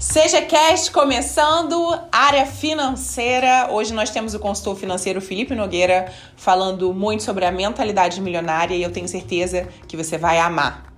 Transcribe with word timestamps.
Seja 0.00 0.40
Cast 0.40 0.90
começando, 0.92 1.76
área 2.10 2.46
financeira. 2.46 3.68
Hoje 3.70 3.92
nós 3.92 4.08
temos 4.08 4.32
o 4.32 4.38
consultor 4.38 4.74
financeiro 4.74 5.20
Felipe 5.20 5.54
Nogueira 5.54 6.10
falando 6.38 6.94
muito 6.94 7.22
sobre 7.22 7.44
a 7.44 7.52
mentalidade 7.52 8.18
milionária 8.18 8.74
e 8.74 8.82
eu 8.82 8.90
tenho 8.90 9.06
certeza 9.06 9.68
que 9.86 9.98
você 9.98 10.16
vai 10.16 10.38
amar. 10.38 10.90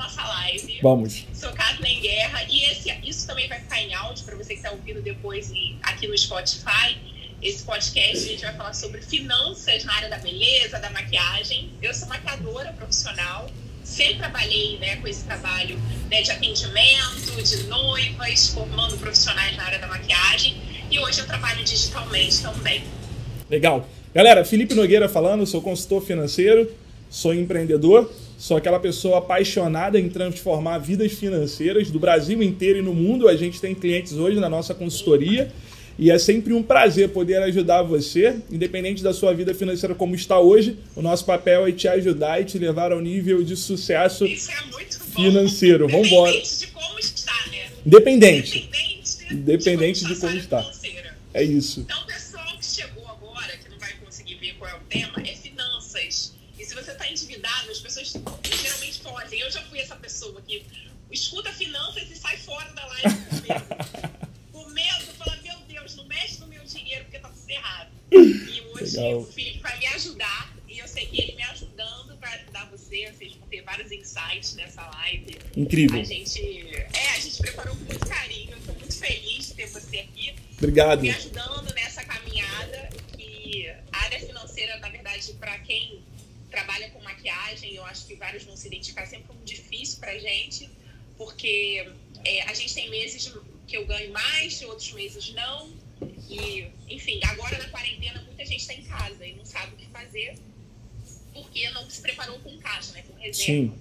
Nossa 0.00 0.20
live. 0.20 0.80
Vamos. 0.82 1.28
Sou 1.32 1.52
Kathleen 1.52 2.00
Guerra 2.00 2.42
e 2.50 2.64
esse, 2.64 2.92
isso 3.04 3.24
também 3.24 3.48
vai 3.48 3.60
ficar 3.60 3.80
em 3.80 3.94
áudio 3.94 4.24
para 4.24 4.34
você 4.34 4.48
que 4.48 4.54
está 4.54 4.72
ouvindo 4.72 5.00
depois 5.00 5.52
aqui 5.84 6.08
no 6.08 6.18
Spotify. 6.18 6.98
Esse 7.40 7.62
podcast 7.62 8.16
a 8.16 8.28
gente 8.28 8.42
vai 8.42 8.56
falar 8.56 8.74
sobre 8.74 9.00
finanças 9.00 9.84
na 9.84 9.94
área 9.94 10.08
da 10.08 10.18
beleza, 10.18 10.80
da 10.80 10.90
maquiagem. 10.90 11.70
Eu 11.80 11.94
sou 11.94 12.08
maquiadora 12.08 12.72
profissional 12.72 13.48
sempre 13.92 14.16
trabalhei 14.16 14.78
né, 14.78 14.96
com 14.96 15.06
esse 15.06 15.24
trabalho 15.24 15.78
né, 16.10 16.22
de 16.22 16.30
atendimento, 16.30 17.42
de 17.42 17.64
noivas, 17.64 18.48
formando 18.48 18.96
profissionais 18.96 19.54
na 19.56 19.64
área 19.64 19.78
da 19.78 19.86
maquiagem. 19.86 20.56
E 20.90 20.98
hoje 20.98 21.20
eu 21.20 21.26
trabalho 21.26 21.62
digitalmente 21.62 22.40
também. 22.40 22.82
Legal. 23.50 23.86
Galera, 24.14 24.44
Felipe 24.44 24.74
Nogueira 24.74 25.08
falando, 25.08 25.46
sou 25.46 25.60
consultor 25.60 26.02
financeiro, 26.02 26.70
sou 27.10 27.34
empreendedor, 27.34 28.10
sou 28.38 28.56
aquela 28.56 28.80
pessoa 28.80 29.18
apaixonada 29.18 30.00
em 30.00 30.08
transformar 30.08 30.78
vidas 30.78 31.12
financeiras 31.12 31.90
do 31.90 31.98
Brasil 31.98 32.42
inteiro 32.42 32.78
e 32.78 32.82
no 32.82 32.94
mundo. 32.94 33.28
A 33.28 33.36
gente 33.36 33.60
tem 33.60 33.74
clientes 33.74 34.14
hoje 34.14 34.40
na 34.40 34.48
nossa 34.48 34.74
consultoria. 34.74 35.52
E 36.02 36.10
é 36.10 36.18
sempre 36.18 36.52
um 36.52 36.64
prazer 36.64 37.10
poder 37.10 37.40
ajudar 37.44 37.84
você, 37.84 38.36
independente 38.50 39.04
da 39.04 39.14
sua 39.14 39.32
vida 39.32 39.54
financeira 39.54 39.94
como 39.94 40.16
está 40.16 40.36
hoje. 40.36 40.76
O 40.96 41.00
nosso 41.00 41.24
papel 41.24 41.64
é 41.64 41.70
te 41.70 41.86
ajudar 41.86 42.40
e 42.40 42.44
te 42.44 42.58
levar 42.58 42.90
ao 42.90 43.00
nível 43.00 43.40
de 43.44 43.56
sucesso 43.56 44.24
é 44.24 44.36
financeiro. 45.14 45.86
Vamos 45.86 46.08
embora. 46.08 46.32
Independente 46.32 46.58
de 46.58 46.66
como 46.72 46.98
está, 46.98 47.46
né? 47.52 47.70
Independente. 47.86 48.58
Independente, 48.58 49.32
Independente 49.32 50.04
de 50.04 50.16
como 50.16 50.36
está. 50.36 50.72
É 51.32 51.44
isso. 51.44 51.82
Então, 51.82 52.04
pessoal 52.04 52.58
que 52.58 52.66
chegou 52.66 53.06
agora, 53.06 53.56
que 53.58 53.70
não 53.70 53.78
vai 53.78 53.92
conseguir 54.04 54.34
ver 54.40 54.54
qual 54.58 54.72
é 54.72 54.74
o 54.74 54.80
tema, 54.88 55.22
é 55.24 55.36
finanças. 55.36 56.34
E 56.58 56.64
se 56.64 56.74
você 56.74 56.90
está 56.90 57.08
endividado, 57.08 57.70
as 57.70 57.78
pessoas 57.78 58.12
geralmente 58.60 59.00
fogem. 59.00 59.38
Eu 59.38 59.52
já 59.52 59.62
fui 59.62 59.78
essa 59.78 59.94
pessoa 59.94 60.42
que 60.48 60.64
escuta 61.12 61.52
finanças 61.52 62.10
Legal. 68.96 69.20
o 69.20 69.26
Felipe 69.26 69.58
vai 69.58 69.78
me 69.78 69.86
ajudar 69.86 70.56
e 70.68 70.78
eu 70.78 70.88
sei 70.88 71.06
que 71.06 71.20
ele 71.20 71.34
me 71.34 71.42
ajudando 71.42 72.12
vai 72.22 72.40
ajudar 72.40 72.70
você. 72.70 73.12
Vocês 73.12 73.34
vão 73.34 73.48
ter 73.48 73.62
vários 73.62 73.90
insights 73.90 74.54
nessa 74.54 74.88
live. 74.88 75.36
Incrível. 75.56 76.00
A 76.00 76.04
gente, 76.04 76.40
é, 76.70 77.08
a 77.16 77.20
gente 77.20 77.38
preparou 77.38 77.76
com 77.76 77.84
muito 77.84 78.06
carinho. 78.06 78.56
Tô 78.64 78.72
muito 78.72 78.96
feliz 78.96 79.48
de 79.48 79.54
ter 79.54 79.66
você 79.66 79.98
aqui. 79.98 80.34
Obrigado. 80.56 81.02
Me 81.02 81.10
ajudando 81.10 81.74
nessa 81.74 82.04
caminhada. 82.04 82.88
E 83.18 83.68
a 83.92 84.04
área 84.04 84.20
financeira, 84.20 84.78
na 84.78 84.88
verdade, 84.88 85.32
para 85.34 85.58
quem 85.58 86.02
trabalha 86.50 86.90
com 86.90 87.02
maquiagem, 87.02 87.74
eu 87.74 87.84
acho 87.86 88.06
que 88.06 88.14
vários 88.14 88.44
vão 88.44 88.56
se 88.56 88.68
identificar 88.68 89.06
sempre 89.06 89.26
como 89.26 89.42
difícil 89.44 89.98
pra 89.98 90.16
gente, 90.18 90.70
porque 91.16 91.90
é, 92.24 92.42
a 92.42 92.54
gente 92.54 92.74
tem 92.74 92.90
meses 92.90 93.32
que 93.66 93.76
eu 93.76 93.86
ganho 93.86 94.12
mais, 94.12 94.62
outros 94.62 94.92
meses 94.92 95.32
não. 95.34 95.70
Enfim, 96.88 97.20
agora 97.24 97.58
na 97.58 97.68
quarentena 97.68 98.22
muita 98.22 98.44
gente 98.44 98.60
está 98.60 98.74
em 98.74 98.82
casa 98.82 99.26
e 99.26 99.34
não 99.34 99.44
sabe 99.44 99.74
o 99.74 99.76
que 99.76 99.86
fazer 99.86 100.34
porque 101.32 101.68
não 101.70 101.88
se 101.88 102.00
preparou 102.00 102.38
com 102.40 102.56
caixa, 102.58 102.92
né, 102.92 103.02
com 103.08 103.18
reserva 103.18 103.74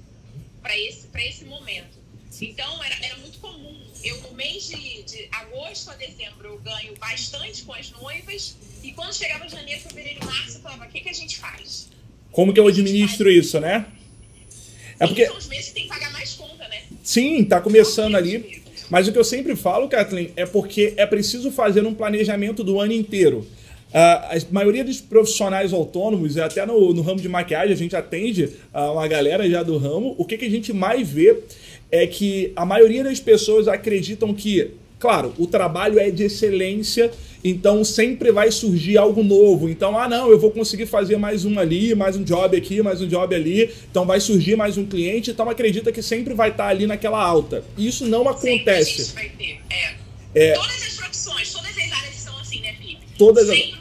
para 0.61 0.77
esse, 0.77 1.07
esse 1.15 1.45
momento. 1.45 1.99
Então 2.39 2.83
era, 2.83 2.95
era 3.05 3.17
muito 3.17 3.39
comum. 3.39 3.77
Eu 4.03 4.19
no 4.21 4.33
mês 4.33 4.69
de, 4.69 5.03
de 5.03 5.27
agosto 5.31 5.89
a 5.91 5.95
dezembro 5.95 6.47
eu 6.47 6.59
ganho 6.59 6.95
bastante 6.97 7.63
com 7.63 7.73
as 7.73 7.91
noivas 7.91 8.55
e 8.83 8.91
quando 8.93 9.13
chegava 9.13 9.47
janeiro, 9.47 9.81
fevereiro, 9.81 10.25
março 10.25 10.57
eu 10.57 10.61
falava, 10.61 10.85
o 10.85 10.89
que, 10.89 11.01
que 11.01 11.09
a 11.09 11.13
gente 11.13 11.37
faz? 11.37 11.89
Como 12.31 12.53
que 12.53 12.59
eu 12.59 12.67
administro 12.67 13.29
isso, 13.29 13.59
né? 13.59 13.85
É 14.99 15.05
porque... 15.05 15.25
São 15.25 15.37
os 15.37 15.47
meses 15.47 15.67
que 15.67 15.73
tem 15.73 15.83
que 15.83 15.89
pagar 15.89 16.11
mais 16.11 16.33
conta, 16.33 16.67
né? 16.67 16.83
Sim, 17.03 17.43
tá 17.43 17.59
começando 17.59 18.15
ali. 18.15 18.60
Mas 18.89 19.07
o 19.07 19.11
que 19.11 19.19
eu 19.19 19.23
sempre 19.23 19.55
falo, 19.55 19.87
Kathleen, 19.87 20.31
é 20.35 20.45
porque 20.45 20.93
é 20.97 21.05
preciso 21.05 21.51
fazer 21.51 21.85
um 21.85 21.93
planejamento 21.93 22.63
do 22.63 22.79
ano 22.79 22.93
inteiro. 22.93 23.47
Uh, 23.89 23.93
a 23.93 24.37
maioria 24.51 24.85
dos 24.85 25.01
profissionais 25.01 25.73
autônomos, 25.73 26.37
até 26.37 26.65
no, 26.65 26.93
no, 26.93 27.01
ramo 27.01 27.19
de 27.19 27.27
maquiagem, 27.27 27.73
a 27.73 27.77
gente 27.77 27.95
atende 27.95 28.45
uh, 28.73 28.93
uma 28.93 29.07
galera 29.07 29.49
já 29.49 29.61
do 29.63 29.77
ramo. 29.77 30.15
O 30.17 30.23
que, 30.23 30.37
que 30.37 30.45
a 30.45 30.49
gente 30.49 30.71
mais 30.71 31.07
vê 31.09 31.37
é 31.91 32.07
que 32.07 32.53
a 32.55 32.65
maioria 32.65 33.03
das 33.03 33.19
pessoas 33.19 33.67
acreditam 33.67 34.33
que, 34.33 34.71
claro, 35.01 35.33
o 35.37 35.45
trabalho 35.45 35.99
é 35.99 36.09
de 36.09 36.23
excelência 36.23 37.11
então 37.43 37.83
sempre 37.83 38.31
vai 38.31 38.51
surgir 38.51 38.97
algo 38.97 39.23
novo. 39.23 39.67
Então, 39.69 39.97
ah, 39.97 40.07
não, 40.07 40.29
eu 40.29 40.39
vou 40.39 40.51
conseguir 40.51 40.85
fazer 40.85 41.17
mais 41.17 41.43
um 41.43 41.57
ali, 41.57 41.95
mais 41.95 42.15
um 42.15 42.23
job 42.23 42.55
aqui, 42.55 42.81
mais 42.81 43.01
um 43.01 43.07
job 43.07 43.33
ali. 43.33 43.73
Então 43.89 44.05
vai 44.05 44.19
surgir 44.19 44.55
mais 44.55 44.77
um 44.77 44.85
cliente. 44.85 45.31
Então 45.31 45.49
acredita 45.49 45.91
que 45.91 46.01
sempre 46.01 46.33
vai 46.33 46.49
estar 46.49 46.67
ali 46.67 46.85
naquela 46.85 47.21
alta. 47.21 47.63
Isso 47.77 48.05
não 48.05 48.27
acontece. 48.29 49.05
Sempre 49.05 49.13
vai 49.13 49.29
ter. 49.37 49.59
É. 49.69 50.49
é. 50.49 50.53
Todas 50.53 50.83
as 50.83 50.93
profissões, 50.93 51.51
todas 51.51 51.71
as 51.71 51.91
áreas 51.91 52.15
são 52.15 52.37
assim, 52.39 52.61
né, 52.61 52.73
Felipe? 52.73 53.01
Todas 53.17 53.47
sempre 53.47 53.61
vai 53.61 53.71
ter 53.71 53.77
a 53.77 53.80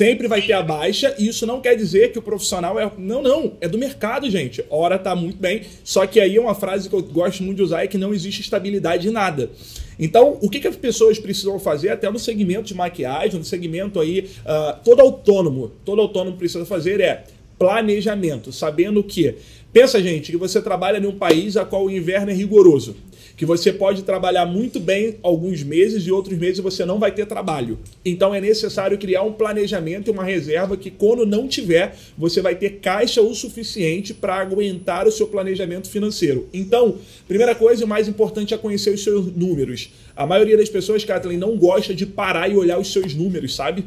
Sempre 0.00 0.28
vai 0.28 0.40
ter 0.40 0.54
a 0.54 0.62
baixa, 0.62 1.14
e 1.18 1.28
isso 1.28 1.44
não 1.44 1.60
quer 1.60 1.76
dizer 1.76 2.10
que 2.10 2.18
o 2.18 2.22
profissional 2.22 2.80
é. 2.80 2.90
Não, 2.96 3.20
não, 3.20 3.52
é 3.60 3.68
do 3.68 3.76
mercado, 3.76 4.30
gente. 4.30 4.64
A 4.70 4.74
hora 4.74 4.98
tá 4.98 5.14
muito 5.14 5.36
bem. 5.36 5.60
Só 5.84 6.06
que 6.06 6.18
aí 6.18 6.38
é 6.38 6.40
uma 6.40 6.54
frase 6.54 6.88
que 6.88 6.94
eu 6.94 7.02
gosto 7.02 7.42
muito 7.42 7.58
de 7.58 7.64
usar: 7.64 7.84
é 7.84 7.86
que 7.86 7.98
não 7.98 8.14
existe 8.14 8.40
estabilidade 8.40 9.08
em 9.08 9.10
nada. 9.10 9.50
Então, 9.98 10.38
o 10.40 10.48
que, 10.48 10.58
que 10.58 10.66
as 10.66 10.74
pessoas 10.74 11.18
precisam 11.18 11.58
fazer, 11.58 11.90
até 11.90 12.08
no 12.08 12.18
segmento 12.18 12.62
de 12.62 12.74
maquiagem, 12.74 13.38
no 13.38 13.44
segmento 13.44 14.00
aí, 14.00 14.20
uh, 14.40 14.82
todo 14.82 15.00
autônomo, 15.00 15.70
todo 15.84 16.00
autônomo 16.00 16.38
precisa 16.38 16.64
fazer 16.64 16.98
é 17.02 17.24
planejamento, 17.58 18.50
sabendo 18.54 19.04
que, 19.04 19.34
pensa 19.72 20.02
gente, 20.02 20.30
que 20.30 20.38
você 20.38 20.60
trabalha 20.60 20.98
em 20.98 21.06
um 21.06 21.16
país 21.16 21.56
a 21.56 21.64
qual 21.64 21.84
o 21.84 21.90
inverno 21.90 22.30
é 22.30 22.34
rigoroso 22.34 22.96
que 23.40 23.46
você 23.46 23.72
pode 23.72 24.02
trabalhar 24.02 24.44
muito 24.44 24.78
bem 24.78 25.16
alguns 25.22 25.62
meses 25.62 26.06
e 26.06 26.12
outros 26.12 26.38
meses 26.38 26.58
você 26.58 26.84
não 26.84 26.98
vai 26.98 27.10
ter 27.10 27.24
trabalho. 27.24 27.78
Então 28.04 28.34
é 28.34 28.40
necessário 28.40 28.98
criar 28.98 29.22
um 29.22 29.32
planejamento 29.32 30.08
e 30.08 30.10
uma 30.10 30.22
reserva 30.22 30.76
que 30.76 30.90
quando 30.90 31.24
não 31.24 31.48
tiver, 31.48 31.96
você 32.18 32.42
vai 32.42 32.54
ter 32.54 32.80
caixa 32.80 33.22
o 33.22 33.34
suficiente 33.34 34.12
para 34.12 34.34
aguentar 34.34 35.08
o 35.08 35.10
seu 35.10 35.26
planejamento 35.26 35.88
financeiro. 35.88 36.50
Então, 36.52 36.98
primeira 37.26 37.54
coisa 37.54 37.82
e 37.82 37.86
mais 37.86 38.08
importante 38.08 38.52
é 38.52 38.58
conhecer 38.58 38.90
os 38.90 39.02
seus 39.02 39.34
números. 39.34 39.90
A 40.14 40.26
maioria 40.26 40.58
das 40.58 40.68
pessoas, 40.68 41.02
Kathleen, 41.02 41.38
não 41.38 41.56
gosta 41.56 41.94
de 41.94 42.04
parar 42.04 42.46
e 42.50 42.54
olhar 42.54 42.78
os 42.78 42.92
seus 42.92 43.14
números, 43.14 43.56
sabe? 43.56 43.86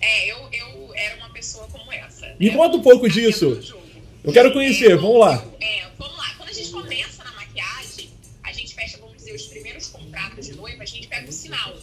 É, 0.00 0.32
eu, 0.32 0.36
eu 0.50 0.94
era 0.94 1.16
uma 1.16 1.28
pessoa 1.28 1.66
como 1.70 1.92
essa. 1.92 2.34
Me 2.40 2.50
conta 2.52 2.78
um 2.78 2.82
pouco 2.82 3.06
disso. 3.06 3.83
Eu 4.24 4.32
quero 4.32 4.54
conhecer, 4.54 4.96
vamos 4.96 5.20
lá. 5.20 5.44
É, 5.60 5.86
vamos 5.98 6.16
lá. 6.16 6.34
Quando 6.38 6.48
a 6.48 6.52
gente 6.54 6.70
começa 6.70 7.22
na 7.22 7.32
maquiagem, 7.32 8.08
a 8.42 8.52
gente 8.52 8.74
fecha, 8.74 8.96
vamos 8.96 9.18
dizer, 9.18 9.34
os 9.34 9.44
primeiros 9.44 9.88
contratos 9.88 10.46
de 10.46 10.54
noiva, 10.54 10.82
a 10.82 10.86
gente 10.86 11.06
pega 11.08 11.28
um 11.28 11.32
sinal. 11.32 11.76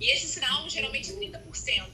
E 0.00 0.10
esse 0.10 0.26
sinal 0.28 0.66
geralmente 0.70 1.12
é 1.12 1.14
30%, 1.14 1.84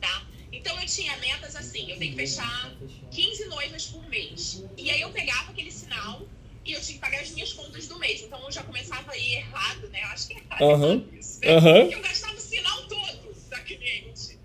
tá? 0.00 0.26
Então 0.50 0.80
eu 0.80 0.86
tinha 0.86 1.14
metas 1.18 1.54
assim, 1.56 1.90
eu 1.90 1.98
tenho 1.98 2.12
que 2.12 2.16
fechar 2.16 2.74
15 3.10 3.44
noivas 3.44 3.84
por 3.84 4.08
mês. 4.08 4.64
E 4.78 4.90
aí 4.90 5.02
eu 5.02 5.10
pegava 5.10 5.50
aquele 5.50 5.70
sinal 5.70 6.22
e 6.64 6.72
eu 6.72 6.80
tinha 6.80 6.94
que 6.94 7.00
pagar 7.00 7.20
as 7.20 7.30
minhas 7.30 7.52
contas 7.52 7.86
do 7.86 7.98
mês. 7.98 8.22
Então 8.22 8.42
eu 8.42 8.50
já 8.50 8.62
começava 8.62 9.12
a 9.12 9.18
ir 9.18 9.34
errado, 9.36 9.88
né? 9.90 10.04
Eu 10.04 10.08
acho 10.08 10.26
que 10.26 10.34
é 10.34 10.38
errado 10.38 10.62
uhum. 10.62 11.08
isso, 11.12 11.40
né? 11.40 11.58
Uhum. 11.58 11.90
Eu 11.90 12.00
gastava 12.00 12.34
o 12.34 12.40
sinal 12.40 12.82
todo 12.86 13.36
da 13.50 13.60
cliente. 13.60 14.38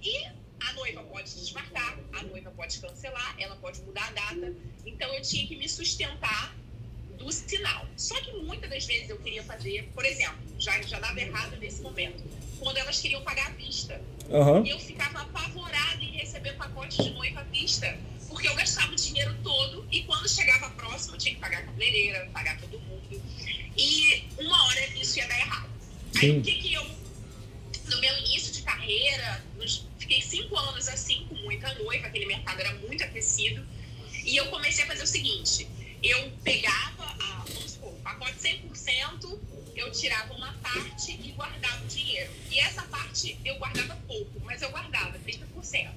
E 0.00 0.24
a 0.60 0.72
noiva 0.74 1.02
pode 1.02 1.34
desmarcar, 1.34 1.98
a 2.12 2.22
noiva 2.22 2.52
pode 2.52 2.78
cancelar, 2.78 3.25
ela 3.38 3.56
pode 3.56 3.80
mudar 3.82 4.08
a 4.08 4.12
data. 4.12 4.54
Então 4.84 5.12
eu 5.14 5.22
tinha 5.22 5.46
que 5.46 5.56
me 5.56 5.68
sustentar 5.68 6.54
do 7.16 7.30
sinal. 7.32 7.86
Só 7.96 8.20
que 8.20 8.32
muitas 8.32 8.68
das 8.70 8.84
vezes 8.84 9.10
eu 9.10 9.18
queria 9.18 9.42
fazer, 9.42 9.90
por 9.94 10.04
exemplo, 10.04 10.38
já, 10.58 10.80
já 10.82 10.98
dava 11.00 11.20
errado 11.20 11.56
nesse 11.58 11.82
momento, 11.82 12.22
quando 12.58 12.76
elas 12.76 13.00
queriam 13.00 13.22
pagar 13.22 13.48
à 13.48 13.50
vista. 13.50 14.00
Uhum. 14.28 14.64
E 14.64 14.70
eu 14.70 14.78
ficava 14.78 15.22
apavorada 15.22 16.02
em 16.02 16.12
receber 16.12 16.54
pacote 16.54 17.02
de 17.02 17.10
noiva 17.10 17.40
à 17.40 17.44
vista, 17.44 17.98
porque 18.28 18.48
eu 18.48 18.54
gastava 18.54 18.92
o 18.92 18.96
dinheiro 18.96 19.34
todo 19.42 19.86
e 19.90 20.02
quando 20.02 20.28
chegava 20.28 20.70
próximo 20.70 21.14
eu 21.14 21.18
tinha 21.18 21.34
que 21.34 21.40
pagar 21.40 21.58
a 21.58 21.62
cabeleireira, 21.62 22.28
pagar 22.32 22.58
todo 22.60 22.78
mundo. 22.80 23.22
E 23.76 24.24
uma 24.38 24.66
hora 24.66 24.86
isso 24.98 25.18
ia 25.18 25.28
dar 25.28 25.38
errado. 25.38 25.70
Sim. 26.12 26.20
Aí 26.20 26.38
o 26.38 26.42
que, 26.42 26.52
que 26.52 26.74
eu, 26.74 26.84
no 26.84 28.00
meu 28.00 28.18
início 28.18 28.52
de 28.52 28.62
carreira, 28.62 29.44
nos, 29.56 29.86
fiquei 29.98 30.20
cinco 30.22 30.56
anos 30.56 30.88
assim, 30.88 31.26
com 31.28 31.34
muita 31.36 31.72
noiva, 31.74 32.06
aquele 32.06 32.26
mercado 32.26 32.60
era 32.60 32.74
muito 32.74 33.04
aquecido, 33.04 33.64
e 34.36 34.38
eu 34.38 34.46
comecei 34.48 34.84
a 34.84 34.86
fazer 34.86 35.02
o 35.02 35.06
seguinte: 35.06 35.66
eu 36.02 36.30
pegava, 36.44 37.04
a, 37.04 37.44
vamos 37.48 37.72
supor, 37.72 37.90
o 37.90 38.00
pacote 38.00 38.34
100%, 38.34 39.38
eu 39.74 39.90
tirava 39.90 40.34
uma 40.34 40.52
parte 40.62 41.12
e 41.12 41.32
guardava 41.32 41.82
o 41.82 41.86
dinheiro. 41.86 42.30
E 42.50 42.58
essa 42.58 42.82
parte 42.82 43.38
eu 43.42 43.56
guardava 43.56 43.96
pouco, 44.06 44.38
mas 44.44 44.60
eu 44.60 44.68
guardava 44.70 45.18
30%. 45.20 45.88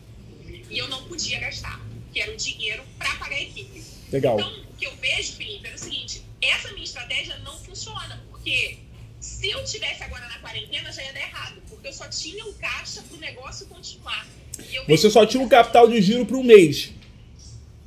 E 0.70 0.78
eu 0.78 0.88
não 0.88 1.04
podia 1.04 1.38
gastar. 1.42 1.82
que 2.14 2.22
era 2.22 2.32
o 2.32 2.38
dinheiro 2.38 2.82
para 2.98 3.14
pagar 3.18 3.36
a 3.36 3.42
equipe. 3.42 3.84
Legal. 4.10 4.40
Então, 4.40 4.62
o 4.72 4.74
que 4.78 4.88
eu 4.88 4.96
vejo, 4.96 5.34
Felipe, 5.34 5.68
é 5.68 5.76
o 5.76 5.78
seguinte: 5.78 6.24
essa 6.42 6.72
minha 6.72 6.86
estratégia 6.86 7.38
não 7.40 7.60
funciona, 7.60 8.24
porque 8.30 8.78
se 9.20 9.50
eu 9.50 9.66
tivesse 9.66 10.02
agora 10.02 10.26
na 10.30 10.40
quarentena 10.40 10.94
já 10.94 11.04
ia 11.04 11.12
dar 11.12 11.20
errado, 11.20 11.62
porque 11.68 11.90
eu 11.90 11.94
só 11.94 12.08
tinha 12.08 12.46
o 12.46 12.54
caixa 12.54 13.02
para 13.02 13.18
o 13.18 13.20
negócio 13.20 13.68
continuar. 13.68 14.26
Você 14.88 15.10
só 15.10 15.26
tinha 15.26 15.44
um 15.44 15.50
capital 15.50 15.90
de 15.90 16.02
giro 16.02 16.26
para 16.26 16.38
um 16.38 16.44
mês. 16.44 16.94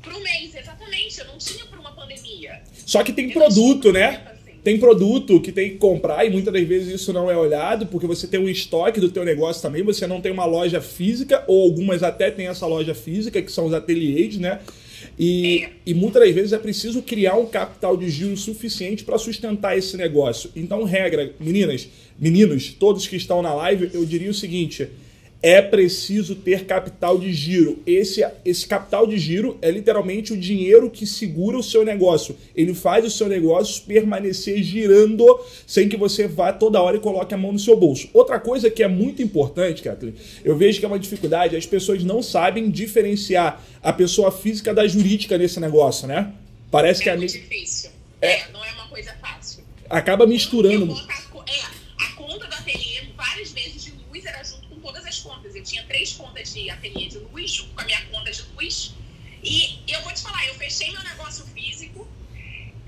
Para 0.02 0.16
um 0.16 0.20
mês, 0.20 0.54
exatamente. 0.54 1.18
Eu 1.20 1.26
não 1.26 1.38
tinha 1.38 1.64
para 1.66 1.78
uma 1.78 1.92
pandemia. 1.92 2.60
Só 2.92 3.02
que 3.02 3.10
tem 3.10 3.30
produto, 3.30 3.90
né? 3.90 4.20
Assim. 4.26 4.52
Tem 4.62 4.78
produto 4.78 5.40
que 5.40 5.50
tem 5.50 5.70
que 5.70 5.76
comprar 5.76 6.26
e 6.26 6.30
muitas 6.30 6.52
das 6.52 6.62
vezes 6.62 7.00
isso 7.00 7.10
não 7.10 7.30
é 7.30 7.34
olhado 7.34 7.86
porque 7.86 8.06
você 8.06 8.26
tem 8.26 8.38
um 8.38 8.50
estoque 8.50 9.00
do 9.00 9.08
teu 9.08 9.24
negócio 9.24 9.62
também, 9.62 9.82
você 9.82 10.06
não 10.06 10.20
tem 10.20 10.30
uma 10.30 10.44
loja 10.44 10.78
física 10.78 11.42
ou 11.46 11.62
algumas 11.62 12.02
até 12.02 12.30
tem 12.30 12.48
essa 12.48 12.66
loja 12.66 12.94
física 12.94 13.40
que 13.40 13.50
são 13.50 13.64
os 13.64 13.72
ateliês, 13.72 14.36
né? 14.36 14.60
E, 15.18 15.64
é. 15.64 15.70
e 15.86 15.94
muitas 15.94 16.22
das 16.22 16.34
vezes 16.34 16.52
é 16.52 16.58
preciso 16.58 17.00
criar 17.00 17.36
um 17.36 17.46
capital 17.46 17.96
de 17.96 18.10
giro 18.10 18.36
suficiente 18.36 19.04
para 19.04 19.16
sustentar 19.16 19.76
esse 19.76 19.96
negócio. 19.96 20.50
Então, 20.54 20.84
regra, 20.84 21.32
meninas, 21.40 21.88
meninos, 22.20 22.76
todos 22.78 23.06
que 23.06 23.16
estão 23.16 23.40
na 23.40 23.54
live, 23.54 23.88
eu 23.94 24.04
diria 24.04 24.30
o 24.30 24.34
seguinte: 24.34 24.86
é 25.42 25.60
preciso 25.60 26.36
ter 26.36 26.64
capital 26.66 27.18
de 27.18 27.32
giro. 27.32 27.82
Esse, 27.84 28.24
esse 28.44 28.64
capital 28.64 29.06
de 29.08 29.18
giro 29.18 29.58
é 29.60 29.70
literalmente 29.72 30.32
o 30.32 30.36
dinheiro 30.36 30.88
que 30.88 31.04
segura 31.04 31.58
o 31.58 31.62
seu 31.62 31.84
negócio. 31.84 32.36
Ele 32.54 32.72
faz 32.72 33.04
o 33.04 33.10
seu 33.10 33.28
negócio 33.28 33.82
permanecer 33.82 34.62
girando 34.62 35.26
sem 35.66 35.88
que 35.88 35.96
você 35.96 36.28
vá 36.28 36.52
toda 36.52 36.80
hora 36.80 36.96
e 36.96 37.00
coloque 37.00 37.34
a 37.34 37.36
mão 37.36 37.52
no 37.52 37.58
seu 37.58 37.76
bolso. 37.76 38.08
Outra 38.14 38.38
coisa 38.38 38.70
que 38.70 38.84
é 38.84 38.88
muito 38.88 39.20
importante, 39.20 39.82
Kathleen, 39.82 40.14
eu 40.44 40.56
vejo 40.56 40.78
que 40.78 40.84
é 40.84 40.88
uma 40.88 40.98
dificuldade, 40.98 41.56
as 41.56 41.66
pessoas 41.66 42.04
não 42.04 42.22
sabem 42.22 42.70
diferenciar 42.70 43.60
a 43.82 43.92
pessoa 43.92 44.30
física 44.30 44.72
da 44.72 44.86
jurídica 44.86 45.36
nesse 45.36 45.58
negócio, 45.58 46.06
né? 46.06 46.32
Parece 46.70 47.00
é 47.00 47.04
que 47.04 47.10
é 47.10 47.16
muito 47.16 47.32
difícil. 47.32 47.90
É. 48.20 48.32
é. 48.34 48.48
não 48.52 48.64
é 48.64 48.70
uma 48.74 48.86
coisa 48.86 49.12
fácil. 49.20 49.64
Acaba 49.90 50.24
misturando. 50.24 50.84
Eu, 50.84 50.92
eu 50.92 51.22
tinha 55.62 55.84
três 55.84 56.12
contas 56.90 57.12
de 57.12 57.18
luz, 57.18 57.50
junto 57.50 57.74
com 57.74 57.80
a 57.80 57.84
minha 57.84 58.06
conta 58.06 58.30
de 58.30 58.42
luz. 58.54 58.94
E 59.42 59.78
eu 59.88 60.00
vou 60.02 60.12
te 60.12 60.22
falar, 60.22 60.46
eu 60.46 60.54
fechei 60.54 60.90
meu 60.90 61.02
negócio 61.02 61.44
físico 61.46 62.06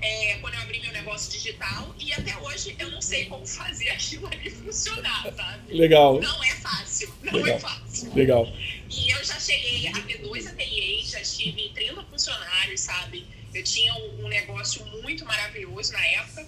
é, 0.01 0.37
quando 0.39 0.53
eu 0.53 0.61
abri 0.61 0.79
meu 0.79 0.91
negócio 0.91 1.31
digital 1.31 1.93
e 1.99 2.13
até 2.13 2.37
hoje 2.37 2.75
eu 2.77 2.91
não 2.91 3.01
sei 3.01 3.25
como 3.25 3.45
fazer 3.45 3.89
aquilo 3.91 4.27
ali 4.27 4.49
funcionar, 4.49 5.33
sabe? 5.35 5.73
Legal. 5.73 6.19
Não 6.21 6.43
é 6.43 6.55
fácil, 6.55 7.13
não 7.23 7.33
é 7.33 7.43
Legal. 7.43 7.55
é 7.55 7.59
fácil. 7.59 8.13
Legal. 8.13 8.47
E 8.89 9.09
eu 9.11 9.23
já 9.23 9.39
cheguei 9.39 9.87
a 9.87 10.01
ter 10.01 10.19
dois 10.19 10.47
ateliês, 10.47 11.09
já 11.09 11.21
tive 11.21 11.69
30 11.73 12.03
funcionários, 12.03 12.81
sabe? 12.81 13.25
Eu 13.53 13.63
tinha 13.63 13.93
um, 13.95 14.25
um 14.25 14.27
negócio 14.27 14.85
muito 15.01 15.25
maravilhoso 15.25 15.91
na 15.93 16.05
época. 16.05 16.47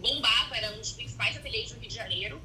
Bombava, 0.00 0.56
era 0.56 0.72
um 0.72 0.78
dos 0.78 0.92
principais 0.92 1.36
ateliês 1.36 1.72
do 1.72 1.78
Rio 1.78 1.88
de 1.88 1.94
Janeiro 1.94 2.40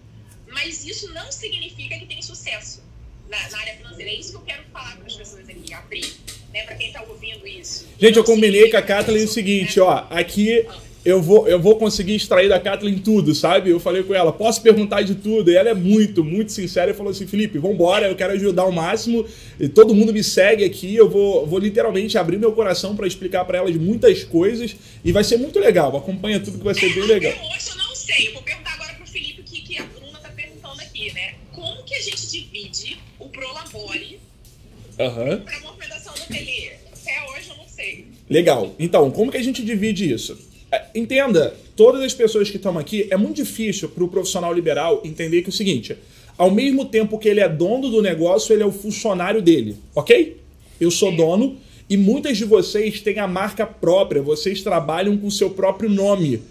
mas 0.52 0.84
isso 0.86 1.12
não 1.14 1.32
significa 1.32 1.98
que 1.98 2.06
tem 2.06 2.22
sucesso 2.22 2.84
na, 3.30 3.50
na 3.50 3.60
área 3.60 3.76
financeira. 3.76 4.12
É 4.12 4.16
isso 4.16 4.32
que 4.32 4.38
eu 4.38 4.42
quero 4.42 4.64
falar 4.74 4.98
para 4.98 5.08
as 5.08 5.16
pessoas 5.16 5.48
aqui, 5.48 5.74
abrir, 5.74 6.14
né, 6.54 6.64
para 6.64 6.76
quem 6.76 6.88
está 6.88 7.04
ouvindo 7.04 7.48
isso. 7.48 7.88
Gente, 8.00 8.18
eu 8.18 8.24
combinei 8.24 8.70
com 8.70 8.78
a 8.78 8.82
Kathleen 8.82 9.26
o 9.26 9.28
seguinte, 9.28 9.80
ó, 9.80 10.06
aqui 10.10 10.66
eu 11.06 11.22
vou, 11.22 11.48
eu 11.48 11.60
vou 11.60 11.78
conseguir 11.78 12.16
extrair 12.16 12.50
da 12.50 12.60
Kathleen 12.60 13.00
tudo, 13.00 13.34
sabe? 13.34 13.70
Eu 13.70 13.80
falei 13.80 14.04
com 14.04 14.14
ela, 14.14 14.34
posso 14.34 14.62
perguntar 14.62 15.02
de 15.02 15.16
tudo? 15.16 15.50
E 15.50 15.56
ela 15.56 15.70
é 15.70 15.74
muito, 15.74 16.24
muito 16.24 16.52
sincera 16.52 16.92
e 16.92 16.94
falou 16.94 17.12
assim: 17.12 17.26
Felipe, 17.26 17.58
vambora, 17.58 18.08
eu 18.08 18.16
quero 18.16 18.34
ajudar 18.34 18.64
ao 18.64 18.72
máximo. 18.72 19.26
E 19.60 19.70
todo 19.70 19.96
mundo 19.96 20.12
me 20.12 20.24
segue 20.24 20.66
aqui. 20.66 20.94
Eu 20.94 21.10
vou, 21.10 21.48
vou 21.48 21.58
literalmente 21.58 22.18
abrir 22.18 22.38
meu 22.38 22.52
coração 22.52 22.96
para 22.96 23.08
explicar 23.08 23.46
para 23.46 23.60
elas 23.60 23.76
muitas 23.78 24.24
coisas. 24.26 24.76
E 25.04 25.12
vai 25.12 25.24
ser 25.24 25.38
muito 25.38 25.58
legal. 25.60 25.96
Acompanha 25.96 26.40
tudo 26.40 26.58
que 26.58 26.66
vai 26.66 26.76
ser 26.76 26.92
é, 26.92 26.94
bem 26.94 27.04
legal. 27.06 27.32
Hoje 27.32 27.70
eu 27.70 27.78
não 27.78 27.96
sei, 27.96 28.28
eu 28.28 28.34
vou 28.34 28.44
a 32.00 32.04
gente 32.04 32.30
divide 32.30 32.98
o 33.20 33.28
Prolabore 33.28 34.20
uhum. 34.98 35.42
para 35.42 35.60
movimentação 35.60 36.14
do 36.14 36.22
ateliê? 36.24 36.72
Até 36.94 37.32
hoje 37.32 37.50
eu 37.50 37.58
não 37.58 37.68
sei. 37.68 38.06
Legal. 38.30 38.74
Então, 38.80 39.12
como 39.12 39.32
que 39.32 39.38
a 39.38 39.44
gente 39.44 39.64
divide 39.64 40.12
isso? 40.12 40.38
É, 40.72 40.86
entenda, 40.94 41.56
todas 41.76 42.02
as 42.04 42.14
pessoas 42.14 42.50
que 42.50 42.58
estão 42.58 42.78
aqui, 42.78 43.08
é 43.10 43.18
muito 43.18 43.38
difícil 43.38 43.90
para 43.90 44.04
o 44.04 44.08
profissional 44.08 44.54
liberal 44.54 45.02
entender 45.04 45.42
que 45.42 45.48
é 45.48 45.50
o 45.50 45.54
seguinte: 45.54 45.98
ao 46.38 46.52
mesmo 46.52 46.86
tempo 46.86 47.18
que 47.18 47.28
ele 47.28 47.40
é 47.40 47.50
dono 47.50 47.90
do 47.90 48.02
negócio, 48.02 48.54
ele 48.54 48.64
é 48.64 48.66
o 48.66 48.72
funcionário 48.72 49.42
dele, 49.42 49.78
ok? 49.96 50.38
Eu 50.80 50.92
sou 50.92 51.12
é. 51.12 51.16
dono 51.16 51.58
e 51.90 51.98
muitas 51.98 52.38
de 52.38 52.46
vocês 52.46 53.02
têm 53.02 53.18
a 53.18 53.28
marca 53.28 53.66
própria, 53.66 54.22
vocês 54.22 54.62
trabalham 54.62 55.18
com 55.18 55.28
o 55.28 55.32
seu 55.32 55.50
próprio 55.50 55.90
nome. 55.90 56.42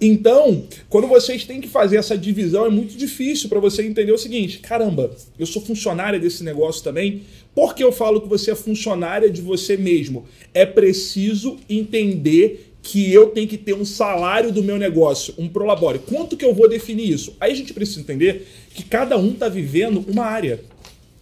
Então, 0.00 0.64
quando 0.88 1.06
vocês 1.06 1.44
têm 1.44 1.60
que 1.60 1.68
fazer 1.68 1.96
essa 1.96 2.16
divisão, 2.16 2.66
é 2.66 2.70
muito 2.70 2.96
difícil 2.96 3.48
para 3.48 3.60
você 3.60 3.82
entender 3.82 4.12
o 4.12 4.18
seguinte: 4.18 4.58
caramba, 4.58 5.10
eu 5.38 5.46
sou 5.46 5.62
funcionária 5.62 6.18
desse 6.18 6.42
negócio 6.42 6.82
também. 6.82 7.22
Por 7.54 7.74
que 7.74 7.84
eu 7.84 7.92
falo 7.92 8.20
que 8.20 8.28
você 8.28 8.50
é 8.50 8.54
funcionária 8.54 9.30
de 9.30 9.40
você 9.40 9.76
mesmo? 9.76 10.26
É 10.52 10.66
preciso 10.66 11.56
entender 11.68 12.72
que 12.82 13.10
eu 13.12 13.28
tenho 13.28 13.48
que 13.48 13.56
ter 13.56 13.74
um 13.74 13.84
salário 13.84 14.52
do 14.52 14.62
meu 14.62 14.76
negócio, 14.76 15.32
um 15.38 15.48
prolabore. 15.48 16.00
Quanto 16.00 16.36
que 16.36 16.44
eu 16.44 16.52
vou 16.52 16.68
definir 16.68 17.10
isso? 17.10 17.34
Aí 17.40 17.52
a 17.52 17.54
gente 17.54 17.72
precisa 17.72 18.00
entender 18.00 18.46
que 18.74 18.82
cada 18.82 19.16
um 19.16 19.30
está 19.30 19.48
vivendo 19.48 20.04
uma 20.06 20.24
área, 20.24 20.60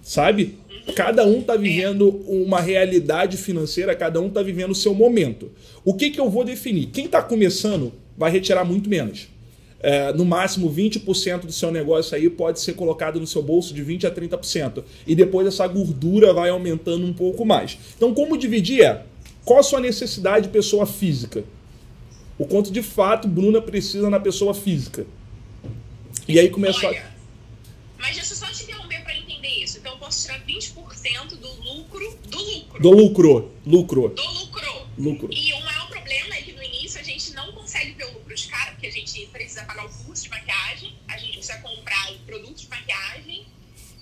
sabe? 0.02 0.58
Cada 0.96 1.24
um 1.24 1.38
está 1.38 1.54
vivendo 1.54 2.08
uma 2.26 2.60
realidade 2.60 3.36
financeira, 3.36 3.94
cada 3.94 4.20
um 4.20 4.26
está 4.26 4.42
vivendo 4.42 4.72
o 4.72 4.74
seu 4.74 4.92
momento. 4.92 5.52
O 5.84 5.94
que, 5.94 6.10
que 6.10 6.18
eu 6.18 6.28
vou 6.28 6.42
definir? 6.42 6.86
Quem 6.86 7.04
está 7.04 7.22
começando 7.22 7.92
vai 8.16 8.30
retirar 8.30 8.64
muito 8.64 8.88
menos. 8.88 9.28
É, 9.80 10.12
no 10.12 10.24
máximo 10.24 10.72
20% 10.72 11.40
do 11.40 11.52
seu 11.52 11.72
negócio 11.72 12.16
aí 12.16 12.30
pode 12.30 12.60
ser 12.60 12.74
colocado 12.74 13.18
no 13.18 13.26
seu 13.26 13.42
bolso 13.42 13.74
de 13.74 13.84
20% 13.84 14.04
a 14.04 14.10
30%. 14.10 14.84
E 15.06 15.14
depois 15.14 15.46
essa 15.46 15.66
gordura 15.66 16.32
vai 16.32 16.50
aumentando 16.50 17.04
um 17.04 17.12
pouco 17.12 17.44
mais. 17.44 17.76
Então, 17.96 18.14
como 18.14 18.38
dividir 18.38 18.82
é? 18.84 19.02
Qual 19.44 19.58
a 19.58 19.62
sua 19.62 19.80
necessidade 19.80 20.46
de 20.46 20.52
pessoa 20.52 20.86
física? 20.86 21.42
O 22.38 22.46
quanto 22.46 22.70
de 22.70 22.82
fato 22.82 23.26
Bruna 23.26 23.60
precisa 23.60 24.08
na 24.08 24.20
pessoa 24.20 24.54
física. 24.54 25.04
E 26.28 26.38
aí 26.38 26.48
começa 26.48 26.86
Olha, 26.86 27.04
Mas 27.98 28.14
deixa 28.14 28.32
eu 28.32 28.36
só 28.36 28.46
te 28.46 28.62
interromper 28.62 29.02
para 29.02 29.16
entender 29.16 29.48
isso. 29.48 29.78
Então 29.78 29.92
eu 29.92 29.98
posso 29.98 30.22
tirar 30.22 30.40
20% 30.46 31.36
do 31.36 31.48
lucro. 31.62 32.18
Do 32.28 32.38
lucro. 32.38 32.80
Do 32.80 32.90
lucro. 32.90 33.52
Lucro. 33.66 34.08
Do 34.10 34.22
lucro. 34.22 34.86
Lucro. 34.98 35.28
E 35.32 35.52
o 35.54 35.60
maior 35.64 35.88
problema 35.88 36.34
é 36.34 36.42
que 36.42 36.52
no 36.52 36.62
início 36.62 37.00
a 37.00 37.02
gente 37.02 37.32
não 37.32 37.52
consegue 37.52 37.92
ver 37.92 38.04
o 38.04 38.12
lucro 38.12 38.34
de 38.34 38.46
cara, 38.46 38.72
porque 38.72 38.86
a 38.86 38.90
gente 38.90 39.26
precisa 39.26 39.64
pagar 39.64 39.86
o 39.86 39.88
custo 39.88 40.24
de 40.24 40.30
maquiagem, 40.30 40.94
a 41.08 41.16
gente 41.16 41.32
precisa 41.32 41.58
comprar 41.58 42.12
o 42.12 42.18
produto 42.20 42.56
de 42.56 42.68
maquiagem 42.68 43.46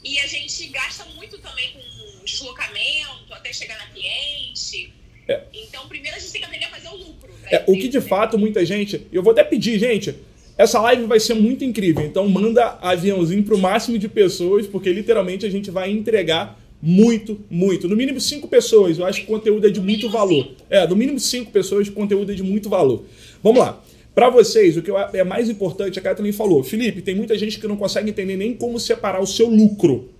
e 0.02 0.08
a 0.20 0.26
gente 0.26 0.66
gasta 0.68 1.04
muito 1.16 1.38
também 1.38 1.72
com 1.72 2.24
deslocamento 2.24 3.32
até 3.32 3.52
chegar 3.52 3.78
na 3.78 3.86
cliente. 3.86 4.92
É. 5.28 5.42
Então, 5.52 5.86
primeiro 5.88 6.16
a 6.16 6.20
gente 6.20 6.32
tem 6.32 6.40
que 6.40 6.46
aprender 6.46 6.64
a 6.66 6.70
fazer 6.70 6.88
o 6.88 6.96
lucro. 6.96 7.30
É, 7.50 7.64
o 7.66 7.72
que 7.72 7.88
de 7.88 8.00
fato 8.00 8.38
muita 8.38 8.64
gente. 8.64 9.06
Eu 9.12 9.22
vou 9.22 9.32
até 9.32 9.44
pedir, 9.44 9.78
gente. 9.78 10.14
Essa 10.56 10.80
live 10.80 11.04
vai 11.04 11.18
ser 11.18 11.34
muito 11.34 11.64
incrível, 11.64 12.04
então 12.04 12.28
manda 12.28 12.78
aviãozinho 12.82 13.42
para 13.42 13.54
o 13.54 13.58
máximo 13.58 13.98
de 13.98 14.08
pessoas, 14.08 14.66
porque 14.66 14.92
literalmente 14.92 15.46
a 15.46 15.50
gente 15.50 15.70
vai 15.70 15.90
entregar 15.90 16.60
muito, 16.82 17.40
muito. 17.50 17.88
No 17.88 17.96
mínimo 17.96 18.20
cinco 18.20 18.46
pessoas, 18.46 18.98
eu 18.98 19.06
acho 19.06 19.20
que 19.20 19.24
o 19.24 19.28
conteúdo 19.28 19.66
é 19.66 19.70
de 19.70 19.80
muito 19.80 20.10
valor. 20.10 20.50
É, 20.68 20.86
no 20.86 20.96
mínimo 20.96 21.18
cinco 21.18 21.50
pessoas, 21.50 21.88
o 21.88 21.92
conteúdo 21.92 22.32
é 22.32 22.34
de 22.34 22.42
muito 22.42 22.68
valor. 22.68 23.04
Vamos 23.42 23.60
lá. 23.60 23.82
Para 24.14 24.28
vocês, 24.28 24.76
o 24.76 24.82
que 24.82 24.90
é 25.14 25.24
mais 25.24 25.48
importante, 25.48 25.98
a 25.98 26.02
Kathleen 26.02 26.32
falou, 26.32 26.62
Felipe, 26.62 27.00
tem 27.00 27.14
muita 27.14 27.38
gente 27.38 27.58
que 27.58 27.66
não 27.66 27.76
consegue 27.76 28.10
entender 28.10 28.36
nem 28.36 28.54
como 28.54 28.78
separar 28.78 29.20
o 29.20 29.26
seu 29.26 29.48
lucro. 29.48 30.12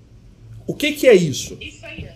O 0.67 0.75
que, 0.75 0.93
que 0.93 1.09
é 1.09 1.15
isso? 1.15 1.59
Isso 1.61 1.85
aí. 1.85 2.07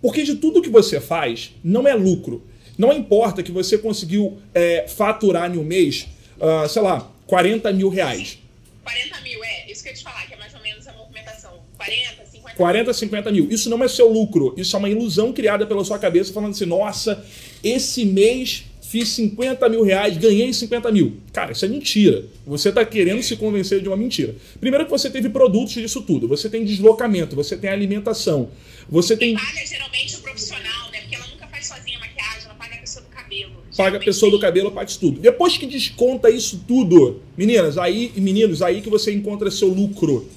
Porque 0.00 0.22
de 0.22 0.34
tudo 0.34 0.60
que 0.60 0.68
você 0.68 1.00
faz, 1.00 1.54
não 1.62 1.86
é 1.88 1.94
lucro. 1.94 2.44
Não 2.76 2.92
importa 2.92 3.42
que 3.42 3.52
você 3.52 3.78
conseguiu 3.78 4.38
é, 4.52 4.86
faturar 4.88 5.52
em 5.54 5.58
um 5.58 5.64
mês, 5.64 6.08
uh, 6.38 6.68
sei 6.68 6.82
lá, 6.82 7.10
40 7.26 7.72
mil 7.72 7.88
reais. 7.88 8.38
40 8.82 9.20
mil, 9.20 9.44
é. 9.44 9.70
Isso 9.70 9.82
que 9.82 9.88
eu 9.88 9.92
ia 9.92 9.98
te 9.98 10.04
falar, 10.04 10.26
que 10.26 10.34
é 10.34 10.36
mais 10.36 10.52
ou 10.54 10.60
menos 10.60 10.86
a 10.86 10.92
movimentação. 10.92 11.52
40, 11.76 12.56
40, 12.56 12.92
50 12.92 13.32
mil. 13.32 13.48
Isso 13.50 13.70
não 13.70 13.82
é 13.82 13.88
seu 13.88 14.08
lucro. 14.08 14.54
Isso 14.56 14.74
é 14.74 14.78
uma 14.78 14.88
ilusão 14.90 15.32
criada 15.32 15.66
pela 15.66 15.84
sua 15.84 15.98
cabeça, 15.98 16.32
falando 16.32 16.50
assim: 16.50 16.66
nossa, 16.66 17.24
esse 17.62 18.04
mês 18.04 18.64
fiz 18.92 19.08
50 19.08 19.66
mil 19.70 19.82
reais, 19.82 20.18
ganhei 20.18 20.52
50 20.52 20.92
mil. 20.92 21.16
Cara, 21.32 21.52
isso 21.52 21.64
é 21.64 21.68
mentira. 21.68 22.26
Você 22.46 22.68
está 22.68 22.84
querendo 22.84 23.22
se 23.22 23.36
convencer 23.36 23.80
de 23.80 23.88
uma 23.88 23.96
mentira. 23.96 24.34
Primeiro 24.60 24.84
que 24.84 24.90
você 24.90 25.08
teve 25.08 25.30
produtos 25.30 25.72
disso 25.72 26.02
tudo. 26.02 26.28
Você 26.28 26.46
tem 26.50 26.62
deslocamento, 26.62 27.34
você 27.34 27.56
tem 27.56 27.70
alimentação, 27.70 28.50
você 28.90 29.16
tem... 29.16 29.34
Paga 29.34 29.66
geralmente 29.66 30.16
o 30.16 30.20
profissional, 30.20 30.90
né? 30.92 31.00
Porque 31.00 31.16
ela 31.16 31.26
nunca 31.26 31.46
faz 31.46 31.68
sozinha 31.68 31.96
a 31.96 32.00
maquiagem, 32.00 32.44
ela 32.44 32.54
paga 32.54 32.74
a 32.74 32.78
pessoa 32.80 33.02
do 33.02 33.08
cabelo. 33.08 33.52
Paga 33.74 33.96
a 33.96 34.00
pessoa 34.00 34.30
do 34.30 34.38
cabelo, 34.38 34.70
faz 34.72 34.96
tudo. 34.98 35.20
Depois 35.20 35.56
que 35.56 35.64
desconta 35.64 36.28
isso 36.28 36.62
tudo, 36.68 37.22
meninas, 37.34 37.78
aí, 37.78 38.12
meninos, 38.16 38.60
aí 38.60 38.82
que 38.82 38.90
você 38.90 39.10
encontra 39.10 39.50
seu 39.50 39.68
lucro. 39.68 40.28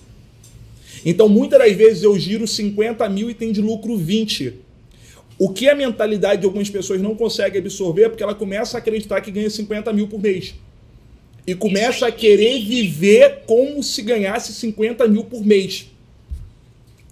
Então, 1.03 1.27
muitas 1.27 1.59
das 1.59 1.73
vezes 1.73 2.03
eu 2.03 2.17
giro 2.17 2.47
50 2.47 3.07
mil 3.09 3.29
e 3.29 3.33
tem 3.33 3.51
de 3.51 3.61
lucro 3.61 3.97
20. 3.97 4.64
O 5.37 5.51
que 5.51 5.67
a 5.67 5.75
mentalidade 5.75 6.41
de 6.41 6.47
algumas 6.47 6.69
pessoas 6.69 7.01
não 7.01 7.15
consegue 7.15 7.57
absorver 7.57 8.03
é 8.03 8.09
porque 8.09 8.23
ela 8.23 8.35
começa 8.35 8.77
a 8.77 8.79
acreditar 8.79 9.19
que 9.21 9.31
ganha 9.31 9.49
50 9.49 9.91
mil 9.91 10.07
por 10.07 10.21
mês. 10.21 10.55
E 11.45 11.53
começa 11.53 12.07
a 12.07 12.11
querer 12.11 12.59
viver 12.63 13.43
como 13.45 13.83
se 13.83 14.01
ganhasse 14.01 14.53
50 14.53 15.07
mil 15.07 15.25
por 15.25 15.45
mês. 15.45 15.87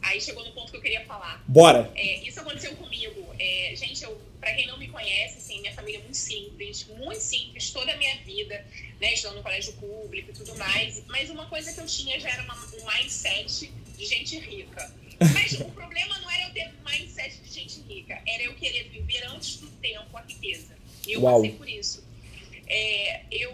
Aí 0.01 0.19
chegou 0.19 0.43
no 0.43 0.51
ponto 0.51 0.71
que 0.71 0.77
eu 0.77 0.81
queria 0.81 1.01
falar. 1.05 1.43
Bora. 1.47 1.91
É, 1.95 2.27
isso 2.27 2.39
aconteceu 2.39 2.71
comigo. 2.75 3.25
É, 3.37 3.73
gente, 3.75 4.03
eu, 4.03 4.17
pra 4.39 4.53
quem 4.53 4.67
não 4.67 4.77
me 4.79 4.87
conhece, 4.87 5.37
assim, 5.37 5.61
minha 5.61 5.73
família 5.73 5.99
é 5.99 6.01
muito 6.01 6.17
simples, 6.17 6.87
muito 6.97 7.21
simples, 7.21 7.71
toda 7.71 7.91
a 7.91 7.97
minha 7.97 8.15
vida, 8.25 8.65
né, 8.99 9.13
estudando 9.13 9.37
no 9.37 9.43
colégio 9.43 9.73
público 9.73 10.31
e 10.31 10.33
tudo 10.33 10.55
mais. 10.57 11.03
Mas 11.07 11.29
uma 11.29 11.45
coisa 11.47 11.71
que 11.71 11.79
eu 11.79 11.85
tinha 11.85 12.19
já 12.19 12.29
era 12.29 12.43
uma, 12.43 12.55
um 12.55 12.85
mindset 12.85 13.71
de 13.97 14.05
gente 14.05 14.39
rica. 14.39 14.91
Mas 15.33 15.53
o 15.53 15.65
problema 15.65 16.17
não 16.19 16.29
era 16.29 16.47
eu 16.47 16.53
ter 16.53 16.73
mindset 16.85 17.37
de 17.41 17.53
gente 17.53 17.81
rica, 17.81 18.21
era 18.27 18.43
eu 18.43 18.55
querer 18.55 18.89
viver 18.89 19.23
antes 19.27 19.57
do 19.57 19.67
tempo 19.67 20.15
a 20.17 20.21
riqueza. 20.21 20.75
Eu 21.07 21.21
Uau. 21.21 21.35
passei 21.35 21.51
por 21.55 21.69
isso. 21.69 22.03
É, 22.67 23.23
eu, 23.31 23.51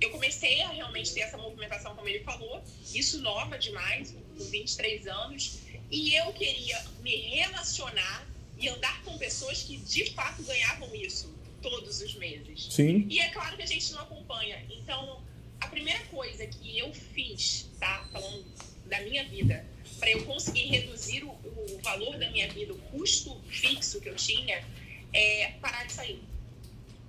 eu 0.00 0.10
comecei 0.10 0.62
a 0.62 0.68
realmente 0.70 1.12
ter 1.12 1.20
essa 1.20 1.36
movimentação, 1.36 1.94
como 1.94 2.08
ele 2.08 2.20
falou, 2.20 2.62
isso 2.94 3.20
nova 3.20 3.58
demais, 3.58 4.12
com 4.12 4.44
23 4.44 5.06
anos, 5.06 5.58
e 5.90 6.14
eu 6.14 6.32
queria 6.32 6.80
me 7.02 7.16
relacionar 7.16 8.26
e 8.56 8.68
andar 8.68 9.02
com 9.02 9.18
pessoas 9.18 9.62
que 9.62 9.76
de 9.78 10.10
fato 10.10 10.42
ganhavam 10.42 10.94
isso 10.94 11.34
todos 11.60 12.00
os 12.00 12.14
meses. 12.14 12.68
Sim. 12.70 13.06
E 13.08 13.20
é 13.20 13.28
claro 13.30 13.56
que 13.56 13.62
a 13.62 13.66
gente 13.66 13.92
não 13.92 14.02
acompanha. 14.02 14.64
Então, 14.70 15.22
a 15.60 15.68
primeira 15.68 16.00
coisa 16.06 16.46
que 16.46 16.78
eu 16.78 16.92
fiz, 16.92 17.68
tá? 17.78 18.06
Falando 18.12 18.44
da 18.86 19.00
minha 19.02 19.24
vida, 19.24 19.64
para 20.00 20.10
eu 20.10 20.24
conseguir 20.24 20.66
reduzir 20.66 21.22
o, 21.22 21.28
o 21.30 21.80
valor 21.82 22.18
da 22.18 22.28
minha 22.30 22.48
vida, 22.48 22.72
o 22.72 22.78
custo 22.78 23.38
fixo 23.48 24.00
que 24.00 24.08
eu 24.08 24.16
tinha, 24.16 24.64
é 25.12 25.52
parar 25.60 25.84
de 25.84 25.92
sair. 25.92 26.22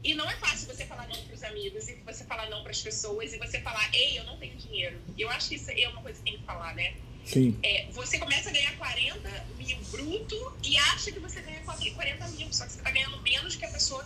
E 0.03 0.13
não 0.13 0.29
é 0.29 0.35
fácil 0.37 0.67
você 0.67 0.85
falar 0.85 1.07
não 1.07 1.23
para 1.23 1.33
os 1.33 1.43
amigos, 1.43 1.87
e 1.87 1.95
você 1.95 2.23
falar 2.25 2.49
não 2.49 2.61
para 2.63 2.71
as 2.71 2.81
pessoas, 2.81 3.33
e 3.33 3.37
você 3.37 3.61
falar, 3.61 3.89
ei, 3.93 4.19
eu 4.19 4.23
não 4.25 4.37
tenho 4.37 4.55
dinheiro. 4.57 4.99
Eu 5.17 5.29
acho 5.29 5.49
que 5.49 5.55
isso 5.55 5.71
é 5.71 5.87
uma 5.87 6.01
coisa 6.01 6.19
que 6.19 6.25
tem 6.25 6.37
que 6.37 6.43
falar, 6.43 6.75
né? 6.75 6.95
Sim. 7.23 7.57
É, 7.63 7.85
você 7.91 8.17
começa 8.17 8.49
a 8.49 8.51
ganhar 8.51 8.75
40 8.77 9.29
mil 9.57 9.77
bruto 9.91 10.57
e 10.63 10.75
acha 10.77 11.11
que 11.11 11.19
você 11.19 11.39
ganha 11.41 11.61
40 11.61 12.27
mil, 12.29 12.51
só 12.51 12.65
que 12.65 12.71
você 12.71 12.79
está 12.79 12.91
ganhando 12.91 13.21
menos 13.21 13.55
que 13.55 13.63
a 13.63 13.69
pessoa 13.69 14.05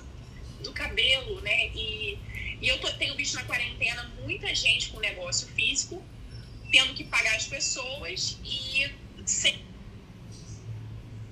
do 0.62 0.74
cabelo, 0.74 1.39
né? 1.42 1.68
E, 1.70 2.20
e 2.62 2.68
eu 2.68 2.80
tô, 2.80 2.92
tenho 2.94 3.15
visto 3.15 3.36
na 3.36 3.46
quarentena 3.46 4.04
muita 4.22 4.54
gente 4.54 4.89
com 4.89 5.00
negócio 5.00 5.48
físico 5.50 6.04
tendo 6.72 6.93
que 6.93 7.03
pagar 7.03 7.36
as 7.36 7.48
pessoas 7.48 8.38
e 8.43 8.89
sem, 9.25 9.62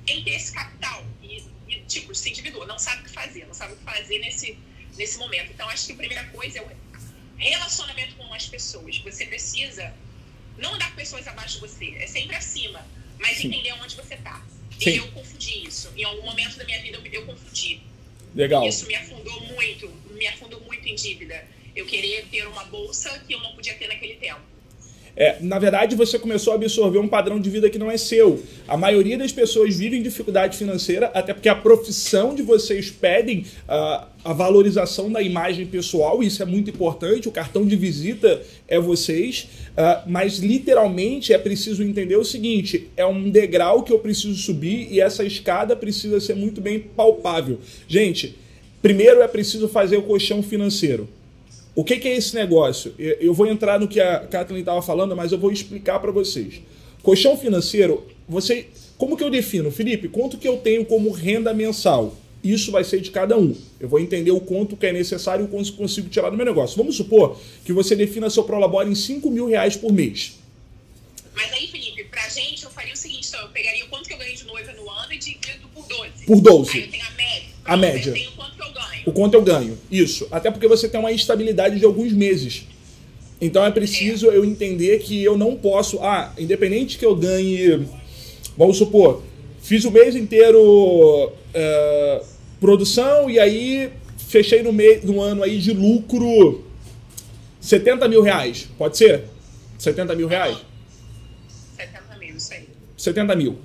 sem 0.06 0.24
ter 0.24 0.32
esse 0.32 0.52
capital. 0.52 1.06
E, 1.22 1.44
e, 1.68 1.82
tipo, 1.82 2.13
se 2.16 2.30
endividou, 2.30 2.66
não 2.66 2.80
sabe 2.80 3.02
o 3.02 3.06
que 3.06 3.12
fazer, 3.12 3.46
não 3.46 3.54
sabe 3.54 3.74
o 3.74 3.75
que 3.78 3.84
fazer 3.84 4.20
nesse, 4.20 4.58
nesse 4.98 5.18
momento. 5.18 5.52
Então, 5.52 5.68
acho 5.70 5.88
que 5.88 5.94
a 5.94 5.96
primeira 5.96 6.24
coisa 6.25 6.60
é 6.60 6.62
o 6.62 6.72
relacionamento 7.38 8.16
com 8.16 8.34
as 8.34 8.48
pessoas. 8.48 8.98
Você 9.00 9.25
precisa 9.25 9.94
não 10.58 10.75
andar 10.75 10.90
com 10.92 10.96
pessoas 10.96 11.28
abaixo 11.28 11.56
de 11.56 11.62
você, 11.62 11.96
é 11.98 12.08
sempre 12.08 12.36
acima, 12.36 12.86
mas 13.20 13.38
Sim. 13.38 13.48
entender 13.48 13.74
onde 13.74 13.96
você 13.96 14.16
tá. 14.18 14.46
Sim. 14.80 14.90
E 14.92 14.98
eu 14.98 15.12
confundi 15.12 15.68
isso. 15.68 15.92
Em 15.96 16.04
algum 16.04 16.24
momento 16.24 16.58
da 16.58 16.66
minha 16.66 16.82
vida 16.82 16.98
eu, 16.98 17.06
eu 17.06 17.25
confundi. 17.25 17.82
Legal. 18.36 18.68
Isso 18.68 18.86
me 18.88 18.96
afundou 18.96 19.42
muito, 19.42 19.88
me 20.12 20.28
afundou 20.28 20.60
muito 20.62 20.88
em 20.88 20.96
dívida. 20.96 21.48
Eu 21.75 21.86
querer 21.86 22.28
ter 22.28 22.48
uma 22.48 22.66
bolsa 22.66 23.20
que 23.28 23.34
eu 23.34 23.40
não 23.40 23.54
podia 23.56 23.75
ter 23.75 23.88
naquele 23.88 24.16
tempo. 24.16 24.42
É, 25.15 25.38
na 25.41 25.60
verdade, 25.60 25.96
você 25.96 26.17
começou 26.17 26.53
a 26.53 26.55
absorver 26.55 26.98
um 26.98 27.08
padrão 27.08 27.39
de 27.39 27.50
vida 27.50 27.70
que 27.70 27.77
não 27.77 27.89
é 27.89 27.98
seu. 27.98 28.41
A 28.67 28.75
maioria 28.75 29.17
das 29.17 29.32
pessoas 29.32 29.75
vive 29.75 29.98
em 29.98 30.01
dificuldade 30.01 30.58
financeira, 30.58 31.12
até 31.13 31.34
porque 31.34 31.50
a 31.50 31.55
profissão 31.55 32.34
de 32.34 32.41
vocês 32.41 32.89
pedem 32.89 33.46
ah, 33.67 34.08
a 34.25 34.34
valorização 34.34 35.12
da 35.12 35.22
imagem 35.22 35.67
pessoal, 35.67 36.24
isso 36.24 36.41
é 36.41 36.46
muito 36.46 36.72
importante. 36.72 37.27
O 37.27 37.32
cartão 37.32 37.63
de 37.65 37.75
visita 37.75 38.41
é 38.67 38.79
vocês, 38.79 39.48
ah, 39.77 40.03
mas 40.08 40.39
literalmente 40.39 41.32
é 41.32 41.38
preciso 41.38 41.84
entender 41.84 42.15
o 42.15 42.25
seguinte: 42.25 42.89
é 42.98 43.05
um 43.05 43.29
degrau 43.29 43.84
que 43.84 43.93
eu 43.93 44.00
preciso 44.00 44.36
subir 44.36 44.88
e 44.91 45.00
essa 45.00 45.24
escada 45.24 45.75
precisa 45.75 46.20
ser 46.20 46.36
muito 46.36 46.60
bem 46.60 46.79
palpável. 46.79 47.60
Gente, 47.88 48.36
primeiro 48.82 49.22
é 49.22 49.27
preciso 49.27 49.67
fazer 49.67 49.98
o 49.98 50.03
colchão 50.03 50.41
financeiro. 50.41 51.08
O 51.75 51.84
que, 51.84 51.98
que 51.98 52.08
é 52.08 52.15
esse 52.15 52.36
negócio? 52.36 52.94
Eu 52.98 53.34
vou 53.34 53.48
entrar 53.48 53.80
no 53.80 53.88
que 53.88 54.00
a 54.00 54.20
Kathleen 54.20 54.60
estava 54.60 54.82
falando, 54.82 55.15
mas 55.15 55.32
eu 55.32 55.39
vou 55.39 55.51
explicar 55.51 56.00
para 56.00 56.12
vocês. 56.12 56.62
Colchão 57.01 57.36
financeiro, 57.38 58.06
você, 58.30 58.68
como 58.98 59.18
que 59.18 59.24
eu 59.24 59.30
defino, 59.30 59.72
Felipe? 59.72 60.08
Quanto 60.08 60.38
que 60.38 60.48
eu 60.48 60.58
tenho 60.58 60.86
como 60.86 61.12
renda 61.12 61.53
mensal? 61.53 62.15
Isso 62.44 62.72
vai 62.72 62.84
ser 62.84 63.01
de 63.01 63.10
cada 63.10 63.38
um. 63.38 63.56
Eu 63.80 63.88
vou 63.88 64.00
entender 64.00 64.32
o 64.32 64.39
quanto 64.39 64.75
que 64.77 64.86
é 64.86 64.94
necessário 64.94 65.44
e 65.44 65.46
o 65.46 65.48
quanto 65.48 65.74
consigo 65.74 66.10
tirar 66.10 66.30
do 66.30 66.38
meu 66.38 66.46
negócio. 66.46 66.77
Vamos 66.77 66.96
supor 66.96 67.39
que 67.65 67.74
você 67.74 67.96
defina 67.96 68.30
seu 68.30 68.44
Prolabore 68.44 68.89
em 68.89 68.96
5 68.96 69.32
mil 69.32 69.48
reais 69.48 69.75
por 69.75 69.92
mês. 69.92 70.38
Mas 71.34 71.51
aí, 71.53 71.68
Felipe, 71.68 72.03
pra 72.06 72.27
gente, 72.30 72.63
eu 72.63 72.70
faria 72.70 72.94
o 72.94 72.98
seguinte: 72.98 73.27
então, 73.30 73.42
eu 73.42 73.50
pegaria 73.50 73.84
o 73.86 73.88
quanto 73.88 74.08
que 74.08 74.13
eu 74.13 74.18
ganho 74.18 74.36
de 74.36 74.44
noiva 74.44 74.72
no 74.74 74.89
ano 74.89 75.13
e 75.13 75.18
divido 75.18 75.68
por 75.74 75.88
12. 75.88 76.25
Por 76.25 76.42
12. 76.42 76.72
Aí 76.72 76.82
eu 76.84 76.92
tenho 76.92 77.03
a 77.03 77.12
média. 77.12 77.50
A 77.65 77.77
média. 77.77 78.10
Eu 78.10 78.13
tenho 78.13 78.32
quanto. 78.34 78.53
O 79.06 79.12
quanto 79.12 79.34
eu 79.34 79.42
ganho. 79.42 79.78
Isso. 79.92 80.28
Até 80.32 80.50
porque 80.50 80.68
você 80.68 80.88
tem 80.88 81.00
uma 81.00 81.12
estabilidade 81.12 81.80
de 81.80 81.86
alguns 81.86 82.14
meses. 82.14 82.68
Então 83.42 83.66
é 83.66 83.72
preciso 83.72 84.28
eu 84.28 84.46
entender 84.46 85.00
que 85.00 85.24
eu 85.24 85.38
não 85.38 85.56
posso. 85.56 86.00
Ah, 86.00 86.34
independente 86.38 86.98
que 86.98 87.06
eu 87.06 87.16
ganhe. 87.16 87.86
Vamos 88.58 88.78
supor, 88.78 89.24
fiz 89.62 89.84
o 89.84 89.92
mês 89.92 90.16
inteiro 90.16 91.32
é, 91.54 92.22
produção 92.60 93.30
e 93.30 93.40
aí 93.40 93.90
fechei 94.28 94.62
no, 94.62 94.72
mês, 94.72 95.04
no 95.04 95.20
ano 95.20 95.44
aí 95.44 95.58
de 95.58 95.74
lucro 95.74 96.64
70 97.60 98.08
mil 98.08 98.22
reais. 98.22 98.70
Pode 98.78 98.98
ser? 98.98 99.24
70 99.80 100.16
mil 100.16 100.28
reais? 100.28 100.58
70 101.78 102.18
mil, 102.20 102.36
isso 102.36 102.54
aí. 102.54 102.68
70 102.96 103.36
mil. 103.36 103.58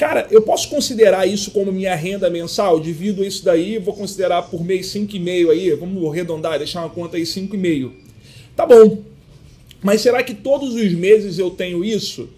Cara, 0.00 0.26
eu 0.30 0.40
posso 0.40 0.70
considerar 0.70 1.26
isso 1.28 1.50
como 1.50 1.70
minha 1.70 1.94
renda 1.94 2.30
mensal? 2.30 2.80
Divido 2.80 3.22
isso 3.22 3.44
daí, 3.44 3.76
vou 3.76 3.94
considerar 3.94 4.40
por 4.44 4.64
mês 4.64 4.86
5,5 4.86 5.50
aí, 5.50 5.70
vamos 5.72 6.10
arredondar, 6.10 6.56
deixar 6.56 6.80
uma 6.80 6.88
conta 6.88 7.18
aí 7.18 7.24
5,5. 7.24 7.92
Tá 8.56 8.64
bom. 8.64 9.04
Mas 9.82 10.00
será 10.00 10.22
que 10.22 10.32
todos 10.32 10.74
os 10.74 10.92
meses 10.94 11.38
eu 11.38 11.50
tenho 11.50 11.84
isso? 11.84 12.30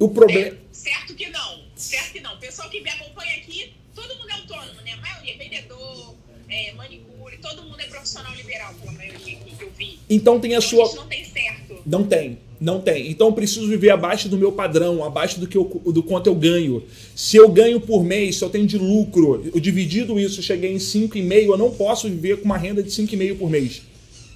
O 0.00 0.08
problema. 0.08 0.48
É, 0.48 0.54
certo 0.72 1.14
que 1.14 1.28
não. 1.30 1.60
Certo 1.76 2.12
que 2.12 2.20
não. 2.20 2.34
O 2.34 2.38
pessoal 2.38 2.68
que 2.68 2.80
me 2.80 2.90
acompanha 2.90 3.36
aqui, 3.36 3.72
todo 3.94 4.12
mundo 4.16 4.28
é 4.28 4.32
autônomo, 4.32 4.80
né? 4.84 4.94
A 4.94 4.96
maioria 4.96 5.34
é 5.34 5.36
vendedor, 5.36 6.16
é, 6.48 6.72
manicure, 6.72 7.38
todo 7.38 7.62
mundo 7.62 7.78
é 7.78 7.84
profissional 7.84 8.34
liberal, 8.34 8.74
pela 8.80 8.90
maioria 8.90 9.20
que 9.20 9.38
eu 9.60 9.70
vi. 9.78 9.96
Então 10.10 10.40
tem 10.40 10.56
a 10.56 10.58
Então, 10.58 10.68
sua. 10.68 10.86
gente 10.86 10.96
não 10.96 11.06
tem 11.06 11.24
certo. 11.24 11.82
Não 11.86 12.02
tem, 12.04 12.38
não 12.62 12.80
tem. 12.80 13.10
Então 13.10 13.26
eu 13.26 13.32
preciso 13.32 13.66
viver 13.66 13.90
abaixo 13.90 14.28
do 14.28 14.38
meu 14.38 14.52
padrão, 14.52 15.02
abaixo 15.02 15.40
do, 15.40 15.48
que 15.48 15.58
eu, 15.58 15.64
do 15.84 16.00
quanto 16.00 16.28
eu 16.28 16.34
ganho. 16.34 16.80
Se 17.14 17.36
eu 17.36 17.48
ganho 17.48 17.80
por 17.80 18.04
mês, 18.04 18.36
se 18.36 18.44
eu 18.44 18.48
tenho 18.48 18.64
de 18.64 18.78
lucro, 18.78 19.42
eu 19.52 19.60
dividido 19.60 20.18
isso, 20.18 20.38
eu 20.38 20.44
cheguei 20.44 20.72
em 20.72 20.76
5,5, 20.76 21.32
eu 21.46 21.58
não 21.58 21.72
posso 21.72 22.08
viver 22.08 22.36
com 22.38 22.44
uma 22.44 22.56
renda 22.56 22.80
de 22.80 22.88
5,5 22.88 23.36
por 23.36 23.50
mês. 23.50 23.82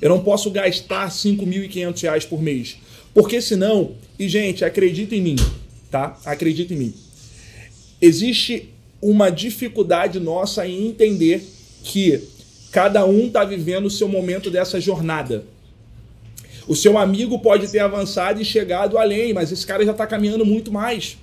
Eu 0.03 0.09
não 0.09 0.25
posso 0.25 0.51
gastar 0.51 1.09
5.500 1.09 2.03
reais 2.03 2.25
por 2.25 2.43
mês. 2.43 2.77
Porque 3.15 3.41
senão, 3.41 3.93
e 4.19 4.29
gente, 4.29 4.65
acredita 4.65 5.15
em 5.15 5.23
mim, 5.23 5.37
tá? 5.89 6.19
Acredita 6.25 6.75
em 6.75 6.77
mim. 6.77 6.95
Existe 8.03 8.71
uma 9.01 9.31
dificuldade 9.31 10.19
nossa 10.19 10.67
em 10.67 10.89
entender 10.89 11.47
que 11.85 12.21
cada 12.73 13.07
um 13.07 13.29
está 13.29 13.45
vivendo 13.45 13.87
o 13.87 13.91
seu 13.91 14.09
momento 14.09 14.51
dessa 14.51 14.81
jornada. 14.81 15.45
O 16.67 16.75
seu 16.75 16.99
amigo 16.99 17.39
pode 17.39 17.69
ter 17.71 17.79
avançado 17.79 18.41
e 18.41 18.45
chegado 18.45 18.99
além, 18.99 19.33
mas 19.33 19.53
esse 19.53 19.65
cara 19.65 19.85
já 19.85 19.93
está 19.93 20.07
caminhando 20.07 20.45
muito 20.45 20.73
mais. 20.73 21.17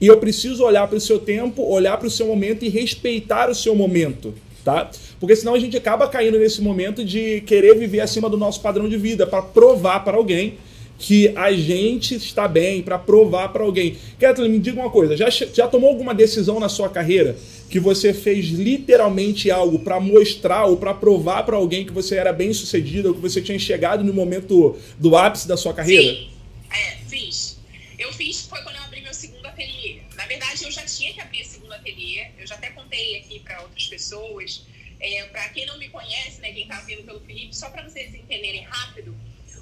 E 0.00 0.06
eu 0.06 0.18
preciso 0.18 0.64
olhar 0.64 0.86
para 0.86 0.96
o 0.96 1.00
seu 1.00 1.18
tempo, 1.18 1.62
olhar 1.62 1.96
para 1.96 2.06
o 2.06 2.10
seu 2.10 2.26
momento 2.26 2.64
e 2.64 2.68
respeitar 2.68 3.50
o 3.50 3.54
seu 3.54 3.74
momento, 3.74 4.34
tá? 4.64 4.90
Porque 5.18 5.34
senão 5.34 5.54
a 5.54 5.58
gente 5.58 5.76
acaba 5.76 6.08
caindo 6.08 6.38
nesse 6.38 6.60
momento 6.60 7.04
de 7.04 7.40
querer 7.42 7.76
viver 7.76 8.00
acima 8.00 8.28
do 8.28 8.36
nosso 8.36 8.60
padrão 8.60 8.88
de 8.88 8.96
vida 8.96 9.26
para 9.26 9.42
provar 9.42 10.04
para 10.04 10.16
alguém 10.16 10.58
que 10.98 11.36
a 11.36 11.52
gente 11.52 12.14
está 12.14 12.46
bem, 12.46 12.82
para 12.82 12.98
provar 12.98 13.48
para 13.48 13.64
alguém. 13.64 13.96
Kathleen, 14.18 14.52
me 14.52 14.58
diga 14.58 14.80
uma 14.80 14.90
coisa, 14.90 15.16
já, 15.16 15.28
já 15.28 15.66
tomou 15.66 15.90
alguma 15.90 16.14
decisão 16.14 16.60
na 16.60 16.68
sua 16.68 16.88
carreira 16.88 17.36
que 17.68 17.80
você 17.80 18.14
fez 18.14 18.46
literalmente 18.46 19.50
algo 19.50 19.80
para 19.80 19.98
mostrar 19.98 20.66
ou 20.66 20.76
para 20.76 20.94
provar 20.94 21.42
para 21.42 21.56
alguém 21.56 21.84
que 21.84 21.92
você 21.92 22.16
era 22.16 22.32
bem 22.32 22.52
sucedido, 22.52 23.08
ou 23.08 23.14
que 23.14 23.20
você 23.20 23.42
tinha 23.42 23.58
chegado 23.58 24.04
no 24.04 24.14
momento 24.14 24.78
do 24.96 25.16
ápice 25.16 25.48
da 25.48 25.56
sua 25.56 25.74
carreira? 25.74 26.14
Sim, 26.14 26.30
é, 26.70 26.96
fiz. 27.08 27.58
Eu 27.98 28.12
fiz, 28.12 28.46
foi 28.46 28.62
quando 28.62 28.76
eu 28.76 28.82
abri 28.82 29.00
meu 29.00 29.12
segundo 29.12 29.44
ateliê. 29.46 30.02
Na 30.16 30.24
verdade, 30.26 30.62
eu 30.62 30.70
já 30.70 30.82
tinha 30.82 31.12
que 31.12 31.20
abrir 31.20 31.44
segundo 31.44 31.72
ateliê. 31.72 32.28
Eu 32.38 32.46
já 32.46 32.54
até 32.54 32.70
contei 32.70 33.18
aqui 33.18 33.40
para 33.40 33.60
outras 33.62 33.88
pessoas. 33.88 34.64
É, 35.00 35.24
para 35.24 35.48
quem 35.48 35.66
não 35.66 35.76
me 35.76 35.88
conhece, 35.88 36.40
né, 36.40 36.52
quem 36.52 36.66
tá 36.66 36.80
vindo 36.86 37.02
pelo 37.02 37.20
Felipe, 37.20 37.54
só 37.56 37.68
para 37.70 37.82
vocês 37.82 38.14
entenderem 38.14 38.62
rápido, 38.62 39.14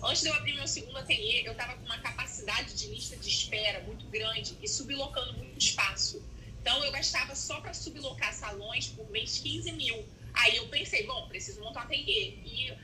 antes 0.03 0.23
de 0.23 0.29
eu 0.29 0.35
abrir 0.35 0.55
meu 0.55 0.67
segundo 0.67 0.99
ateliê, 0.99 1.47
eu 1.47 1.53
estava 1.53 1.75
com 1.75 1.85
uma 1.85 1.99
capacidade 1.99 2.75
de 2.75 2.89
lista 2.89 3.17
de 3.17 3.29
espera 3.29 3.81
muito 3.85 4.05
grande 4.07 4.57
e 4.63 4.69
sublocando 4.69 5.35
muito 5.35 5.59
espaço. 5.59 6.23
Então 6.61 6.85
eu 6.85 6.93
gastava 6.93 7.35
só 7.35 7.61
para 7.61 7.75
sublocar 7.75 8.33
salões 8.33 8.89
por 8.89 9.09
mês 9.11 9.39
15 9.39 9.73
mil. 9.73 10.05
Aí 10.35 10.57
eu 10.57 10.67
pensei, 10.69 11.07
bom, 11.07 11.27
preciso 11.29 11.61
montar 11.61 11.81
um 11.81 11.83
ateliê. 11.85 12.35
E 12.45 12.75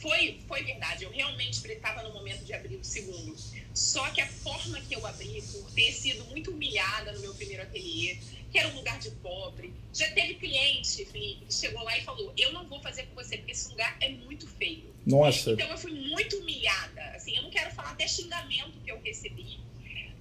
foi, 0.00 0.40
foi 0.46 0.62
verdade, 0.62 1.04
eu 1.04 1.10
realmente 1.10 1.64
estava 1.66 2.02
no 2.02 2.12
momento 2.12 2.44
de 2.44 2.52
abrir 2.52 2.76
o 2.76 2.84
segundo. 2.84 3.36
Só 3.74 4.08
que 4.10 4.20
a 4.20 4.26
forma 4.26 4.80
que 4.80 4.94
eu 4.94 5.06
abri, 5.06 5.42
por 5.52 5.70
ter 5.72 5.92
sido 5.92 6.24
muito 6.26 6.50
humilhada 6.50 7.12
no 7.12 7.20
meu 7.20 7.34
primeiro 7.34 7.62
ateliê, 7.62 8.18
que 8.50 8.58
era 8.58 8.68
um 8.68 8.76
lugar 8.76 8.98
de 8.98 9.10
pobre, 9.10 9.72
já 9.92 10.10
teve 10.12 10.34
cliente, 10.34 11.04
Felipe, 11.04 11.44
que 11.46 11.54
chegou 11.54 11.82
lá 11.82 11.96
e 11.98 12.02
falou: 12.02 12.32
Eu 12.36 12.52
não 12.52 12.66
vou 12.66 12.80
fazer 12.80 13.04
com 13.04 13.14
você 13.14 13.36
porque 13.36 13.52
esse 13.52 13.68
lugar 13.68 13.96
é 14.00 14.08
muito 14.08 14.46
feio. 14.46 14.94
Nossa. 15.04 15.52
Então 15.52 15.68
eu 15.68 15.78
fui 15.78 15.92
muito 15.92 16.36
humilhada. 16.38 17.02
Assim, 17.14 17.36
eu 17.36 17.42
não 17.42 17.50
quero 17.50 17.70
falar 17.72 17.90
até 17.90 18.08
xingamento 18.08 18.80
que 18.82 18.90
eu 18.90 19.00
recebi, 19.02 19.60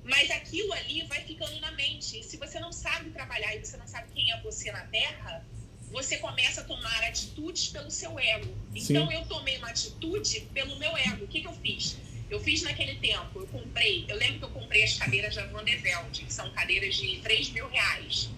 mas 0.03 0.29
aquilo 0.31 0.73
ali 0.73 1.03
vai 1.03 1.21
ficando 1.21 1.59
na 1.59 1.71
mente. 1.71 2.19
E 2.19 2.23
se 2.23 2.37
você 2.37 2.59
não 2.59 2.71
sabe 2.71 3.09
trabalhar 3.11 3.55
e 3.55 3.65
você 3.65 3.77
não 3.77 3.87
sabe 3.87 4.11
quem 4.13 4.31
é 4.31 4.41
você 4.41 4.71
na 4.71 4.85
Terra, 4.87 5.45
você 5.95 6.17
começa 6.17 6.61
a 6.61 6.63
tomar 6.65 7.03
atitudes 7.03 7.69
pelo 7.69 7.89
seu 7.89 8.19
ego. 8.19 8.53
Então 8.75 9.07
Sim. 9.07 9.13
eu 9.13 9.25
tomei 9.25 9.57
uma 9.57 9.69
atitude 9.69 10.41
pelo 10.53 10.77
meu 10.77 10.95
ego. 10.95 11.23
O 11.23 11.27
que, 11.27 11.41
que 11.41 11.47
eu 11.47 11.53
fiz? 11.53 11.97
Eu 12.29 12.39
fiz 12.39 12.63
naquele 12.63 12.95
tempo, 12.95 13.39
eu 13.39 13.47
comprei, 13.47 14.03
eu 14.07 14.17
lembro 14.17 14.39
que 14.39 14.45
eu 14.45 14.49
comprei 14.49 14.83
as 14.83 14.95
cadeiras 14.95 15.35
da 15.35 15.45
Van 15.45 15.63
der 15.63 15.79
Velde, 15.81 16.23
que 16.23 16.33
são 16.33 16.49
cadeiras 16.51 16.95
de 16.95 17.17
3 17.19 17.49
mil 17.51 17.69
reais. 17.69 18.29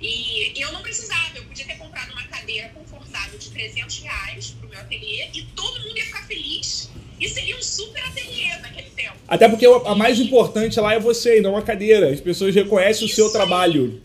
E, 0.00 0.58
e 0.58 0.60
eu 0.60 0.72
não 0.72 0.82
precisava, 0.82 1.36
eu 1.36 1.44
podia 1.44 1.64
ter 1.64 1.76
comprado 1.76 2.12
uma 2.12 2.26
cadeira 2.28 2.68
confortável 2.70 3.38
de 3.38 3.50
300 3.50 3.98
reais 4.00 4.50
para 4.50 4.66
o 4.66 4.70
meu 4.70 4.80
ateliê 4.80 5.28
e 5.32 5.42
todo 5.54 5.80
mundo 5.80 5.96
ia 5.96 6.04
ficar 6.06 6.26
feliz. 6.26 6.90
E 7.20 7.28
seria 7.28 7.56
um 7.56 7.62
super 7.62 8.02
ateliê 8.04 8.56
naquele 8.58 8.90
tempo. 8.90 9.16
Até 9.26 9.48
porque 9.48 9.64
a 9.64 9.94
mais 9.94 10.18
importante 10.18 10.78
lá 10.80 10.94
é 10.94 10.98
você 10.98 11.38
e 11.38 11.40
não 11.40 11.56
a 11.56 11.62
cadeira. 11.62 12.10
As 12.10 12.20
pessoas 12.20 12.54
reconhecem 12.54 13.06
Isso 13.06 13.14
o 13.14 13.16
seu 13.16 13.26
aí. 13.26 13.32
trabalho. 13.32 14.02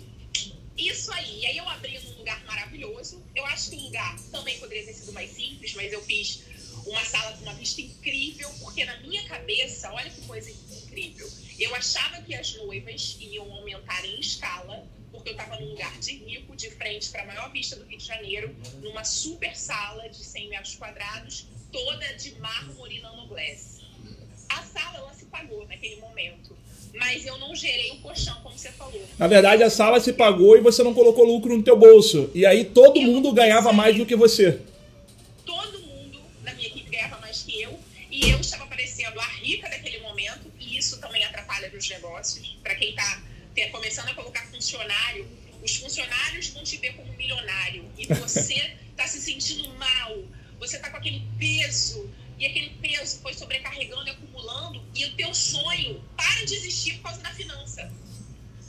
Isso 0.77 1.12
aí. 1.12 1.39
E 1.41 1.46
aí 1.46 1.58
eu 1.58 1.67
abri 1.67 2.00
num 2.00 2.17
lugar 2.17 2.41
maravilhoso. 2.46 3.22
Eu 3.36 3.46
acho 3.48 3.72
que 3.72 3.75
o 3.75 3.79
lugar 3.81 4.15
também 4.31 4.58
poderia 4.60 4.86
ter 4.86 4.93
sido 4.93 5.12
mais 5.12 5.29
simples, 5.32 5.74
mas 5.75 5.91
eu 5.91 6.01
fiz 6.01 6.43
uma 6.86 7.03
sala 7.03 7.34
com 7.34 7.43
uma 7.43 7.53
vista 7.53 7.82
incrível, 7.82 8.50
porque 8.60 8.84
na 8.86 8.98
minha 8.98 9.24
cabeça, 9.41 9.91
olha 9.91 10.10
que 10.10 10.21
coisa 10.21 10.50
incrível. 10.50 11.27
Eu 11.60 11.74
achava 11.75 12.21
que 12.21 12.33
as 12.36 12.55
noivas 12.55 13.17
iam 13.19 13.51
aumentar 13.51 14.05
em 14.05 14.19
escala 14.19 14.83
porque 15.12 15.29
eu 15.29 15.33
estava 15.33 15.60
num 15.60 15.71
lugar 15.71 16.00
de 16.00 16.15
rico, 16.17 16.55
de 16.55 16.69
frente 16.71 17.10
para 17.10 17.24
a 17.24 17.25
maior 17.25 17.51
vista 17.51 17.75
do 17.75 17.86
Rio 17.86 17.98
de 17.98 18.05
Janeiro, 18.05 18.55
numa 18.81 19.03
super 19.03 19.55
sala 19.57 20.07
de 20.07 20.24
100 20.24 20.50
metros 20.50 20.75
quadrados, 20.75 21.48
toda 21.69 22.13
de 22.13 22.39
mármore 22.39 23.01
nanoglass. 23.01 23.81
A 24.50 24.63
sala, 24.63 25.00
ela 25.00 25.13
se 25.13 25.25
pagou 25.25 25.67
naquele 25.67 25.98
momento, 25.98 26.55
mas 26.93 27.25
eu 27.25 27.38
não 27.39 27.53
gerei 27.53 27.91
o 27.91 27.98
colchão, 27.98 28.36
como 28.41 28.57
você 28.57 28.71
falou. 28.71 29.03
Na 29.19 29.27
verdade, 29.27 29.63
a 29.63 29.69
sala 29.69 30.00
se 30.00 30.13
pagou 30.13 30.57
e 30.57 30.62
você 30.62 30.81
não 30.81 30.93
colocou 30.93 31.25
lucro 31.25 31.57
no 31.57 31.63
teu 31.63 31.77
bolso. 31.77 32.31
E 32.33 32.45
aí 32.45 32.65
todo 32.65 33.01
eu 33.01 33.03
mundo 33.03 33.33
ganhava 33.33 33.74
mais 33.74 33.98
do 33.98 34.05
que 34.05 34.15
você. 34.15 34.62
Todo 35.45 35.79
mundo 35.79 36.21
da 36.41 36.53
minha 36.53 36.67
equipe 36.67 36.89
ganhava 36.89 37.17
mais 37.19 37.43
que 37.43 37.62
eu, 37.62 37.77
e 38.10 38.29
eu 38.29 38.39
estava 38.39 38.70
parecendo 38.81 39.19
a 39.19 39.27
rica 39.27 39.69
daquele 39.69 40.00
momento, 40.00 40.51
e 40.59 40.77
isso 40.77 41.00
também 41.00 41.23
atrapalha 41.23 41.71
os 41.75 41.88
negócios. 41.88 42.57
Para 42.63 42.73
quem 42.75 42.89
está 42.89 43.21
começando 43.71 44.09
a 44.09 44.15
colocar 44.15 44.43
funcionário, 44.47 45.27
os 45.63 45.75
funcionários 45.75 46.47
vão 46.47 46.63
te 46.63 46.77
ver 46.77 46.95
como 46.95 47.13
milionário 47.13 47.88
e 47.95 48.07
você 48.07 48.75
está 48.89 49.05
se 49.07 49.21
sentindo 49.21 49.69
mal, 49.75 50.23
você 50.57 50.77
está 50.77 50.89
com 50.89 50.97
aquele 50.97 51.21
peso 51.38 52.09
e 52.39 52.45
aquele 52.47 52.71
peso 52.81 53.19
foi 53.21 53.35
sobrecarregando 53.35 54.07
e 54.07 54.09
acumulando 54.09 54.83
e 54.95 55.05
o 55.05 55.15
teu 55.15 55.31
sonho 55.35 56.03
para 56.17 56.43
de 56.45 56.55
existir 56.55 56.95
por 56.95 57.03
causa 57.03 57.21
da 57.21 57.29
finança. 57.33 57.91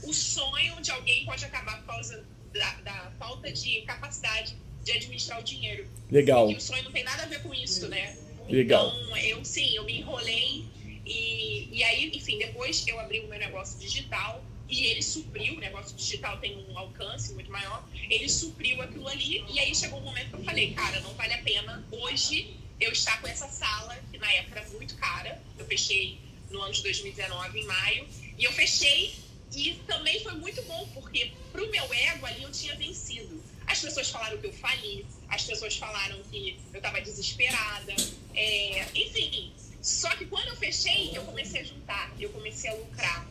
O 0.02 0.12
sonho 0.12 0.78
de 0.82 0.90
alguém 0.90 1.24
pode 1.24 1.42
acabar 1.44 1.78
por 1.78 1.86
causa 1.86 2.22
da, 2.52 2.74
da 2.82 3.12
falta 3.18 3.50
de 3.50 3.80
capacidade 3.82 4.54
de 4.84 4.92
administrar 4.92 5.40
o 5.40 5.42
dinheiro. 5.42 5.88
Legal. 6.10 6.50
E 6.50 6.56
o 6.56 6.60
sonho 6.60 6.82
não 6.82 6.92
tem 6.92 7.04
nada 7.04 7.22
a 7.22 7.26
ver 7.26 7.42
com 7.42 7.54
isso, 7.54 7.88
né? 7.88 8.18
Legal. 8.48 8.88
Então, 8.88 9.16
eu 9.18 9.44
sim, 9.44 9.74
eu 9.74 9.84
me 9.84 9.98
enrolei 9.98 10.64
e, 11.04 11.68
e 11.72 11.84
aí, 11.84 12.10
enfim, 12.14 12.38
depois 12.38 12.86
eu 12.86 12.98
abri 13.00 13.20
o 13.20 13.28
meu 13.28 13.38
negócio 13.38 13.78
digital 13.78 14.44
e 14.68 14.86
ele 14.86 15.02
supriu, 15.02 15.54
o 15.54 15.60
negócio 15.60 15.94
digital 15.94 16.38
tem 16.38 16.56
um 16.68 16.78
alcance 16.78 17.34
muito 17.34 17.50
maior, 17.50 17.86
ele 18.08 18.28
supriu 18.28 18.80
aquilo 18.80 19.06
ali, 19.06 19.44
e 19.52 19.60
aí 19.60 19.74
chegou 19.74 20.00
um 20.00 20.02
momento 20.02 20.30
que 20.30 20.36
eu 20.36 20.44
falei, 20.44 20.72
cara, 20.72 20.98
não 21.00 21.12
vale 21.12 21.34
a 21.34 21.42
pena 21.42 21.86
hoje 21.90 22.56
eu 22.80 22.90
estar 22.90 23.20
com 23.20 23.28
essa 23.28 23.48
sala, 23.48 23.94
que 24.10 24.16
na 24.16 24.32
época 24.32 24.60
era 24.60 24.68
muito 24.70 24.96
cara, 24.96 25.42
eu 25.58 25.66
fechei 25.66 26.18
no 26.50 26.62
ano 26.62 26.72
de 26.72 26.82
2019, 26.82 27.60
em 27.60 27.66
maio, 27.66 28.08
e 28.38 28.44
eu 28.44 28.52
fechei, 28.52 29.14
e 29.54 29.74
também 29.86 30.22
foi 30.22 30.32
muito 30.36 30.62
bom, 30.62 30.88
porque 30.94 31.32
pro 31.52 31.70
meu 31.70 31.92
ego 31.92 32.24
ali 32.24 32.42
eu 32.42 32.50
tinha 32.50 32.74
vencido. 32.74 33.42
As 33.72 33.80
pessoas 33.80 34.10
falaram 34.10 34.36
que 34.36 34.46
eu 34.46 34.52
fali, 34.52 35.06
as 35.28 35.44
pessoas 35.44 35.76
falaram 35.76 36.18
que 36.30 36.58
eu 36.72 36.76
estava 36.76 37.00
desesperada, 37.00 37.94
é, 38.34 38.84
enfim. 38.94 39.50
Só 39.80 40.10
que 40.10 40.26
quando 40.26 40.48
eu 40.48 40.56
fechei, 40.56 41.10
eu 41.16 41.22
comecei 41.22 41.62
a 41.62 41.64
juntar, 41.64 42.14
eu 42.20 42.28
comecei 42.30 42.70
a 42.70 42.74
lucrar 42.74 43.26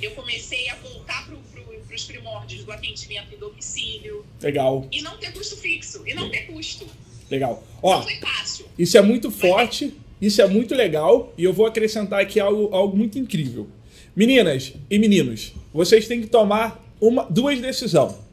eu 0.00 0.10
comecei 0.12 0.68
a 0.68 0.74
voltar 0.76 1.26
para 1.26 1.36
pro, 1.36 1.94
os 1.94 2.04
primórdios 2.04 2.64
do 2.64 2.72
atendimento 2.72 3.34
em 3.34 3.38
domicílio. 3.38 4.24
Legal. 4.42 4.86
E 4.90 5.00
não 5.02 5.16
ter 5.16 5.32
custo 5.32 5.56
fixo. 5.56 6.02
E 6.06 6.14
não 6.14 6.30
ter 6.30 6.46
custo. 6.46 6.86
Legal. 7.30 7.62
Ó, 7.82 7.96
não 7.96 8.02
foi 8.02 8.16
fácil. 8.16 8.66
Isso 8.78 8.98
é 8.98 9.02
muito 9.02 9.30
forte, 9.30 9.94
isso 10.20 10.42
é 10.42 10.46
muito 10.46 10.74
legal. 10.74 11.32
E 11.38 11.44
eu 11.44 11.52
vou 11.52 11.66
acrescentar 11.66 12.20
aqui 12.20 12.38
algo, 12.38 12.74
algo 12.74 12.96
muito 12.96 13.18
incrível. 13.18 13.68
Meninas 14.14 14.74
e 14.90 14.98
meninos, 14.98 15.52
vocês 15.72 16.06
têm 16.06 16.20
que 16.20 16.26
tomar 16.26 16.84
uma, 17.00 17.24
duas 17.24 17.60
decisões. 17.60 18.23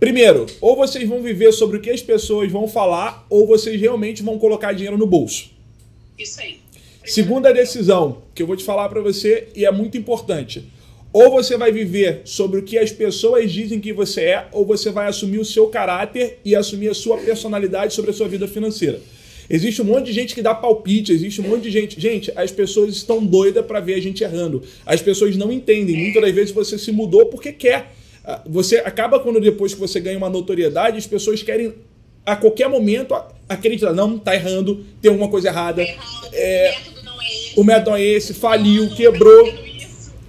Primeiro, 0.00 0.46
ou 0.60 0.76
vocês 0.76 1.08
vão 1.08 1.20
viver 1.20 1.52
sobre 1.52 1.78
o 1.78 1.80
que 1.80 1.90
as 1.90 2.00
pessoas 2.00 2.50
vão 2.52 2.68
falar, 2.68 3.26
ou 3.28 3.46
vocês 3.46 3.80
realmente 3.80 4.22
vão 4.22 4.38
colocar 4.38 4.72
dinheiro 4.72 4.96
no 4.96 5.06
bolso. 5.06 5.50
Isso 6.16 6.40
aí. 6.40 6.60
Segunda 7.04 7.52
decisão 7.52 8.22
que 8.34 8.42
eu 8.42 8.46
vou 8.46 8.56
te 8.56 8.62
falar 8.62 8.88
para 8.88 9.00
você 9.00 9.48
e 9.56 9.64
é 9.64 9.72
muito 9.72 9.96
importante. 9.96 10.64
Ou 11.12 11.30
você 11.30 11.56
vai 11.56 11.72
viver 11.72 12.20
sobre 12.24 12.60
o 12.60 12.62
que 12.62 12.78
as 12.78 12.92
pessoas 12.92 13.50
dizem 13.50 13.80
que 13.80 13.92
você 13.92 14.20
é, 14.22 14.48
ou 14.52 14.64
você 14.64 14.90
vai 14.90 15.08
assumir 15.08 15.38
o 15.38 15.44
seu 15.44 15.68
caráter 15.68 16.38
e 16.44 16.54
assumir 16.54 16.90
a 16.90 16.94
sua 16.94 17.16
personalidade 17.16 17.94
sobre 17.94 18.10
a 18.10 18.14
sua 18.14 18.28
vida 18.28 18.46
financeira. 18.46 19.00
Existe 19.50 19.80
um 19.80 19.86
monte 19.86 20.06
de 20.06 20.12
gente 20.12 20.34
que 20.34 20.42
dá 20.42 20.54
palpite, 20.54 21.10
existe 21.10 21.40
um 21.40 21.48
monte 21.48 21.62
de 21.62 21.70
gente. 21.70 21.98
Gente, 21.98 22.30
as 22.36 22.52
pessoas 22.52 22.94
estão 22.94 23.24
doidas 23.24 23.64
para 23.64 23.80
ver 23.80 23.94
a 23.94 24.00
gente 24.00 24.22
errando. 24.22 24.62
As 24.84 25.00
pessoas 25.00 25.34
não 25.34 25.50
entendem. 25.50 25.96
Muitas 25.96 26.22
das 26.22 26.34
vezes 26.34 26.50
você 26.50 26.78
se 26.78 26.92
mudou 26.92 27.26
porque 27.26 27.52
quer. 27.52 27.94
Ah, 28.30 28.42
você 28.44 28.76
acaba 28.76 29.18
quando 29.18 29.40
depois 29.40 29.72
que 29.72 29.80
você 29.80 29.98
ganha 29.98 30.18
uma 30.18 30.28
notoriedade, 30.28 30.98
as 30.98 31.06
pessoas 31.06 31.42
querem 31.42 31.72
a 32.26 32.36
qualquer 32.36 32.68
momento 32.68 33.18
acreditar, 33.48 33.94
não, 33.94 34.18
tá 34.18 34.34
errando, 34.34 34.84
tem 35.00 35.10
alguma 35.10 35.30
coisa 35.30 35.48
errada. 35.48 35.82
Tá 35.82 35.90
errado, 35.90 36.28
é, 36.34 36.74
o 37.56 37.64
método 37.64 37.96
é 37.96 38.02
esse, 38.02 38.34
faliu, 38.34 38.90
quebrou. 38.90 39.50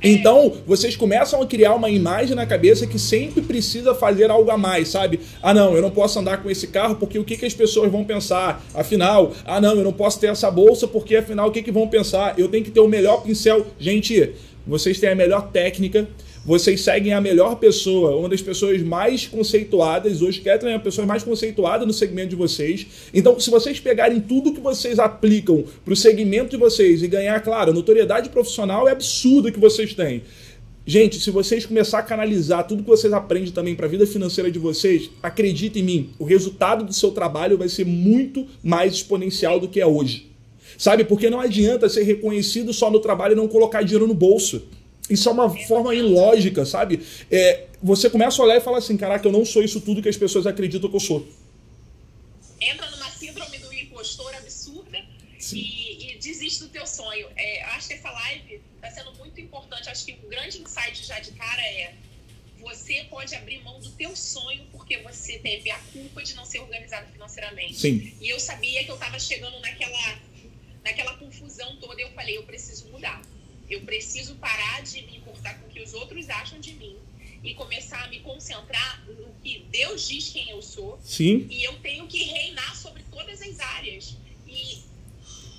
Então, 0.01 0.53
vocês 0.65 0.95
começam 0.95 1.41
a 1.41 1.45
criar 1.45 1.75
uma 1.75 1.89
imagem 1.89 2.37
na 2.37 2.45
cabeça 2.45 2.87
que 2.87 2.97
sempre 2.97 3.41
precisa 3.41 3.93
fazer 3.93 4.31
algo 4.31 4.49
a 4.49 4.57
mais, 4.57 4.87
sabe? 4.87 5.19
Ah, 5.43 5.53
não, 5.53 5.75
eu 5.75 5.81
não 5.81 5.91
posso 5.91 6.17
andar 6.19 6.41
com 6.41 6.49
esse 6.49 6.67
carro 6.67 6.95
porque 6.95 7.19
o 7.19 7.25
que, 7.25 7.35
que 7.35 7.45
as 7.45 7.53
pessoas 7.53 7.91
vão 7.91 8.05
pensar? 8.05 8.65
Afinal, 8.73 9.33
ah, 9.43 9.59
não, 9.59 9.75
eu 9.75 9.83
não 9.83 9.91
posso 9.91 10.21
ter 10.21 10.27
essa 10.27 10.49
bolsa 10.49 10.87
porque 10.87 11.17
afinal 11.17 11.49
o 11.49 11.51
que, 11.51 11.61
que 11.61 11.71
vão 11.71 11.85
pensar? 11.85 12.39
Eu 12.39 12.47
tenho 12.47 12.63
que 12.63 12.71
ter 12.71 12.79
o 12.79 12.87
melhor 12.87 13.23
pincel. 13.23 13.67
Gente, 13.77 14.35
vocês 14.65 15.01
têm 15.01 15.09
a 15.09 15.15
melhor 15.15 15.51
técnica, 15.51 16.07
vocês 16.49 16.81
seguem 16.81 17.13
a 17.13 17.21
melhor 17.21 17.57
pessoa, 17.57 18.15
uma 18.15 18.27
das 18.27 18.41
pessoas 18.41 18.81
mais 18.81 19.27
conceituadas. 19.27 20.19
Hoje, 20.19 20.41
Kathleen 20.41 20.73
é 20.73 20.77
a 20.77 20.79
pessoa 20.79 21.05
mais 21.05 21.21
conceituada 21.21 21.85
no 21.85 21.93
segmento 21.93 22.29
de 22.29 22.35
vocês. 22.35 22.87
Então, 23.13 23.39
se 23.39 23.51
vocês 23.51 23.79
pegarem 23.79 24.19
tudo 24.19 24.51
que 24.51 24.59
vocês 24.59 24.97
aplicam 24.97 25.63
para 25.85 25.93
o 25.93 25.95
segmento 25.95 26.49
de 26.49 26.57
vocês 26.57 27.03
e 27.03 27.07
ganhar, 27.07 27.39
claro, 27.41 27.71
notoriedade 27.71 28.29
profissional 28.29 28.87
é 28.87 28.91
absurda 28.93 29.51
que 29.51 29.59
vocês 29.59 29.93
têm. 29.93 30.23
Gente, 30.87 31.19
se 31.19 31.29
vocês 31.29 31.67
começar 31.67 31.99
a 31.99 32.01
canalizar 32.01 32.65
tudo 32.65 32.81
que 32.81 32.89
vocês 32.89 33.13
aprendem 33.13 33.51
também 33.51 33.75
para 33.75 33.85
a 33.85 33.89
vida 33.89 34.07
financeira 34.07 34.49
de 34.49 34.57
vocês, 34.57 35.07
acredita 35.21 35.77
em 35.77 35.83
mim, 35.83 36.09
o 36.17 36.25
resultado 36.25 36.83
do 36.83 36.93
seu 36.93 37.11
trabalho 37.11 37.59
vai 37.59 37.69
ser 37.69 37.85
muito 37.85 38.47
mais 38.63 38.93
exponencial 38.93 39.59
do 39.59 39.67
que 39.67 39.79
é 39.79 39.85
hoje. 39.85 40.31
Sabe? 40.79 41.03
Porque 41.03 41.29
não 41.29 41.39
adianta 41.39 41.87
ser 41.87 42.01
reconhecido 42.01 42.73
só 42.73 42.89
no 42.89 42.99
trabalho 42.99 43.33
e 43.33 43.35
não 43.35 43.47
colocar 43.47 43.83
dinheiro 43.83 44.07
no 44.07 44.15
bolso. 44.15 44.63
Isso 45.09 45.27
é 45.27 45.31
uma 45.31 45.49
forma 45.49 45.93
ilógica, 45.95 46.65
sabe? 46.65 47.05
É, 47.31 47.65
você 47.81 48.09
começa 48.09 48.41
a 48.41 48.45
olhar 48.45 48.57
e 48.57 48.61
fala 48.61 48.77
assim: 48.77 48.95
caraca, 48.95 49.27
eu 49.27 49.31
não 49.31 49.45
sou 49.45 49.63
isso 49.63 49.81
tudo 49.81 50.01
que 50.01 50.09
as 50.09 50.17
pessoas 50.17 50.45
acreditam 50.45 50.89
que 50.89 50.95
eu 50.95 50.99
sou. 50.99 51.27
Entra 52.61 52.89
numa 52.91 53.09
síndrome 53.09 53.57
do 53.57 53.73
impostor 53.73 54.33
absurda 54.35 54.99
e, 55.53 56.13
e, 56.13 56.17
desiste 56.17 56.63
do 56.63 56.69
teu 56.69 56.85
sonho. 56.85 57.27
É, 57.35 57.63
acho 57.75 57.87
que 57.87 57.93
essa 57.93 58.11
live 58.11 58.61
está 58.75 58.91
sendo 58.91 59.13
muito 59.15 59.39
importante. 59.39 59.89
Acho 59.89 60.05
que 60.05 60.11
o 60.23 60.27
um 60.27 60.29
grande 60.29 60.61
insight 60.61 61.05
já 61.05 61.19
de 61.19 61.31
cara 61.31 61.61
é 61.61 61.93
você 62.59 63.05
pode 63.09 63.33
abrir 63.35 63.63
mão 63.63 63.79
do 63.79 63.89
teu 63.91 64.15
sonho 64.15 64.65
porque 64.71 64.97
você 64.97 65.39
teve 65.39 65.71
a 65.71 65.79
culpa 65.93 66.21
de 66.21 66.35
não 66.35 66.45
ser 66.45 66.59
organizado 66.59 67.09
financeiramente. 67.11 67.75
Sim. 67.75 68.13
E 68.19 68.29
eu 68.29 68.39
sabia 68.39 68.83
que 68.83 68.91
eu 68.91 68.95
estava 68.95 69.17
chegando 69.17 69.59
naquela, 69.61 70.19
naquela 70.83 71.13
confusão 71.15 71.77
toda 71.77 72.01
e 72.01 72.03
eu 72.03 72.11
falei, 72.11 72.37
eu 72.37 72.43
preciso 72.43 72.89
mudar. 72.89 73.21
Eu 73.69 73.81
preciso 73.81 74.35
parar 74.35 74.81
de 74.81 75.01
me 75.03 75.17
importar 75.17 75.59
com 75.59 75.67
o 75.67 75.69
que 75.69 75.81
os 75.81 75.93
outros 75.93 76.29
acham 76.29 76.59
de 76.59 76.73
mim 76.73 76.97
e 77.43 77.53
começar 77.53 78.03
a 78.03 78.07
me 78.07 78.19
concentrar 78.19 79.05
no 79.07 79.33
que 79.41 79.59
Deus 79.69 80.07
diz 80.07 80.29
quem 80.29 80.49
eu 80.49 80.61
sou. 80.61 80.99
Sim. 81.03 81.47
E 81.49 81.63
eu 81.63 81.73
tenho 81.79 82.07
que 82.07 82.23
reinar 82.23 82.75
sobre 82.75 83.03
todas 83.03 83.41
as 83.41 83.59
áreas. 83.59 84.17
E 84.47 84.83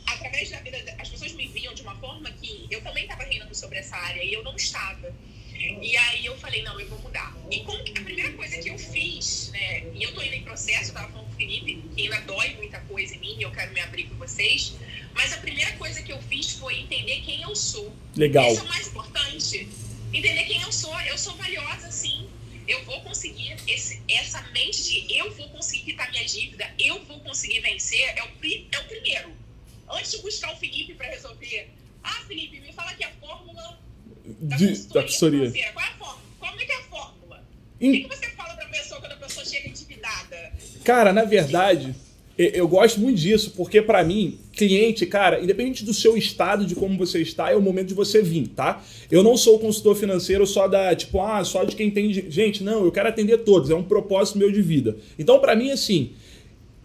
através 0.06 0.50
da 0.50 0.60
vida, 0.60 0.76
as 0.98 1.08
pessoas 1.08 1.32
me 1.32 1.46
viam 1.46 1.72
de 1.72 1.82
uma 1.82 1.96
forma 1.96 2.30
que 2.32 2.66
eu 2.70 2.82
também 2.82 3.04
estava 3.04 3.22
reinando 3.24 3.54
sobre 3.54 3.78
essa 3.78 3.96
área 3.96 4.22
e 4.22 4.32
eu 4.32 4.42
não 4.42 4.56
estava. 4.56 5.14
E 5.60 5.96
aí 5.96 6.24
eu 6.24 6.36
falei, 6.38 6.62
não, 6.62 6.80
eu 6.80 6.88
vou 6.88 6.98
mudar. 7.00 7.36
E 7.50 7.60
como 7.60 7.84
que 7.84 7.98
a 7.98 8.02
primeira 8.02 8.32
coisa 8.32 8.56
que 8.58 8.70
eu 8.70 8.78
fiz, 8.78 9.50
né, 9.52 9.84
e 9.94 10.02
eu 10.02 10.14
tô 10.14 10.22
indo 10.22 10.34
em 10.34 10.42
processo, 10.42 10.90
eu 10.90 10.94
tava 10.94 11.12
falando 11.12 11.26
com 11.26 11.32
o 11.32 11.36
Felipe, 11.36 11.82
que 11.94 12.02
ainda 12.02 12.20
dói 12.22 12.54
muita 12.54 12.80
coisa 12.80 13.14
em 13.14 13.18
mim 13.18 13.36
e 13.38 13.42
eu 13.42 13.50
quero 13.50 13.72
me 13.74 13.80
abrir 13.80 14.04
com 14.04 14.14
vocês, 14.14 14.74
mas 15.14 15.34
a 15.34 15.36
primeira 15.36 15.72
coisa 15.72 16.02
que 16.02 16.10
eu 16.10 16.20
fiz 16.22 16.52
foi 16.52 16.80
entender 16.80 17.20
quem 17.20 17.42
eu 17.42 17.54
sou. 17.54 17.94
Legal. 18.16 18.50
Isso 18.50 18.60
é 18.60 18.64
o 18.64 18.68
mais 18.68 18.88
importante. 18.88 19.68
Entender 20.12 20.44
quem 20.44 20.62
eu 20.62 20.72
sou. 20.72 20.98
Eu 21.02 21.18
sou 21.18 21.36
valiosa, 21.36 21.90
sim. 21.90 22.26
Eu 22.66 22.82
vou 22.84 23.00
conseguir 23.02 23.56
esse, 23.66 24.00
essa 24.08 24.40
mente 24.52 24.82
de 24.82 25.16
eu 25.16 25.30
vou 25.34 25.48
conseguir 25.50 25.92
quitar 25.92 26.10
minha 26.10 26.24
dívida, 26.24 26.72
eu 26.78 27.04
vou 27.04 27.20
conseguir 27.20 27.60
vencer, 27.60 28.00
é 28.00 28.22
o, 28.22 28.28
é 28.72 28.78
o 28.78 28.84
primeiro. 28.84 29.32
Antes 29.88 30.12
de 30.12 30.18
buscar 30.18 30.54
o 30.54 30.56
Felipe 30.56 30.94
para 30.94 31.08
resolver, 31.08 31.68
ah, 32.02 32.24
Felipe, 32.26 32.60
me 32.60 32.72
fala 32.72 32.92
aqui 32.92 33.04
a 33.04 33.10
fórmula 33.20 33.78
da 34.40 34.56
De- 34.56 34.66
consultoria, 34.68 34.94
da 34.94 35.02
consultoria. 35.02 35.38
financeira. 35.50 35.72
Qual 35.72 35.84
é 35.84 35.88
a 35.88 35.92
fórmula? 35.98 36.20
Como 36.40 36.60
é 36.60 36.64
que 36.64 36.72
é 36.72 36.76
a 36.76 36.82
fórmula? 36.82 37.44
O 37.80 37.84
Em- 37.84 37.92
que, 37.92 38.00
que 38.08 38.16
você 38.16 38.28
fala 38.30 38.54
pra 38.54 38.66
pessoa 38.66 39.00
quando 39.00 39.12
a 39.12 39.16
pessoa 39.16 39.44
chega 39.46 39.68
endividada? 39.68 40.52
Cara, 40.84 41.12
na 41.12 41.24
verdade, 41.24 41.94
eu 42.38 42.66
gosto 42.66 42.98
muito 43.00 43.18
disso, 43.20 43.52
porque 43.56 43.82
pra 43.82 44.02
mim, 44.02 44.38
cliente, 44.54 45.04
cara, 45.06 45.40
independente 45.42 45.84
do 45.84 45.92
seu 45.92 46.16
estado, 46.16 46.64
de 46.64 46.74
como 46.74 46.96
você 46.96 47.20
está, 47.20 47.50
é 47.50 47.56
o 47.56 47.60
momento 47.60 47.88
de 47.88 47.94
você 47.94 48.22
vir, 48.22 48.48
tá? 48.48 48.82
Eu 49.10 49.22
não 49.22 49.36
sou 49.36 49.58
consultor 49.58 49.94
financeiro 49.96 50.46
só 50.46 50.66
da, 50.66 50.94
tipo, 50.96 51.20
ah, 51.20 51.44
só 51.44 51.64
de 51.64 51.76
quem 51.76 51.90
tem. 51.90 52.12
Gente, 52.30 52.62
não, 52.62 52.84
eu 52.84 52.92
quero 52.92 53.08
atender 53.08 53.38
todos, 53.38 53.68
é 53.70 53.74
um 53.74 53.82
propósito 53.82 54.38
meu 54.38 54.50
de 54.50 54.62
vida. 54.62 54.96
Então, 55.18 55.38
pra 55.38 55.54
mim, 55.54 55.70
assim, 55.70 56.12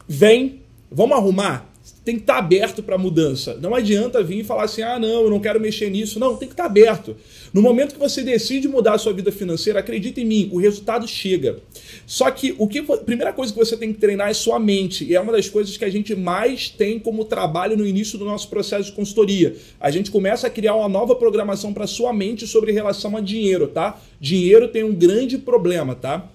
vem, 0.07 0.61
vamos 0.91 1.15
arrumar. 1.17 1.73
Tem 2.05 2.15
que 2.15 2.21
estar 2.21 2.37
aberto 2.37 2.83
para 2.83 2.99
mudança. 2.99 3.57
Não 3.59 3.73
adianta 3.73 4.21
vir 4.21 4.41
e 4.41 4.43
falar 4.43 4.65
assim: 4.65 4.83
ah, 4.83 4.99
não, 4.99 5.23
eu 5.23 5.29
não 5.29 5.39
quero 5.39 5.59
mexer 5.59 5.89
nisso. 5.89 6.19
Não, 6.19 6.35
tem 6.37 6.47
que 6.47 6.53
estar 6.53 6.65
aberto. 6.65 7.17
No 7.51 7.63
momento 7.63 7.93
que 7.93 7.99
você 7.99 8.21
decide 8.21 8.67
mudar 8.67 8.93
a 8.93 8.97
sua 8.99 9.11
vida 9.11 9.31
financeira, 9.31 9.79
acredita 9.79 10.21
em 10.21 10.25
mim, 10.25 10.49
o 10.53 10.59
resultado 10.59 11.07
chega. 11.07 11.57
Só 12.05 12.29
que 12.29 12.53
o 12.59 12.67
que 12.67 12.79
a 12.79 12.97
primeira 12.97 13.33
coisa 13.33 13.51
que 13.51 13.57
você 13.57 13.75
tem 13.75 13.91
que 13.91 13.99
treinar 13.99 14.29
é 14.29 14.33
sua 14.35 14.59
mente. 14.59 15.03
E 15.03 15.15
é 15.15 15.19
uma 15.19 15.31
das 15.31 15.49
coisas 15.49 15.75
que 15.77 15.83
a 15.83 15.89
gente 15.89 16.15
mais 16.15 16.69
tem 16.69 16.99
como 16.99 17.25
trabalho 17.25 17.75
no 17.75 17.87
início 17.87 18.19
do 18.19 18.25
nosso 18.25 18.49
processo 18.49 18.91
de 18.91 18.95
consultoria. 18.95 19.55
A 19.79 19.89
gente 19.89 20.11
começa 20.11 20.45
a 20.45 20.49
criar 20.51 20.75
uma 20.75 20.87
nova 20.87 21.15
programação 21.15 21.73
para 21.73 21.87
sua 21.87 22.13
mente 22.13 22.45
sobre 22.45 22.71
relação 22.71 23.17
a 23.17 23.19
dinheiro, 23.19 23.65
tá? 23.67 23.99
Dinheiro 24.21 24.67
tem 24.67 24.83
um 24.83 24.93
grande 24.93 25.39
problema, 25.39 25.95
tá? 25.95 26.29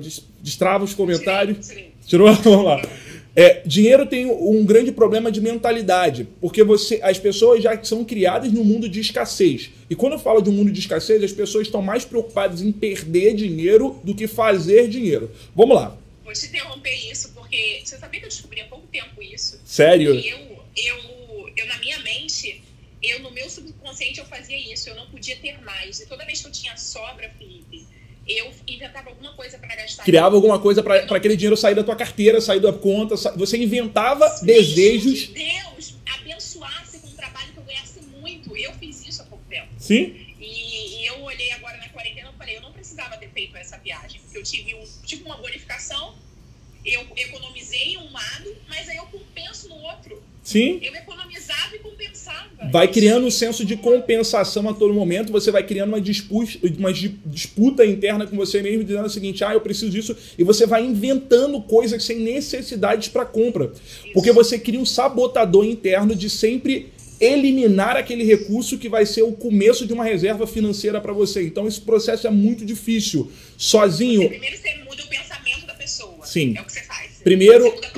Des- 0.00 0.24
destrava 0.42 0.82
os 0.82 0.92
comentários. 0.92 1.70
Tirou? 2.06 2.32
Vamos 2.42 2.64
lá. 2.64 2.82
É, 3.36 3.62
dinheiro 3.66 4.06
tem 4.06 4.26
um 4.26 4.64
grande 4.64 4.92
problema 4.92 5.30
de 5.30 5.40
mentalidade, 5.40 6.28
porque 6.40 6.62
você, 6.62 7.00
as 7.02 7.18
pessoas 7.18 7.62
já 7.62 7.82
são 7.82 8.04
criadas 8.04 8.52
num 8.52 8.62
mundo 8.62 8.88
de 8.88 9.00
escassez. 9.00 9.70
E 9.90 9.96
quando 9.96 10.12
eu 10.12 10.18
falo 10.20 10.40
de 10.40 10.50
um 10.50 10.52
mundo 10.52 10.70
de 10.70 10.78
escassez, 10.78 11.22
as 11.22 11.32
pessoas 11.32 11.66
estão 11.66 11.82
mais 11.82 12.04
preocupadas 12.04 12.62
em 12.62 12.70
perder 12.70 13.34
dinheiro 13.34 14.00
do 14.04 14.14
que 14.14 14.28
fazer 14.28 14.88
dinheiro. 14.88 15.32
Vamos 15.54 15.74
lá. 15.74 15.98
Vou 16.22 16.32
te 16.32 16.46
interromper 16.46 16.94
isso, 17.10 17.32
porque 17.34 17.82
você 17.84 17.98
sabia 17.98 18.20
que 18.20 18.26
eu 18.26 18.30
descobri 18.30 18.60
há 18.60 18.66
pouco 18.66 18.86
tempo 18.86 19.20
isso? 19.20 19.60
Sério? 19.64 20.14
Eu, 20.14 20.64
eu, 20.76 21.48
eu, 21.56 21.66
na 21.66 21.78
minha 21.78 21.98
mente, 22.00 22.62
eu 23.02 23.18
no 23.18 23.32
meu 23.32 23.50
subconsciente 23.50 24.20
eu 24.20 24.26
fazia 24.26 24.56
isso, 24.72 24.88
eu 24.88 24.94
não 24.94 25.06
podia 25.06 25.36
ter 25.36 25.60
mais. 25.62 25.98
E 25.98 26.06
toda 26.06 26.24
vez 26.24 26.40
que 26.40 26.46
eu 26.46 26.52
tinha 26.52 26.76
sobra, 26.76 27.28
Felipe, 27.36 27.84
eu 28.26 28.50
inventava 28.66 29.10
alguma 29.10 29.32
coisa 29.34 29.58
para 29.58 29.74
gastar. 29.76 30.04
Criava 30.04 30.34
alguma 30.34 30.58
coisa 30.58 30.82
para 30.82 30.96
aquele 31.16 31.36
dinheiro 31.36 31.56
sair 31.56 31.74
da 31.74 31.84
tua 31.84 31.96
carteira, 31.96 32.40
sair 32.40 32.60
da 32.60 32.72
conta. 32.72 33.16
sa- 33.16 33.32
Você 33.32 33.56
inventava 33.56 34.26
Mesmo 34.42 34.46
desejos. 34.46 35.24
que 35.26 35.32
Deus 35.34 35.94
abençoasse 36.18 36.98
com 37.00 37.08
um 37.08 37.12
trabalho 37.12 37.52
que 37.52 37.58
eu 37.58 37.62
ganhasse 37.64 38.00
muito. 38.20 38.56
Eu 38.56 38.72
fiz 38.74 39.06
isso 39.06 39.22
há 39.22 39.24
pouco 39.26 39.44
tempo. 39.48 39.68
Sim? 39.78 40.16
E, 40.40 41.00
e 41.02 41.06
eu 41.06 41.20
olhei 41.22 41.52
agora 41.52 41.76
na 41.78 41.88
quarentena 41.90 42.30
e 42.34 42.38
falei, 42.38 42.56
eu 42.56 42.62
não 42.62 42.72
precisava 42.72 43.16
ter 43.16 43.28
feito 43.30 43.56
essa 43.56 43.76
viagem, 43.78 44.20
porque 44.22 44.38
eu 44.38 44.42
tive, 44.42 44.74
um, 44.74 44.84
tive 45.04 45.24
uma 45.24 45.36
bonificação, 45.36 46.14
eu 46.84 47.06
economizei 47.16 47.96
um 47.98 48.10
lado, 48.12 48.56
mas 48.68 48.88
aí 48.88 48.96
eu 48.96 49.06
compenso 49.06 49.68
no 49.68 49.76
outro. 49.76 50.22
Sim. 50.44 50.78
Eu 50.82 50.94
economizava 50.94 51.74
e 51.74 51.78
compensava. 51.80 52.44
Vai 52.70 52.84
Isso 52.86 52.94
criando 52.94 53.26
um 53.26 53.30
senso 53.30 53.64
de 53.64 53.76
compensação 53.76 54.68
a 54.68 54.74
todo 54.74 54.92
momento, 54.94 55.32
você 55.32 55.50
vai 55.50 55.64
criando 55.66 55.88
uma 55.88 56.00
disputa, 56.00 56.52
uma 56.78 56.92
di- 56.92 57.16
disputa 57.26 57.84
interna 57.84 58.26
com 58.26 58.36
você 58.36 58.62
mesmo, 58.62 58.84
dizendo 58.84 59.06
o 59.06 59.10
seguinte: 59.10 59.42
ah, 59.42 59.52
eu 59.54 59.60
preciso 59.60 59.90
disso, 59.90 60.16
e 60.38 60.44
você 60.44 60.66
vai 60.66 60.84
inventando 60.84 61.60
coisas 61.62 62.04
sem 62.04 62.18
necessidades 62.20 63.08
para 63.08 63.24
compra. 63.24 63.72
Porque 64.12 64.30
você 64.32 64.58
cria 64.58 64.78
um 64.78 64.84
sabotador 64.86 65.64
interno 65.64 66.14
de 66.14 66.28
sempre 66.30 66.92
eliminar 67.20 67.96
aquele 67.96 68.24
recurso 68.24 68.76
que 68.76 68.88
vai 68.88 69.06
ser 69.06 69.22
o 69.22 69.32
começo 69.32 69.86
de 69.86 69.92
uma 69.92 70.04
reserva 70.04 70.46
financeira 70.46 71.00
para 71.00 71.12
você. 71.12 71.42
Então 71.42 71.66
esse 71.66 71.80
processo 71.80 72.26
é 72.26 72.30
muito 72.30 72.64
difícil. 72.66 73.30
Sozinho, 73.56 74.28
Primeiro 74.28 74.56
você 74.58 74.74
muda 74.84 75.02
o 75.02 75.08
pensamento 75.08 75.66
da 75.66 75.74
pessoa. 75.74 76.18
Sim. 76.26 76.54
É 76.56 76.60
o 76.60 76.64
que 76.64 76.72
você 76.72 76.82
faz. 76.82 77.10
Primeiro- 77.22 77.64
Você 77.70 77.88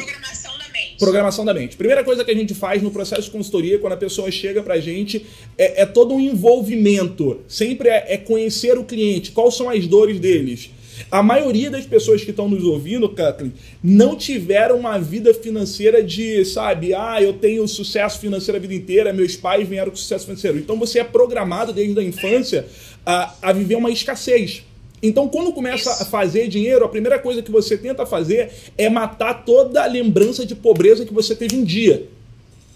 Programação 0.98 1.44
da 1.44 1.52
mente. 1.52 1.76
Primeira 1.76 2.02
coisa 2.02 2.24
que 2.24 2.30
a 2.30 2.35
gente 2.35 2.54
faz 2.54 2.82
no 2.82 2.90
processo 2.90 3.22
de 3.22 3.30
consultoria, 3.30 3.78
quando 3.78 3.92
a 3.92 3.96
pessoa 3.96 4.30
chega 4.30 4.62
pra 4.62 4.78
gente, 4.78 5.26
é, 5.56 5.82
é 5.82 5.87
todo 5.87 6.14
um 6.14 6.20
envolvimento. 6.20 7.40
Sempre 7.48 7.88
é, 7.88 8.14
é 8.14 8.16
conhecer 8.16 8.78
o 8.78 8.85
cliente, 8.85 9.32
quais 9.32 9.54
são 9.54 9.68
as 9.68 9.87
dores 9.87 10.18
deles. 10.18 10.70
A 11.11 11.22
maioria 11.22 11.70
das 11.70 11.85
pessoas 11.85 12.24
que 12.24 12.30
estão 12.30 12.48
nos 12.48 12.64
ouvindo, 12.64 13.09
Kathleen, 13.09 13.52
não 13.82 14.16
tiveram 14.16 14.78
uma 14.78 14.98
vida 14.98 15.32
financeira 15.35 16.02
de, 16.02 16.44
sabe, 16.44 16.94
ah, 16.94 17.20
eu 17.20 17.35
tenho 17.35 17.66
sucesso 17.68 18.18
financeiro 18.18 18.56
a 18.56 18.61
vida 18.61 18.74
inteira, 18.74 19.12
meus 19.12 19.37
pais 19.37 19.68
vieram 19.68 19.90
com 19.90 19.96
sucesso 19.96 20.24
financeiro. 20.24 20.59
Então 20.59 20.78
você 20.78 21.00
é 21.00 21.04
programado 21.04 21.72
desde 21.72 21.98
a 22.00 22.02
infância 22.02 22.66
a, 23.04 23.35
a 23.42 23.52
viver 23.52 23.76
uma 23.76 23.90
escassez. 23.90 24.62
Então, 25.02 25.28
quando 25.28 25.52
começa 25.52 25.90
Isso. 25.90 26.02
a 26.02 26.06
fazer 26.06 26.48
dinheiro, 26.48 26.85
a 26.85 26.88
primeira 26.88 27.18
coisa 27.18 27.42
que 27.42 27.50
você 27.50 27.76
tenta 27.76 28.06
fazer 28.06 28.50
é 28.76 28.88
matar 28.88 29.44
toda 29.44 29.82
a 29.82 29.87
lembrança 29.87 30.44
de 30.44 30.54
pobreza 30.54 31.04
que 31.04 31.12
você 31.12 31.35
teve 31.35 31.56
um 31.56 31.64
dia. 31.64 32.09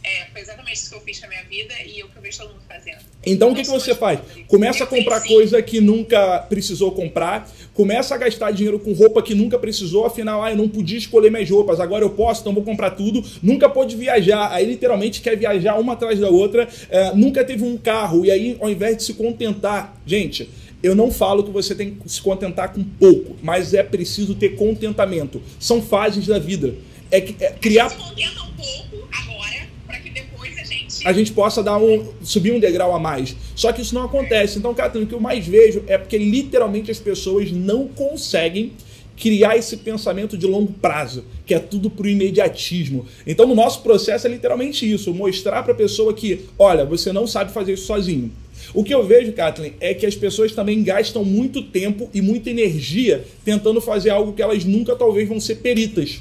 É, 0.03 0.27
foi 0.33 0.41
exatamente 0.41 0.77
isso 0.77 0.91
que 0.91 0.97
eu 0.97 1.01
fiz 1.01 1.19
com 1.19 1.27
a 1.27 1.29
minha 1.29 1.45
vida 1.45 1.75
e 1.85 2.03
o 2.03 2.09
que 2.09 2.17
eu 2.17 2.23
vejo 2.23 2.39
todo 2.39 2.49
mundo 2.49 2.63
fazendo. 2.67 2.99
Então, 3.25 3.51
o 3.51 3.55
que, 3.55 3.63
que 3.63 3.69
você 3.69 3.95
faz? 3.95 4.19
Começa 4.49 4.85
a 4.85 4.87
comprar 4.87 5.21
coisa 5.21 5.61
que 5.61 5.79
nunca 5.79 6.39
precisou 6.49 6.93
comprar, 6.93 7.51
começa 7.75 8.15
a 8.15 8.19
gastar 8.19 8.51
dinheiro 8.51 8.79
com 8.79 8.95
roupa 8.95 9.23
que 9.23 9.35
nunca 9.35 9.59
precisou, 9.59 10.07
afinal, 10.07 10.43
ah, 10.43 10.51
eu 10.51 10.57
não 10.57 10.69
podia 10.69 10.97
escolher 10.97 11.31
minhas 11.31 11.51
roupas, 11.51 11.81
agora 11.81 12.03
eu 12.03 12.11
posso, 12.11 12.41
então 12.41 12.55
vou 12.55 12.63
comprar 12.63 12.93
tudo. 12.93 13.23
Nunca 13.43 13.69
pôde 13.69 13.95
viajar, 13.95 14.51
aí 14.51 14.65
literalmente 14.65 15.21
quer 15.21 15.37
viajar 15.37 15.79
uma 15.79 15.93
atrás 15.93 16.19
da 16.19 16.31
outra, 16.31 16.67
eh, 16.89 17.13
nunca 17.15 17.45
teve 17.45 17.63
um 17.63 17.77
carro, 17.77 18.25
e 18.25 18.31
aí, 18.31 18.57
ao 18.59 18.71
invés 18.71 18.97
de 18.97 19.03
se 19.03 19.15
contentar, 19.15 19.95
gente. 20.07 20.49
Eu 20.83 20.95
não 20.95 21.11
falo 21.11 21.45
que 21.45 21.51
você 21.51 21.75
tem 21.75 21.95
que 21.95 22.09
se 22.11 22.21
contentar 22.21 22.73
com 22.73 22.83
pouco, 22.83 23.37
mas 23.43 23.75
é 23.75 23.83
preciso 23.83 24.35
ter 24.35 24.51
contentamento. 24.51 25.43
São 25.59 25.83
fases 25.83 26.27
da 26.27 26.39
vida. 26.39 26.75
É, 27.11 27.19
é 27.19 27.51
criar 27.53 27.91
Se 27.91 27.97
contenta 27.97 28.43
um 28.43 28.53
pouco 28.53 29.09
agora, 29.13 29.69
pra 29.87 29.99
que 29.99 30.11
depois 30.11 30.57
a 30.57 30.65
gente. 30.65 31.07
a 31.07 31.13
gente 31.13 31.33
possa 31.33 31.63
dar 31.63 31.77
um 31.77 32.13
subir 32.23 32.53
um 32.53 32.61
degrau 32.61 32.95
a 32.95 32.99
mais. 32.99 33.37
Só 33.55 33.73
que 33.73 33.83
isso 33.83 33.95
não 33.95 34.05
acontece. 34.05 34.59
Então, 34.59 34.73
Catherine, 34.73 35.05
o 35.05 35.09
que 35.09 35.15
eu 35.15 35.21
mais 35.21 35.47
vejo 35.47 35.83
é 35.87 35.99
porque 35.99 36.17
literalmente 36.17 36.91
as 36.91 36.99
pessoas 36.99 37.53
não 37.53 37.87
conseguem 37.89 38.73
criar 39.21 39.55
esse 39.55 39.77
pensamento 39.77 40.39
de 40.39 40.47
longo 40.47 40.73
prazo, 40.73 41.25
que 41.45 41.53
é 41.53 41.59
tudo 41.59 41.91
pro 41.91 42.09
imediatismo. 42.09 43.05
Então, 43.27 43.47
no 43.47 43.55
nosso 43.55 43.83
processo 43.83 44.27
é 44.27 44.31
literalmente 44.31 44.91
isso, 44.91 45.13
mostrar 45.13 45.63
para 45.63 45.73
a 45.73 45.77
pessoa 45.77 46.15
que, 46.15 46.47
olha, 46.59 46.87
você 46.87 47.13
não 47.13 47.27
sabe 47.27 47.53
fazer 47.53 47.75
isso 47.75 47.85
sozinho. 47.85 48.33
O 48.75 48.85
que 48.85 48.95
eu 48.95 49.07
vejo, 49.07 49.33
Kathleen, 49.33 49.75
é 49.81 49.95
que 49.95 50.07
as 50.07 50.15
pessoas 50.15 50.53
também 50.53 50.83
gastam 50.83 51.25
muito 51.25 51.63
tempo 51.63 52.11
e 52.13 52.21
muita 52.21 52.51
energia 52.51 53.25
tentando 53.45 53.81
fazer 53.81 54.11
algo 54.11 54.33
que 54.33 54.43
elas 54.43 54.65
nunca 54.65 54.95
talvez 54.97 55.29
vão 55.29 55.41
ser 55.41 55.57
peritas. 55.57 56.21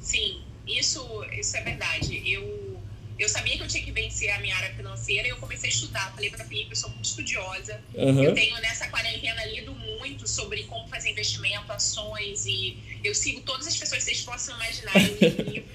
Sim, 0.00 0.40
isso, 0.66 1.06
isso 1.38 1.56
é 1.56 1.60
verdade. 1.62 2.22
Eu, 2.24 2.78
eu 3.18 3.28
sabia 3.28 3.56
que 3.56 3.62
eu 3.62 3.68
tinha 3.68 3.84
que 3.84 3.92
vencer 3.92 4.30
a 4.30 4.40
minha 4.40 4.56
área 4.56 4.74
financeira 4.74 5.26
e 5.28 5.30
eu 5.30 5.36
comecei 5.36 5.70
a 5.70 5.72
estudar. 5.72 6.12
Falei 6.14 6.30
pra 6.30 6.44
Felipe, 6.44 6.70
eu 6.70 6.76
sou 6.76 6.90
muito 6.90 7.04
estudiosa. 7.04 7.80
Aham. 7.96 8.22
Eu 8.22 8.34
tenho 8.34 8.58
nessa 8.60 8.88
quarentena 8.88 9.44
lido 9.46 9.74
muito 9.98 10.26
sobre 10.28 10.64
como 10.64 10.88
fazer 10.88 11.10
investimento, 11.10 11.70
ações 11.70 12.46
e 12.46 12.76
eu 13.04 13.14
sigo 13.14 13.40
todas 13.42 13.66
as 13.66 13.76
pessoas 13.76 14.04
que 14.04 14.10
vocês 14.10 14.22
possam 14.22 14.54
imaginar 14.56 14.96
em 14.96 15.52
livro. 15.52 15.68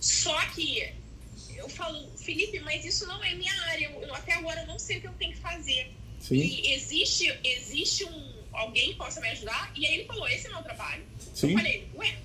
Só 0.00 0.38
que 0.54 0.88
eu 1.56 1.68
falo, 1.68 2.08
Felipe, 2.28 2.60
mas 2.60 2.84
isso 2.84 3.06
não 3.06 3.24
é 3.24 3.34
minha 3.34 3.54
área. 3.70 3.90
Eu, 3.90 4.14
até 4.14 4.34
agora 4.34 4.60
eu 4.60 4.66
não 4.66 4.78
sei 4.78 4.98
o 4.98 5.00
que 5.00 5.06
eu 5.06 5.12
tenho 5.14 5.32
que 5.32 5.38
fazer. 5.38 5.90
Sim. 6.20 6.36
E 6.36 6.74
existe, 6.74 7.34
existe 7.42 8.04
um 8.04 8.34
alguém 8.52 8.90
que 8.90 8.96
possa 8.96 9.18
me 9.18 9.28
ajudar? 9.30 9.72
E 9.74 9.86
aí 9.86 9.94
ele 9.94 10.04
falou, 10.04 10.28
esse 10.28 10.46
é 10.46 10.50
meu 10.50 10.62
trabalho. 10.62 11.02
Sim. 11.32 11.52
Eu 11.52 11.56
falei, 11.56 11.88
ué, 11.94 12.18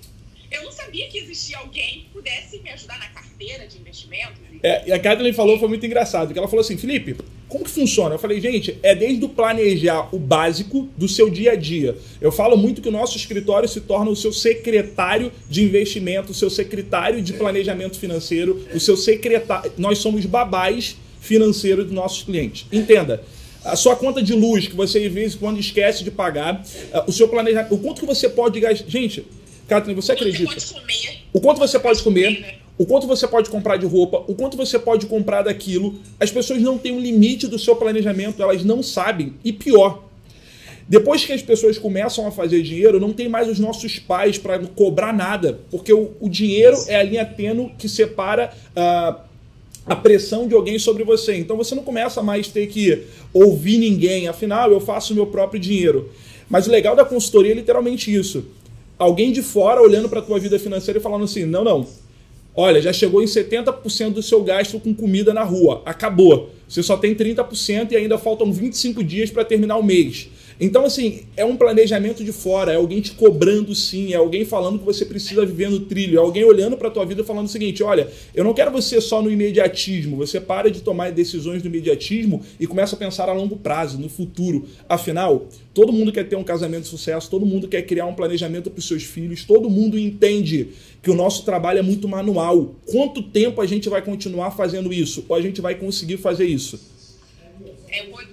eu 0.53 0.63
não 0.63 0.71
sabia 0.71 1.07
que 1.07 1.17
existia 1.17 1.57
alguém 1.57 2.01
que 2.01 2.09
pudesse 2.13 2.59
me 2.59 2.69
ajudar 2.69 2.99
na 2.99 3.07
carteira 3.07 3.67
de 3.67 3.77
investimentos. 3.77 4.39
É, 4.61 4.87
e 4.87 4.91
a 4.93 4.99
Kathleen 4.99 5.33
falou, 5.33 5.59
foi 5.59 5.67
muito 5.67 5.85
engraçado, 5.85 6.31
que 6.31 6.39
ela 6.39 6.47
falou 6.47 6.61
assim, 6.61 6.77
Felipe, 6.77 7.17
como 7.49 7.65
que 7.65 7.69
funciona? 7.69 8.15
Eu 8.15 8.19
falei, 8.19 8.39
gente, 8.39 8.77
é 8.81 8.95
desde 8.95 9.23
o 9.25 9.29
planejar 9.29 10.09
o 10.13 10.17
básico 10.17 10.89
do 10.97 11.07
seu 11.07 11.29
dia 11.29 11.51
a 11.51 11.55
dia. 11.55 11.97
Eu 12.21 12.31
falo 12.31 12.55
muito 12.55 12.81
que 12.81 12.87
o 12.87 12.91
nosso 12.91 13.17
escritório 13.17 13.67
se 13.67 13.81
torna 13.81 14.09
o 14.09 14.15
seu 14.15 14.31
secretário 14.31 15.31
de 15.49 15.63
investimento, 15.63 16.31
o 16.31 16.35
seu 16.35 16.49
secretário 16.49 17.21
de 17.21 17.33
planejamento 17.33 17.99
financeiro, 17.99 18.65
o 18.73 18.79
seu 18.79 18.95
secretário. 18.95 19.71
Nós 19.77 19.97
somos 19.99 20.25
babás 20.25 20.95
financeiros 21.19 21.85
dos 21.85 21.93
nossos 21.93 22.23
clientes. 22.23 22.65
Entenda. 22.71 23.23
A 23.63 23.75
sua 23.75 23.95
conta 23.95 24.21
de 24.21 24.33
luz, 24.33 24.67
que 24.67 24.75
você 24.75 24.99
de 24.99 25.09
vez 25.09 25.35
em 25.35 25.37
quando 25.37 25.59
esquece 25.59 26.03
de 26.03 26.11
pagar, 26.11 26.65
o 27.07 27.11
seu 27.11 27.27
planejamento, 27.29 27.73
o 27.73 27.77
quanto 27.77 28.01
que 28.01 28.05
você 28.05 28.27
pode 28.27 28.59
gastar. 28.59 28.89
Gente, 28.89 29.25
Catherine, 29.73 29.99
você 29.99 30.11
acredita? 30.11 30.55
O 31.31 31.41
quanto 31.41 31.57
você 31.57 31.79
pode 31.79 32.03
comer, 32.03 32.59
o 32.77 32.85
quanto 32.85 33.07
você 33.07 33.27
pode 33.27 33.49
comprar 33.49 33.77
de 33.77 33.87
roupa, 33.87 34.23
o 34.27 34.35
quanto 34.35 34.55
você 34.55 34.77
pode 34.77 35.07
comprar 35.07 35.41
daquilo. 35.41 35.95
As 36.19 36.29
pessoas 36.29 36.61
não 36.61 36.77
têm 36.77 36.91
um 36.91 36.99
limite 36.99 37.47
do 37.47 37.57
seu 37.57 37.75
planejamento, 37.75 38.41
elas 38.41 38.63
não 38.63 38.83
sabem. 38.83 39.33
E 39.43 39.51
pior, 39.51 40.03
depois 40.87 41.25
que 41.25 41.33
as 41.33 41.41
pessoas 41.41 41.79
começam 41.79 42.27
a 42.27 42.31
fazer 42.31 42.61
dinheiro, 42.61 42.99
não 42.99 43.13
tem 43.13 43.27
mais 43.27 43.49
os 43.49 43.57
nossos 43.57 43.97
pais 43.97 44.37
para 44.37 44.59
cobrar 44.59 45.11
nada, 45.11 45.59
porque 45.71 45.91
o, 45.91 46.11
o, 46.19 46.29
dinheiro 46.29 46.77
é 46.87 46.97
a 46.97 47.03
linha 47.03 47.25
tênue 47.25 47.71
que 47.75 47.89
separa 47.89 48.53
uh, 48.77 49.21
a 49.87 49.95
pressão 49.95 50.47
de 50.47 50.53
alguém 50.53 50.77
sobre 50.77 51.03
você. 51.03 51.35
Então 51.35 51.57
você 51.57 51.73
não 51.73 51.83
começa 51.83 52.21
mais 52.21 52.47
a 52.47 52.51
ter 52.51 52.67
que 52.67 53.05
ouvir 53.33 53.79
ninguém, 53.79 54.27
afinal 54.27 54.71
eu 54.71 54.79
faço 54.79 55.13
o 55.13 55.15
meu 55.15 55.25
próprio 55.25 55.59
dinheiro. 55.59 56.11
Mas 56.47 56.67
o 56.67 56.71
legal 56.71 56.95
da 56.95 57.03
consultoria 57.03 57.53
é 57.53 57.55
literalmente 57.55 58.13
isso 58.13 58.45
alguém 58.97 59.31
de 59.31 59.41
fora 59.41 59.81
olhando 59.81 60.09
para 60.09 60.19
a 60.19 60.23
tua 60.23 60.39
vida 60.39 60.57
financeira 60.59 60.99
e 60.99 61.01
falando 61.01 61.25
assim: 61.25 61.45
não, 61.45 61.63
não. 61.63 61.85
Olha, 62.55 62.79
já 62.79 62.93
chegou 62.93 63.21
em 63.21 63.25
70% 63.25 64.11
do 64.11 64.21
seu 64.21 64.43
gasto 64.43 64.79
com 64.79 64.93
comida 64.93 65.33
na 65.33 65.43
rua. 65.43 65.81
Acabou. 65.85 66.51
Você 66.67 66.83
só 66.83 66.95
tem 66.95 67.15
30% 67.15 67.91
e 67.91 67.95
ainda 67.95 68.17
faltam 68.17 68.51
25 68.53 69.03
dias 69.03 69.31
para 69.31 69.43
terminar 69.43 69.77
o 69.77 69.83
mês. 69.83 70.29
Então, 70.63 70.85
assim, 70.85 71.23
é 71.35 71.43
um 71.43 71.57
planejamento 71.57 72.23
de 72.23 72.31
fora, 72.31 72.71
é 72.71 72.77
alguém 72.77 73.01
te 73.01 73.11
cobrando 73.11 73.75
sim, 73.75 74.13
é 74.13 74.15
alguém 74.15 74.45
falando 74.45 74.79
que 74.79 74.85
você 74.85 75.03
precisa 75.03 75.45
viver 75.45 75.69
no 75.69 75.81
trilho, 75.81 76.17
é 76.17 76.21
alguém 76.21 76.45
olhando 76.45 76.77
para 76.77 76.89
tua 76.89 77.05
vida 77.05 77.21
falando 77.21 77.47
o 77.47 77.49
seguinte: 77.49 77.83
olha, 77.83 78.09
eu 78.33 78.45
não 78.45 78.53
quero 78.53 78.71
você 78.71 79.01
só 79.01 79.21
no 79.21 79.29
imediatismo, 79.29 80.15
você 80.15 80.39
para 80.39 80.71
de 80.71 80.79
tomar 80.79 81.11
decisões 81.11 81.61
no 81.61 81.67
imediatismo 81.67 82.41
e 82.57 82.65
começa 82.65 82.95
a 82.95 82.97
pensar 82.97 83.27
a 83.27 83.33
longo 83.33 83.57
prazo, 83.57 83.97
no 83.99 84.07
futuro. 84.07 84.63
Afinal, 84.87 85.49
todo 85.73 85.91
mundo 85.91 86.13
quer 86.13 86.29
ter 86.29 86.37
um 86.37 86.45
casamento 86.45 86.83
de 86.83 86.87
sucesso, 86.87 87.29
todo 87.29 87.45
mundo 87.45 87.67
quer 87.67 87.81
criar 87.81 88.05
um 88.05 88.15
planejamento 88.15 88.71
para 88.71 88.79
os 88.79 88.87
seus 88.87 89.03
filhos, 89.03 89.43
todo 89.43 89.69
mundo 89.69 89.99
entende 89.99 90.69
que 91.01 91.11
o 91.11 91.13
nosso 91.13 91.43
trabalho 91.43 91.79
é 91.79 91.83
muito 91.83 92.07
manual. 92.07 92.75
Quanto 92.89 93.21
tempo 93.21 93.59
a 93.59 93.65
gente 93.65 93.89
vai 93.89 94.01
continuar 94.01 94.51
fazendo 94.51 94.93
isso? 94.93 95.25
Ou 95.27 95.35
a 95.35 95.41
gente 95.41 95.59
vai 95.59 95.75
conseguir 95.75 96.15
fazer 96.15 96.45
isso? 96.45 96.79
Eu 97.91 98.11
vou 98.11 98.23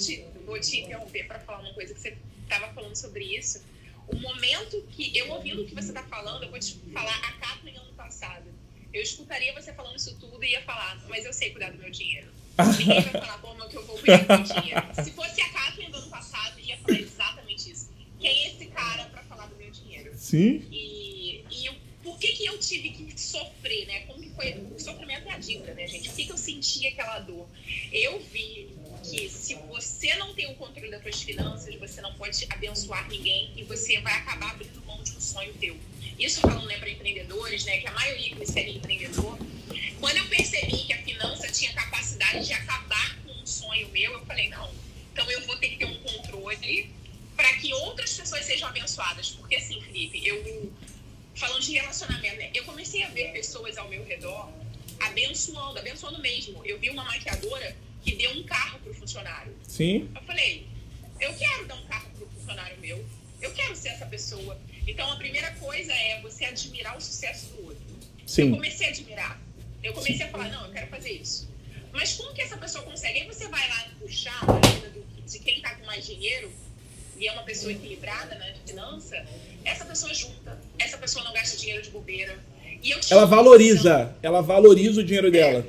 vou 0.51 0.61
te 0.61 0.81
interromper 0.81 1.27
para 1.27 1.39
falar 1.39 1.61
uma 1.61 1.73
coisa 1.73 1.95
que 1.95 2.01
você 2.01 2.17
estava 2.43 2.73
falando 2.75 2.97
sobre 2.97 3.25
isso. 3.25 3.63
O 4.09 4.17
momento 4.17 4.83
que 4.91 5.17
eu 5.17 5.31
ouvindo 5.31 5.63
o 5.63 5.65
que 5.67 5.75
você 5.75 5.89
está 5.89 6.03
falando, 6.03 6.43
eu 6.43 6.51
vou 6.51 6.59
te 6.59 6.75
falar 6.93 7.17
a 7.19 7.33
Kathleen 7.35 7.77
ano 7.77 7.93
passado. 7.95 8.53
Eu 8.93 9.01
escutaria 9.01 9.55
você 9.55 9.73
falando 9.73 9.97
isso 9.97 10.17
tudo 10.19 10.43
e 10.43 10.51
ia 10.51 10.63
falar, 10.63 11.01
mas 11.09 11.25
eu 11.25 11.33
sei 11.33 11.51
cuidar 11.51 11.71
do 11.71 11.79
meu 11.79 11.91
dinheiro. 11.91 12.29
Ninguém 12.79 13.01
vai 13.03 13.23
falar, 13.23 13.39
bom, 13.39 13.69
que 13.69 13.77
eu 13.77 13.87
vou 13.87 13.97
cuidar 13.97 14.19
do 14.19 14.27
meu 14.27 14.61
dinheiro. 14.61 14.83
Se 15.05 15.11
fosse 15.13 15.41
a 15.41 15.49
Kathleen 15.51 15.91
do 15.93 15.99
ano 15.99 16.11
passado, 16.11 16.59
ia 16.59 16.77
falar 16.79 16.99
exatamente 16.99 17.71
isso. 17.71 17.89
Quem 18.19 18.29
é 18.29 18.49
esse 18.49 18.67
cara 18.67 19.05
para 19.05 19.23
falar 19.23 19.47
do 19.47 19.55
meu 19.55 19.71
dinheiro? 19.71 20.13
Sim. 20.17 20.67
E, 20.73 21.45
e 21.49 21.71
por 22.03 22.19
que, 22.19 22.33
que 22.33 22.47
eu 22.47 22.59
tive 22.59 22.91
que 22.91 23.21
sofrer, 23.21 23.87
né? 23.87 24.01
Como 24.01 24.21
que 24.21 24.31
foi? 24.31 24.55
O 24.75 24.81
sofrimento 24.81 25.29
é 25.29 25.33
a 25.33 25.39
dívida, 25.39 25.73
né, 25.75 25.87
gente? 25.87 26.09
Por 26.09 26.17
que, 26.17 26.25
que 26.25 26.33
eu 26.33 26.37
senti 26.37 26.89
aquela 26.89 27.21
dor? 27.21 27.47
Eu 27.93 28.19
vi 28.19 28.75
que 29.11 29.29
se 29.29 29.55
você 29.55 30.15
não 30.15 30.33
tem 30.35 30.49
o 30.51 30.55
controle 30.55 30.89
das 30.91 31.03
suas 31.03 31.23
finanças, 31.23 31.75
você 31.75 32.01
não 32.01 32.15
pode 32.15 32.47
abençoar 32.49 33.09
ninguém 33.09 33.53
e 33.57 33.65
você 33.65 34.01
vai 34.01 34.13
acabar 34.15 34.53
abrindo 34.53 34.81
mão 34.87 35.03
de 35.03 35.11
um 35.11 35.21
sonho 35.21 35.53
teu. 35.55 35.77
Isso 36.17 36.41
falando 36.41 36.67
né, 36.67 36.79
para 36.79 36.89
empreendedores, 36.89 37.65
né, 37.65 37.79
que 37.79 37.89
a 37.89 37.93
maioria 37.93 38.37
que 38.37 38.47
seria 38.47 38.77
empreendedor. 38.77 39.37
Quando 39.99 40.17
eu 40.17 40.27
percebi 40.29 40.85
que 40.87 40.93
a 40.93 41.03
finança 41.03 41.49
tinha 41.49 41.73
capacidade 41.73 42.47
de 42.47 42.53
acabar 42.53 43.19
com 43.25 43.33
um 43.33 43.47
sonho 43.47 43.89
meu, 43.89 44.13
eu 44.13 44.25
falei, 44.27 44.49
não, 44.49 44.73
então 45.13 45.29
eu 45.31 45.45
vou 45.47 45.57
ter 45.57 45.71
que 45.71 45.79
ter 45.79 45.87
um 45.87 45.99
controle 46.03 46.91
para 47.37 47.53
que 47.55 47.73
outras 47.75 48.13
pessoas 48.13 48.45
sejam 48.45 48.69
abençoadas. 48.69 49.31
Porque 49.31 49.57
assim, 49.57 49.81
Felipe, 49.83 50.25
eu 50.25 50.73
falando 51.35 51.63
de 51.63 51.73
relacionamento, 51.73 52.37
né, 52.37 52.51
eu 52.55 52.65
comecei 52.65 53.03
a 53.03 53.09
ver 53.09 53.33
pessoas 53.33 53.77
ao 53.77 53.89
meu 53.89 54.05
redor 54.05 54.53
abençoando, 55.01 55.79
abençoando 55.79 56.19
mesmo. 56.21 56.65
Eu 56.65 56.79
vi 56.79 56.91
uma 56.91 57.03
maquiadora 57.03 57.77
que 58.03 58.15
deu 58.15 58.31
um 58.33 58.43
carro 58.45 58.79
pro 58.81 58.95
funcionário. 58.95 59.55
Sim. 59.67 60.09
Eu 60.15 60.23
falei, 60.23 60.67
eu 61.21 61.33
quero 61.35 61.67
dar 61.67 61.75
um 61.75 61.85
carro 61.85 62.09
pro 62.17 62.27
funcionário 62.29 62.77
meu. 62.81 63.05
Eu 63.41 63.53
quero 63.53 63.75
ser 63.77 63.91
essa 63.91 64.07
pessoa. 64.07 64.59
Então, 64.87 65.11
a 65.11 65.17
primeira 65.17 65.51
coisa 65.53 65.93
é 65.93 66.21
você 66.21 66.45
admirar 66.45 66.97
o 66.97 67.01
sucesso 67.01 67.47
do 67.49 67.65
outro. 67.67 67.83
Sim. 68.27 68.51
Eu 68.51 68.57
comecei 68.57 68.87
a 68.87 68.91
admirar. 68.91 69.41
Eu 69.83 69.93
comecei 69.93 70.17
Sim. 70.17 70.23
a 70.25 70.29
falar, 70.29 70.49
não, 70.51 70.67
eu 70.67 70.73
quero 70.73 70.87
fazer 70.89 71.11
isso. 71.11 71.49
Mas 71.93 72.15
como 72.15 72.33
que 72.35 72.43
essa 72.43 72.57
pessoa 72.57 72.85
consegue? 72.85 73.21
Aí 73.21 73.27
você 73.27 73.49
vai 73.49 73.69
lá 73.69 73.89
puxar 73.99 74.39
a 74.43 74.69
vida 74.69 74.93
de 75.27 75.39
quem 75.39 75.57
está 75.57 75.75
com 75.75 75.87
mais 75.87 76.07
dinheiro 76.07 76.51
e 77.19 77.27
é 77.27 77.33
uma 77.33 77.43
pessoa 77.43 77.73
equilibrada 77.73 78.35
na 78.35 78.47
né, 78.47 78.55
finança, 78.67 79.23
essa 79.65 79.85
pessoa 79.85 80.13
junta. 80.15 80.59
Essa 80.79 80.97
pessoa 80.97 81.25
não 81.25 81.33
gasta 81.33 81.57
dinheiro 81.57 81.83
de 81.83 81.91
bobeira. 81.91 82.39
E 82.83 82.91
eu 82.91 83.01
ela 83.11 83.27
valoriza, 83.27 84.17
ela 84.23 84.41
valoriza 84.41 85.01
o 85.01 85.05
dinheiro 85.05 85.29
é, 85.29 85.31
dela. 85.31 85.67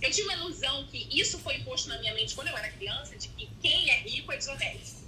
Eu 0.00 0.10
tinha 0.10 0.26
uma 0.26 0.34
ilusão 0.34 0.86
que 0.86 1.08
isso 1.10 1.38
foi 1.38 1.56
imposto 1.56 1.88
na 1.88 1.98
minha 1.98 2.14
mente 2.14 2.34
quando 2.34 2.48
eu 2.48 2.56
era 2.56 2.70
criança, 2.70 3.16
de 3.16 3.28
que 3.28 3.48
quem 3.60 3.90
é 3.90 4.00
rico 4.00 4.32
é 4.32 4.36
desonesto. 4.36 5.00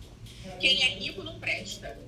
Quem 0.60 0.82
é 0.82 0.88
rico 0.98 1.22
não 1.22 1.38
presta. 1.38 1.98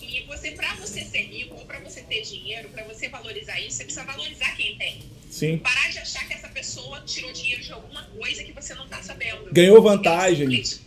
E 0.00 0.22
você, 0.22 0.52
para 0.52 0.74
você 0.76 1.04
ser 1.04 1.22
rico 1.22 1.54
ou 1.54 1.64
para 1.66 1.80
você 1.80 2.02
ter 2.02 2.22
dinheiro, 2.22 2.68
para 2.70 2.84
você 2.84 3.08
valorizar 3.08 3.58
isso, 3.60 3.76
você 3.76 3.84
precisa 3.84 4.04
valorizar 4.04 4.56
quem 4.56 4.76
tem. 4.76 5.02
Sim. 5.30 5.58
Parar 5.58 5.90
de 5.90 5.98
achar 5.98 6.26
que 6.26 6.34
essa 6.34 6.48
pessoa 6.48 7.00
tirou 7.02 7.32
dinheiro 7.32 7.62
de 7.62 7.72
alguma 7.72 8.04
coisa 8.04 8.42
que 8.42 8.52
você 8.52 8.74
não 8.74 8.84
está 8.84 9.02
sabendo. 9.02 9.52
Ganhou 9.52 9.82
vantagem. 9.82 10.46
Ela 10.46 10.56
simplesmente, 10.56 10.80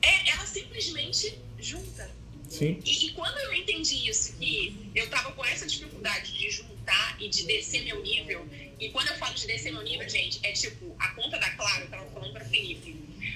é, 0.00 0.30
ela 0.30 0.46
simplesmente 0.46 1.38
junta. 1.60 2.10
Sim. 2.52 2.78
E, 2.84 3.06
e, 3.06 3.10
quando 3.12 3.38
eu 3.38 3.54
entendi 3.54 4.10
isso, 4.10 4.36
que 4.36 4.76
eu 4.94 5.08
tava 5.08 5.32
com 5.32 5.42
essa 5.42 5.66
dificuldade 5.66 6.36
de 6.36 6.50
juntar 6.50 7.16
e 7.18 7.26
de 7.26 7.44
descer 7.44 7.82
meu 7.82 8.02
nível, 8.02 8.46
e 8.78 8.90
quando 8.90 9.08
eu 9.08 9.16
falo 9.16 9.34
de 9.34 9.46
descer 9.46 9.72
meu 9.72 9.82
nível, 9.82 10.06
gente, 10.06 10.38
é 10.42 10.52
tipo 10.52 10.94
a 10.98 11.08
conta 11.14 11.38
da 11.38 11.48
Claro, 11.50 11.84
eu 11.84 11.88
tava 11.88 12.10
falando 12.10 12.32
para 12.34 12.44
Felipe, 12.44 12.94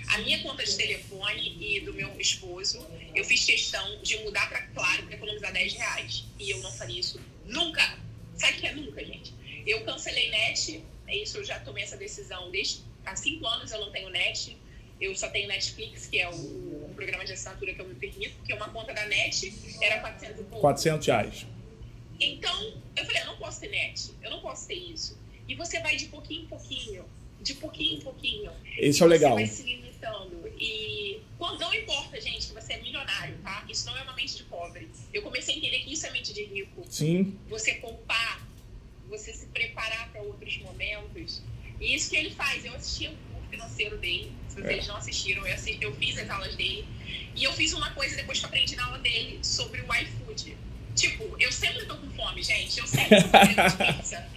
a 0.09 0.19
minha 0.19 0.43
conta 0.43 0.63
de 0.65 0.77
telefone 0.77 1.57
e 1.59 1.81
do 1.81 1.95
meu 1.95 2.21
esposo, 2.21 2.87
eu 3.15 3.25
fiz 3.25 3.43
questão 3.45 4.03
de 4.03 4.19
mudar 4.19 4.51
para 4.51 4.61
Claro 4.67 5.05
para 5.05 5.15
economizar 5.15 5.51
10 5.51 5.73
reais. 5.73 6.25
E 6.39 6.51
eu 6.51 6.59
não 6.59 6.73
faria 6.73 7.01
isso 7.01 7.19
nunca. 7.47 7.99
Sabe 8.35 8.59
o 8.59 8.61
que 8.61 8.67
é 8.67 8.75
nunca, 8.75 9.03
gente? 9.03 9.33
Eu 9.67 9.83
cancelei 9.85 10.31
net, 10.31 10.85
é 11.07 11.17
isso 11.17 11.39
eu 11.39 11.45
já 11.45 11.59
tomei 11.61 11.85
essa 11.85 11.97
decisão 11.97 12.51
desde 12.51 12.81
há 13.07 13.17
cinco 13.17 13.47
anos 13.47 13.73
eu 13.73 13.81
não 13.81 13.91
tenho 13.91 14.11
net. 14.11 14.57
Eu 15.01 15.15
só 15.15 15.29
tenho 15.29 15.49
Netflix, 15.49 16.07
que 16.07 16.19
é 16.19 16.29
o 16.29 16.86
programa 16.97 17.25
de 17.25 17.33
assinatura 17.33 17.75
que 17.75 17.81
eu 17.81 17.87
me 17.87 17.95
permito, 17.95 18.35
porque 18.39 18.53
uma 18.53 18.69
conta 18.71 18.93
da 18.93 19.07
net 19.07 19.55
era 19.81 20.01
400 20.01 20.41
e 20.41 20.45
pouco. 20.45 20.61
400 20.61 21.07
reais. 21.07 21.47
Então, 22.19 22.83
eu 22.97 23.05
falei, 23.05 23.23
eu 23.23 23.27
não 23.27 23.37
posso 23.37 23.61
ter 23.61 23.69
net, 23.69 24.11
eu 24.23 24.31
não 24.31 24.41
posso 24.41 24.67
ter 24.67 24.75
isso. 24.75 25.19
E 25.47 25.55
você 25.55 25.79
vai 25.81 25.97
de 25.97 26.07
pouquinho 26.07 26.43
em 26.43 26.47
pouquinho, 26.47 27.05
de 27.41 27.55
pouquinho 27.55 27.99
em 27.99 28.01
pouquinho. 28.01 28.51
Isso 28.79 29.05
é 29.05 29.07
legal. 29.07 29.33
Você 29.33 29.37
vai 29.37 29.47
se 29.47 29.63
limitando. 29.63 30.53
E 30.59 31.21
não 31.39 31.75
importa, 31.75 32.21
gente, 32.21 32.49
que 32.49 32.55
você 32.55 32.73
é 32.73 32.83
milionário, 32.83 33.37
tá? 33.43 33.65
Isso 33.69 33.87
não 33.87 33.97
é 33.97 34.03
uma 34.03 34.15
mente 34.15 34.37
de 34.37 34.45
pobre. 34.45 34.89
Eu 35.13 35.23
comecei 35.23 35.55
a 35.55 35.59
entender 35.59 35.81
que 35.81 35.93
isso 35.93 36.07
é 36.07 36.11
mente 36.11 36.33
de 36.33 36.45
rico. 36.45 36.85
Sim. 36.89 37.39
Você 37.49 37.75
poupar, 37.75 38.41
você 39.09 39.33
se 39.33 39.47
preparar 39.47 40.11
para 40.11 40.23
outros 40.23 40.57
momentos. 40.59 41.43
E 41.81 41.95
isso 41.95 42.11
que 42.11 42.17
ele 42.17 42.31
faz. 42.31 42.65
Eu 42.65 42.75
assisti 42.75 43.09
o 43.09 43.11
curso 43.11 43.36
financeiro 43.51 43.97
dele. 43.99 44.33
Se 44.49 44.61
vocês 44.61 44.85
é. 44.85 44.89
não 44.89 44.97
assistiram, 44.97 45.47
eu, 45.47 45.55
assisti, 45.55 45.83
eu 45.83 45.95
fiz 45.95 46.19
as 46.19 46.31
aulas 46.31 46.55
dele. 46.55 46.85
E 47.35 47.45
eu 47.45 47.53
fiz 47.53 47.73
uma 47.73 47.91
coisa 47.91 48.17
depois 48.17 48.39
que 48.39 48.45
eu 48.45 48.49
aprendi 48.49 48.77
na 48.77 48.87
aula 48.87 48.99
dele 48.99 49.39
sobre 49.43 49.81
o 49.81 49.85
iFood. 49.85 50.57
Tipo, 50.95 51.25
eu 51.39 51.53
sempre 51.53 51.85
tô 51.85 51.95
com 51.97 52.11
fome, 52.11 52.43
gente. 52.43 52.79
Eu 52.79 52.87
sempre 52.87 53.23
tô 53.23 53.29
com 53.29 53.93
pizza. 53.93 54.27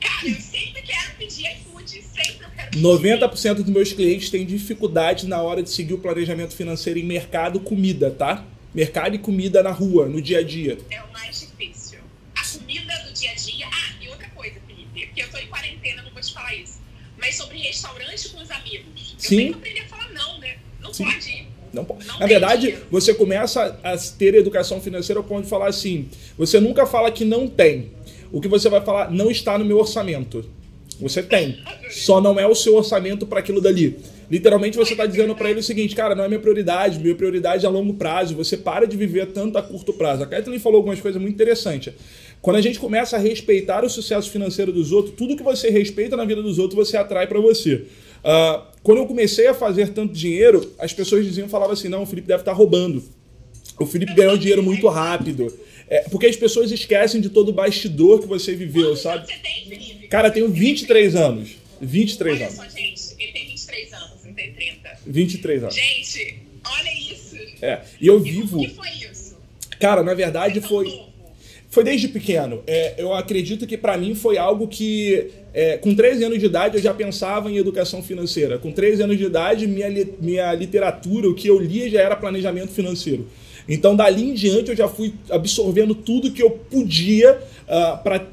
Cara, 0.00 0.28
eu 0.28 0.40
sempre 0.40 0.82
quero 0.82 1.16
pedir 1.18 1.50
iFood, 1.56 2.02
sempre 2.02 2.44
eu 2.44 2.50
quero 2.54 2.70
pedir. 2.70 2.82
90% 2.82 3.54
dos 3.54 3.66
meus 3.66 3.92
clientes 3.92 4.30
têm 4.30 4.46
dificuldade 4.46 5.26
na 5.26 5.42
hora 5.42 5.62
de 5.62 5.70
seguir 5.70 5.94
o 5.94 5.98
planejamento 5.98 6.54
financeiro 6.54 6.98
em 6.98 7.04
mercado 7.04 7.58
comida, 7.58 8.10
tá? 8.10 8.44
Mercado 8.72 9.16
e 9.16 9.18
comida 9.18 9.60
na 9.62 9.72
rua, 9.72 10.06
no 10.06 10.22
dia 10.22 10.38
a 10.38 10.42
dia. 10.42 10.78
É 10.88 11.02
o 11.02 11.12
mais 11.12 11.37
Mas 17.28 17.36
sobre 17.36 17.58
restaurante 17.58 18.30
com 18.30 18.42
os 18.42 18.50
amigos. 18.50 19.12
Eu 19.12 19.18
Sim. 19.18 19.36
tenho 19.36 19.52
que 19.52 19.58
aprender 19.58 19.80
a 19.80 19.84
falar 19.86 20.10
não, 20.14 20.38
né? 20.38 20.56
Não 20.80 20.94
Sim. 20.94 21.04
pode 21.04 21.28
ir. 21.28 21.46
Não 21.74 21.84
pode. 21.84 22.06
Na 22.06 22.26
verdade, 22.26 22.78
você 22.90 23.12
começa 23.12 23.78
a 23.84 23.98
ter 23.98 24.34
educação 24.34 24.80
financeira 24.80 25.20
ao 25.20 25.24
ponto 25.24 25.44
de 25.44 25.50
falar 25.50 25.68
assim: 25.68 26.08
você 26.38 26.58
nunca 26.58 26.86
fala 26.86 27.12
que 27.12 27.26
não 27.26 27.46
tem. 27.46 27.92
O 28.32 28.40
que 28.40 28.48
você 28.48 28.70
vai 28.70 28.80
falar 28.80 29.10
não 29.10 29.30
está 29.30 29.58
no 29.58 29.64
meu 29.66 29.76
orçamento. 29.78 30.48
Você 30.98 31.22
tem. 31.22 31.62
Só 31.90 32.18
não 32.18 32.40
é 32.40 32.46
o 32.46 32.54
seu 32.54 32.74
orçamento 32.74 33.26
para 33.26 33.40
aquilo 33.40 33.60
dali. 33.60 33.98
Literalmente 34.30 34.76
você 34.76 34.92
está 34.92 35.06
dizendo 35.06 35.34
para 35.34 35.50
ele 35.50 35.60
o 35.60 35.62
seguinte, 35.62 35.94
cara, 35.94 36.14
não 36.14 36.24
é 36.24 36.28
minha 36.28 36.40
prioridade, 36.40 36.98
minha 36.98 37.14
prioridade 37.14 37.64
é 37.64 37.68
a 37.68 37.70
longo 37.70 37.94
prazo. 37.94 38.34
Você 38.36 38.56
para 38.56 38.86
de 38.86 38.96
viver 38.96 39.26
tanto 39.26 39.56
a 39.56 39.62
curto 39.62 39.92
prazo. 39.92 40.22
A 40.22 40.26
Kathleen 40.26 40.58
falou 40.58 40.78
algumas 40.78 41.00
coisas 41.00 41.20
muito 41.20 41.34
interessantes. 41.34 41.92
Quando 42.40 42.56
a 42.56 42.60
gente 42.60 42.78
começa 42.78 43.16
a 43.16 43.18
respeitar 43.18 43.84
o 43.84 43.90
sucesso 43.90 44.30
financeiro 44.30 44.72
dos 44.72 44.92
outros, 44.92 45.14
tudo 45.16 45.36
que 45.36 45.42
você 45.42 45.70
respeita 45.70 46.16
na 46.16 46.24
vida 46.24 46.42
dos 46.42 46.58
outros, 46.58 46.88
você 46.88 46.96
atrai 46.96 47.26
para 47.26 47.40
você. 47.40 47.86
Uh, 48.18 48.62
quando 48.82 48.98
eu 48.98 49.06
comecei 49.06 49.46
a 49.48 49.54
fazer 49.54 49.88
tanto 49.90 50.12
dinheiro, 50.12 50.72
as 50.78 50.92
pessoas 50.92 51.24
diziam, 51.24 51.48
falavam 51.48 51.72
assim, 51.72 51.88
não, 51.88 52.02
o 52.02 52.06
Felipe 52.06 52.28
deve 52.28 52.42
estar 52.42 52.52
tá 52.52 52.56
roubando. 52.56 53.02
O 53.78 53.86
Felipe 53.86 54.14
ganhou 54.14 54.36
dinheiro 54.36 54.62
muito 54.62 54.88
rápido. 54.88 55.52
É, 55.90 56.00
porque 56.10 56.26
as 56.26 56.36
pessoas 56.36 56.70
esquecem 56.70 57.20
de 57.20 57.30
todo 57.30 57.48
o 57.48 57.52
bastidor 57.52 58.20
que 58.20 58.26
você 58.26 58.54
viveu, 58.54 58.88
Quantos 58.88 59.00
sabe? 59.00 59.26
Você 59.26 59.38
tem, 59.38 59.66
Felipe? 59.68 60.08
Cara, 60.08 60.28
eu 60.28 60.32
tenho 60.32 60.48
23 60.48 61.16
anos. 61.16 61.56
23 61.80 62.36
olha 62.36 62.46
anos. 62.46 62.56
Só, 62.56 62.64
gente, 62.68 63.02
ele 63.18 63.32
tem 63.32 63.46
23 63.46 63.92
anos, 63.94 64.24
não 64.24 64.32
tem 64.34 64.52
30. 64.52 64.98
23 65.06 65.62
anos. 65.62 65.74
Gente, 65.74 66.38
olha 66.64 67.12
isso. 67.12 67.36
É, 67.62 67.80
e 68.00 68.06
eu 68.06 68.18
E 68.18 68.30
vivo. 68.30 68.56
como 68.56 68.68
que 68.68 68.74
foi 68.74 68.88
isso? 69.10 69.36
Cara, 69.80 70.02
na 70.02 70.12
verdade 70.12 70.60
foi. 70.60 71.07
Foi 71.78 71.84
desde 71.84 72.08
pequeno. 72.08 72.60
É, 72.66 72.94
eu 72.98 73.14
acredito 73.14 73.64
que 73.64 73.76
para 73.76 73.96
mim 73.96 74.12
foi 74.12 74.36
algo 74.36 74.66
que, 74.66 75.28
é, 75.54 75.76
com 75.76 75.94
13 75.94 76.24
anos 76.24 76.40
de 76.40 76.46
idade, 76.46 76.76
eu 76.76 76.82
já 76.82 76.92
pensava 76.92 77.48
em 77.48 77.56
educação 77.56 78.02
financeira. 78.02 78.58
Com 78.58 78.72
13 78.72 79.04
anos 79.04 79.16
de 79.16 79.22
idade, 79.22 79.64
minha, 79.68 79.88
minha 80.20 80.52
literatura, 80.54 81.28
o 81.28 81.36
que 81.36 81.46
eu 81.46 81.56
lia 81.56 81.88
já 81.88 82.00
era 82.00 82.16
planejamento 82.16 82.72
financeiro. 82.72 83.28
Então, 83.68 83.94
dali 83.94 84.28
em 84.28 84.34
diante, 84.34 84.70
eu 84.70 84.76
já 84.76 84.88
fui 84.88 85.14
absorvendo 85.30 85.94
tudo 85.94 86.32
que 86.32 86.42
eu 86.42 86.50
podia 86.50 87.38
para 88.02 88.26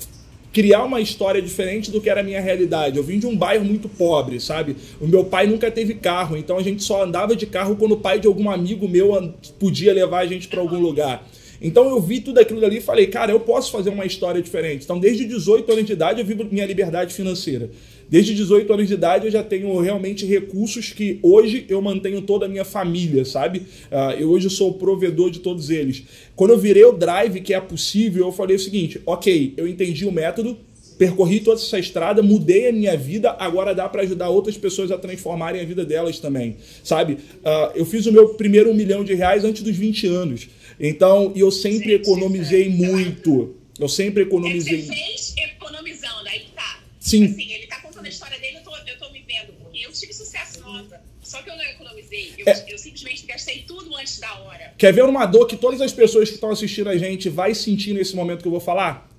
criar 0.51 0.83
uma 0.83 0.99
história 0.99 1.39
diferente 1.39 1.91
do 1.91 2.01
que 2.01 2.09
era 2.09 2.21
a 2.21 2.23
minha 2.23 2.41
realidade. 2.41 2.97
Eu 2.97 3.03
vim 3.03 3.19
de 3.19 3.27
um 3.27 3.37
bairro 3.37 3.63
muito 3.63 3.87
pobre, 3.87 4.39
sabe? 4.39 4.75
O 4.99 5.05
meu 5.05 5.23
pai 5.23 5.45
nunca 5.45 5.69
teve 5.69 5.93
carro, 5.93 6.35
então 6.35 6.57
a 6.57 6.63
gente 6.63 6.81
só 6.81 7.03
andava 7.03 7.35
de 7.35 7.45
carro 7.45 7.75
quando 7.75 7.91
o 7.91 7.97
pai 7.97 8.19
de 8.19 8.25
algum 8.25 8.49
amigo 8.49 8.87
meu 8.87 9.35
podia 9.59 9.93
levar 9.93 10.21
a 10.21 10.25
gente 10.25 10.47
para 10.47 10.61
algum 10.61 10.79
lugar. 10.79 11.23
Então 11.61 11.89
eu 11.89 12.01
vi 12.01 12.19
tudo 12.19 12.39
aquilo 12.39 12.63
ali 12.65 12.77
e 12.77 12.81
falei, 12.81 13.07
cara, 13.07 13.31
eu 13.31 13.39
posso 13.39 13.71
fazer 13.71 13.89
uma 13.89 14.05
história 14.05 14.41
diferente. 14.41 14.83
Então, 14.83 14.99
desde 14.99 15.25
18 15.25 15.71
anos 15.71 15.85
de 15.85 15.93
idade, 15.93 16.19
eu 16.19 16.25
vivo 16.25 16.45
minha 16.45 16.65
liberdade 16.65 17.13
financeira. 17.13 17.69
Desde 18.07 18.35
18 18.35 18.71
anos 18.71 18.87
de 18.87 18.93
idade, 18.93 19.25
eu 19.25 19.31
já 19.31 19.41
tenho 19.41 19.79
realmente 19.79 20.25
recursos 20.25 20.93
que 20.93 21.19
hoje 21.23 21.65
eu 21.67 21.81
mantenho 21.81 22.21
toda 22.21 22.45
a 22.45 22.49
minha 22.49 22.63
família, 22.63 23.25
sabe? 23.25 23.63
Ah, 23.91 24.15
eu 24.17 24.29
hoje 24.29 24.49
sou 24.49 24.71
o 24.71 24.73
provedor 24.73 25.31
de 25.31 25.39
todos 25.39 25.69
eles. 25.69 26.03
Quando 26.35 26.51
eu 26.51 26.57
virei 26.57 26.85
o 26.85 26.91
drive, 26.91 27.41
que 27.41 27.53
é 27.53 27.59
possível, 27.59 28.27
eu 28.27 28.31
falei 28.31 28.55
o 28.55 28.59
seguinte: 28.59 29.01
ok, 29.05 29.53
eu 29.57 29.67
entendi 29.67 30.05
o 30.05 30.11
método, 30.11 30.55
percorri 30.97 31.39
toda 31.41 31.59
essa 31.61 31.77
estrada, 31.79 32.21
mudei 32.23 32.69
a 32.69 32.71
minha 32.71 32.95
vida, 32.97 33.35
agora 33.39 33.73
dá 33.75 33.87
para 33.89 34.01
ajudar 34.03 34.29
outras 34.29 34.57
pessoas 34.57 34.91
a 34.91 34.97
transformarem 34.97 35.61
a 35.61 35.65
vida 35.65 35.83
delas 35.85 36.19
também, 36.19 36.57
sabe? 36.83 37.17
Ah, 37.43 37.71
eu 37.75 37.85
fiz 37.85 38.05
o 38.05 38.11
meu 38.11 38.29
primeiro 38.35 38.69
um 38.71 38.73
milhão 38.73 39.03
de 39.03 39.13
reais 39.13 39.43
antes 39.43 39.61
dos 39.61 39.75
20 39.75 40.07
anos. 40.07 40.47
Então, 40.79 41.31
e 41.35 41.39
eu 41.39 41.51
sempre 41.51 41.91
Gente, 41.91 42.01
economizei 42.01 42.65
é- 42.65 42.69
muito. 42.69 43.55
Eu 43.79 43.89
sempre 43.89 44.23
É 44.23 44.25
que 44.25 44.31
você 44.31 44.35
economizei. 44.37 44.81
fez 44.83 45.33
economizando, 45.37 46.27
aí 46.27 46.39
que 46.39 46.51
tá. 46.51 46.79
Sim. 46.99 47.25
Assim, 47.25 47.51
ele 47.53 47.67
tá 47.67 47.79
contando 47.81 48.05
a 48.05 48.09
história 48.09 48.39
dele, 48.39 48.57
eu 48.57 48.61
tô, 48.63 48.71
eu 48.75 48.97
tô 48.97 49.11
me 49.11 49.19
vendo, 49.27 49.53
porque 49.61 49.85
eu 49.85 49.91
tive 49.91 50.13
sucesso 50.13 50.59
nova. 50.61 50.99
Só 51.21 51.41
que 51.41 51.49
eu 51.49 51.55
não 51.57 51.63
economizei. 51.63 52.31
Eu, 52.37 52.47
É. 52.47 52.65
eu 52.69 52.77
simplesmente 52.77 53.25
gastei 53.25 53.63
tudo 53.67 53.95
antes 53.95 54.19
da 54.19 54.33
hora. 54.39 54.73
Quer 54.77 54.93
ver 54.93 55.03
uma 55.03 55.25
dor 55.25 55.45
que 55.47 55.57
todas 55.57 55.81
as 55.81 55.91
pessoas 55.91 56.29
que 56.29 56.35
estão 56.35 56.51
assistindo 56.51 56.87
a 56.89 56.97
gente 56.97 57.27
vai 57.29 57.53
sentir 57.53 57.93
nesse 57.93 58.15
momento 58.15 58.41
que 58.41 58.47
eu 58.47 58.51
vou 58.51 58.59
falar? 58.61 59.09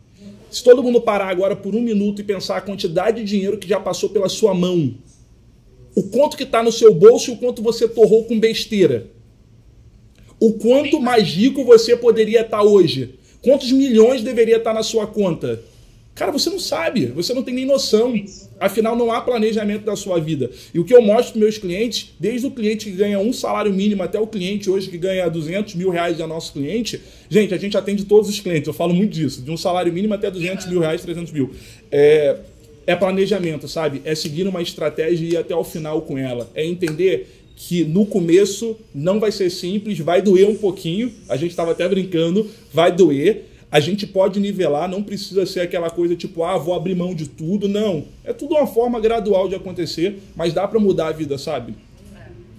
Se 0.57 0.65
todo 0.65 0.83
mundo 0.83 1.03
parar 1.03 1.29
agora 1.29 1.55
por 1.55 1.75
um 1.75 1.83
minuto 1.83 2.23
e 2.23 2.25
pensar 2.25 2.57
a 2.57 2.63
quantidade 2.63 3.23
de 3.23 3.29
dinheiro 3.29 3.59
que 3.59 3.69
já 3.69 3.79
passou 3.79 4.09
pela 4.09 4.27
sua 4.27 4.55
mão, 4.55 4.95
o 5.95 6.05
quanto 6.05 6.35
que 6.35 6.45
está 6.45 6.63
no 6.63 6.73
seu 6.73 6.95
bolso 6.95 7.31
e 7.31 7.35
o 7.35 7.37
quanto 7.37 7.61
você 7.61 7.87
torrou 7.87 8.25
com 8.25 8.41
besteira. 8.41 9.11
O 10.41 10.55
quanto 10.55 10.99
mais 10.99 11.29
rico 11.29 11.63
você 11.63 11.95
poderia 11.95 12.41
estar 12.41 12.63
hoje. 12.63 13.19
Quantos 13.43 13.71
milhões 13.71 14.23
deveria 14.23 14.57
estar 14.57 14.73
na 14.73 14.83
sua 14.83 15.07
conta? 15.07 15.63
Cara, 16.17 16.33
você 16.33 16.49
não 16.49 16.59
sabe, 16.59 17.05
você 17.07 17.35
não 17.35 17.43
tem 17.43 17.55
nem 17.55 17.67
noção. 17.67 18.15
Afinal, 18.59 18.97
não 18.97 19.13
há 19.13 19.21
planejamento 19.21 19.85
da 19.85 19.95
sua 19.95 20.19
vida. 20.19 20.51
E 20.73 20.79
o 20.79 20.85
que 20.85 20.95
eu 20.95 21.03
mostro 21.03 21.35
para 21.35 21.43
meus 21.43 21.59
clientes, 21.59 22.15
desde 22.19 22.47
o 22.47 22.51
cliente 22.51 22.87
que 22.87 22.93
ganha 22.93 23.19
um 23.19 23.35
salário 23.35 23.71
mínimo 23.71 24.03
até 24.03 24.19
o 24.19 24.27
cliente 24.27 24.71
hoje 24.71 24.89
que 24.89 24.97
ganha 24.97 25.29
200 25.29 25.75
mil 25.75 25.91
reais, 25.91 26.19
é 26.19 26.27
nosso 26.27 26.55
cliente, 26.55 27.03
gente, 27.29 27.53
a 27.53 27.59
gente 27.59 27.77
atende 27.77 28.07
todos 28.07 28.31
os 28.31 28.41
clientes, 28.41 28.67
eu 28.67 28.73
falo 28.73 28.95
muito 28.95 29.13
disso, 29.13 29.43
de 29.43 29.51
um 29.51 29.59
salário 29.59 29.93
mínimo 29.93 30.15
até 30.15 30.31
200 30.31 30.67
mil 30.69 30.81
reais, 30.81 31.03
300 31.03 31.31
mil. 31.31 31.51
É, 31.93 32.37
é 32.87 32.97
planejamento, 32.97 33.69
sabe? 33.69 34.01
É 34.03 34.15
seguir 34.15 34.49
uma 34.49 34.63
estratégia 34.63 35.27
e 35.27 35.33
ir 35.33 35.37
até 35.37 35.55
o 35.55 35.65
final 35.65 36.01
com 36.01 36.17
ela. 36.17 36.51
É 36.55 36.65
entender 36.65 37.29
que 37.55 37.85
no 37.85 38.07
começo 38.07 38.75
não 38.95 39.21
vai 39.21 39.31
ser 39.31 39.51
simples, 39.51 39.99
vai 39.99 40.23
doer 40.23 40.49
um 40.49 40.57
pouquinho. 40.57 41.13
A 41.29 41.37
gente 41.37 41.51
estava 41.51 41.73
até 41.73 41.87
brincando, 41.87 42.49
vai 42.73 42.91
doer. 42.91 43.45
A 43.71 43.81
gente 43.81 44.07
pode 44.07 44.39
nivelar, 44.39 44.89
não 44.89 45.03
precisa 45.03 45.45
ser 45.45 45.61
aquela 45.61 45.91
coisa 45.91 46.15
tipo, 46.15 46.45
ah, 46.45 46.57
vou 46.57 46.75
abrir 46.75 46.95
mão 46.95 47.15
de 47.15 47.29
tudo. 47.29 47.69
Não. 47.69 48.07
É 48.25 48.33
tudo 48.33 48.55
uma 48.55 48.67
forma 48.67 49.01
gradual 49.01 49.49
de 49.49 49.55
acontecer, 49.55 50.23
mas 50.35 50.53
dá 50.53 50.67
para 50.69 50.79
mudar 50.79 51.09
a 51.09 51.13
vida, 51.13 51.37
sabe? 51.37 51.75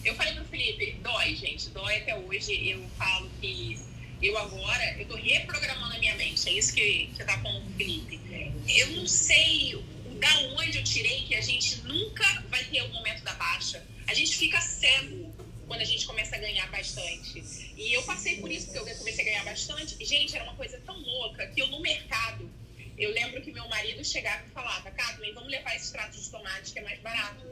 Eu 0.04 0.14
falei 0.16 0.34
pro 0.34 0.46
Felipe, 0.46 0.98
dói, 1.02 1.36
gente, 1.36 1.70
dói 1.70 1.98
até 1.98 2.18
hoje. 2.18 2.70
Eu 2.70 2.82
falo 2.98 3.30
que 3.42 3.80
eu 4.22 4.38
agora, 4.38 4.96
eu 5.00 5.06
tô 5.08 5.16
reprogramando 5.16 5.96
a 5.96 6.00
minha 6.00 6.16
mente. 6.16 6.50
É 6.50 6.54
isso 6.54 6.74
que, 6.74 7.10
que 7.16 7.24
tá 7.24 7.38
falando 7.38 7.64
com 7.64 7.70
o 7.70 7.74
Felipe. 7.74 8.20
Eu 8.68 8.88
não 8.98 9.08
sei 9.08 9.82
da 10.20 10.62
onde 10.62 10.78
eu 10.78 10.84
tirei 10.84 11.22
que 11.22 11.36
a 11.36 11.42
gente 11.42 11.82
nunca 11.86 12.44
vai 12.50 12.64
ter 12.66 12.82
o 12.82 12.90
momento 12.94 13.24
da 13.24 13.34
baixa. 13.34 13.84
A 14.08 14.14
gente 14.14 14.36
fica 14.36 14.60
cego 14.60 15.27
quando 15.68 15.82
a 15.82 15.86
gente 15.86 16.06
começa 16.06 16.36
a 16.36 16.40
ganhar 16.40 16.70
bastante. 16.72 17.44
E 17.76 17.94
eu 17.94 18.02
passei 18.04 18.40
por 18.40 18.50
isso, 18.52 18.68
porque 18.68 18.90
eu 18.92 18.96
comecei 18.96 19.24
a 19.24 19.28
ganhar 19.28 19.46
bastante. 19.46 20.04
Gente, 20.04 20.34
era 20.34 20.44
uma 20.46 20.56
coisa 20.56 20.80
tão 20.86 20.98
louca 20.98 21.46
que 21.48 21.62
eu 21.62 21.68
no 21.68 21.82
mercado, 21.82 22.50
eu 22.98 23.12
lembro 23.12 23.42
que 23.42 23.52
meu 23.52 23.68
marido 23.68 24.04
chegava 24.04 24.44
e 24.48 24.50
falava, 24.50 24.90
Kathleen, 24.90 25.34
vamos 25.34 25.50
levar 25.52 25.76
esse 25.76 25.86
extrato 25.86 26.20
de 26.20 26.30
tomate 26.30 26.72
que 26.72 26.80
é 26.80 26.82
mais 26.82 27.00
barato. 27.02 27.46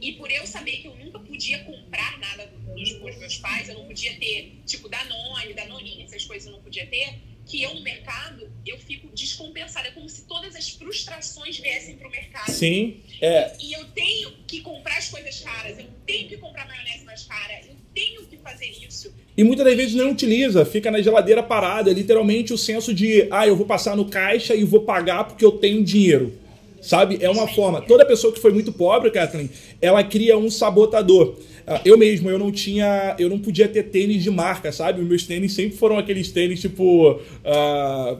E 0.00 0.12
por 0.12 0.30
eu 0.30 0.46
saber 0.46 0.78
que 0.78 0.88
eu 0.88 0.96
nunca 0.96 1.18
podia 1.18 1.62
comprar 1.64 2.18
nada 2.18 2.46
dos, 2.46 2.92
dos 2.94 3.16
meus 3.16 3.36
pais, 3.36 3.68
eu 3.68 3.74
não 3.74 3.86
podia 3.86 4.18
ter, 4.18 4.58
tipo, 4.66 4.88
Danone, 4.88 5.54
Danoninha, 5.54 6.04
essas 6.04 6.24
coisas 6.24 6.46
eu 6.46 6.52
não 6.52 6.62
podia 6.62 6.86
ter, 6.86 7.18
que 7.50 7.62
eu 7.62 7.74
no 7.74 7.82
mercado, 7.82 8.48
eu 8.64 8.78
fico 8.78 9.08
descompensada. 9.08 9.88
É 9.88 9.90
como 9.90 10.08
se 10.08 10.22
todas 10.22 10.54
as 10.54 10.68
frustrações 10.68 11.58
viessem 11.58 11.96
pro 11.96 12.08
mercado. 12.08 12.50
Sim. 12.50 13.00
É, 13.20 13.52
E 13.60 13.72
eu 13.72 13.84
tenho 13.86 14.30
que 14.46 14.60
comprar 14.60 14.96
as 14.96 15.08
coisas 15.08 15.40
caras, 15.40 15.76
eu 15.78 15.86
tenho 16.06 16.28
que 16.28 16.36
comprar 16.36 16.66
maionese 16.68 17.04
mais 17.04 17.24
cara, 17.24 17.60
eu 17.68 17.74
tenho 17.92 18.24
que 18.26 18.36
fazer 18.36 18.66
isso. 18.86 19.12
E 19.36 19.42
muitas 19.42 19.66
das 19.66 19.76
vezes 19.76 19.94
não 19.94 20.12
utiliza, 20.12 20.64
fica 20.64 20.90
na 20.90 21.02
geladeira 21.02 21.42
parada. 21.42 21.90
É 21.90 21.94
literalmente 21.94 22.52
o 22.52 22.58
senso 22.58 22.94
de, 22.94 23.26
ah, 23.32 23.46
eu 23.46 23.56
vou 23.56 23.66
passar 23.66 23.96
no 23.96 24.08
caixa 24.08 24.54
e 24.54 24.62
vou 24.62 24.82
pagar 24.82 25.24
porque 25.24 25.44
eu 25.44 25.52
tenho 25.52 25.82
dinheiro. 25.82 26.38
Sabe? 26.80 27.18
É 27.20 27.28
uma 27.30 27.46
forma. 27.48 27.80
Toda 27.82 28.04
pessoa 28.06 28.32
que 28.32 28.40
foi 28.40 28.52
muito 28.52 28.72
pobre, 28.72 29.10
Kathleen, 29.10 29.50
ela 29.80 30.02
cria 30.02 30.36
um 30.38 30.50
sabotador. 30.50 31.36
Ah, 31.66 31.80
Eu 31.84 31.96
mesmo, 31.98 32.30
eu 32.30 32.38
não 32.38 32.50
tinha. 32.50 33.14
Eu 33.18 33.28
não 33.28 33.38
podia 33.38 33.68
ter 33.68 33.84
tênis 33.84 34.22
de 34.22 34.30
marca, 34.30 34.72
sabe? 34.72 35.00
Os 35.00 35.06
meus 35.06 35.24
tênis 35.26 35.52
sempre 35.52 35.76
foram 35.76 35.98
aqueles 35.98 36.30
tênis, 36.32 36.60
tipo. 36.60 37.20
ah, 37.44 38.16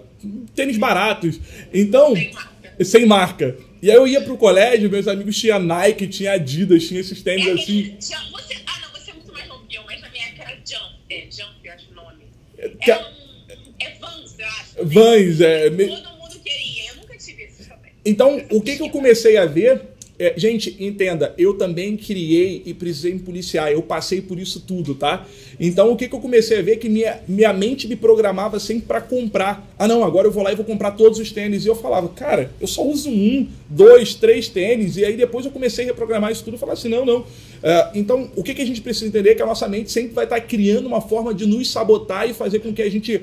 tênis 0.55 0.77
baratos. 0.77 1.41
Então. 1.73 2.15
Sem 2.15 2.33
marca. 2.33 2.85
Sem 2.85 3.07
marca. 3.07 3.57
E 3.83 3.91
aí 3.91 3.97
eu 3.97 4.07
ia 4.07 4.21
pro 4.21 4.37
colégio, 4.37 4.91
meus 4.91 5.09
amigos 5.09 5.39
tinham 5.39 5.59
Nike, 5.59 6.07
tinha 6.07 6.33
Adidas, 6.33 6.87
tinha 6.87 7.01
esses 7.01 7.23
tênis 7.23 7.47
É 7.47 7.53
assim. 7.53 7.83
Jump- 7.99 8.31
você, 8.33 8.55
ah, 8.67 8.79
não, 8.83 8.91
você 9.01 9.11
é 9.11 9.15
muito 9.15 9.33
mais 9.33 9.49
novo 9.49 9.65
que 9.67 9.77
eu, 9.77 9.83
mas 9.87 10.01
na 10.03 10.11
minha 10.11 10.25
época 10.27 10.43
era 10.43 10.57
Jump. 10.57 10.95
É, 11.09 11.27
Jump, 11.31 11.55
eu 11.65 11.73
acho 11.73 11.91
o 11.91 11.95
nome. 11.95 12.25
Era 12.59 12.99
um, 12.99 13.73
é 13.81 13.91
Vans, 13.99 14.39
eu 14.39 14.47
acho. 14.47 14.75
Vans, 14.85 15.41
é. 15.41 15.71
me- 15.71 15.87
Todo 15.89 16.09
mundo 16.19 16.41
queria, 16.45 16.91
eu 16.91 16.97
nunca 16.97 17.17
tive 17.17 17.43
esses 17.45 17.67
também. 17.67 17.90
Então, 18.05 18.41
o 18.51 18.61
que, 18.61 18.77
que 18.77 18.83
eu 18.83 18.91
comecei 18.91 19.37
a 19.37 19.47
ver. 19.47 19.83
é, 20.19 20.35
gente, 20.37 20.77
entenda, 20.79 21.35
eu 21.39 21.55
também 21.55 21.97
criei 21.97 22.63
e 22.67 22.75
precisei 22.75 23.15
me 23.15 23.21
policiar. 23.21 23.73
Eu 23.73 23.81
passei 23.81 24.21
por 24.21 24.39
isso 24.39 24.61
tudo, 24.61 24.95
tá? 24.95 25.27
Então, 25.59 25.91
o 25.91 25.97
que, 25.97 26.09
que 26.09 26.15
eu 26.15 26.21
comecei 26.21 26.59
a 26.59 26.63
ver 26.63 26.77
que 26.77 26.91
minha, 26.91 27.21
minha 27.27 27.53
mente 27.55 27.89
me 27.89 27.97
programava 27.97 28.61
sempre 28.61 28.87
para 28.87 29.01
comprar. 29.01 29.67
Ah, 29.79 29.89
não, 29.89 30.05
agora 30.05 30.29
eu 30.29 30.31
vou 30.31 30.43
lá 30.43 30.53
e 30.53 30.57
vou 30.57 30.65
comprar 30.65 30.91
todos 30.91 31.19
os 31.19 31.33
tênis. 31.33 31.65
E 31.65 31.69
eu 31.69 31.75
falava, 31.75 32.07
cara, 32.11 32.51
eu 32.61 32.67
só 32.67 32.83
uso 32.83 33.09
um, 33.09 33.49
dois, 33.69 34.15
três 34.15 34.47
tênis. 34.47 34.99
E 34.99 35.05
aí 35.07 35.17
depois 35.17 35.47
eu 35.47 35.53
comecei 35.53 35.85
a 35.85 35.89
reprogramar 35.89 36.31
isso 36.31 36.45
tudo 36.45 36.57
e 36.57 36.59
falar 36.59 36.75
assim: 36.75 36.89
não, 36.89 37.07
não. 37.07 37.25
É, 37.63 37.91
então, 37.95 38.31
o 38.37 38.43
que, 38.43 38.55
que 38.55 38.63
a 38.63 38.67
gente 38.67 38.83
precisa 38.83 39.07
entender 39.07 39.31
é 39.31 39.35
que 39.35 39.43
a 39.43 39.47
nossa 39.47 39.67
mente 39.69 39.91
sempre 39.91 40.13
vai 40.13 40.25
estar 40.25 40.41
criando 40.41 40.87
uma 40.87 41.01
forma 41.01 41.33
de 41.33 41.47
nos 41.47 41.71
sabotar 41.71 42.29
e 42.29 42.35
fazer 42.35 42.61
com 42.61 42.73
que 42.75 42.83
a 42.83 42.91
gente 42.91 43.23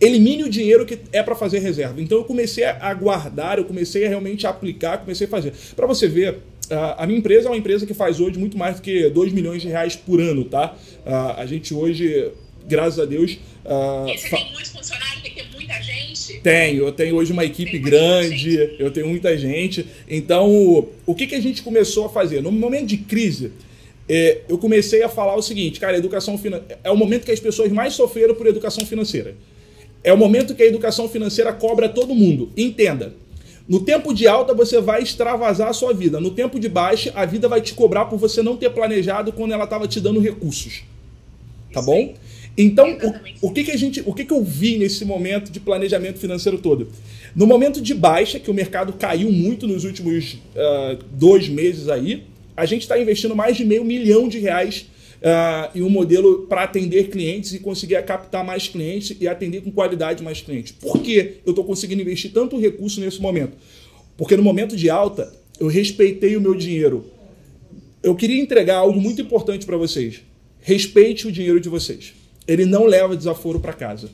elimine 0.00 0.44
o 0.44 0.48
dinheiro 0.48 0.86
que 0.86 0.98
é 1.12 1.22
para 1.22 1.34
fazer 1.34 1.58
reserva. 1.58 2.00
Então 2.00 2.18
eu 2.18 2.24
comecei 2.24 2.64
a 2.64 2.94
guardar, 2.94 3.58
eu 3.58 3.64
comecei 3.64 4.06
a 4.06 4.08
realmente 4.08 4.46
aplicar, 4.46 4.98
comecei 4.98 5.26
a 5.26 5.30
fazer. 5.30 5.52
Para 5.74 5.86
você 5.86 6.06
ver, 6.06 6.38
a 6.70 7.06
minha 7.06 7.18
empresa 7.18 7.48
é 7.48 7.50
uma 7.50 7.56
empresa 7.56 7.86
que 7.86 7.94
faz 7.94 8.20
hoje 8.20 8.38
muito 8.38 8.56
mais 8.56 8.76
do 8.76 8.82
que 8.82 9.08
2 9.08 9.32
milhões 9.32 9.62
de 9.62 9.68
reais 9.68 9.96
por 9.96 10.20
ano, 10.20 10.44
tá? 10.44 10.76
a 11.36 11.44
gente 11.46 11.74
hoje, 11.74 12.30
graças 12.66 12.98
a 12.98 13.04
Deus. 13.04 13.32
E 13.32 14.18
você 14.18 14.28
tem 14.30 14.52
muitos 14.52 14.70
funcionários, 14.70 15.22
tem 15.22 15.32
que 15.32 15.42
ter 15.42 15.48
muita 15.54 15.82
gente? 15.82 16.40
Tenho, 16.40 16.84
eu 16.84 16.92
tenho 16.92 17.16
hoje 17.16 17.32
uma 17.32 17.44
equipe 17.44 17.78
grande, 17.78 18.76
eu 18.78 18.90
tenho 18.90 19.08
muita 19.08 19.36
gente. 19.36 19.86
Então, 20.08 20.88
o 21.06 21.14
que, 21.14 21.26
que 21.26 21.34
a 21.34 21.40
gente 21.40 21.62
começou 21.62 22.06
a 22.06 22.08
fazer? 22.08 22.42
No 22.42 22.52
momento 22.52 22.86
de 22.86 22.98
crise, 22.98 23.52
é, 24.08 24.42
eu 24.48 24.56
comecei 24.58 25.02
a 25.02 25.08
falar 25.08 25.34
o 25.34 25.42
seguinte, 25.42 25.78
cara, 25.78 25.96
educação 25.98 26.38
financeira 26.38 26.78
é 26.82 26.90
o 26.90 26.96
momento 26.96 27.24
que 27.24 27.32
as 27.32 27.40
pessoas 27.40 27.70
mais 27.70 27.94
sofreram 27.94 28.34
por 28.34 28.46
educação 28.46 28.86
financeira. 28.86 29.34
É 30.02 30.12
o 30.12 30.16
momento 30.16 30.54
que 30.54 30.62
a 30.62 30.66
educação 30.66 31.08
financeira 31.08 31.52
cobra 31.52 31.88
todo 31.88 32.14
mundo. 32.14 32.50
Entenda. 32.56 33.12
No 33.68 33.80
tempo 33.80 34.14
de 34.14 34.26
alta 34.26 34.54
você 34.54 34.80
vai 34.80 35.02
extravasar 35.02 35.68
a 35.68 35.72
sua 35.72 35.92
vida. 35.92 36.18
No 36.20 36.30
tempo 36.30 36.58
de 36.58 36.68
baixa, 36.68 37.12
a 37.14 37.26
vida 37.26 37.48
vai 37.48 37.60
te 37.60 37.74
cobrar 37.74 38.06
por 38.06 38.18
você 38.18 38.42
não 38.42 38.56
ter 38.56 38.70
planejado 38.70 39.32
quando 39.32 39.52
ela 39.52 39.64
estava 39.64 39.86
te 39.86 40.00
dando 40.00 40.20
recursos. 40.20 40.84
Tá 41.72 41.82
bom? 41.82 42.14
Então, 42.56 42.98
o, 43.40 43.48
o, 43.48 43.52
que, 43.52 43.62
que 43.64 43.70
a 43.70 43.76
gente, 43.76 44.02
o 44.04 44.12
que, 44.12 44.24
que 44.24 44.32
eu 44.32 44.42
vi 44.42 44.78
nesse 44.78 45.04
momento 45.04 45.52
de 45.52 45.60
planejamento 45.60 46.18
financeiro 46.18 46.58
todo? 46.58 46.88
No 47.36 47.46
momento 47.46 47.80
de 47.80 47.94
baixa, 47.94 48.40
que 48.40 48.50
o 48.50 48.54
mercado 48.54 48.94
caiu 48.94 49.30
muito 49.30 49.66
nos 49.66 49.84
últimos 49.84 50.34
uh, 50.34 50.98
dois 51.12 51.48
meses 51.48 51.88
aí, 51.88 52.24
a 52.56 52.66
gente 52.66 52.82
está 52.82 52.98
investindo 52.98 53.36
mais 53.36 53.56
de 53.56 53.64
meio 53.64 53.84
milhão 53.84 54.28
de 54.28 54.40
reais 54.40 54.86
uh, 55.18 55.76
em 55.76 55.82
um 55.82 55.90
modelo 55.90 56.46
para 56.46 56.62
atender 56.64 57.08
clientes 57.08 57.52
e 57.52 57.58
conseguir 57.58 58.02
captar 58.04 58.44
mais 58.44 58.68
clientes 58.68 59.16
e 59.20 59.28
atender 59.28 59.62
com 59.62 59.70
qualidade 59.70 60.22
mais 60.22 60.40
clientes. 60.40 60.72
Por 60.72 61.00
que 61.00 61.40
eu 61.44 61.50
estou 61.50 61.64
conseguindo 61.64 62.02
investir 62.02 62.32
tanto 62.32 62.58
recurso 62.58 63.00
nesse 63.00 63.20
momento? 63.20 63.56
Porque 64.16 64.36
no 64.36 64.42
momento 64.42 64.76
de 64.76 64.90
alta, 64.90 65.32
eu 65.60 65.66
respeitei 65.66 66.36
o 66.36 66.40
meu 66.40 66.54
dinheiro. 66.54 67.04
Eu 68.02 68.14
queria 68.14 68.40
entregar 68.40 68.76
algo 68.76 69.00
muito 69.00 69.20
importante 69.20 69.66
para 69.66 69.76
vocês. 69.76 70.22
Respeite 70.60 71.26
o 71.26 71.32
dinheiro 71.32 71.60
de 71.60 71.68
vocês. 71.68 72.14
Ele 72.46 72.64
não 72.64 72.86
leva 72.86 73.16
desaforo 73.16 73.60
para 73.60 73.72
casa. 73.72 74.10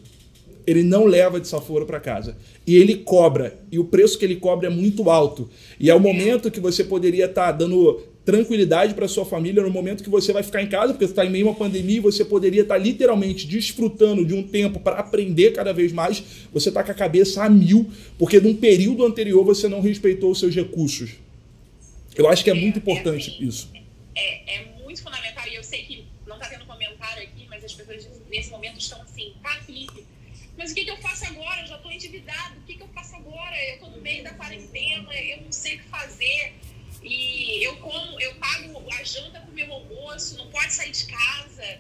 Ele 0.67 0.83
não 0.83 1.05
leva 1.05 1.39
desaforo 1.39 1.85
para 1.85 2.01
casa. 2.01 2.37
E 2.67 2.77
ele 2.77 2.97
cobra. 2.97 3.59
E 3.71 3.79
o 3.79 3.85
preço 3.85 4.19
que 4.19 4.25
ele 4.25 4.37
cobra 4.37 4.69
é 4.69 4.71
muito 4.71 5.11
alto. 5.11 5.49
E 5.79 5.91
é 5.91 5.95
o 5.95 6.01
momento 6.01 6.51
que 6.51 6.61
você 6.61 6.83
poderia 6.83 7.27
estar 7.27 7.47
tá 7.47 7.53
dando 7.53 8.03
tranquilidade 8.25 8.95
para 8.95 9.07
sua 9.07 9.25
família 9.25 9.63
no 9.63 9.71
momento 9.71 10.03
que 10.03 10.09
você 10.09 10.33
vai 10.33 10.43
ficar 10.43 10.63
em 10.63 10.69
casa, 10.69 10.95
porque 10.95 11.07
você 11.07 11.13
está 11.13 11.25
em 11.25 11.31
meio 11.31 11.47
a 11.47 11.51
uma 11.51 11.57
pandemia 11.57 11.99
e 11.99 12.01
você 12.01 12.25
poderia 12.25 12.63
estar 12.63 12.77
tá 12.77 12.81
literalmente 12.81 13.47
desfrutando 13.47 14.25
de 14.25 14.33
um 14.33 14.43
tempo 14.43 14.81
para 14.81 14.97
aprender 14.97 15.53
cada 15.53 15.73
vez 15.73 15.93
mais. 15.93 16.23
Você 16.53 16.71
está 16.71 16.83
com 16.83 16.91
a 16.91 16.95
cabeça 16.95 17.45
a 17.45 17.51
mil, 17.51 17.91
porque 18.19 18.41
num 18.41 18.57
período 18.57 19.05
anterior 19.05 19.45
você 19.45 19.69
não 19.69 19.81
respeitou 19.81 20.31
os 20.31 20.41
seus 20.41 20.55
recursos. 20.55 21.17
Eu 22.17 22.29
acho 22.29 22.43
que 22.43 22.51
é, 22.51 22.57
é 22.57 22.57
muito 22.57 22.79
importante 22.79 23.31
é 23.31 23.35
assim, 23.35 23.47
isso. 23.47 23.71
É, 24.15 24.55
é, 24.57 24.65
muito 24.83 25.03
fundamental 25.03 25.47
e 25.49 25.57
eu 25.57 25.65
sei 25.65 25.83
que 25.83 26.05
não 26.27 26.37
está 26.37 26.49
tendo 26.49 26.65
comentário 26.65 27.23
aqui, 27.23 27.47
mas 27.51 27.63
as 27.63 27.75
pessoas 27.75 28.09
nesse 28.31 28.51
momento 28.51 28.79
estão 28.79 29.03
assim, 29.03 29.35
tá, 29.43 29.61
Felipe? 29.67 30.05
Mas 30.57 30.71
o 30.71 30.75
que, 30.75 30.85
que 30.85 30.91
eu 30.91 30.97
faço 30.99 31.27
agora? 31.27 31.61
Eu 31.63 31.67
já 31.67 31.77
estou 31.77 31.91
endividado. 31.91 32.59
O 32.59 32.63
que, 32.63 32.75
que 32.75 32.83
eu 32.83 32.89
faço 32.95 33.17
agora? 33.17 33.57
Eu 33.69 33.75
estou 33.75 33.91
no 33.91 34.01
meio 34.01 34.23
da 34.23 34.31
quarentena, 34.31 35.13
eu 35.13 35.43
não 35.43 35.53
sei 35.53 35.75
o 35.75 35.79
que 35.81 35.89
fazer 35.89 36.55
e 37.05 37.63
eu 37.63 37.77
como, 37.77 38.19
eu 38.19 38.35
pago 38.37 38.83
a 38.99 39.05
janta 39.05 39.39
pro 39.41 39.55
meu 39.55 39.71
almoço, 39.71 40.39
não 40.39 40.47
pode 40.49 40.73
sair 40.73 40.91
de 40.91 41.05
casa. 41.05 41.79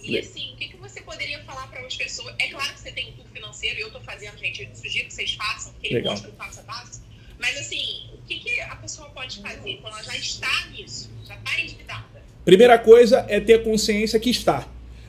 E 0.00 0.16
assim, 0.16 0.52
o 0.54 0.56
que, 0.56 0.68
que 0.68 0.76
você 0.76 1.00
poderia 1.02 1.42
falar 1.42 1.66
para 1.66 1.84
as 1.84 1.96
pessoas? 1.96 2.34
É 2.38 2.48
claro 2.48 2.72
que 2.72 2.80
você 2.80 2.92
tem 2.92 3.08
um 3.08 3.12
tour 3.12 3.26
financeiro 3.32 3.78
e 3.78 3.80
eu 3.80 3.88
estou 3.88 4.00
fazendo, 4.02 4.38
gente, 4.38 4.62
eu 4.62 4.74
sugiro 4.74 5.08
que 5.08 5.12
vocês 5.12 5.32
façam, 5.34 5.72
porque 5.72 5.88
ele 5.88 6.08
mostra 6.08 6.30
o 6.30 6.32
passo 6.34 6.60
a 6.60 6.62
passo. 6.62 7.02
Mas 7.38 7.58
assim, 7.58 8.10
o 8.14 8.26
que, 8.28 8.38
que 8.38 8.60
a 8.60 8.76
pessoa 8.76 9.10
pode 9.10 9.40
fazer 9.40 9.78
quando 9.82 9.94
ela 9.94 10.02
já 10.04 10.16
está 10.16 10.66
nisso, 10.68 11.10
já 11.26 11.34
está 11.34 11.60
endividada? 11.60 12.22
Primeira 12.44 12.78
coisa 12.78 13.26
é 13.28 13.40
ter 13.40 13.64
consciência 13.64 14.20
que 14.20 14.30
está. 14.30 14.68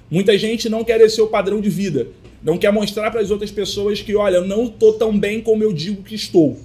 Muita 0.09 0.38
gente 0.38 0.68
não 0.68 0.84
quer 0.84 0.97
descer 0.97 1.22
o 1.22 1.28
padrão 1.28 1.62
de 1.62 1.70
vida, 1.70 2.07
não 2.41 2.57
quer 2.57 2.72
mostrar 2.72 3.12
para 3.12 3.22
as 3.22 3.30
outras 3.30 3.51
pessoas 3.51 4.01
que, 4.01 4.16
olha, 4.16 4.38
eu 4.38 4.45
não 4.45 4.66
estou 4.66 4.93
tão 4.93 5.18
bem 5.18 5.39
como 5.39 5.64
eu 5.64 5.72
digo 5.72 6.03
que 6.03 6.16
estou. 6.16 6.59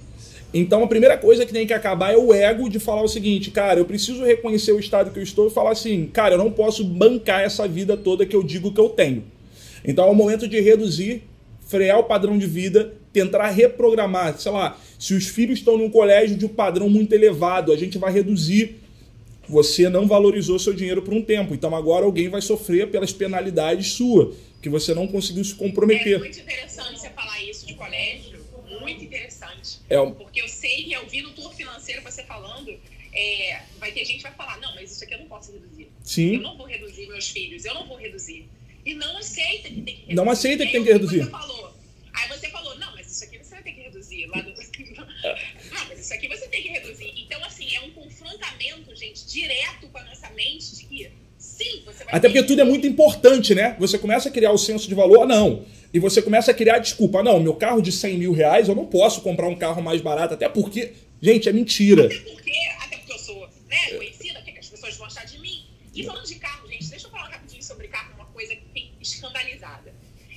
Então 0.53 0.83
a 0.83 0.87
primeira 0.87 1.17
coisa 1.17 1.45
que 1.45 1.51
tem 1.51 1.67
que 1.67 1.73
acabar 1.73 2.13
é 2.13 2.17
o 2.17 2.33
ego 2.33 2.69
de 2.69 2.79
falar 2.79 3.03
o 3.03 3.07
seguinte, 3.07 3.51
cara, 3.51 3.79
eu 3.79 3.85
preciso 3.85 4.23
reconhecer 4.23 4.71
o 4.71 4.79
estado 4.79 5.11
que 5.11 5.19
eu 5.19 5.23
estou 5.23 5.47
e 5.47 5.51
falar 5.51 5.71
assim, 5.71 6.07
cara, 6.07 6.35
eu 6.35 6.37
não 6.37 6.51
posso 6.51 6.83
bancar 6.85 7.41
essa 7.41 7.67
vida 7.67 7.97
toda 7.97 8.25
que 8.25 8.35
eu 8.35 8.41
digo 8.43 8.73
que 8.73 8.79
eu 8.79 8.89
tenho. 8.89 9.23
Então 9.83 10.07
é 10.07 10.11
o 10.11 10.15
momento 10.15 10.47
de 10.47 10.59
reduzir, 10.59 11.23
frear 11.67 11.99
o 11.99 12.03
padrão 12.03 12.37
de 12.37 12.47
vida, 12.47 12.93
tentar 13.11 13.47
reprogramar. 13.49 14.39
Sei 14.39 14.51
lá, 14.51 14.79
se 14.97 15.13
os 15.13 15.27
filhos 15.27 15.59
estão 15.59 15.77
num 15.77 15.89
colégio 15.89 16.37
de 16.37 16.45
um 16.45 16.49
padrão 16.49 16.89
muito 16.89 17.13
elevado, 17.13 17.71
a 17.71 17.77
gente 17.77 17.97
vai 17.97 18.11
reduzir. 18.11 18.77
Você 19.49 19.87
não 19.89 20.07
valorizou 20.07 20.59
seu 20.59 20.73
dinheiro 20.73 21.01
por 21.01 21.13
um 21.13 21.21
tempo, 21.21 21.53
então 21.53 21.73
agora 21.73 22.05
alguém 22.05 22.27
vai 22.27 22.41
sofrer 22.41 22.89
pelas 22.89 23.13
penalidades 23.13 23.93
sua, 23.93 24.33
que 24.61 24.67
você 24.67 24.93
não 24.93 25.07
conseguiu 25.07 25.43
se 25.43 25.55
comprometer. 25.55 26.15
É 26.15 26.19
muito 26.19 26.39
interessante 26.39 26.99
você 26.99 27.09
falar 27.09 27.41
isso 27.43 27.65
de 27.65 27.73
colégio 27.75 28.37
muito 28.81 29.03
interessante. 29.03 29.36
É 29.89 29.99
um... 29.99 30.13
Porque 30.13 30.41
eu 30.41 30.47
sei 30.47 30.83
que 30.83 30.93
eu 30.93 31.07
vi 31.07 31.21
no 31.21 31.31
tour 31.31 31.53
financeiro 31.53 32.01
você 32.01 32.23
falando, 32.23 32.77
é, 33.13 33.61
vai 33.77 33.91
ter 33.91 34.05
gente 34.05 34.17
que 34.17 34.23
vai 34.23 34.33
falar, 34.33 34.59
não, 34.59 34.75
mas 34.75 34.91
isso 34.91 35.03
aqui 35.03 35.13
eu 35.13 35.19
não 35.19 35.27
posso 35.27 35.51
reduzir. 35.51 35.89
Sim. 36.03 36.35
Eu 36.35 36.41
não 36.41 36.57
vou 36.57 36.67
reduzir 36.67 37.07
meus 37.07 37.29
filhos, 37.29 37.65
eu 37.65 37.73
não 37.73 37.87
vou 37.87 37.97
reduzir. 37.97 38.47
E 38.85 38.93
não 38.93 39.17
aceita 39.17 39.69
que 39.69 39.81
tem 39.81 39.95
que 39.95 40.01
reduzir. 40.01 40.15
Não 40.15 40.29
aceita 40.29 40.65
que 40.65 40.71
tem 40.71 40.83
que 40.83 40.91
reduzir. 40.91 41.23
Você 41.23 41.29
falou. 41.29 41.77
Aí 42.13 42.27
você 42.29 42.49
falou, 42.49 42.77
não, 42.77 42.95
mas 42.95 43.11
isso 43.11 43.23
aqui 43.23 43.37
você 43.37 43.55
vai 43.55 43.63
ter 43.63 43.73
que 43.73 43.81
reduzir. 43.81 44.25
Lá 44.27 44.41
do... 44.41 44.49
não, 44.49 44.57
mas 45.87 45.99
isso 45.99 46.13
aqui 46.13 46.27
você 46.27 46.47
tem 46.47 46.63
que 46.63 46.69
reduzir. 46.69 47.13
Então, 47.15 47.43
assim, 47.43 47.75
é 47.75 47.81
um 47.81 47.91
confrontamento, 47.91 48.95
gente, 48.95 49.25
direto 49.27 49.87
com 49.87 49.97
a 49.97 50.03
nossa 50.03 50.29
mente 50.31 50.75
de 50.75 50.85
que 50.85 51.11
sim, 51.57 51.83
você 51.85 52.03
vai 52.03 52.15
Até 52.15 52.27
porque 52.29 52.43
tudo 52.43 52.61
é 52.61 52.65
muito 52.65 52.85
importante, 52.85 53.55
né? 53.55 53.75
Você 53.79 53.97
começa 53.97 54.29
a 54.29 54.31
criar 54.31 54.51
o 54.51 54.57
senso 54.57 54.87
de 54.87 54.95
valor, 54.95 55.23
ah, 55.23 55.25
não 55.25 55.65
e 55.93 55.99
você 55.99 56.21
começa 56.21 56.51
a 56.51 56.53
criar 56.53 56.79
desculpa. 56.79 57.23
Não, 57.23 57.39
meu 57.39 57.55
carro 57.55 57.81
de 57.81 57.91
100 57.91 58.17
mil 58.17 58.33
reais, 58.33 58.67
eu 58.67 58.75
não 58.75 58.85
posso 58.85 59.21
comprar 59.21 59.47
um 59.47 59.55
carro 59.55 59.81
mais 59.81 60.01
barato, 60.01 60.33
até 60.33 60.47
porque, 60.49 60.93
gente, 61.21 61.47
é 61.47 61.53
mentira. 61.53 62.05
Até 62.05 62.19
porque, 62.19 62.53
até 62.79 62.97
porque 62.97 63.13
eu 63.13 63.19
sou 63.19 63.49
né, 63.67 63.77
conhecida, 63.95 64.41
que 64.41 64.57
as 64.57 64.69
pessoas 64.69 64.95
vão 64.97 65.07
achar 65.07 65.25
de 65.25 65.39
mim. 65.39 65.65
E 65.93 66.03
falando 66.03 66.25
de 66.25 66.35
carro, 66.35 66.67
gente, 66.67 66.89
deixa 66.89 67.07
eu 67.07 67.11
falar 67.11 67.29
rapidinho 67.29 67.63
sobre 67.63 67.87
carro, 67.87 68.13
uma 68.15 68.25
coisa 68.25 68.55
que 68.55 68.65
tem 68.73 68.91
escandalizada. 69.01 69.93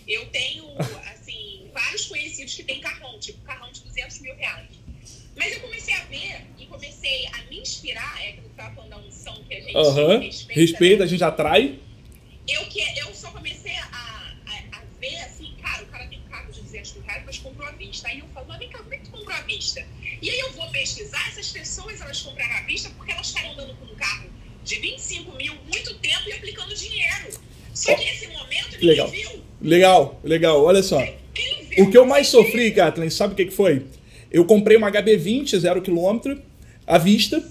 Eu 0.09 0.27
tenho, 0.27 0.64
assim, 1.12 1.68
vários 1.73 2.07
conhecidos 2.07 2.55
que 2.55 2.64
têm 2.64 2.81
carrão, 2.81 3.18
tipo 3.18 3.41
carrão 3.43 3.71
de 3.71 3.83
200 3.83 4.21
mil 4.21 4.35
reais. 4.37 4.68
Mas 5.37 5.53
eu 5.53 5.61
comecei 5.61 5.95
a 5.95 6.05
ver 6.05 6.41
e 6.59 6.66
comecei 6.66 7.27
a 7.27 7.43
me 7.51 7.61
inspirar, 7.61 8.18
é 8.23 8.31
aquilo 8.31 8.43
que 8.43 8.49
eu 8.49 8.51
estava 8.51 8.75
falando 8.75 8.91
da 8.91 8.99
unção 8.99 9.45
que 9.45 9.55
a 9.55 9.61
gente 9.61 9.77
uhum. 9.77 10.21
Respeita. 10.55 10.71
Respeita, 10.73 10.99
né? 10.99 11.05
a 11.05 11.09
gente 11.09 11.25
atrai. 11.25 11.79
Eu, 12.49 12.65
que, 12.67 12.81
eu 12.99 13.15
só 13.15 13.31
comecei 13.31 13.77
a, 13.77 13.85
a, 14.47 14.79
a 14.79 14.83
ver, 15.01 15.17
assim, 15.17 15.55
mas 17.31 17.39
comprou 17.39 17.69
à 17.69 17.71
vista. 17.71 18.09
Aí 18.09 18.19
eu 18.19 18.27
falo, 18.35 18.47
mas 18.49 18.59
vem 18.59 18.69
cá, 18.69 18.79
como 18.79 18.93
é 18.93 18.97
que 18.97 19.05
tu 19.05 19.11
comprou 19.13 19.37
à 19.37 19.41
vista? 19.43 19.85
E 20.21 20.29
aí 20.29 20.41
eu 20.41 20.53
vou 20.53 20.69
pesquisar, 20.71 21.29
essas 21.29 21.49
pessoas 21.51 22.01
elas 22.01 22.21
compraram 22.21 22.57
à 22.57 22.63
vista 22.63 22.91
porque 22.97 23.13
elas 23.13 23.29
estavam 23.29 23.53
andando 23.53 23.75
com 23.77 23.85
um 23.85 23.95
carro 23.97 24.29
de 24.65 24.75
25 24.81 25.37
mil 25.37 25.55
muito 25.73 25.95
tempo 25.99 26.29
e 26.29 26.33
aplicando 26.33 26.75
dinheiro. 26.75 27.41
Só 27.73 27.95
que 27.95 28.05
nesse 28.05 28.27
momento 28.27 28.73
ninguém 28.73 28.89
legal. 28.89 29.09
viu. 29.09 29.43
Legal, 29.63 30.21
legal, 30.25 30.65
olha 30.65 30.83
só. 30.83 31.01
O 31.79 31.89
que 31.89 31.97
eu 31.97 32.05
mais 32.05 32.27
sofri, 32.27 32.73
Kathleen, 32.73 33.11
sabe 33.11 33.35
o 33.35 33.37
que, 33.37 33.47
que 33.47 33.53
foi? 33.53 33.87
Eu 34.31 34.45
comprei 34.45 34.77
uma 34.77 34.91
HB20, 34.91 35.57
zero 35.59 35.81
quilômetro, 35.81 36.43
à 36.85 36.99
vista. 36.99 37.43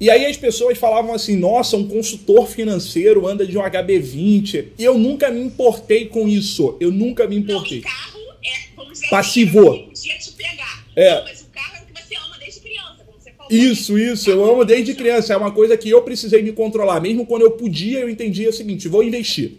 E 0.00 0.08
aí 0.08 0.24
as 0.24 0.36
pessoas 0.38 0.78
falavam 0.78 1.12
assim, 1.12 1.36
nossa, 1.36 1.76
um 1.76 1.86
consultor 1.86 2.48
financeiro 2.48 3.26
anda 3.26 3.46
de 3.46 3.58
um 3.58 3.60
HB20. 3.60 4.68
E 4.78 4.82
eu 4.82 4.96
nunca 4.96 5.30
me 5.30 5.42
importei 5.42 6.06
com 6.06 6.26
isso. 6.26 6.74
Eu 6.80 6.90
nunca 6.90 7.26
me 7.26 7.36
importei. 7.36 7.82
Não, 7.82 7.90
carro 7.90 8.20
é, 8.42 8.74
vamos 8.74 8.94
dizer, 8.94 9.10
passivo. 9.10 9.70
Assim, 9.70 9.84
podia 9.84 10.18
te 10.18 10.32
pegar. 10.32 10.86
É. 10.96 11.14
Não, 11.16 11.24
mas 11.24 11.42
o 11.42 11.46
carro 11.52 11.76
é 11.76 11.82
o 11.82 11.84
que 11.84 12.02
você 12.02 12.16
ama 12.16 12.38
desde 12.38 12.60
criança, 12.60 13.04
como 13.04 13.20
você 13.20 13.30
falou. 13.32 13.52
Isso, 13.52 13.98
isso, 13.98 14.30
eu 14.30 14.42
amo 14.42 14.64
desde 14.64 14.94
criança. 14.94 15.34
É 15.34 15.36
uma 15.36 15.52
coisa 15.52 15.76
que 15.76 15.90
eu 15.90 16.00
precisei 16.00 16.42
me 16.42 16.52
controlar. 16.52 16.98
Mesmo 17.00 17.26
quando 17.26 17.42
eu 17.42 17.50
podia, 17.50 18.00
eu 18.00 18.08
entendia 18.08 18.48
o 18.48 18.54
seguinte: 18.54 18.88
vou 18.88 19.04
investir. 19.04 19.58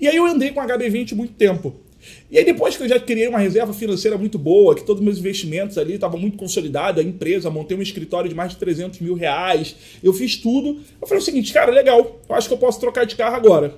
E 0.00 0.08
aí 0.08 0.16
eu 0.16 0.26
andei 0.26 0.50
com 0.50 0.60
HB20 0.60 1.14
muito 1.14 1.34
tempo. 1.34 1.74
E 2.30 2.36
aí 2.36 2.44
depois 2.44 2.76
que 2.76 2.82
eu 2.82 2.88
já 2.88 3.00
criei 3.00 3.26
uma 3.26 3.38
reserva 3.38 3.72
financeira 3.72 4.18
muito 4.18 4.38
boa, 4.38 4.74
que 4.74 4.84
todos 4.84 5.00
os 5.00 5.04
meus 5.04 5.18
investimentos 5.18 5.78
ali 5.78 5.94
estavam 5.94 6.20
muito 6.20 6.36
consolidados, 6.36 7.02
a 7.02 7.06
empresa, 7.06 7.48
montei 7.48 7.76
um 7.76 7.80
escritório 7.80 8.28
de 8.28 8.34
mais 8.34 8.52
de 8.52 8.58
300 8.58 9.00
mil 9.00 9.14
reais, 9.14 9.74
eu 10.02 10.12
fiz 10.12 10.36
tudo. 10.36 10.80
Eu 11.00 11.08
falei 11.08 11.22
o 11.22 11.24
seguinte, 11.24 11.52
cara, 11.52 11.72
legal, 11.72 12.20
eu 12.28 12.34
acho 12.34 12.46
que 12.46 12.54
eu 12.54 12.58
posso 12.58 12.78
trocar 12.78 13.06
de 13.06 13.16
carro 13.16 13.36
agora. 13.36 13.74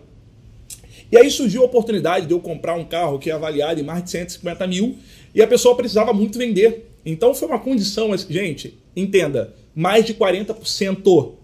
E 1.13 1.17
aí 1.17 1.31
surgiu 1.31 1.63
a 1.63 1.67
oportunidade 1.67 2.27
de 2.27 2.33
eu 2.33 2.41
comprar 2.41 2.75
um 2.75 2.85
carro 2.85 3.19
que 3.19 3.31
é 3.31 3.33
avaliado 3.33 3.81
em 3.81 3.85
mais 3.85 4.03
de 4.03 4.11
150 4.11 4.67
mil 4.67 4.97
e 5.35 5.43
a 5.43 5.47
pessoa 5.47 5.77
precisava 5.77 6.13
muito 6.13 6.39
vender. 6.39 6.91
Então 7.05 7.35
foi 7.35 7.49
uma 7.49 7.59
condição, 7.59 8.17
gente, 8.17 8.79
entenda, 8.97 9.55
mais 9.75 10.05
de 10.05 10.15
40% 10.15 11.35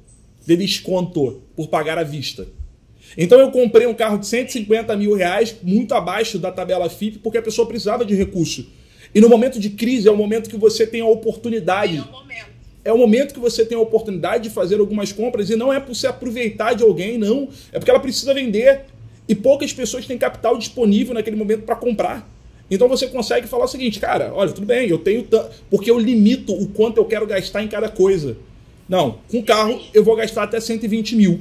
de 0.45 0.57
desconto 0.57 1.43
por 1.55 1.69
pagar 1.69 1.99
à 1.99 2.05
vista. 2.05 2.47
Então 3.17 3.41
eu 3.41 3.51
comprei 3.51 3.87
um 3.87 3.95
carro 3.95 4.19
de 4.19 4.27
150 4.27 4.95
mil 4.97 5.15
reais, 5.15 5.57
muito 5.63 5.95
abaixo 5.95 6.39
da 6.39 6.53
tabela 6.53 6.89
FIP, 6.91 7.19
porque 7.19 7.39
a 7.39 7.43
pessoa 7.43 7.67
precisava 7.67 8.05
de 8.05 8.15
recurso. 8.15 8.67
E 9.15 9.21
no 9.21 9.29
momento 9.29 9.59
de 9.59 9.71
crise 9.71 10.09
é 10.09 10.11
o 10.11 10.17
momento 10.17 10.51
que 10.51 10.57
você 10.57 10.87
tem 10.87 11.01
a 11.01 11.07
oportunidade. 11.07 11.97
É 11.97 12.03
o 12.03 12.13
momento. 12.13 12.47
É 12.85 12.93
o 12.93 12.99
momento 12.99 13.35
que 13.35 13.41
você 13.41 13.65
tem 13.65 13.77
a 13.77 13.81
oportunidade 13.81 14.45
de 14.45 14.51
fazer 14.51 14.79
algumas 14.79 15.11
compras 15.11 15.51
e 15.51 15.57
não 15.57 15.73
é 15.73 15.81
por 15.81 15.95
se 15.95 16.07
aproveitar 16.07 16.75
de 16.75 16.85
alguém, 16.85 17.19
não. 17.19 17.49
É 17.73 17.79
porque 17.79 17.91
ela 17.91 17.99
precisa 17.99 18.33
vender. 18.35 18.83
E 19.29 19.35
poucas 19.35 19.73
pessoas 19.73 20.07
têm 20.07 20.17
capital 20.17 20.57
disponível 20.57 21.15
naquele 21.15 21.35
momento 21.35 21.63
para 21.63 21.75
comprar. 21.75 22.29
Então 22.71 22.89
você 22.89 23.07
consegue 23.09 23.47
falar 23.47 23.65
o 23.65 23.69
seguinte, 23.69 23.99
cara, 23.99 24.33
olha, 24.35 24.53
tudo 24.53 24.67
bem, 24.67 24.89
eu 24.89 24.99
tenho 24.99 25.23
tanto. 25.23 25.51
Porque 25.71 25.91
eu 25.91 25.99
limito 25.99 26.53
o 26.53 26.69
quanto 26.69 26.99
eu 26.99 27.05
quero 27.05 27.27
gastar 27.27 27.63
em 27.63 27.69
cada 27.69 27.89
coisa. 27.89 28.37
Não, 28.89 29.19
com 29.31 29.43
carro 29.43 29.81
eu 29.93 30.05
vou 30.05 30.15
gastar 30.15 30.45
até 30.45 30.61
120 30.61 31.17
mil. 31.17 31.41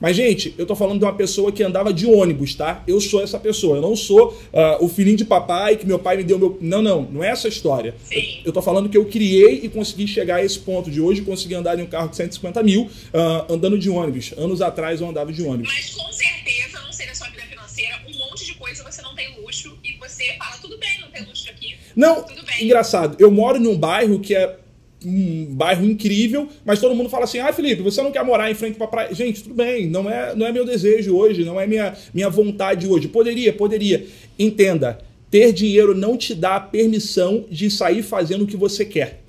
Mas, 0.00 0.14
gente, 0.16 0.54
eu 0.56 0.64
tô 0.64 0.76
falando 0.76 0.98
de 0.98 1.04
uma 1.04 1.14
pessoa 1.14 1.50
que 1.50 1.62
andava 1.62 1.92
de 1.92 2.06
ônibus, 2.06 2.54
tá? 2.54 2.82
Eu 2.86 3.00
sou 3.00 3.22
essa 3.22 3.38
pessoa. 3.38 3.76
Eu 3.76 3.82
não 3.82 3.96
sou 3.96 4.28
uh, 4.28 4.84
o 4.84 4.88
filhinho 4.88 5.16
de 5.16 5.24
papai 5.24 5.76
que 5.76 5.86
meu 5.86 5.98
pai 5.98 6.16
me 6.16 6.24
deu 6.24 6.38
meu. 6.38 6.56
Não, 6.60 6.80
não, 6.80 7.02
não 7.02 7.24
é 7.24 7.28
essa 7.30 7.48
história. 7.48 7.94
Sim. 8.04 8.38
Eu, 8.38 8.46
eu 8.46 8.52
tô 8.52 8.62
falando 8.62 8.88
que 8.88 8.96
eu 8.96 9.04
criei 9.06 9.60
e 9.64 9.68
consegui 9.68 10.06
chegar 10.06 10.36
a 10.36 10.44
esse 10.44 10.58
ponto 10.60 10.90
de 10.90 11.00
hoje, 11.00 11.22
conseguir 11.22 11.56
andar 11.56 11.78
em 11.78 11.82
um 11.82 11.86
carro 11.86 12.08
de 12.08 12.16
150 12.16 12.62
mil, 12.62 12.82
uh, 12.82 13.52
andando 13.52 13.78
de 13.78 13.90
ônibus. 13.90 14.32
Anos 14.36 14.62
atrás 14.62 15.00
eu 15.00 15.08
andava 15.08 15.32
de 15.32 15.42
ônibus. 15.42 15.72
Mas 15.72 15.94
com 15.94 16.12
certeza, 16.12 16.80
não 16.80 16.92
sei 16.92 17.06
da 17.06 17.14
sua 17.14 17.28
vida 17.28 17.42
financeira, 17.42 18.00
um 18.08 18.16
monte 18.18 18.46
de 18.46 18.54
coisa 18.54 18.84
você 18.84 19.02
não 19.02 19.14
tem 19.14 19.40
luxo 19.40 19.76
e 19.82 19.96
você 19.98 20.34
fala, 20.38 20.56
tudo 20.60 20.78
bem, 20.78 21.00
não 21.00 21.08
tem 21.08 21.24
luxo 21.24 21.50
aqui. 21.50 21.76
Não, 21.96 22.22
Tudo 22.22 22.44
bem. 22.44 22.64
engraçado. 22.64 23.16
Eu 23.18 23.30
moro 23.30 23.58
num 23.58 23.76
bairro 23.76 24.20
que 24.20 24.34
é 24.34 24.56
um 25.04 25.54
bairro 25.54 25.84
incrível, 25.84 26.48
mas 26.64 26.80
todo 26.80 26.94
mundo 26.94 27.08
fala 27.08 27.24
assim: 27.24 27.38
"Ah, 27.38 27.52
Felipe, 27.52 27.82
você 27.82 28.02
não 28.02 28.10
quer 28.12 28.24
morar 28.24 28.50
em 28.50 28.54
frente 28.54 28.76
para 28.76 28.86
praia?". 28.86 29.14
Gente, 29.14 29.42
tudo 29.42 29.54
bem, 29.54 29.86
não 29.86 30.10
é, 30.10 30.34
não 30.34 30.46
é 30.46 30.52
meu 30.52 30.64
desejo 30.64 31.16
hoje, 31.16 31.44
não 31.44 31.60
é 31.60 31.66
minha 31.66 31.96
minha 32.12 32.28
vontade 32.28 32.86
hoje. 32.86 33.08
Poderia, 33.08 33.52
poderia. 33.52 34.06
Entenda, 34.38 34.98
ter 35.30 35.52
dinheiro 35.52 35.94
não 35.94 36.16
te 36.16 36.34
dá 36.34 36.56
a 36.56 36.60
permissão 36.60 37.44
de 37.50 37.70
sair 37.70 38.02
fazendo 38.02 38.44
o 38.44 38.46
que 38.46 38.56
você 38.56 38.84
quer. 38.84 39.20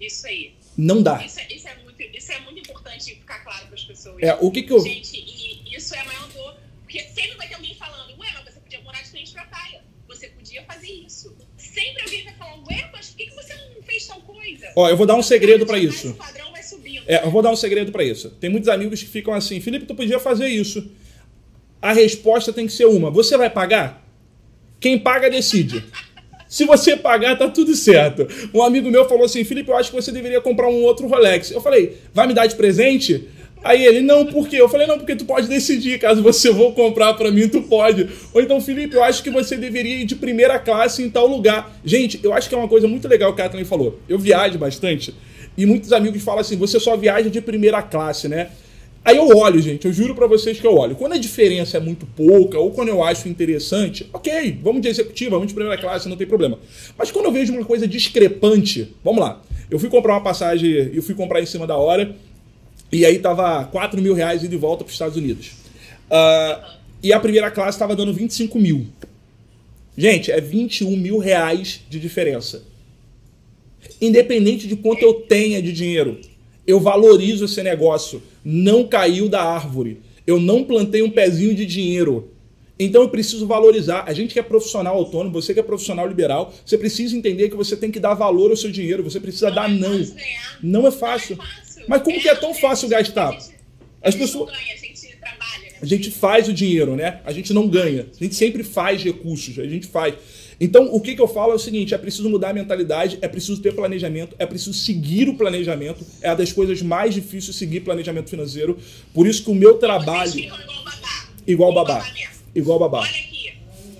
Isso 0.00 0.26
aí. 0.26 0.52
Não 0.76 1.02
dá. 1.02 1.22
Isso, 1.24 1.40
é- 1.40 1.52
isso 1.52 1.68
é 1.68 1.74
muito, 1.84 2.02
isso 2.16 2.32
é 2.32 2.40
muito 2.40 2.60
importante 2.60 3.14
ficar 3.14 3.40
claro 3.44 3.66
para 3.66 3.74
as 3.74 3.84
pessoas. 3.84 4.22
É, 4.22 4.34
o 4.40 4.50
que 4.50 4.62
que 4.62 4.72
eu 4.72 4.80
Gente, 4.80 5.16
e 5.16 5.76
isso 5.76 5.94
é 5.94 6.00
a 6.00 6.04
maior 6.04 6.28
dor. 6.28 6.56
Porque 6.82 7.00
sempre 7.14 7.36
vai 7.36 7.46
ter 7.48 7.54
alguém 7.54 7.74
falando, 7.74 8.18
ué, 8.18 8.28
mas 8.34 8.54
você 8.54 8.60
podia 8.60 8.80
morar 8.80 9.02
de 9.02 9.10
frente 9.10 9.32
pra 9.32 9.44
praia. 9.44 9.80
Você 10.08 10.28
podia 10.28 10.62
fazer 10.64 10.90
isso. 10.90 11.36
Sempre 11.56 12.02
alguém 12.02 12.24
vai 12.24 12.34
falar, 12.34 12.56
ué, 12.68 12.90
mas 12.92 13.10
por 13.10 13.16
que, 13.18 13.26
que 13.26 13.34
você 13.34 13.54
não 13.54 13.82
fez 13.82 14.06
tal 14.06 14.20
coisa? 14.22 14.39
Ó, 14.76 14.88
eu 14.88 14.96
vou 14.96 15.06
dar 15.06 15.16
um 15.16 15.22
segredo 15.22 15.66
pra 15.66 15.76
Mas 15.76 15.94
isso. 15.94 16.16
É, 17.06 17.24
eu 17.24 17.30
vou 17.30 17.42
dar 17.42 17.50
um 17.50 17.56
segredo 17.56 17.90
pra 17.90 18.04
isso. 18.04 18.30
Tem 18.40 18.48
muitos 18.48 18.68
amigos 18.68 19.02
que 19.02 19.08
ficam 19.08 19.34
assim: 19.34 19.60
"Felipe, 19.60 19.86
tu 19.86 19.94
podia 19.94 20.18
fazer 20.18 20.48
isso". 20.48 20.90
A 21.82 21.92
resposta 21.92 22.52
tem 22.52 22.66
que 22.66 22.72
ser 22.72 22.86
uma: 22.86 23.10
"Você 23.10 23.36
vai 23.36 23.50
pagar?" 23.50 24.06
Quem 24.80 24.98
paga 24.98 25.28
decide. 25.28 25.84
Se 26.48 26.64
você 26.64 26.96
pagar, 26.96 27.38
tá 27.38 27.48
tudo 27.48 27.76
certo. 27.76 28.26
Um 28.52 28.62
amigo 28.62 28.90
meu 28.90 29.08
falou 29.08 29.24
assim: 29.24 29.44
Felipe, 29.44 29.70
eu 29.70 29.76
acho 29.76 29.90
que 29.90 29.96
você 29.96 30.10
deveria 30.10 30.40
comprar 30.40 30.68
um 30.68 30.82
outro 30.82 31.06
Rolex. 31.06 31.52
Eu 31.52 31.60
falei: 31.60 31.98
vai 32.12 32.26
me 32.26 32.34
dar 32.34 32.46
de 32.46 32.56
presente? 32.56 33.28
Aí 33.62 33.84
ele, 33.84 34.00
não, 34.00 34.24
por 34.24 34.48
quê? 34.48 34.56
Eu 34.56 34.68
falei, 34.68 34.86
não, 34.86 34.96
porque 34.96 35.14
tu 35.14 35.24
pode 35.24 35.46
decidir, 35.46 35.98
caso 35.98 36.22
você 36.22 36.52
for 36.52 36.72
comprar 36.72 37.14
pra 37.14 37.30
mim, 37.30 37.48
tu 37.48 37.62
pode. 37.62 38.08
Ou 38.32 38.40
então, 38.40 38.60
Felipe, 38.60 38.96
eu 38.96 39.04
acho 39.04 39.22
que 39.22 39.30
você 39.30 39.56
deveria 39.56 39.96
ir 39.96 40.04
de 40.04 40.16
primeira 40.16 40.58
classe 40.58 41.02
em 41.02 41.10
tal 41.10 41.26
lugar. 41.26 41.78
Gente, 41.84 42.18
eu 42.22 42.32
acho 42.32 42.48
que 42.48 42.54
é 42.54 42.58
uma 42.58 42.68
coisa 42.68 42.88
muito 42.88 43.06
legal 43.06 43.34
que 43.34 43.40
a 43.40 43.44
Kathleen 43.44 43.66
falou. 43.66 44.00
Eu 44.08 44.18
viajo 44.18 44.58
bastante 44.58 45.14
e 45.56 45.66
muitos 45.66 45.92
amigos 45.92 46.22
falam 46.22 46.40
assim, 46.40 46.56
você 46.56 46.80
só 46.80 46.96
viaja 46.96 47.28
de 47.28 47.40
primeira 47.40 47.82
classe, 47.82 48.28
né? 48.28 48.48
Aí 49.02 49.16
eu 49.16 49.28
olho, 49.28 49.60
gente, 49.60 49.86
eu 49.86 49.92
juro 49.92 50.14
pra 50.14 50.26
vocês 50.26 50.60
que 50.60 50.66
eu 50.66 50.74
olho. 50.74 50.94
Quando 50.94 51.14
a 51.14 51.18
diferença 51.18 51.78
é 51.78 51.80
muito 51.80 52.06
pouca, 52.06 52.58
ou 52.58 52.70
quando 52.70 52.88
eu 52.88 53.02
acho 53.02 53.28
interessante, 53.28 54.08
ok, 54.12 54.58
vamos 54.62 54.82
de 54.82 54.88
executiva, 54.88 55.30
vamos 55.32 55.48
de 55.48 55.54
primeira 55.54 55.80
classe, 55.80 56.08
não 56.08 56.16
tem 56.16 56.26
problema. 56.26 56.58
Mas 56.98 57.10
quando 57.10 57.26
eu 57.26 57.32
vejo 57.32 57.52
uma 57.52 57.64
coisa 57.64 57.88
discrepante, 57.88 58.94
vamos 59.02 59.20
lá. 59.20 59.42
Eu 59.70 59.78
fui 59.78 59.88
comprar 59.88 60.14
uma 60.14 60.20
passagem, 60.20 60.90
eu 60.92 61.02
fui 61.02 61.14
comprar 61.14 61.40
em 61.40 61.46
cima 61.46 61.66
da 61.66 61.76
hora, 61.76 62.14
e 62.92 63.06
aí 63.06 63.18
tava 63.18 63.64
4 63.64 64.00
mil 64.00 64.14
reais 64.14 64.42
e 64.42 64.48
volta 64.56 64.84
para 64.84 64.88
os 64.88 64.94
Estados 64.94 65.16
Unidos. 65.16 65.52
Ah, 66.10 66.76
e 67.02 67.12
a 67.12 67.20
primeira 67.20 67.50
classe 67.50 67.78
tava 67.78 67.96
dando 67.96 68.12
25 68.12 68.58
mil. 68.58 68.86
Gente, 69.96 70.30
é 70.30 70.40
21 70.40 70.96
mil 70.96 71.18
reais 71.18 71.80
de 71.88 71.98
diferença. 71.98 72.62
Independente 74.00 74.66
de 74.66 74.76
quanto 74.76 75.02
eu 75.02 75.14
tenha 75.14 75.62
de 75.62 75.72
dinheiro, 75.72 76.18
eu 76.66 76.80
valorizo 76.80 77.44
esse 77.44 77.62
negócio. 77.62 78.22
Não 78.44 78.86
caiu 78.86 79.28
da 79.28 79.42
árvore. 79.42 80.00
Eu 80.26 80.38
não 80.38 80.64
plantei 80.64 81.02
um 81.02 81.10
pezinho 81.10 81.54
de 81.54 81.66
dinheiro. 81.66 82.30
Então 82.78 83.02
eu 83.02 83.08
preciso 83.10 83.46
valorizar. 83.46 84.04
A 84.06 84.12
gente 84.14 84.32
que 84.32 84.38
é 84.38 84.42
profissional 84.42 84.96
autônomo, 84.96 85.32
você 85.32 85.52
que 85.52 85.60
é 85.60 85.62
profissional 85.62 86.06
liberal, 86.06 86.52
você 86.64 86.78
precisa 86.78 87.14
entender 87.14 87.50
que 87.50 87.56
você 87.56 87.76
tem 87.76 87.90
que 87.90 88.00
dar 88.00 88.14
valor 88.14 88.50
ao 88.50 88.56
seu 88.56 88.70
dinheiro. 88.70 89.02
Você 89.02 89.20
precisa 89.20 89.50
dar 89.50 89.70
é 89.70 89.74
não. 89.74 89.98
fácil 89.98 90.14
ganhar. 90.14 90.58
Não 90.62 90.86
é 90.86 90.90
fácil. 90.90 91.36
Não 91.36 91.44
é 91.44 91.48
fácil. 91.48 91.69
Mas 91.88 92.02
como 92.02 92.20
que 92.20 92.28
é 92.28 92.34
tão 92.34 92.54
fácil 92.54 92.88
gastar? 92.88 93.28
A 93.28 93.32
gente, 93.32 93.42
As 93.42 93.50
a 94.02 94.10
gente 94.10 94.20
pessoas- 94.20 94.50
não 94.50 94.58
ganha, 94.58 94.74
a 94.74 94.76
gente 94.76 95.16
trabalha, 95.20 95.62
né? 95.72 95.78
A 95.82 95.86
gente 95.86 96.10
faz 96.10 96.48
o 96.48 96.52
dinheiro, 96.52 96.96
né? 96.96 97.20
A 97.24 97.32
gente 97.32 97.52
não 97.52 97.68
ganha. 97.68 98.06
A 98.18 98.22
gente 98.24 98.34
sempre 98.34 98.62
faz 98.62 99.02
recursos, 99.02 99.58
a 99.58 99.66
gente 99.66 99.86
faz. 99.86 100.14
Então, 100.62 100.94
o 100.94 101.00
que, 101.00 101.14
que 101.14 101.20
eu 101.22 101.26
falo 101.28 101.52
é 101.52 101.54
o 101.54 101.58
seguinte: 101.58 101.94
é 101.94 101.98
preciso 101.98 102.28
mudar 102.28 102.50
a 102.50 102.52
mentalidade, 102.52 103.18
é 103.22 103.28
preciso 103.28 103.60
ter 103.62 103.72
planejamento, 103.74 104.36
é 104.38 104.44
preciso 104.46 104.74
seguir 104.74 105.28
o 105.28 105.34
planejamento. 105.34 106.04
É 106.20 106.28
uma 106.28 106.36
das 106.36 106.52
coisas 106.52 106.82
mais 106.82 107.14
difíceis 107.14 107.56
seguir 107.56 107.80
planejamento 107.80 108.28
financeiro. 108.28 108.78
Por 109.14 109.26
isso 109.26 109.42
que 109.42 109.50
o 109.50 109.54
meu 109.54 109.70
Vocês 109.70 109.80
trabalho. 109.80 110.32
ficam 110.32 110.58
igual 110.60 110.84
babá. 110.84 111.28
Igual 111.46 111.72
babá. 111.74 112.12
mesmo. 112.12 112.30
Igual 112.54 112.78
babá. 112.78 112.98
Olha 113.00 113.08
aqui, 113.08 113.52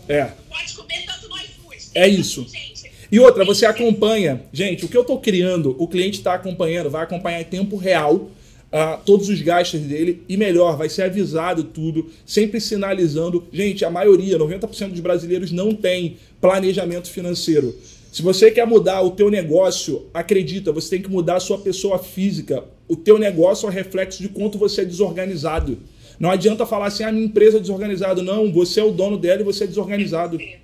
É. 0.09 0.24
pode 0.51 0.74
comer 0.74 1.05
tanto 1.07 1.28
no 1.28 1.37
iFood. 1.39 1.78
É 1.95 2.07
isso. 2.09 2.43
Gente, 2.49 2.70
E 3.11 3.19
outra, 3.19 3.45
você 3.45 3.67
acompanha. 3.67 4.43
Gente, 4.53 4.85
o 4.85 4.89
que 4.89 4.97
eu 4.97 5.05
tô 5.05 5.19
criando, 5.19 5.75
o 5.79 5.89
cliente 5.89 6.19
está 6.19 6.35
acompanhando, 6.35 6.91
vai 6.91 7.03
acompanhar 7.03 7.41
em 7.41 7.45
tempo 7.45 7.77
real 7.77 8.31
ah, 8.73 9.01
todos 9.05 9.29
os 9.29 9.43
gastos 9.43 9.81
dele 9.81 10.23
e 10.29 10.37
melhor, 10.37 10.77
vai 10.77 10.89
ser 10.89 11.03
avisado 11.03 11.65
tudo, 11.65 12.09
sempre 12.25 12.61
sinalizando. 12.61 13.47
Gente, 13.53 13.85
a 13.85 13.91
maioria, 13.91 14.39
90% 14.39 14.91
dos 14.91 15.01
brasileiros 15.01 15.51
não 15.51 15.75
tem 15.75 16.19
planejamento 16.41 17.11
financeiro. 17.11 17.75
Se 18.13 18.23
você 18.23 18.51
quer 18.51 18.67
mudar 18.67 19.03
o 19.03 19.13
teu 19.13 19.31
negócio, 19.31 20.07
acredita, 20.13 20.73
você 20.73 20.91
tem 20.91 21.03
que 21.03 21.11
mudar 21.11 21.37
a 21.37 21.41
sua 21.41 21.59
pessoa 21.59 21.99
física. 21.99 22.65
O 22.89 22.97
teu 22.97 23.19
negócio 23.19 23.69
é 23.69 23.73
reflexo 23.73 24.23
de 24.23 24.29
quanto 24.29 24.59
você 24.59 24.83
é 24.83 24.85
desorganizado. 24.85 25.79
Não 26.19 26.31
adianta 26.31 26.67
falar 26.67 26.87
assim, 26.87 27.05
a 27.05 27.13
minha 27.13 27.25
empresa 27.25 27.59
é 27.59 27.61
desorganizada. 27.61 28.23
Não, 28.23 28.53
você 28.53 28.81
é 28.81 28.85
o 28.85 28.91
dono 28.91 29.17
dela 29.17 29.41
e 29.41 29.45
você 29.45 29.65
é 29.65 29.67
desorganizado. 29.67 30.39
você. 30.39 30.59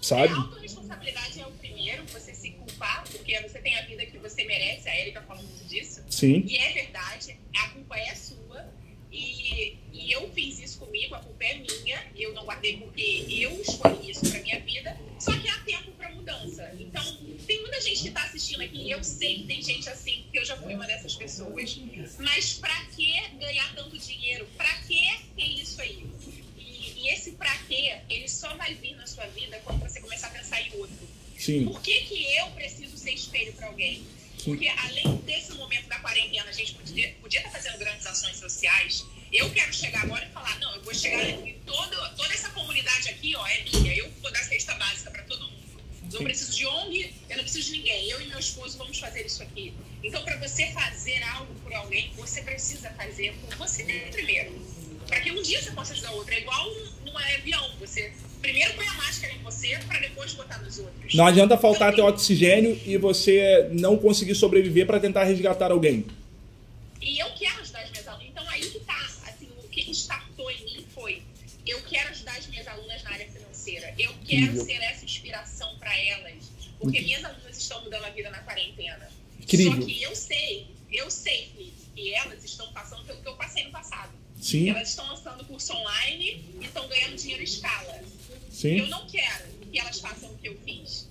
Sabe? 0.00 0.32
A 0.32 0.36
autorresponsabilidade 0.36 1.40
é 1.40 1.46
o 1.46 1.50
primeiro, 1.50 2.02
você 2.10 2.34
se 2.34 2.50
culpar, 2.52 3.04
porque 3.10 3.38
você 3.40 3.58
tem 3.58 3.78
a 3.78 3.82
vida 3.82 4.06
que 4.06 4.18
você 4.18 4.44
merece, 4.44 4.88
a 4.88 5.00
Erika 5.00 5.22
fala 5.22 5.40
muito 5.42 5.68
disso. 5.68 6.00
Sim. 6.20 6.44
E 6.46 6.58
é 6.58 6.72
verdade, 6.74 7.34
a 7.56 7.68
culpa 7.70 7.96
é 7.96 8.14
sua. 8.14 8.68
E, 9.10 9.74
e 9.90 10.12
eu 10.12 10.30
fiz 10.32 10.58
isso 10.60 10.78
comigo, 10.78 11.14
a 11.14 11.18
culpa 11.20 11.42
é 11.44 11.54
minha. 11.54 12.06
Eu 12.14 12.34
não 12.34 12.44
guardei 12.44 12.76
porque 12.76 13.24
eu 13.30 13.58
escolhi 13.62 14.10
isso 14.10 14.28
pra 14.30 14.38
minha 14.40 14.60
vida. 14.60 15.00
Só 15.18 15.32
que 15.32 15.48
há 15.48 15.58
tempo 15.60 15.90
pra 15.92 16.10
mudança. 16.10 16.70
Então, 16.78 17.02
tem 17.46 17.62
muita 17.62 17.80
gente 17.80 18.02
que 18.02 18.10
tá 18.10 18.22
assistindo 18.24 18.60
aqui. 18.60 18.90
Eu 18.90 19.02
sei 19.02 19.38
que 19.38 19.44
tem 19.44 19.62
gente 19.62 19.88
assim, 19.88 20.20
porque 20.24 20.40
eu 20.40 20.44
já 20.44 20.58
fui 20.58 20.74
uma 20.74 20.86
dessas 20.86 21.14
pessoas. 21.16 21.80
Mas 22.18 22.52
pra 22.54 22.84
que 22.94 23.18
ganhar 23.38 23.74
tanto 23.74 23.96
dinheiro? 23.98 24.46
Pra 24.58 24.76
que 24.82 25.00
ter 25.34 25.46
isso 25.46 25.80
aí? 25.80 26.06
E, 26.58 27.00
e 27.00 27.08
esse 27.08 27.32
pra 27.32 27.56
quê, 27.66 27.96
ele 28.10 28.28
só 28.28 28.54
vai 28.56 28.74
vir 28.74 28.94
na 28.94 29.06
sua 29.06 29.26
vida 29.28 29.58
quando 29.64 29.80
você 29.80 30.00
começar 30.00 30.26
a 30.26 30.30
pensar 30.30 30.60
em 30.60 30.70
outro. 30.74 31.08
Sim. 31.38 31.64
Por 31.64 31.80
que, 31.80 32.00
que 32.00 32.36
eu 32.36 32.48
preciso 32.48 32.98
ser 32.98 33.12
espelho 33.12 33.54
para 33.54 33.68
alguém? 33.68 34.04
Porque 34.40 34.68
além 34.68 35.16
desse 35.18 35.52
momento 35.52 35.86
da 35.88 35.98
quarentena, 35.98 36.48
a 36.48 36.52
gente 36.52 36.74
podia, 36.74 37.14
podia 37.20 37.40
estar 37.40 37.50
fazendo 37.50 37.78
grandes 37.78 38.06
ações 38.06 38.36
sociais. 38.36 39.04
Eu 39.32 39.50
quero 39.50 39.72
chegar 39.72 40.02
agora 40.02 40.24
e 40.24 40.28
falar, 40.30 40.58
não, 40.58 40.74
eu 40.74 40.82
vou 40.82 40.94
chegar 40.94 41.24
em 41.24 41.54
todo, 41.64 42.16
toda 42.16 42.34
essa 42.34 42.48
comunidade 42.50 43.08
aqui, 43.08 43.34
ó, 43.36 43.46
é 43.46 43.62
minha. 43.62 43.94
Eu 43.94 44.10
vou 44.20 44.32
dar 44.32 44.42
cesta 44.42 44.74
básica 44.74 45.10
para 45.10 45.22
todo 45.22 45.40
mundo. 45.42 45.60
Não 46.02 46.18
Sim. 46.18 46.24
preciso 46.24 46.50
preciso 46.50 46.56
de 46.56 46.66
ONG, 46.66 47.14
eu 47.28 47.36
não 47.36 47.44
preciso 47.44 47.72
de 47.72 47.78
ninguém. 47.78 48.10
Eu 48.10 48.20
e 48.20 48.26
meu 48.26 48.38
esposo 48.38 48.76
vamos 48.76 48.98
fazer 48.98 49.24
isso 49.24 49.42
aqui. 49.42 49.72
Então, 50.02 50.22
para 50.24 50.36
você 50.36 50.66
fazer 50.72 51.22
algo 51.22 51.54
por 51.62 51.72
alguém, 51.72 52.12
você 52.16 52.42
precisa 52.42 52.90
fazer 52.90 53.32
por 53.34 53.54
você 53.56 53.84
primeiro. 54.10 54.50
Para 55.10 55.20
que 55.20 55.32
um 55.32 55.42
dia 55.42 55.60
você 55.60 55.72
possa 55.72 55.92
ajudar 55.92 56.12
outro. 56.12 56.32
É 56.32 56.38
igual 56.38 56.70
um, 56.70 57.06
num 57.06 57.18
avião. 57.18 57.70
Você 57.80 58.12
primeiro 58.40 58.72
põe 58.74 58.86
a 58.86 58.94
máscara 58.94 59.32
em 59.34 59.38
você 59.42 59.78
para 59.86 59.98
depois 59.98 60.32
botar 60.34 60.58
nos 60.58 60.78
outros. 60.78 61.14
Não 61.14 61.26
adianta 61.26 61.58
faltar 61.58 61.92
teu 61.92 62.04
Então, 62.04 62.14
oxigênio 62.14 62.80
e 62.86 62.96
você 62.96 63.68
não 63.72 63.98
conseguir 63.98 64.34
sobreviver 64.36 64.86
para 64.86 65.00
tentar 65.00 65.24
resgatar 65.24 65.72
alguém. 65.72 66.06
E 67.02 67.18
eu 67.18 67.28
quero 67.34 67.60
ajudar 67.60 67.82
as 67.82 67.90
minhas 67.90 68.06
alunas. 68.06 68.28
Então 68.30 68.48
aí 68.48 68.62
que 68.62 68.80
tá, 68.80 69.06
assim, 69.26 69.48
o 69.62 69.68
que 69.68 69.90
startou 69.90 70.50
em 70.50 70.64
mim 70.64 70.86
foi, 70.94 71.22
eu 71.66 71.82
quero 71.82 72.10
ajudar 72.10 72.36
as 72.36 72.46
minhas 72.46 72.68
alunas 72.68 73.02
na 73.02 73.10
área 73.10 73.26
financeira. 73.26 73.92
Eu 73.98 74.14
quero 74.24 74.42
Incrível. 74.42 74.64
ser 74.64 74.82
essa 74.82 75.04
inspiração 75.04 75.76
para 75.78 75.98
elas. 75.98 76.50
Porque 76.78 77.00
minhas 77.00 77.24
alunas 77.24 77.58
estão 77.58 77.82
mudando 77.82 78.04
a 78.04 78.10
vida 78.10 78.30
na 78.30 78.38
quarentena. 78.38 79.08
Incrível. 79.40 79.80
Só 79.80 79.86
que 79.86 80.02
eu 80.02 80.16
sei, 80.16 80.66
eu 80.90 81.10
sei 81.10 81.50
Felipe, 81.54 81.72
que 81.94 82.14
elas 82.14 82.42
estão 82.44 82.72
passando 82.72 83.04
pelo 83.04 83.20
que 83.20 83.28
eu 83.28 83.36
passei 83.36 83.64
no 83.64 83.70
passado. 83.70 84.19
Sim, 84.40 84.70
Elas 84.70 84.88
estão 84.88 85.06
lançando 85.06 85.44
curso 85.44 85.72
online 85.74 86.44
e 86.60 86.64
estão 86.64 86.88
ganhando 86.88 87.16
dinheiro 87.16 87.42
em 87.42 87.44
escala. 87.44 88.00
Eu 88.02 88.38
sim, 88.50 88.86
não 88.88 89.06
quero 89.06 89.44
que 89.70 89.78
elas 89.78 90.00
façam 90.00 90.30
o 90.30 90.38
que 90.38 90.48
eu 90.48 90.58
fiz. 90.64 91.08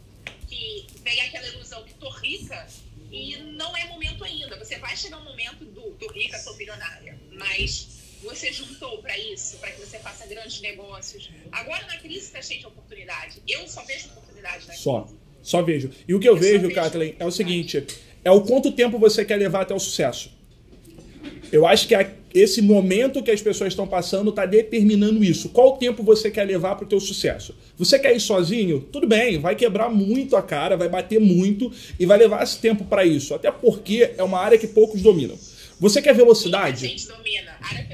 Que 0.47 0.87
venha 1.03 1.25
aquela 1.25 1.47
ilusão 1.47 1.83
que 1.83 1.93
tô 1.93 2.09
rica 2.09 2.67
E 3.11 3.37
não 3.37 3.75
é 3.77 3.85
momento 3.85 4.23
ainda. 4.23 4.57
Você 4.57 4.77
vai 4.79 4.97
chegar 4.97 5.17
um 5.17 5.23
momento 5.23 5.63
do, 5.65 5.91
do 5.91 6.11
rica, 6.11 6.39
sou 6.39 6.55
bilionária, 6.57 7.19
mas 7.33 7.87
você 8.23 8.51
juntou 8.51 8.97
para 8.97 9.17
isso, 9.17 9.57
para 9.57 9.71
que 9.71 9.79
você 9.79 9.99
faça 9.99 10.25
grandes 10.27 10.59
negócios. 10.59 11.29
Agora 11.51 11.85
na 11.85 11.97
crise 11.97 12.25
está 12.25 12.41
cheio 12.41 12.59
de 12.59 12.67
oportunidade. 12.67 13.41
Eu 13.47 13.67
só 13.67 13.83
vejo 13.83 14.07
oportunidade 14.07 14.67
na 14.67 14.73
Só. 14.73 15.01
Crise. 15.01 15.19
Só 15.41 15.61
vejo. 15.61 15.91
E 16.07 16.13
o 16.13 16.19
que 16.19 16.27
eu, 16.27 16.35
eu 16.35 16.39
vejo, 16.39 16.73
Kathleen, 16.73 17.15
é 17.17 17.25
o 17.25 17.31
seguinte: 17.31 17.85
é 18.23 18.31
o 18.31 18.41
quanto 18.41 18.71
tempo 18.71 18.99
você 18.99 19.23
quer 19.23 19.37
levar 19.37 19.61
até 19.61 19.73
o 19.73 19.79
sucesso. 19.79 20.38
Eu 21.51 21.65
acho 21.65 21.87
que 21.87 21.95
esse 22.33 22.61
momento 22.61 23.23
que 23.23 23.31
as 23.31 23.41
pessoas 23.41 23.73
estão 23.73 23.87
passando 23.87 24.29
está 24.29 24.45
determinando 24.45 25.23
isso. 25.23 25.49
Qual 25.49 25.77
tempo 25.77 26.03
você 26.03 26.29
quer 26.29 26.43
levar 26.43 26.75
para 26.75 26.85
o 26.85 26.87
teu 26.87 26.99
sucesso? 26.99 27.55
Você 27.77 27.97
quer 27.97 28.15
ir 28.15 28.19
sozinho? 28.19 28.81
Tudo 28.91 29.07
bem, 29.07 29.39
vai 29.39 29.55
quebrar 29.55 29.89
muito 29.89 30.35
a 30.35 30.41
cara, 30.41 30.77
vai 30.77 30.87
bater 30.87 31.19
muito 31.19 31.71
e 31.99 32.05
vai 32.05 32.17
levar 32.17 32.43
esse 32.43 32.59
tempo 32.59 32.85
para 32.85 33.03
isso. 33.03 33.33
Até 33.33 33.51
porque 33.51 34.11
é 34.17 34.23
uma 34.23 34.39
área 34.39 34.57
que 34.57 34.67
poucos 34.67 35.01
dominam. 35.01 35.37
Você 35.79 36.01
quer 36.01 36.13
velocidade? 36.13 36.85
a 36.85 36.89
gente 36.89 37.07
domina. 37.07 37.51
A 37.61 37.67
área. 37.67 37.88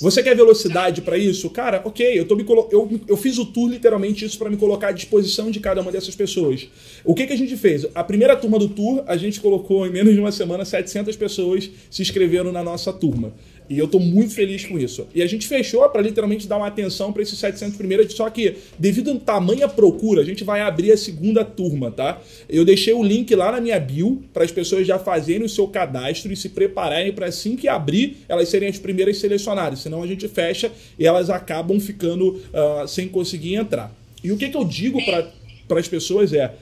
Você 0.00 0.22
quer 0.22 0.36
velocidade 0.36 1.02
para 1.02 1.18
isso? 1.18 1.50
Cara, 1.50 1.82
ok, 1.84 2.18
eu, 2.18 2.24
tô 2.24 2.36
me 2.36 2.44
colo... 2.44 2.68
eu, 2.70 2.88
eu 3.08 3.16
fiz 3.16 3.36
o 3.36 3.44
tour 3.44 3.68
literalmente 3.68 4.24
isso 4.24 4.38
para 4.38 4.48
me 4.48 4.56
colocar 4.56 4.88
à 4.88 4.92
disposição 4.92 5.50
de 5.50 5.58
cada 5.58 5.80
uma 5.80 5.90
dessas 5.90 6.14
pessoas. 6.14 6.68
O 7.04 7.14
que, 7.14 7.26
que 7.26 7.32
a 7.32 7.36
gente 7.36 7.56
fez? 7.56 7.84
A 7.94 8.04
primeira 8.04 8.36
turma 8.36 8.60
do 8.60 8.68
tour, 8.68 9.02
a 9.08 9.16
gente 9.16 9.40
colocou 9.40 9.84
em 9.86 9.90
menos 9.90 10.14
de 10.14 10.20
uma 10.20 10.30
semana 10.30 10.64
700 10.64 11.16
pessoas 11.16 11.68
se 11.90 12.00
inscreveram 12.00 12.52
na 12.52 12.62
nossa 12.62 12.92
turma. 12.92 13.32
E 13.68 13.78
eu 13.78 13.84
estou 13.84 14.00
muito 14.00 14.34
feliz 14.34 14.64
com 14.64 14.78
isso. 14.78 15.06
E 15.14 15.22
a 15.22 15.26
gente 15.26 15.46
fechou 15.46 15.86
para 15.88 16.00
literalmente 16.00 16.46
dar 16.46 16.56
uma 16.56 16.66
atenção 16.66 17.12
para 17.12 17.22
esses 17.22 17.38
700 17.38 17.76
primeiros, 17.76 18.12
só 18.14 18.30
que 18.30 18.56
devido 18.78 19.10
ao 19.10 19.18
tamanho 19.18 19.68
procura, 19.68 20.22
a 20.22 20.24
gente 20.24 20.42
vai 20.44 20.60
abrir 20.60 20.92
a 20.92 20.96
segunda 20.96 21.44
turma, 21.44 21.90
tá? 21.90 22.20
Eu 22.48 22.64
deixei 22.64 22.94
o 22.94 23.02
link 23.02 23.34
lá 23.34 23.52
na 23.52 23.60
minha 23.60 23.78
bio 23.78 24.22
para 24.32 24.44
as 24.44 24.50
pessoas 24.50 24.86
já 24.86 24.98
fazerem 24.98 25.44
o 25.44 25.48
seu 25.48 25.68
cadastro 25.68 26.32
e 26.32 26.36
se 26.36 26.48
prepararem 26.48 27.12
para 27.12 27.26
assim 27.26 27.56
que 27.56 27.68
abrir, 27.68 28.18
elas 28.28 28.48
serem 28.48 28.68
as 28.68 28.78
primeiras 28.78 29.18
selecionadas. 29.18 29.80
Senão 29.80 30.02
a 30.02 30.06
gente 30.06 30.26
fecha 30.28 30.72
e 30.98 31.06
elas 31.06 31.28
acabam 31.28 31.78
ficando 31.78 32.30
uh, 32.30 32.88
sem 32.88 33.08
conseguir 33.08 33.54
entrar. 33.54 33.94
E 34.22 34.32
o 34.32 34.36
que, 34.36 34.48
que 34.48 34.56
eu 34.56 34.64
digo 34.64 34.98
para 35.04 35.78
as 35.78 35.88
pessoas 35.88 36.32
é 36.32 36.54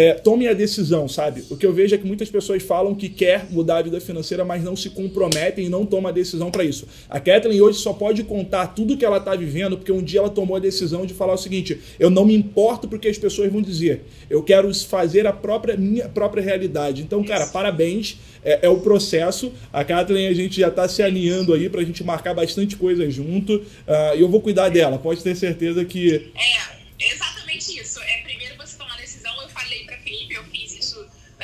é, 0.00 0.14
tome 0.14 0.48
a 0.48 0.54
decisão, 0.54 1.06
sabe? 1.06 1.44
O 1.50 1.58
que 1.58 1.66
eu 1.66 1.74
vejo 1.74 1.94
é 1.94 1.98
que 1.98 2.06
muitas 2.06 2.30
pessoas 2.30 2.62
falam 2.62 2.94
que 2.94 3.06
quer 3.06 3.44
mudar 3.50 3.76
a 3.76 3.82
vida 3.82 4.00
financeira, 4.00 4.46
mas 4.46 4.64
não 4.64 4.74
se 4.74 4.88
comprometem 4.88 5.66
e 5.66 5.68
não 5.68 5.84
tomam 5.84 6.08
a 6.08 6.10
decisão 6.10 6.50
para 6.50 6.64
isso. 6.64 6.88
A 7.06 7.20
Kathleen 7.20 7.60
hoje 7.60 7.80
só 7.80 7.92
pode 7.92 8.24
contar 8.24 8.68
tudo 8.68 8.96
que 8.96 9.04
ela 9.04 9.18
está 9.18 9.36
vivendo 9.36 9.76
porque 9.76 9.92
um 9.92 10.02
dia 10.02 10.20
ela 10.20 10.30
tomou 10.30 10.56
a 10.56 10.58
decisão 10.58 11.04
de 11.04 11.12
falar 11.12 11.34
o 11.34 11.36
seguinte: 11.36 11.78
eu 11.98 12.08
não 12.08 12.24
me 12.24 12.34
importo 12.34 12.88
porque 12.88 13.08
as 13.08 13.18
pessoas 13.18 13.52
vão 13.52 13.60
dizer, 13.60 14.04
eu 14.30 14.42
quero 14.42 14.74
fazer 14.74 15.26
a 15.26 15.34
própria 15.34 15.76
minha 15.76 16.08
própria 16.08 16.42
realidade. 16.42 17.02
Então, 17.02 17.22
cara, 17.22 17.46
parabéns. 17.48 18.16
É, 18.42 18.60
é 18.62 18.68
o 18.70 18.80
processo. 18.80 19.52
A 19.70 19.84
Kathleen, 19.84 20.28
a 20.28 20.32
gente 20.32 20.58
já 20.58 20.68
está 20.68 20.88
se 20.88 21.02
alinhando 21.02 21.52
aí 21.52 21.68
para 21.68 21.82
a 21.82 21.84
gente 21.84 22.02
marcar 22.02 22.32
bastante 22.32 22.74
coisa 22.74 23.10
junto. 23.10 23.56
Uh, 23.56 24.16
e 24.16 24.20
eu 24.22 24.30
vou 24.30 24.40
cuidar 24.40 24.70
dela, 24.70 24.98
pode 24.98 25.22
ter 25.22 25.36
certeza 25.36 25.84
que. 25.84 26.32
É, 26.34 27.04
exatamente 27.12 27.78
isso. 27.78 28.00
É 28.00 28.29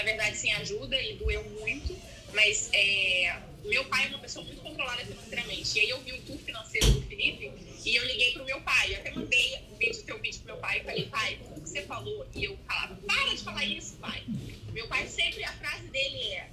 verdade, 0.06 0.36
sem 0.36 0.52
ajuda 0.54 1.00
e 1.00 1.16
doeu 1.16 1.42
muito. 1.60 1.96
Mas 2.32 2.70
é, 2.72 3.36
meu 3.64 3.84
pai 3.86 4.06
é 4.06 4.08
uma 4.08 4.18
pessoa 4.18 4.44
muito 4.44 4.60
controlada 4.62 5.04
financeiramente. 5.04 5.78
E 5.78 5.80
aí 5.80 5.90
eu 5.90 6.00
vi 6.00 6.12
o 6.12 6.22
tour 6.22 6.38
financeiro 6.38 6.90
do 6.92 7.02
Felipe 7.02 7.52
e 7.84 7.96
eu 7.96 8.04
liguei 8.04 8.32
pro 8.32 8.44
meu 8.44 8.60
pai. 8.60 8.94
Eu 8.94 8.98
até 9.00 9.10
mandei 9.10 9.58
um 9.70 9.76
vídeo, 9.76 10.02
teu 10.04 10.18
vídeo 10.20 10.40
pro 10.40 10.54
meu 10.54 10.56
pai 10.58 10.78
e 10.78 10.84
falei, 10.84 11.06
pai, 11.06 11.38
tudo 11.42 11.60
que 11.60 11.68
você 11.68 11.82
falou. 11.82 12.26
E 12.34 12.44
eu 12.44 12.56
falava, 12.66 12.94
para 13.06 13.34
de 13.34 13.42
falar 13.42 13.64
isso, 13.64 13.96
pai. 13.96 14.22
Meu 14.72 14.86
pai 14.88 15.06
sempre, 15.08 15.42
a 15.44 15.52
frase 15.52 15.86
dele 15.88 16.22
é, 16.34 16.48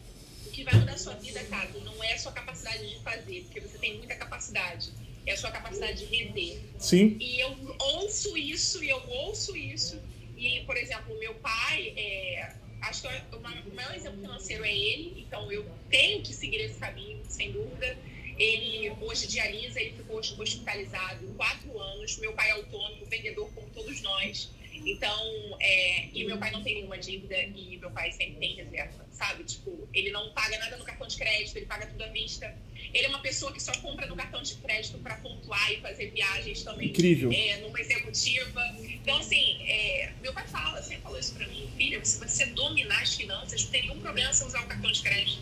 o 0.48 0.50
que 0.50 0.64
vai 0.64 0.74
mudar 0.76 0.94
a 0.94 0.98
sua 0.98 1.16
vida, 1.16 1.44
cara, 1.46 1.70
não 1.84 2.04
é 2.04 2.14
a 2.14 2.20
sua 2.20 2.32
capacidade 2.32 2.90
de 2.90 3.00
fazer, 3.04 3.42
porque 3.44 3.60
você 3.60 3.78
tem 3.78 3.98
muita 3.98 4.16
capacidade. 4.16 4.92
É 5.26 5.34
a 5.34 5.38
sua 5.38 5.52
capacidade 5.52 6.00
de 6.00 6.06
render. 6.06 6.60
Sim. 6.80 7.18
E 7.20 7.40
eu 7.40 7.56
ouço 7.80 8.38
isso, 8.38 8.84
e 8.84 8.90
eu 8.90 9.02
ouço 9.08 9.56
isso. 9.56 10.02
E, 10.38 10.62
por 10.62 10.76
exemplo, 10.76 11.18
meu 11.18 11.34
pai, 11.36 11.94
é, 11.96 12.54
acho 12.84 13.02
que 13.02 13.36
o 13.36 13.76
maior 13.76 13.96
exemplo 13.96 14.20
financeiro 14.20 14.64
é 14.66 14.74
ele, 14.74 15.26
então 15.26 15.52
eu 15.52 15.66
tenho 15.90 16.22
que 16.22 16.34
seguir 16.34 16.58
esse 16.58 16.80
caminho, 16.80 17.22
sem 17.28 17.52
dúvida. 17.52 17.98
Ele 18.38 18.92
hoje 19.02 19.28
dialisa, 19.28 19.80
ele 19.80 19.94
ficou 19.94 20.18
hospitalizado 20.18 21.26
quatro 21.38 21.80
anos. 21.80 22.18
Meu 22.18 22.34
pai 22.34 22.50
é 22.50 22.54
autônomo, 22.54 23.06
vendedor 23.06 23.50
como 23.54 23.70
todos 23.70 24.02
nós. 24.02 24.50
Então, 24.86 25.58
é, 25.60 26.08
e 26.14 26.26
meu 26.26 26.38
pai 26.38 26.52
não 26.52 26.64
tem 26.64 26.76
nenhuma 26.76 26.98
dívida 26.98 27.36
e 27.42 27.78
meu 27.78 27.92
pai 27.92 28.12
sempre 28.12 28.36
tem 28.36 28.56
reserva, 28.56 29.06
sabe? 29.12 29.44
Tipo, 29.44 29.88
ele 29.94 30.12
não 30.12 30.32
paga 30.34 30.58
nada 30.60 30.78
no 30.78 30.84
cartão 30.84 31.08
de 31.08 31.18
crédito, 31.18 31.56
ele 31.56 31.66
paga 31.66 31.88
tudo 31.88 32.04
à 32.04 32.08
vista. 32.08 32.54
Ele 32.94 33.06
é 33.06 33.10
uma 33.10 33.20
pessoa 33.20 33.52
que 33.52 33.62
só 33.62 33.72
compra 33.78 34.06
no 34.06 34.16
cartão 34.16 34.42
de 34.42 34.56
crédito 34.56 34.98
para 35.00 35.16
pontuar 35.18 35.72
e 35.72 35.78
fazer 35.78 36.12
viagens 36.12 36.64
também. 36.64 36.90
Incrível. 36.90 37.32
É, 37.32 37.58
numa 37.58 37.80
executiva. 37.80 38.62
Então, 38.84 39.18
assim, 39.18 39.58
é, 39.68 40.12
meu 40.22 40.34
pai 40.34 40.48
fala, 40.48 40.82
sempre 40.82 41.02
falou 41.02 41.20
isso 41.20 41.34
para 41.34 41.48
mim, 41.48 41.70
filha, 41.76 42.04
se 42.04 42.20
você 42.20 42.46
dominar 42.48 43.02
as 43.02 43.16
finanças, 43.16 43.64
não 43.64 43.72
tem 43.72 43.82
nenhum 43.84 44.00
problema 44.00 44.32
você 44.32 44.44
usar 44.44 44.64
o 44.64 44.68
cartão 44.68 44.92
de 44.92 45.02
crédito. 45.02 45.42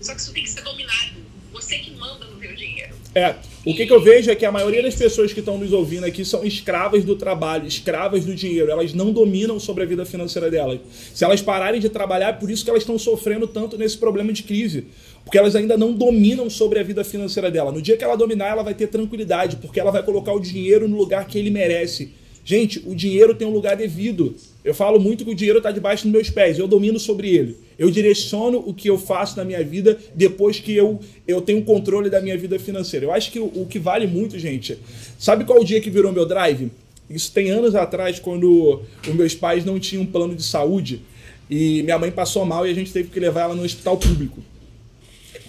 Só 0.00 0.14
que 0.14 0.20
isso 0.20 0.32
tem 0.32 0.42
que 0.42 0.50
ser 0.50 0.62
dominado. 0.62 1.22
Você 1.52 1.78
que 1.78 1.90
manda 1.92 2.24
no 2.26 2.36
teu 2.40 2.54
dinheiro. 2.54 2.94
É, 3.14 3.34
o 3.64 3.74
que, 3.74 3.86
que 3.86 3.92
eu 3.92 4.00
vejo 4.00 4.30
é 4.30 4.34
que 4.34 4.44
a 4.46 4.50
maioria 4.50 4.82
das 4.82 4.94
pessoas 4.94 5.32
que 5.32 5.40
estão 5.40 5.58
nos 5.58 5.70
ouvindo 5.72 6.04
aqui 6.04 6.24
são 6.24 6.42
escravas 6.44 7.04
do 7.04 7.14
trabalho, 7.14 7.66
escravas 7.66 8.24
do 8.24 8.34
dinheiro. 8.34 8.70
Elas 8.70 8.94
não 8.94 9.12
dominam 9.12 9.60
sobre 9.60 9.84
a 9.84 9.86
vida 9.86 10.06
financeira 10.06 10.50
delas. 10.50 10.80
Se 11.12 11.24
elas 11.24 11.42
pararem 11.42 11.78
de 11.78 11.90
trabalhar, 11.90 12.30
é 12.30 12.32
por 12.32 12.50
isso 12.50 12.64
que 12.64 12.70
elas 12.70 12.82
estão 12.82 12.98
sofrendo 12.98 13.46
tanto 13.46 13.76
nesse 13.76 13.98
problema 13.98 14.32
de 14.32 14.42
crise. 14.42 14.86
Porque 15.24 15.36
elas 15.36 15.54
ainda 15.54 15.76
não 15.76 15.92
dominam 15.92 16.48
sobre 16.48 16.80
a 16.80 16.82
vida 16.82 17.04
financeira 17.04 17.50
dela. 17.50 17.70
No 17.70 17.82
dia 17.82 17.96
que 17.96 18.02
ela 18.02 18.16
dominar, 18.16 18.48
ela 18.48 18.62
vai 18.62 18.74
ter 18.74 18.86
tranquilidade, 18.86 19.56
porque 19.56 19.78
ela 19.78 19.90
vai 19.90 20.02
colocar 20.02 20.32
o 20.32 20.40
dinheiro 20.40 20.88
no 20.88 20.96
lugar 20.96 21.26
que 21.26 21.38
ele 21.38 21.50
merece. 21.50 22.21
Gente, 22.44 22.82
o 22.86 22.94
dinheiro 22.94 23.34
tem 23.34 23.46
um 23.46 23.52
lugar 23.52 23.76
devido. 23.76 24.34
Eu 24.64 24.74
falo 24.74 24.98
muito 24.98 25.24
que 25.24 25.30
o 25.30 25.34
dinheiro 25.34 25.58
está 25.58 25.70
debaixo 25.70 26.04
dos 26.04 26.12
meus 26.12 26.30
pés, 26.30 26.58
eu 26.58 26.66
domino 26.66 26.98
sobre 26.98 27.28
ele. 27.28 27.56
Eu 27.78 27.90
direciono 27.90 28.62
o 28.64 28.74
que 28.74 28.88
eu 28.88 28.98
faço 28.98 29.36
na 29.36 29.44
minha 29.44 29.62
vida 29.62 29.98
depois 30.14 30.58
que 30.58 30.74
eu, 30.74 31.00
eu 31.26 31.40
tenho 31.40 31.62
controle 31.62 32.10
da 32.10 32.20
minha 32.20 32.36
vida 32.36 32.58
financeira. 32.58 33.06
Eu 33.06 33.12
acho 33.12 33.30
que 33.30 33.40
o, 33.40 33.46
o 33.46 33.66
que 33.66 33.78
vale 33.78 34.06
muito, 34.06 34.38
gente, 34.38 34.78
sabe 35.18 35.44
qual 35.44 35.60
o 35.60 35.64
dia 35.64 35.80
que 35.80 35.90
virou 35.90 36.12
meu 36.12 36.26
drive? 36.26 36.70
Isso 37.10 37.30
tem 37.32 37.50
anos 37.50 37.74
atrás, 37.74 38.18
quando 38.18 38.82
os 39.06 39.14
meus 39.14 39.34
pais 39.34 39.64
não 39.64 39.78
tinham 39.78 40.02
um 40.02 40.06
plano 40.06 40.34
de 40.34 40.42
saúde 40.42 41.02
e 41.50 41.82
minha 41.82 41.98
mãe 41.98 42.10
passou 42.10 42.44
mal 42.44 42.66
e 42.66 42.70
a 42.70 42.74
gente 42.74 42.92
teve 42.92 43.08
que 43.08 43.20
levar 43.20 43.42
ela 43.42 43.54
no 43.54 43.62
hospital 43.62 43.96
público 43.96 44.42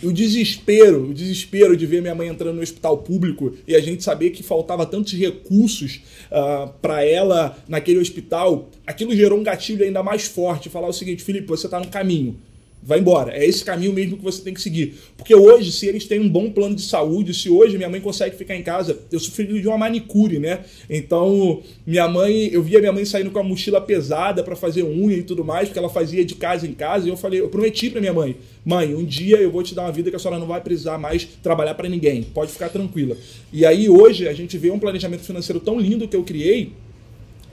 o 0.03 0.11
desespero, 0.11 1.09
o 1.09 1.13
desespero 1.13 1.75
de 1.75 1.85
ver 1.85 2.01
minha 2.01 2.15
mãe 2.15 2.27
entrando 2.27 2.55
no 2.55 2.61
hospital 2.61 2.97
público 2.97 3.53
e 3.67 3.75
a 3.75 3.81
gente 3.81 4.03
saber 4.03 4.31
que 4.31 4.43
faltava 4.43 4.85
tantos 4.85 5.13
recursos 5.13 6.01
uh, 6.31 6.35
ah, 6.35 6.73
para 6.81 7.05
ela 7.05 7.57
naquele 7.67 7.99
hospital, 7.99 8.69
aquilo 8.85 9.15
gerou 9.15 9.39
um 9.39 9.43
gatilho 9.43 9.83
ainda 9.83 10.03
mais 10.03 10.23
forte. 10.25 10.69
Falar 10.69 10.87
o 10.87 10.93
seguinte, 10.93 11.23
Felipe, 11.23 11.47
você 11.47 11.67
está 11.67 11.79
no 11.79 11.87
caminho 11.87 12.37
vai 12.85 12.99
embora. 12.99 13.35
É 13.35 13.45
esse 13.45 13.63
caminho 13.63 13.93
mesmo 13.93 14.17
que 14.17 14.23
você 14.23 14.41
tem 14.41 14.53
que 14.53 14.61
seguir. 14.61 14.95
Porque 15.17 15.33
hoje, 15.33 15.71
se 15.71 15.87
eles 15.87 16.05
têm 16.05 16.19
um 16.19 16.29
bom 16.29 16.51
plano 16.51 16.75
de 16.75 16.81
saúde, 16.81 17.33
se 17.33 17.49
hoje 17.49 17.77
minha 17.77 17.89
mãe 17.89 18.01
consegue 18.01 18.35
ficar 18.35 18.55
em 18.55 18.61
casa, 18.61 18.99
eu 19.11 19.19
sou 19.19 19.31
filho 19.31 19.59
de 19.59 19.67
uma 19.67 19.77
manicure, 19.77 20.39
né? 20.39 20.59
Então, 20.89 21.61
minha 21.87 22.07
mãe, 22.07 22.49
eu 22.51 22.61
via 22.61 22.79
minha 22.79 22.91
mãe 22.91 23.05
saindo 23.05 23.31
com 23.31 23.39
a 23.39 23.43
mochila 23.43 23.79
pesada 23.79 24.43
para 24.43 24.55
fazer 24.55 24.83
unha 24.83 25.17
e 25.17 25.23
tudo 25.23 25.43
mais, 25.45 25.69
porque 25.69 25.79
ela 25.79 25.89
fazia 25.89 26.25
de 26.25 26.35
casa 26.35 26.67
em 26.67 26.73
casa, 26.73 27.07
e 27.07 27.09
eu 27.09 27.17
falei, 27.17 27.39
eu 27.39 27.49
prometi 27.49 27.89
para 27.89 28.01
minha 28.01 28.13
mãe, 28.13 28.35
mãe, 28.65 28.93
um 28.93 29.03
dia 29.03 29.37
eu 29.37 29.51
vou 29.51 29.63
te 29.63 29.73
dar 29.73 29.83
uma 29.83 29.91
vida 29.91 30.09
que 30.09 30.15
a 30.15 30.19
senhora 30.19 30.39
não 30.39 30.47
vai 30.47 30.61
precisar 30.61 30.97
mais 30.97 31.27
trabalhar 31.41 31.75
para 31.75 31.87
ninguém. 31.87 32.23
Pode 32.23 32.51
ficar 32.51 32.69
tranquila. 32.69 33.15
E 33.51 33.65
aí 33.65 33.89
hoje 33.89 34.27
a 34.27 34.33
gente 34.33 34.57
vê 34.57 34.71
um 34.71 34.79
planejamento 34.79 35.21
financeiro 35.21 35.59
tão 35.59 35.79
lindo 35.79 36.07
que 36.07 36.15
eu 36.15 36.23
criei, 36.23 36.71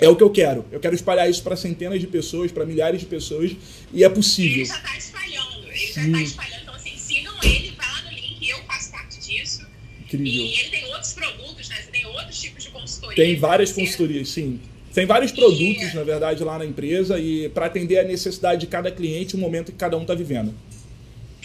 é 0.01 0.09
o 0.09 0.17
que 0.17 0.23
eu 0.23 0.31
quero. 0.31 0.65
Eu 0.73 0.81
quero 0.81 0.95
espalhar 0.95 1.29
isso 1.29 1.43
para 1.43 1.57
centenas 1.57 2.01
de 2.01 2.07
pessoas, 2.07 2.51
para 2.51 2.65
milhares 2.65 3.01
de 3.01 3.07
pessoas, 3.07 3.53
e 3.93 4.03
é 4.03 4.09
possível. 4.09 4.59
Ele 4.59 4.65
já 4.65 4.77
está 4.77 4.97
espalhando, 4.97 5.67
ele 5.69 5.93
já 5.93 6.03
está 6.03 6.23
espalhando. 6.23 6.63
Então, 6.63 6.75
assim, 6.75 6.97
sigam 6.97 7.35
ele, 7.43 7.71
vai 7.77 7.87
lá 7.87 8.03
no 8.03 8.11
link, 8.11 8.49
eu 8.49 8.59
faço 8.65 8.91
parte 8.91 9.21
disso. 9.21 9.67
Incrível. 10.01 10.27
E 10.27 10.59
ele 10.59 10.69
tem 10.71 10.85
outros 10.87 11.13
produtos, 11.13 11.69
né? 11.69 11.77
Você 11.83 11.91
tem 11.91 12.07
outros 12.07 12.41
tipos 12.41 12.65
de 12.65 12.71
consultoria. 12.71 13.17
Tem 13.17 13.37
várias 13.37 13.73
consultorias, 13.73 14.29
sim. 14.29 14.61
Tem 14.93 15.07
vários 15.07 15.31
produtos, 15.31 15.93
e... 15.93 15.95
na 15.95 16.03
verdade, 16.03 16.43
lá 16.43 16.59
na 16.59 16.65
empresa, 16.65 17.19
e 17.19 17.49
para 17.51 17.67
atender 17.67 17.99
a 17.99 18.05
necessidade 18.05 18.63
de 18.63 18.67
cada 18.67 18.91
cliente, 18.91 19.37
o 19.37 19.39
momento 19.39 19.71
que 19.71 19.79
cada 19.79 19.97
um 19.97 20.03
está 20.03 20.15
vivendo. 20.15 20.55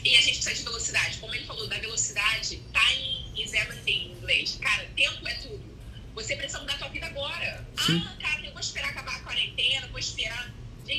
E 0.04 0.16
a 0.16 0.22
gente 0.22 0.38
precisa 0.38 0.56
de 0.56 0.64
velocidade. 0.64 1.18
Como 1.18 1.34
ele 1.34 1.46
falou 1.46 1.68
da 1.68 1.78
velocidade, 1.80 2.60
time 2.74 3.44
is 3.44 3.54
everything 3.54 3.92
em 3.92 4.18
inglês. 4.18 4.58
Cara, 4.62 4.86
tempo 4.96 5.28
é 5.28 5.34
tudo. 5.36 5.60
Você 6.14 6.36
precisa 6.36 6.60
mudar 6.60 6.76
a 6.76 6.78
tua 6.78 6.90
vida 6.90 7.08
agora. 7.08 7.66
Sim. 7.86 8.02
Ah, 8.06 8.15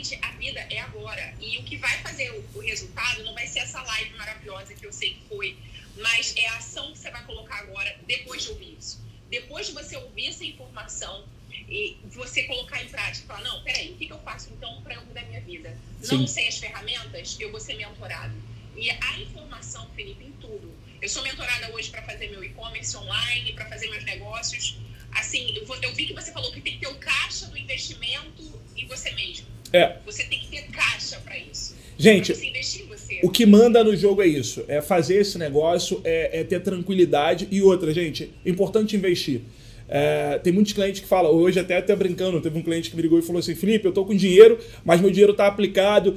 Gente, 0.06 0.24
a 0.24 0.30
vida 0.32 0.60
é 0.70 0.78
agora. 0.80 1.34
E 1.40 1.58
o 1.58 1.64
que 1.64 1.76
vai 1.76 1.98
fazer 1.98 2.30
o, 2.30 2.44
o 2.58 2.60
resultado 2.60 3.24
não 3.24 3.34
vai 3.34 3.46
ser 3.46 3.60
essa 3.60 3.82
live 3.82 4.10
maravilhosa 4.16 4.74
que 4.74 4.86
eu 4.86 4.92
sei 4.92 5.14
que 5.14 5.20
foi, 5.28 5.56
mas 5.96 6.32
é 6.36 6.46
a 6.48 6.56
ação 6.58 6.92
que 6.92 6.98
você 6.98 7.10
vai 7.10 7.24
colocar 7.24 7.56
agora 7.58 7.96
depois 8.06 8.42
de 8.44 8.50
ouvir 8.50 8.76
isso. 8.78 9.00
Depois 9.28 9.66
de 9.66 9.72
você 9.72 9.96
ouvir 9.96 10.28
essa 10.28 10.44
informação, 10.44 11.24
E 11.68 11.96
você 12.04 12.44
colocar 12.44 12.80
em 12.82 12.88
prática, 12.88 13.26
falar, 13.26 13.40
não, 13.40 13.60
peraí, 13.64 13.90
o 13.90 13.96
que, 13.96 14.08
eu 14.08 14.18
faço 14.20 14.50
então 14.52 14.80
para 14.82 14.94
eu 14.94 15.04
mudar 15.04 15.22
minha 15.24 15.40
vida? 15.40 15.76
Sim. 16.00 16.18
Não 16.18 16.26
sei 16.28 16.46
as 16.46 16.58
ferramentas, 16.58 17.36
eu 17.40 17.50
vou 17.50 17.58
ser 17.58 17.74
mentorado. 17.74 18.34
E 18.76 18.88
a 18.90 19.18
informação, 19.18 19.88
Felipe, 19.96 20.22
em 20.24 20.32
tudo. 20.32 20.72
Eu 21.02 21.08
sou 21.08 21.22
mentorada 21.24 21.72
hoje 21.74 21.90
para 21.90 22.02
fazer 22.02 22.28
meu 22.30 22.44
e-commerce 22.44 22.96
online, 22.96 23.52
para 23.54 23.66
fazer 23.68 23.88
meus 23.90 24.04
negócios. 24.04 24.76
Assim, 25.12 25.56
eu, 25.56 25.66
vou- 25.66 25.76
eu 25.82 25.92
vi 25.94 26.06
que 26.06 26.12
você 26.12 26.30
falou 26.30 26.52
que 26.52 26.60
tem 26.60 26.74
que 26.74 26.80
ter 26.80 26.88
o 26.88 26.98
caixa 26.98 27.46
do 27.46 27.56
investimento 27.58 28.62
em 28.76 28.86
você 28.86 29.10
mesmo. 29.12 29.46
É. 29.76 29.96
Você 30.06 30.24
tem 30.24 30.38
que 30.40 30.48
ter 30.48 30.62
caixa 30.70 31.18
para 31.24 31.36
isso. 31.38 31.74
Gente, 31.98 32.32
pra 32.32 32.40
você 32.40 32.46
investir 32.46 32.82
em 32.82 32.86
você. 32.86 33.20
O 33.22 33.30
que 33.30 33.46
manda 33.46 33.82
no 33.82 33.96
jogo 33.96 34.22
é 34.22 34.26
isso, 34.26 34.64
é 34.68 34.80
fazer 34.80 35.16
esse 35.16 35.38
negócio, 35.38 36.00
é, 36.04 36.40
é 36.40 36.44
ter 36.44 36.60
tranquilidade 36.60 37.48
e 37.50 37.62
outra, 37.62 37.92
gente, 37.92 38.30
é 38.44 38.50
importante 38.50 38.96
investir. 38.96 39.40
É, 39.88 40.38
tem 40.42 40.52
muitos 40.52 40.72
clientes 40.72 41.00
que 41.00 41.06
falam, 41.06 41.32
hoje 41.32 41.60
até 41.60 41.76
até 41.76 41.94
brincando, 41.94 42.40
teve 42.40 42.58
um 42.58 42.62
cliente 42.62 42.90
que 42.90 42.96
me 42.96 43.02
ligou 43.02 43.18
e 43.18 43.22
falou 43.22 43.38
assim, 43.38 43.54
Felipe, 43.54 43.86
eu 43.86 43.92
tô 43.92 44.04
com 44.04 44.14
dinheiro, 44.14 44.58
mas 44.84 45.00
meu 45.00 45.10
dinheiro 45.10 45.32
tá 45.32 45.46
aplicado. 45.46 46.16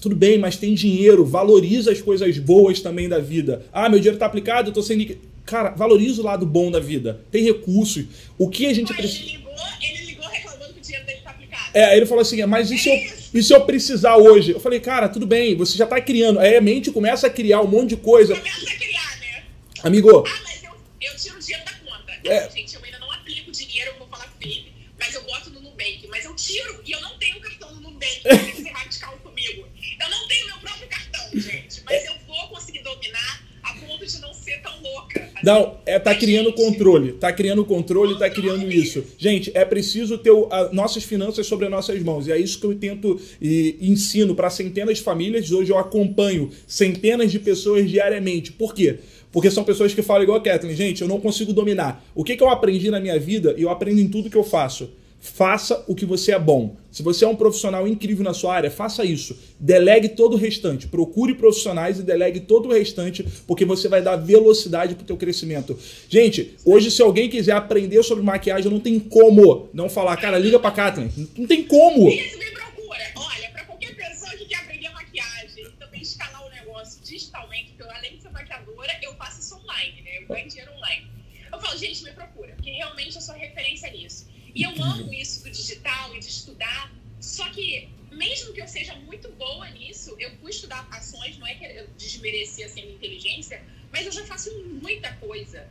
Tudo 0.00 0.16
bem, 0.16 0.38
mas 0.38 0.56
tem 0.56 0.72
dinheiro, 0.72 1.26
valoriza 1.26 1.92
as 1.92 2.00
coisas 2.00 2.38
boas 2.38 2.80
também 2.80 3.06
da 3.06 3.18
vida. 3.18 3.66
Ah, 3.70 3.86
meu 3.88 3.98
dinheiro 3.98 4.18
tá 4.18 4.24
aplicado, 4.24 4.70
eu 4.70 4.72
tô 4.72 4.82
sem 4.82 5.18
Cara, 5.44 5.70
valoriza 5.70 6.22
o 6.22 6.24
lado 6.24 6.46
bom 6.46 6.70
da 6.70 6.78
vida. 6.78 7.20
Tem 7.30 7.44
recursos. 7.44 8.04
O 8.38 8.48
que 8.48 8.66
a 8.66 8.72
gente 8.72 8.88
Mas 8.88 8.96
precisa. 8.98 9.22
ele 9.24 9.36
ligou, 9.36 9.52
ele 9.82 10.06
ligou 10.06 10.28
reclamando 10.28 10.72
que 10.74 10.78
o 10.78 10.82
dinheiro 10.82 11.06
dele 11.06 11.18
tá 11.24 11.30
aplicado. 11.30 11.59
É, 11.72 11.84
aí 11.84 11.96
ele 11.98 12.06
falou 12.06 12.22
assim, 12.22 12.44
mas 12.46 12.70
e 12.70 12.78
se, 12.78 12.88
eu, 12.88 12.96
e 13.34 13.42
se 13.42 13.52
eu 13.54 13.60
precisar 13.64 14.16
hoje? 14.16 14.52
Eu 14.52 14.60
falei, 14.60 14.80
cara, 14.80 15.08
tudo 15.08 15.26
bem, 15.26 15.56
você 15.56 15.76
já 15.76 15.86
tá 15.86 16.00
criando. 16.00 16.38
Aí 16.40 16.56
a 16.56 16.60
mente 16.60 16.90
começa 16.90 17.26
a 17.26 17.30
criar 17.30 17.60
um 17.60 17.66
monte 17.68 17.90
de 17.90 17.96
coisa. 17.96 18.34
Começa 18.36 18.70
a 18.70 18.74
criar, 18.76 19.16
né? 19.20 19.44
Amigo, 19.82 20.24
Ah, 20.26 20.40
mas 20.44 20.62
eu, 20.62 20.72
eu 21.00 21.16
tiro 21.16 21.36
o 21.36 21.40
dinheiro 21.40 21.64
da 21.64 21.72
conta. 21.72 22.12
É. 22.24 22.50
Gente, 22.50 22.74
eu 22.74 22.82
ainda 22.84 22.98
não 22.98 23.10
aplico 23.12 23.50
dinheiro, 23.52 23.90
eu 23.92 23.98
vou 23.98 24.08
falar 24.08 24.24
com 24.24 24.36
o 24.36 24.42
Felipe, 24.42 24.72
mas 24.98 25.14
eu 25.14 25.22
boto 25.22 25.50
no 25.50 25.60
Nubank. 25.60 26.06
Mas 26.08 26.24
eu 26.24 26.34
tiro 26.34 26.80
e 26.84 26.92
eu 26.92 27.00
não 27.00 27.16
tenho 27.18 27.40
cartão 27.40 27.74
no 27.74 27.80
Nubank 27.80 28.20
pra 28.22 28.36
ser 28.36 28.70
radical 28.72 29.16
comigo. 29.22 29.66
Eu 30.00 30.10
não 30.10 30.26
tenho 30.28 30.46
meu 30.46 30.58
próprio 30.58 30.88
cartão, 30.88 31.30
gente. 31.34 31.82
Mas 31.84 32.04
eu 32.04 32.14
vou 32.26 32.48
conseguir 32.48 32.82
dominar 32.82 33.42
a 33.62 33.74
ponto 33.74 34.04
de 34.04 34.18
não 34.20 34.34
ser 34.34 34.60
tão 34.62 34.80
louca. 34.82 35.20
assim. 35.22 35.29
Não, 35.42 35.76
é, 35.86 35.98
tá 35.98 36.14
criando 36.14 36.52
controle. 36.52 37.12
Tá 37.12 37.32
criando 37.32 37.64
controle, 37.64 38.18
tá 38.18 38.28
criando 38.28 38.70
isso. 38.70 39.04
Gente, 39.18 39.50
é 39.54 39.64
preciso 39.64 40.18
ter 40.18 40.30
o- 40.30 40.48
a- 40.50 40.72
nossas 40.72 41.02
finanças 41.04 41.46
sobre 41.46 41.66
as 41.66 41.70
nossas 41.70 42.02
mãos. 42.02 42.26
E 42.26 42.32
é 42.32 42.38
isso 42.38 42.58
que 42.60 42.66
eu 42.66 42.74
tento 42.74 43.18
e 43.40 43.76
ensino 43.80 44.34
para 44.34 44.50
centenas 44.50 44.98
de 44.98 45.04
famílias. 45.04 45.50
Hoje 45.50 45.70
eu 45.70 45.78
acompanho 45.78 46.50
centenas 46.66 47.30
de 47.30 47.38
pessoas 47.38 47.88
diariamente. 47.90 48.52
Por 48.52 48.74
quê? 48.74 48.98
Porque 49.32 49.50
são 49.50 49.62
pessoas 49.62 49.94
que 49.94 50.02
falam 50.02 50.24
igual 50.24 50.38
a 50.38 50.42
Kathleen, 50.42 50.76
gente, 50.76 51.02
eu 51.02 51.08
não 51.08 51.20
consigo 51.20 51.52
dominar. 51.52 52.04
O 52.14 52.24
que, 52.24 52.36
que 52.36 52.42
eu 52.42 52.48
aprendi 52.48 52.90
na 52.90 52.98
minha 52.98 53.18
vida, 53.18 53.54
e 53.56 53.62
eu 53.62 53.70
aprendo 53.70 54.00
em 54.00 54.08
tudo 54.08 54.28
que 54.28 54.36
eu 54.36 54.42
faço. 54.42 54.90
Faça 55.20 55.84
o 55.86 55.94
que 55.94 56.06
você 56.06 56.32
é 56.32 56.38
bom. 56.38 56.76
Se 56.90 57.02
você 57.02 57.26
é 57.26 57.28
um 57.28 57.36
profissional 57.36 57.86
incrível 57.86 58.24
na 58.24 58.32
sua 58.32 58.54
área, 58.54 58.70
faça 58.70 59.04
isso. 59.04 59.38
Delegue 59.60 60.08
todo 60.08 60.32
o 60.32 60.36
restante. 60.36 60.88
Procure 60.88 61.34
profissionais 61.34 61.98
e 61.98 62.02
delegue 62.02 62.40
todo 62.40 62.70
o 62.70 62.72
restante, 62.72 63.22
porque 63.46 63.66
você 63.66 63.86
vai 63.86 64.00
dar 64.00 64.16
velocidade 64.16 64.94
para 64.94 65.02
o 65.02 65.06
teu 65.06 65.18
crescimento. 65.18 65.78
Gente, 66.08 66.56
hoje 66.64 66.90
se 66.90 67.02
alguém 67.02 67.28
quiser 67.28 67.52
aprender 67.52 68.02
sobre 68.02 68.24
maquiagem, 68.24 68.70
não 68.70 68.80
tem 68.80 68.98
como 68.98 69.68
não 69.74 69.90
falar, 69.90 70.16
cara, 70.16 70.38
liga 70.38 70.58
para 70.58 70.70
Kathleen. 70.70 71.12
Não 71.36 71.46
tem 71.46 71.64
como. 71.64 72.08
Isso 72.08 72.38
me 72.38 72.50
procura. 72.52 73.12
Olha, 73.16 73.50
pra 73.50 73.64
qualquer 73.64 73.94
pessoa 73.94 74.32
que 74.32 74.46
quer 74.46 74.56
aprender 74.56 74.88
maquiagem 74.88 75.64
e 75.64 75.70
também 75.78 76.00
escalar 76.00 76.46
o 76.46 76.50
negócio 76.50 76.98
digitalmente, 77.04 77.72
porque 77.76 77.82
eu, 77.82 77.90
além 77.90 78.16
de 78.16 78.22
ser 78.22 78.30
maquiadora, 78.30 78.92
eu 79.02 79.14
faço 79.16 79.40
isso 79.40 79.54
online, 79.54 80.00
né? 80.00 80.22
Eu 80.22 80.28
ganho 80.28 80.48
dinheiro 80.48 80.72
online. 80.72 81.06
Eu 81.52 81.60
falo, 81.60 81.78
gente, 81.78 82.04
me 82.04 82.12
procura, 82.12 82.54
porque 82.54 82.70
realmente 82.70 83.16
eu 83.16 83.20
sou 83.20 83.34
referência 83.34 83.90
nisso. 83.90 84.30
E 84.54 84.62
eu 84.62 84.70
amo 84.82 85.12
isso 85.12 85.42
do 85.44 85.50
digital 85.50 86.14
e 86.14 86.20
de 86.20 86.28
estudar. 86.28 86.92
Só 87.20 87.48
que, 87.50 87.88
mesmo 88.10 88.52
que 88.52 88.60
eu 88.60 88.68
seja 88.68 88.94
muito 88.96 89.30
boa 89.32 89.68
nisso, 89.70 90.16
eu 90.18 90.34
fui 90.38 90.50
estudar 90.50 90.86
ações, 90.90 91.38
não 91.38 91.46
é 91.46 91.54
que 91.54 91.64
eu 91.64 91.86
desmerecia 91.96 92.66
assim, 92.66 92.80
a 92.80 92.84
minha 92.84 92.96
inteligência, 92.96 93.62
mas 93.92 94.06
eu 94.06 94.12
já 94.12 94.24
faço 94.24 94.50
muita 94.64 95.12
coisa. 95.16 95.68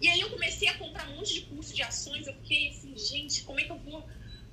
E 0.00 0.08
aí 0.08 0.20
eu 0.20 0.30
comecei 0.30 0.68
a 0.68 0.74
comprar 0.74 1.08
um 1.08 1.16
monte 1.16 1.34
de 1.34 1.40
curso 1.42 1.74
de 1.74 1.82
ações, 1.82 2.26
eu 2.26 2.34
fiquei 2.34 2.70
assim, 2.70 2.96
gente, 2.96 3.42
como 3.42 3.60
é 3.60 3.64
que 3.64 3.70
eu 3.70 3.78
vou 3.78 4.04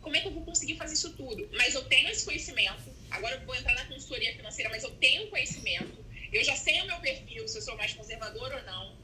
como 0.01 0.15
é 0.15 0.21
que 0.21 0.27
eu 0.27 0.31
vou 0.31 0.43
conseguir 0.43 0.75
fazer 0.77 0.93
isso 0.93 1.11
tudo? 1.13 1.49
Mas 1.51 1.75
eu 1.75 1.83
tenho 1.83 2.07
esse 2.09 2.23
conhecimento. 2.23 2.89
Agora 3.11 3.35
eu 3.35 3.45
vou 3.45 3.53
entrar 3.53 3.73
na 3.73 3.85
consultoria 3.85 4.33
financeira, 4.33 4.69
mas 4.69 4.83
eu 4.83 4.91
tenho 4.91 5.27
conhecimento. 5.27 6.05
Eu 6.31 6.43
já 6.43 6.55
sei 6.55 6.81
o 6.81 6.85
meu 6.85 6.97
perfil, 6.99 7.47
se 7.47 7.57
eu 7.57 7.61
sou 7.61 7.75
mais 7.75 7.93
conservador 7.93 8.51
ou 8.53 8.63
não. 8.63 8.95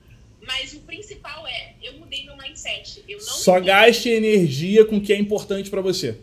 Mas 0.46 0.74
o 0.74 0.80
principal 0.82 1.46
é, 1.48 1.76
eu 1.82 1.93
mudei 2.00 2.26
meu 2.26 2.38
mindset. 2.38 3.04
Eu 3.08 3.18
não 3.18 3.26
Só 3.26 3.56
me- 3.60 3.66
gaste 3.66 4.10
energia 4.10 4.86
com 4.86 4.98
o 4.98 5.02
que 5.02 5.12
é 5.14 5.18
importante 5.18 5.70
para 5.70 5.82
você. 5.82 6.20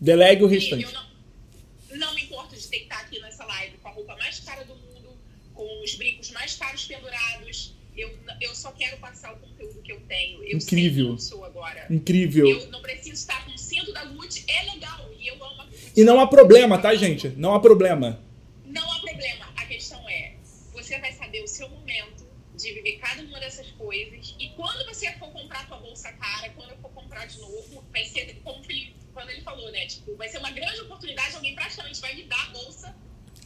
Delegue 0.00 0.42
o 0.42 0.46
restante. 0.46 0.84
Eu 0.84 0.92
não, 0.92 1.98
não 1.98 2.14
me 2.14 2.22
importo 2.22 2.56
de 2.56 2.66
ter 2.66 2.78
que 2.78 2.82
estar 2.84 3.00
aqui 3.00 3.20
nessa 3.20 3.44
live 3.44 3.76
com 3.78 3.88
a 3.88 3.92
roupa 3.92 4.16
mais 4.16 4.40
cara 4.40 4.64
do 4.64 4.74
mundo, 4.74 5.10
com 5.54 5.82
os 5.84 5.94
brincos 5.94 6.30
mais 6.30 6.56
caros 6.56 6.84
pendurados. 6.86 7.74
Eu, 7.96 8.10
eu 8.40 8.54
só 8.54 8.70
quero 8.72 8.96
passar 8.98 9.32
o 9.34 9.36
conteúdo 9.36 9.82
que 9.82 9.92
eu 9.92 10.00
tenho. 10.08 10.42
Eu 10.44 10.56
Incrível. 10.56 11.18
sou 11.18 11.44
agora. 11.44 11.86
Incrível. 11.90 12.48
Eu 12.48 12.70
não 12.70 12.80
preciso 12.80 13.12
estar 13.14 13.44
com 13.44 13.50
o 13.52 13.58
cinto 13.58 13.92
da 13.92 14.04
Gucci. 14.06 14.44
É 14.48 14.62
legal 14.72 15.10
e 15.18 15.26
eu 15.28 15.34
amo 15.34 15.60
a. 15.62 15.66
E 15.94 16.02
não 16.04 16.18
há 16.20 16.26
problema, 16.26 16.78
tá, 16.78 16.94
gente? 16.94 17.28
Não 17.30 17.52
há 17.54 17.60
problema. 17.60 18.22
Não 18.64 18.90
há 18.92 19.00
problema. 19.00 19.52
A 19.56 19.66
questão 19.66 20.08
é, 20.08 20.34
você 20.72 20.98
vai 20.98 21.12
saber 21.12 21.42
o 21.42 21.48
seu 21.48 21.68
momento 21.68 22.24
de 22.56 22.72
viver 22.72 22.92
cada 22.98 23.20
uma 23.22 23.38
dessas 23.40 23.66
coisas. 23.72 24.34
E 24.38 24.49
quando 24.60 24.84
você 24.86 25.10
for 25.12 25.32
comprar 25.32 25.66
tua 25.66 25.78
bolsa 25.78 26.12
cara, 26.12 26.50
quando 26.50 26.70
eu 26.72 26.76
for 26.76 26.90
comprar 26.90 27.26
de 27.26 27.38
novo, 27.38 27.82
vai 27.90 28.04
ser 28.04 28.38
como 28.44 28.60
o 28.60 28.62
Felipe, 28.62 28.94
quando 29.14 29.30
ele 29.30 29.40
falou, 29.40 29.72
né? 29.72 29.86
Tipo, 29.86 30.14
vai 30.16 30.28
ser 30.28 30.36
uma 30.36 30.50
grande 30.50 30.82
oportunidade, 30.82 31.34
alguém 31.34 31.54
praticamente 31.54 31.98
vai 31.98 32.14
me 32.14 32.24
dar 32.24 32.42
a 32.42 32.50
bolsa. 32.50 32.94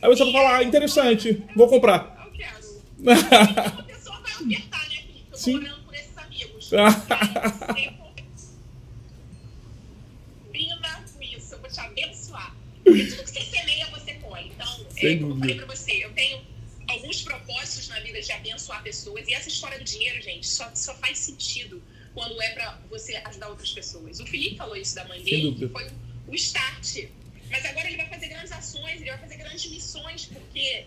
Aí 0.02 0.08
você 0.08 0.24
vai 0.24 0.32
falar, 0.32 0.56
ah, 0.56 0.64
interessante, 0.64 1.40
vou 1.54 1.68
comprar. 1.68 2.26
Eu 2.26 2.32
quero. 2.32 2.64
Então 3.04 3.80
a 3.80 3.82
pessoa 3.82 4.18
vai 4.20 4.32
apertar, 4.32 4.88
né, 4.88 4.96
Felipe? 4.96 5.24
Eu 5.26 5.30
tô 5.30 5.36
Sim. 5.36 5.56
orando 5.56 5.84
por 5.84 5.94
esses 5.94 6.18
amigos. 6.18 6.66
Ser 6.68 6.76
Combina 10.44 11.04
com 11.14 11.22
isso, 11.22 11.54
eu 11.54 11.60
vou 11.60 11.70
te 11.70 11.80
abençoar. 11.80 12.56
Porque 12.82 13.04
tudo 13.04 13.22
que 13.22 13.30
você 13.30 13.40
semeia, 13.40 13.86
você 13.90 14.14
colhe. 14.14 14.48
Então, 14.48 14.86
Sem 14.90 15.16
é, 15.16 15.18
como 15.18 15.34
eu 15.34 15.38
falei 15.38 15.54
pra 15.54 15.66
você, 15.66 16.04
eu 16.04 16.12
tenho 16.12 16.42
alguns 16.88 17.22
propósitos 17.22 17.88
na 17.88 18.00
vida 18.00 18.13
de 18.26 18.32
abençoar 18.32 18.82
pessoas. 18.82 19.26
E 19.28 19.34
essa 19.34 19.48
história 19.48 19.78
do 19.78 19.84
dinheiro, 19.84 20.22
gente, 20.22 20.46
só, 20.46 20.70
só 20.74 20.94
faz 20.96 21.18
sentido 21.18 21.82
quando 22.12 22.40
é 22.40 22.50
pra 22.50 22.80
você 22.88 23.16
ajudar 23.16 23.48
outras 23.48 23.72
pessoas. 23.72 24.20
O 24.20 24.26
Felipe 24.26 24.56
falou 24.56 24.76
isso 24.76 24.94
da 24.94 25.04
mãe 25.06 25.22
dele, 25.22 25.54
que 25.54 25.68
foi 25.68 25.90
o 26.28 26.34
start. 26.34 27.08
Mas 27.50 27.64
agora 27.66 27.86
ele 27.86 27.96
vai 27.96 28.08
fazer 28.08 28.28
grandes 28.28 28.52
ações, 28.52 29.00
ele 29.00 29.10
vai 29.10 29.18
fazer 29.18 29.36
grandes 29.36 29.70
missões, 29.70 30.26
porque 30.26 30.86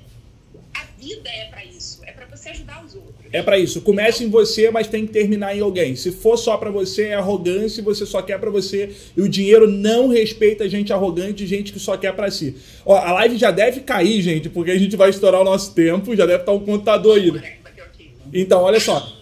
a 0.73 0.83
vida 0.99 1.29
é 1.29 1.45
pra 1.45 1.63
isso. 1.65 2.01
É 2.05 2.11
pra 2.11 2.25
você 2.25 2.49
ajudar 2.49 2.83
os 2.85 2.95
outros. 2.95 3.13
É 3.31 3.41
pra 3.41 3.57
isso. 3.59 3.81
Comece 3.81 4.23
em 4.23 4.29
você, 4.29 4.69
mas 4.71 4.87
tem 4.87 5.05
que 5.05 5.11
terminar 5.13 5.55
em 5.55 5.59
alguém. 5.59 5.95
Se 5.95 6.11
for 6.11 6.37
só 6.37 6.57
pra 6.57 6.69
você, 6.69 7.07
é 7.07 7.13
arrogância 7.15 7.81
e 7.81 7.83
você 7.83 8.05
só 8.05 8.21
quer 8.21 8.39
pra 8.39 8.49
você. 8.49 8.91
E 9.15 9.21
o 9.21 9.27
dinheiro 9.29 9.67
não 9.67 10.07
respeita 10.07 10.67
gente 10.69 10.93
arrogante, 10.93 11.45
gente 11.45 11.73
que 11.73 11.79
só 11.79 11.97
quer 11.97 12.13
pra 12.13 12.31
si. 12.31 12.55
Ó, 12.85 12.95
a 12.95 13.11
live 13.13 13.37
já 13.37 13.51
deve 13.51 13.81
cair, 13.81 14.21
gente, 14.21 14.49
porque 14.49 14.71
a 14.71 14.77
gente 14.77 14.95
vai 14.95 15.09
estourar 15.09 15.41
o 15.41 15.45
nosso 15.45 15.73
tempo. 15.73 16.15
Já 16.15 16.25
deve 16.25 16.41
estar 16.41 16.51
um 16.53 16.59
contador 16.59 17.17
aí. 17.17 17.31
né? 17.31 17.53
Bateu 17.63 17.85
aqui. 17.85 18.11
Então, 18.33 18.61
olha 18.61 18.79
só. 18.79 19.16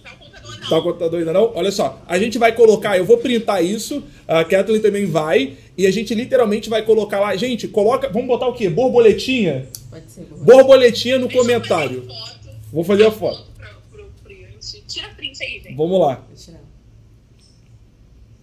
Não, 0.69 0.77
não 0.77 0.83
tá 0.83 0.89
o 0.89 0.93
contador, 0.93 1.19
não. 1.19 1.25
Tá 1.25 1.29
ainda 1.29 1.33
não? 1.33 1.51
Olha 1.55 1.71
só, 1.71 2.01
a 2.07 2.17
gente 2.17 2.37
vai 2.37 2.53
colocar, 2.53 2.97
eu 2.97 3.05
vou 3.05 3.17
printar 3.17 3.63
isso, 3.63 4.03
a 4.27 4.43
Kathleen 4.43 4.81
também 4.81 5.05
vai, 5.05 5.53
e 5.77 5.85
a 5.87 5.91
gente 5.91 6.13
literalmente 6.13 6.69
vai 6.69 6.81
colocar 6.81 7.19
lá. 7.19 7.35
Gente, 7.35 7.67
coloca, 7.67 8.09
vamos 8.09 8.27
botar 8.27 8.47
o 8.47 8.53
quê? 8.53 8.69
Borboletinha? 8.69 9.67
Pode 9.89 10.11
ser, 10.11 10.21
Borboletinha. 10.21 10.55
Borboletinha 10.55 11.19
no 11.19 11.27
Deixa 11.27 11.41
comentário. 11.41 12.01
fazer 12.01 12.11
a 12.11 12.25
foto. 12.25 12.49
Vou 12.71 12.83
fazer 12.83 13.05
a 13.05 13.11
foto. 13.11 13.45
Pro, 13.57 13.69
pro 13.91 14.05
print. 14.23 14.83
Tira 14.87 15.09
print 15.09 15.43
aí, 15.43 15.61
gente. 15.61 15.75
Vamos 15.75 15.99
lá. 15.99 16.23
Vou 16.27 16.35
tirar. 16.35 16.61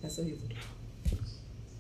Dá 0.03 0.09
sorriso. 0.09 0.53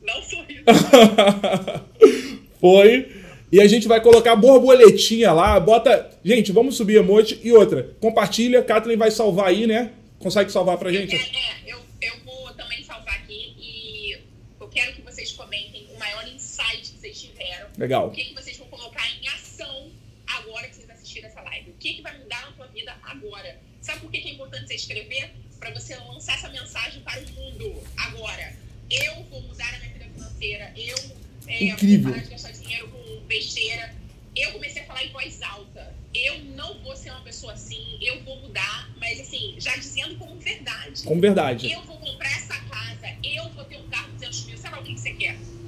Um 0.03 0.23
sorriso. 0.23 0.65
Foi. 2.61 3.23
E 3.51 3.61
a 3.61 3.67
gente 3.67 3.87
vai 3.87 4.01
colocar 4.01 4.35
borboletinha 4.35 5.31
lá, 5.33 5.61
bota. 5.61 6.11
Gente, 6.25 6.53
vamos 6.53 6.75
subir 6.77 6.97
emoji. 6.97 7.39
E 7.45 7.53
outra, 7.53 7.91
compartilha, 8.01 8.63
Kathleen 8.63 8.97
vai 8.97 9.11
salvar 9.11 9.49
aí, 9.49 9.67
né? 9.67 9.91
Consegue 10.23 10.51
salvar 10.53 10.79
pra 10.79 10.93
gente? 10.93 11.15
Eu 11.15 11.21
quero- 11.21 11.37
é, 11.37 11.63
eu, 11.67 11.83
eu 12.01 12.19
vou 12.25 12.53
também 12.55 12.83
salvar 12.85 13.15
aqui 13.17 13.55
e 13.59 14.19
eu 14.61 14.69
quero 14.69 14.93
que 14.95 15.03
vocês 15.03 15.33
comentem 15.33 15.87
o 15.95 15.99
maior 15.99 16.27
insight 16.29 16.83
que 16.93 16.99
vocês 17.01 17.21
tiveram. 17.21 17.69
Legal. 17.77 18.09
O 18.09 18.11
que, 18.13 18.25
que 18.25 18.35
vocês 18.35 18.57
vão 18.57 18.69
colocar 18.69 19.07
em 19.11 19.27
ação 19.29 19.91
agora 20.27 20.69
que 20.69 20.77
vocês 20.77 20.91
assistiram 20.91 21.29
essa 21.29 21.41
live? 21.43 21.71
O 21.71 21.75
que, 21.75 21.95
que 21.95 22.03
vai 22.03 22.17
mudar 22.19 22.41
na 22.47 22.53
tua 22.53 22.67
vida 22.69 22.97
agora? 23.03 23.59
Sabe 23.81 24.01
por 24.01 24.11
que, 24.11 24.21
que 24.21 24.29
é 24.29 24.33
importante 24.33 24.69
você 24.69 24.75
escrever? 24.75 25.33
Para 25.59 25.71
você 25.75 25.97
lançar 25.97 26.35
essa 26.35 26.49
mensagem 26.49 27.01
para 27.03 27.21
o 27.21 27.31
mundo 27.33 27.83
agora. 27.97 28.55
Eu 28.91 29.23
vou 29.25 29.41
mudar 29.43 29.73
a 29.75 29.79
minha 29.79 29.93
vida 29.93 30.05
financeira. 30.15 30.73
Eu 30.77 30.97
é, 31.47 31.65
Incrível. 31.65 32.03
vou 32.05 32.13
parar 32.13 32.25
de 32.25 32.31
gastar 32.31 32.51
dinheiro 32.53 32.89
com 32.89 33.21
besteira. 33.27 33.95
Eu 34.37 34.53
comecei 34.53 34.83
a 34.83 34.87
falar 34.87 35.05
em 35.05 35.11
voz 35.13 35.43
alta. 35.43 35.95
Eu 36.15 36.39
não 36.57 36.79
vou 36.81 36.95
ser 36.97 37.11
uma 37.11 37.21
pessoa 37.21 37.53
assim. 37.53 37.99
Eu 38.01 38.23
vou 38.23 38.37
mudar. 38.41 38.91
Mas 38.99 39.21
assim, 39.21 39.55
já 39.59 39.75
dizendo 39.77 40.17
como 40.17 40.39
verdade. 40.39 41.03
Com 41.05 41.21
verdade. 41.21 41.73
Eu 41.73 41.83
vou 41.83 41.97
comprar 41.99 42.31
essa 42.31 42.55
casa, 42.55 43.17
eu 43.23 43.49
vou 43.51 43.65
ter 43.65 43.77
um 43.79 43.89
carro 43.89 44.11
de 44.13 44.27
200 44.27 44.45
mil 44.47 44.53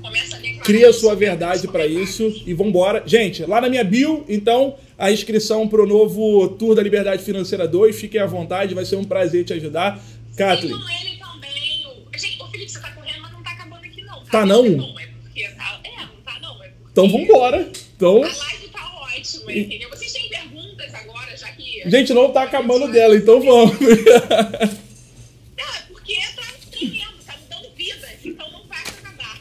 Começa 0.04 0.36
a 0.36 0.38
declarar 0.38 0.64
Cria 0.64 0.90
isso, 0.90 1.00
sua 1.00 1.16
verdade 1.16 1.66
para 1.66 1.86
isso 1.86 2.42
e 2.46 2.52
vambora. 2.52 3.02
Gente, 3.06 3.42
lá 3.46 3.58
na 3.58 3.70
minha 3.70 3.82
bio, 3.82 4.22
então, 4.28 4.76
a 4.98 5.10
inscrição 5.10 5.66
pro 5.66 5.86
novo 5.86 6.46
Tour 6.48 6.74
da 6.74 6.82
Liberdade 6.82 7.22
Financeira 7.22 7.66
2. 7.66 7.98
Fiquem 7.98 8.20
à 8.20 8.26
vontade, 8.26 8.74
vai 8.74 8.84
ser 8.84 8.96
um 8.96 9.04
prazer 9.04 9.46
te 9.46 9.54
ajudar. 9.54 9.98
Kathleen. 10.36 10.74
Sigam 10.74 10.90
ele 10.90 11.16
também. 11.16 11.86
O... 11.86 12.18
Gente, 12.18 12.42
ô 12.42 12.46
Felipe, 12.48 12.70
você 12.70 12.80
tá 12.80 12.90
correndo, 12.90 13.22
mas 13.22 13.32
não 13.32 13.42
tá 13.42 13.50
acabando 13.52 13.84
aqui 13.84 14.02
não. 14.02 14.24
Tá 14.24 14.44
não? 14.44 14.62
Não, 14.64 15.00
é 15.00 15.06
porque 15.06 15.48
tá... 15.48 15.80
É, 15.84 16.00
não 16.04 16.22
tá 16.22 16.38
não. 16.38 16.62
É 16.62 16.68
porque 16.68 16.90
Então 16.92 17.08
vambora. 17.08 17.72
Então, 17.96 18.24
A 18.24 18.26
live 18.26 18.68
tá 18.68 19.00
ótima, 19.00 19.52
entendeu? 19.52 19.88
Vocês 19.88 20.12
têm 20.12 20.28
perguntas 20.28 20.94
agora, 20.94 21.34
já 21.34 21.50
que... 21.52 21.73
gente, 21.86 22.12
não 22.12 22.32
tá 22.32 22.42
acabando 22.42 22.90
dela, 22.90 23.16
então 23.16 23.40
vamos. 23.40 23.78
Não, 23.80 23.86
é 25.64 25.82
porque 25.88 26.16
tá 26.36 26.42
tremendo, 26.70 27.14
tá 27.26 27.34
me 27.36 27.42
dando 27.48 27.74
vida, 27.76 28.08
então 28.24 28.50
não 28.50 28.62
vai 28.66 28.78
acabar. 28.80 29.40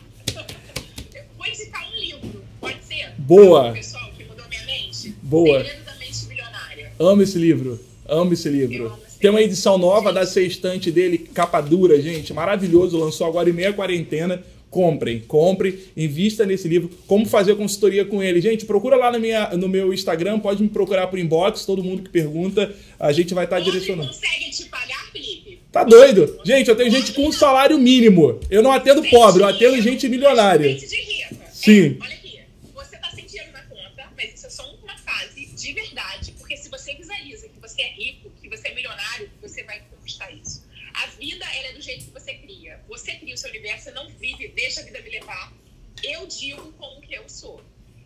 Eu 1.16 1.24
vou 1.38 1.48
indicar 1.48 1.88
um 1.92 2.00
livro, 2.00 2.44
pode 2.60 2.84
ser? 2.84 3.12
Boa. 3.18 3.72
Pessoal 3.72 4.12
que 4.18 4.24
mudou 4.26 4.46
minha 4.50 4.66
mente. 4.66 5.16
Boa. 5.22 5.64
Segredo 5.64 5.86
da 5.86 5.96
Mente 5.96 6.26
Milionária. 6.28 6.92
Amo 7.00 7.22
esse 7.22 7.38
livro. 7.38 7.80
Amo 8.08 8.34
esse 8.34 8.50
livro. 8.50 8.86
amo 8.88 9.00
esse 9.08 9.18
Tem 9.20 9.30
uma 9.30 9.42
edição 9.42 9.78
nova 9.78 10.10
Gente. 10.10 10.16
da 10.16 10.26
sextante 10.26 10.92
dele, 10.92 11.18
capa 11.18 11.62
dura, 11.62 12.02
gente. 12.02 12.34
Maravilhoso. 12.34 12.98
Lançou 12.98 13.26
agora 13.28 13.50
em 13.50 13.54
meia 13.54 13.74
quarentena. 13.74 14.44
Comprem, 14.74 15.20
comprem, 15.20 15.78
invista 15.96 16.48
nesse 16.48 16.68
livro. 16.68 16.90
Como 17.06 17.28
fazer 17.28 17.56
consultoria 17.56 18.04
com 18.04 18.24
ele. 18.24 18.42
Gente, 18.42 18.66
procura 18.66 18.96
lá 18.96 19.12
na 19.12 19.20
minha, 19.20 19.50
no 19.52 19.70
meu 19.70 19.94
Instagram, 19.94 20.40
pode 20.40 20.64
me 20.64 20.68
procurar 20.68 21.06
por 21.06 21.20
inbox, 21.20 21.64
todo 21.64 21.84
mundo 21.84 22.02
que 22.02 22.10
pergunta, 22.10 22.76
a 23.00 23.12
gente 23.12 23.36
vai 23.36 23.44
estar 23.44 23.58
Onde 23.58 23.66
direcionando. 23.66 24.08
consegue 24.08 24.50
te 24.50 24.66
pagar, 24.66 25.12
Felipe? 25.12 25.60
Tá 25.72 25.84
doido? 25.84 26.40
Gente, 26.44 26.70
eu 26.72 26.76
tenho 26.76 26.90
gente 26.90 27.14
com 27.14 27.28
um 27.28 27.32
salário 27.32 27.78
mínimo. 27.78 28.40
Eu 28.50 28.64
não 28.64 28.72
atendo 28.72 29.04
pobre, 29.10 29.44
eu 29.44 29.48
atendo 29.48 29.80
gente 29.80 30.10
milionária. 30.10 30.68
Gente 30.68 30.88
de 30.88 30.96
rica. 30.96 31.36
Sim. 31.52 31.98
Olha 32.02 32.14
aqui, 32.16 32.40
você 32.74 32.98
tá 32.98 33.12
sem 33.14 33.26
dinheiro 33.28 33.52
na 33.54 33.62
conta, 33.62 34.12
mas 34.18 34.34
isso 34.34 34.48
é 34.48 34.50
só 34.50 34.64
uma 34.84 34.98
fase 34.98 35.46
de 35.46 35.74
verdade, 35.74 36.34
porque 36.40 36.58
se 36.58 36.68
você 36.68 36.96
visualiza 36.96 37.48
que 37.48 37.60
você 37.62 37.84
é 37.84 37.92
rico, 37.92 38.32
que 38.42 38.50
você 38.50 38.70
é 38.70 38.74
milionário, 38.74 39.30
você 39.40 39.64
vai 39.64 39.82
conquistar 39.96 40.32
isso. 40.32 40.64
A 40.94 41.08
vida, 41.08 41.44
ela 41.58 41.70
é 41.70 41.74
do 41.74 41.82
jeito 41.82 42.06
que 42.06 42.12
você 42.12 42.36
cria. 42.36 42.80
Você 42.88 43.14
cria 43.14 43.34
o 43.34 43.38
seu 43.38 43.50
universo, 43.50 43.86
você 43.86 43.92
não 43.92 44.08
vive, 44.10 44.53
deixa 44.64 44.80
a 44.80 44.84
vida 44.84 45.02
me 45.02 45.10
levar. 45.10 45.54
Eu 46.02 46.26
digo 46.26 46.72
como 46.74 47.02
que 47.02 47.14
eu 47.14 47.28
sou. 47.28 47.62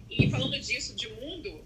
E 0.09 0.29
falando 0.29 0.59
disso, 0.59 0.95
de 0.95 1.07
mundo, 1.07 1.63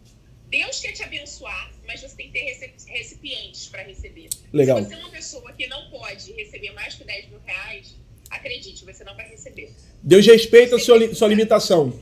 Deus 0.50 0.80
quer 0.82 0.92
te 0.92 1.04
abençoar, 1.04 1.72
mas 1.88 2.02
você 2.02 2.16
tem 2.16 2.28
que 2.30 2.34
ter 2.34 2.74
recipientes 2.88 3.68
para 3.68 3.84
receber. 3.84 4.30
Legal. 4.52 4.78
Se 4.80 4.86
você 4.86 4.96
é 4.96 4.98
uma 4.98 5.10
pessoa 5.10 5.54
que 5.54 5.68
não 5.68 5.90
pode 5.90 6.34
receber 6.34 6.72
mais 6.72 6.96
que 6.96 7.04
10 7.04 7.30
mil 7.30 7.40
reais, 7.40 7.96
acredite, 8.30 8.84
você 8.84 9.04
não 9.04 9.16
vai 9.16 9.30
receber. 9.30 9.72
Deus 10.04 10.26
respeita 10.26 10.76
a 10.76 10.80
sua, 10.80 11.16
sua 11.16 11.28
limitação. 11.30 12.02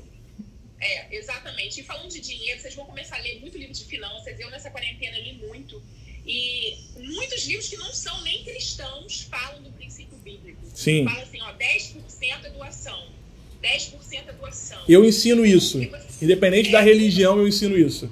É, 0.80 1.16
exatamente. 1.16 1.82
E 1.82 1.84
falando 1.84 2.10
de 2.10 2.22
dinheiro, 2.22 2.60
vocês 2.60 2.74
vão 2.74 2.86
começar 2.86 3.18
a 3.18 3.20
ler 3.20 3.40
muito 3.40 3.58
livro 3.58 3.74
de 3.74 3.86
finanças. 3.86 4.40
Eu, 4.40 4.50
nessa 4.50 4.72
quarentena, 4.72 5.18
li 5.20 5.34
muito. 5.34 5.82
E 6.26 6.78
muitos 6.96 7.46
livros 7.46 7.68
que 7.70 7.78
não 7.78 7.92
são 7.94 8.22
nem 8.22 8.44
cristãos 8.44 9.22
falam 9.22 9.62
do 9.62 9.72
princípio 9.72 10.18
bíblico. 10.18 10.62
Sim. 10.74 11.06
Fala 11.06 11.22
assim, 11.24 11.42
ó, 11.42 11.54
10% 11.54 12.09
é 12.34 12.50
doação. 12.50 13.08
10% 13.62 14.28
é 14.28 14.34
doação. 14.34 14.82
Eu 14.88 15.04
ensino 15.04 15.46
isso. 15.46 15.80
Independente 16.22 16.72
da 16.72 16.82
religião, 16.82 17.38
eu 17.38 17.48
ensino 17.48 17.78
isso. 17.78 18.12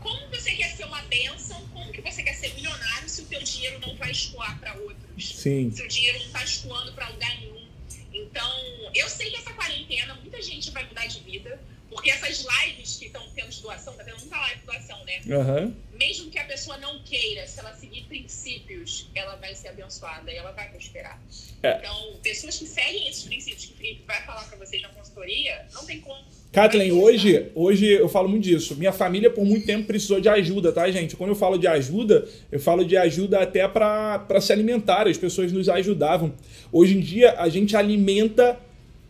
Como 0.00 0.20
você 0.28 0.52
quer 0.52 0.76
ser 0.76 0.84
uma 0.84 1.00
bênção? 1.02 1.60
Como 1.72 1.92
que 1.92 2.00
você 2.00 2.22
quer 2.22 2.34
ser 2.34 2.52
milionário 2.54 3.08
se 3.08 3.22
o 3.22 3.24
teu 3.26 3.42
dinheiro 3.42 3.78
não 3.80 3.94
vai 3.96 4.10
escoar 4.10 4.58
para 4.58 4.74
outros? 4.74 5.36
Sim. 5.36 5.70
Seu 5.70 5.86
dinheiro 5.86 6.18
não 6.18 6.26
está 6.26 6.44
escoando 6.44 6.92
para 6.92 7.08
lugar 7.08 7.40
nenhum. 7.40 7.66
Então, 8.12 8.50
eu 8.94 9.08
sei 9.08 9.30
que 9.30 9.36
essa 9.36 9.52
quarentena, 9.52 10.14
muita 10.14 10.40
gente 10.42 10.70
vai 10.70 10.86
mudar 10.86 11.06
de 11.06 11.20
vida, 11.20 11.60
porque 11.88 12.10
essas 12.10 12.44
lives 12.44 12.96
que 12.96 13.06
estão 13.06 13.22
tendo 13.34 13.50
de 13.50 13.60
doação, 13.60 13.94
tá 13.94 14.04
tendo 14.04 14.18
muita 14.18 14.36
live 14.38 14.60
de 14.60 14.66
doação, 14.66 15.04
né? 15.04 15.20
Aham. 15.30 15.74
Mesmo 15.98 16.30
que 16.30 16.38
a 16.38 16.44
pessoa 16.44 16.76
não 16.78 17.02
queira, 17.02 17.46
se 17.46 17.60
ela 17.60 17.72
seguir 17.74 18.02
princípios, 18.04 19.08
ela 19.14 19.36
vai 19.36 19.54
ser 19.54 19.68
abençoada 19.68 20.30
e 20.30 20.36
ela 20.36 20.52
vai 20.52 20.68
prosperar. 20.70 21.20
É. 21.62 21.78
Então, 21.78 22.16
pessoas 22.22 22.58
que 22.58 22.66
seguem 22.66 23.08
esses 23.08 23.24
princípios 23.24 23.66
que 23.66 23.74
o 23.74 23.76
Felipe 23.76 24.02
vai 24.06 24.22
falar 24.22 24.44
para 24.44 24.58
vocês 24.58 24.82
na 24.82 24.88
consultoria, 24.88 25.66
não 25.72 25.84
tem 25.84 26.00
como. 26.00 26.22
Kathleen, 26.52 26.92
hoje, 26.92 27.50
hoje 27.54 27.86
eu 27.86 28.08
falo 28.08 28.28
muito 28.28 28.44
disso. 28.44 28.76
Minha 28.76 28.92
família 28.92 29.28
por 29.28 29.44
muito 29.44 29.66
tempo 29.66 29.86
precisou 29.86 30.20
de 30.20 30.28
ajuda, 30.28 30.72
tá, 30.72 30.88
gente? 30.90 31.16
Quando 31.16 31.30
eu 31.30 31.36
falo 31.36 31.58
de 31.58 31.66
ajuda, 31.66 32.28
eu 32.50 32.60
falo 32.60 32.84
de 32.84 32.96
ajuda 32.96 33.40
até 33.40 33.66
para 33.66 34.40
se 34.40 34.52
alimentar. 34.52 35.08
As 35.08 35.18
pessoas 35.18 35.50
nos 35.50 35.68
ajudavam. 35.68 36.32
Hoje 36.70 36.96
em 36.96 37.00
dia, 37.00 37.34
a 37.38 37.48
gente 37.48 37.76
alimenta 37.76 38.58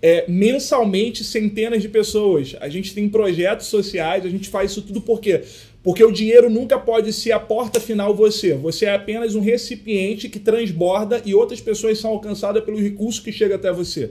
é, 0.00 0.24
mensalmente 0.28 1.24
centenas 1.24 1.82
de 1.82 1.88
pessoas. 1.88 2.54
A 2.60 2.68
gente 2.68 2.94
tem 2.94 3.08
projetos 3.08 3.66
sociais, 3.66 4.24
a 4.24 4.28
gente 4.28 4.48
faz 4.48 4.70
isso 4.70 4.82
tudo 4.82 5.00
por 5.00 5.20
quê? 5.20 5.42
Porque 5.82 6.02
o 6.02 6.10
dinheiro 6.10 6.48
nunca 6.48 6.78
pode 6.78 7.12
ser 7.12 7.32
a 7.32 7.38
porta 7.38 7.78
final 7.78 8.14
você. 8.14 8.54
Você 8.54 8.86
é 8.86 8.94
apenas 8.94 9.34
um 9.34 9.40
recipiente 9.40 10.28
que 10.28 10.38
transborda 10.38 11.20
e 11.24 11.34
outras 11.34 11.60
pessoas 11.60 11.98
são 11.98 12.10
alcançadas 12.10 12.64
pelo 12.64 12.80
recurso 12.80 13.22
que 13.22 13.30
chega 13.30 13.56
até 13.56 13.70
você. 13.70 14.10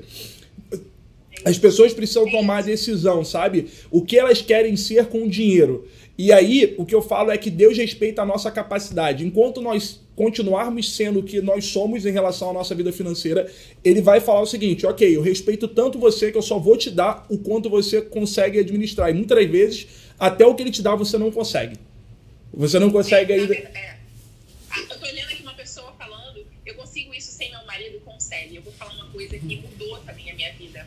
As 1.43 1.57
pessoas 1.57 1.93
precisam 1.93 2.29
tomar 2.29 2.63
decisão, 2.63 3.23
sabe? 3.25 3.67
O 3.91 4.01
que 4.03 4.17
elas 4.17 4.41
querem 4.41 4.75
ser 4.75 5.07
com 5.07 5.23
o 5.23 5.29
dinheiro. 5.29 5.87
E 6.15 6.31
aí, 6.31 6.75
o 6.77 6.85
que 6.85 6.93
eu 6.93 7.01
falo 7.01 7.31
é 7.31 7.37
que 7.37 7.49
Deus 7.49 7.75
respeita 7.75 8.21
a 8.21 8.25
nossa 8.25 8.51
capacidade. 8.51 9.25
Enquanto 9.25 9.61
nós 9.61 9.99
continuarmos 10.15 10.95
sendo 10.95 11.19
o 11.21 11.23
que 11.23 11.41
nós 11.41 11.65
somos 11.65 12.05
em 12.05 12.11
relação 12.11 12.51
à 12.51 12.53
nossa 12.53 12.75
vida 12.75 12.93
financeira, 12.93 13.51
ele 13.83 13.99
vai 13.99 14.19
falar 14.21 14.41
o 14.41 14.45
seguinte: 14.45 14.85
ok, 14.85 15.15
eu 15.15 15.21
respeito 15.21 15.67
tanto 15.67 15.97
você 15.97 16.31
que 16.31 16.37
eu 16.37 16.41
só 16.43 16.59
vou 16.59 16.77
te 16.77 16.91
dar 16.91 17.25
o 17.29 17.37
quanto 17.39 17.67
você 17.69 17.99
consegue 18.01 18.59
administrar. 18.59 19.09
E 19.09 19.13
muitas 19.13 19.49
vezes, 19.49 19.87
até 20.19 20.45
o 20.45 20.53
que 20.53 20.61
ele 20.61 20.69
te 20.71 20.83
dá, 20.83 20.93
você 20.93 21.17
não 21.17 21.31
consegue. 21.31 21.77
Você 22.53 22.77
não 22.77 22.91
consegue 22.91 23.33
É, 23.33 23.35
ainda. 23.35 23.53
é. 23.55 23.97
Ah, 24.69 24.79
eu 24.79 24.99
tô 24.99 25.05
olhando 25.07 25.29
aqui 25.31 25.41
uma 25.41 25.55
pessoa 25.55 25.91
falando, 25.97 26.45
eu 26.63 26.75
consigo 26.75 27.11
isso 27.15 27.31
sem 27.31 27.49
meu 27.49 27.65
marido, 27.65 27.99
consegue. 28.05 28.55
Eu 28.55 28.61
vou 28.61 28.73
falar 28.73 28.93
uma 28.93 29.07
coisa 29.09 29.37
que 29.39 29.55
mudou 29.55 29.97
também 30.05 30.29
a 30.29 30.35
minha 30.35 30.53
vida. 30.53 30.85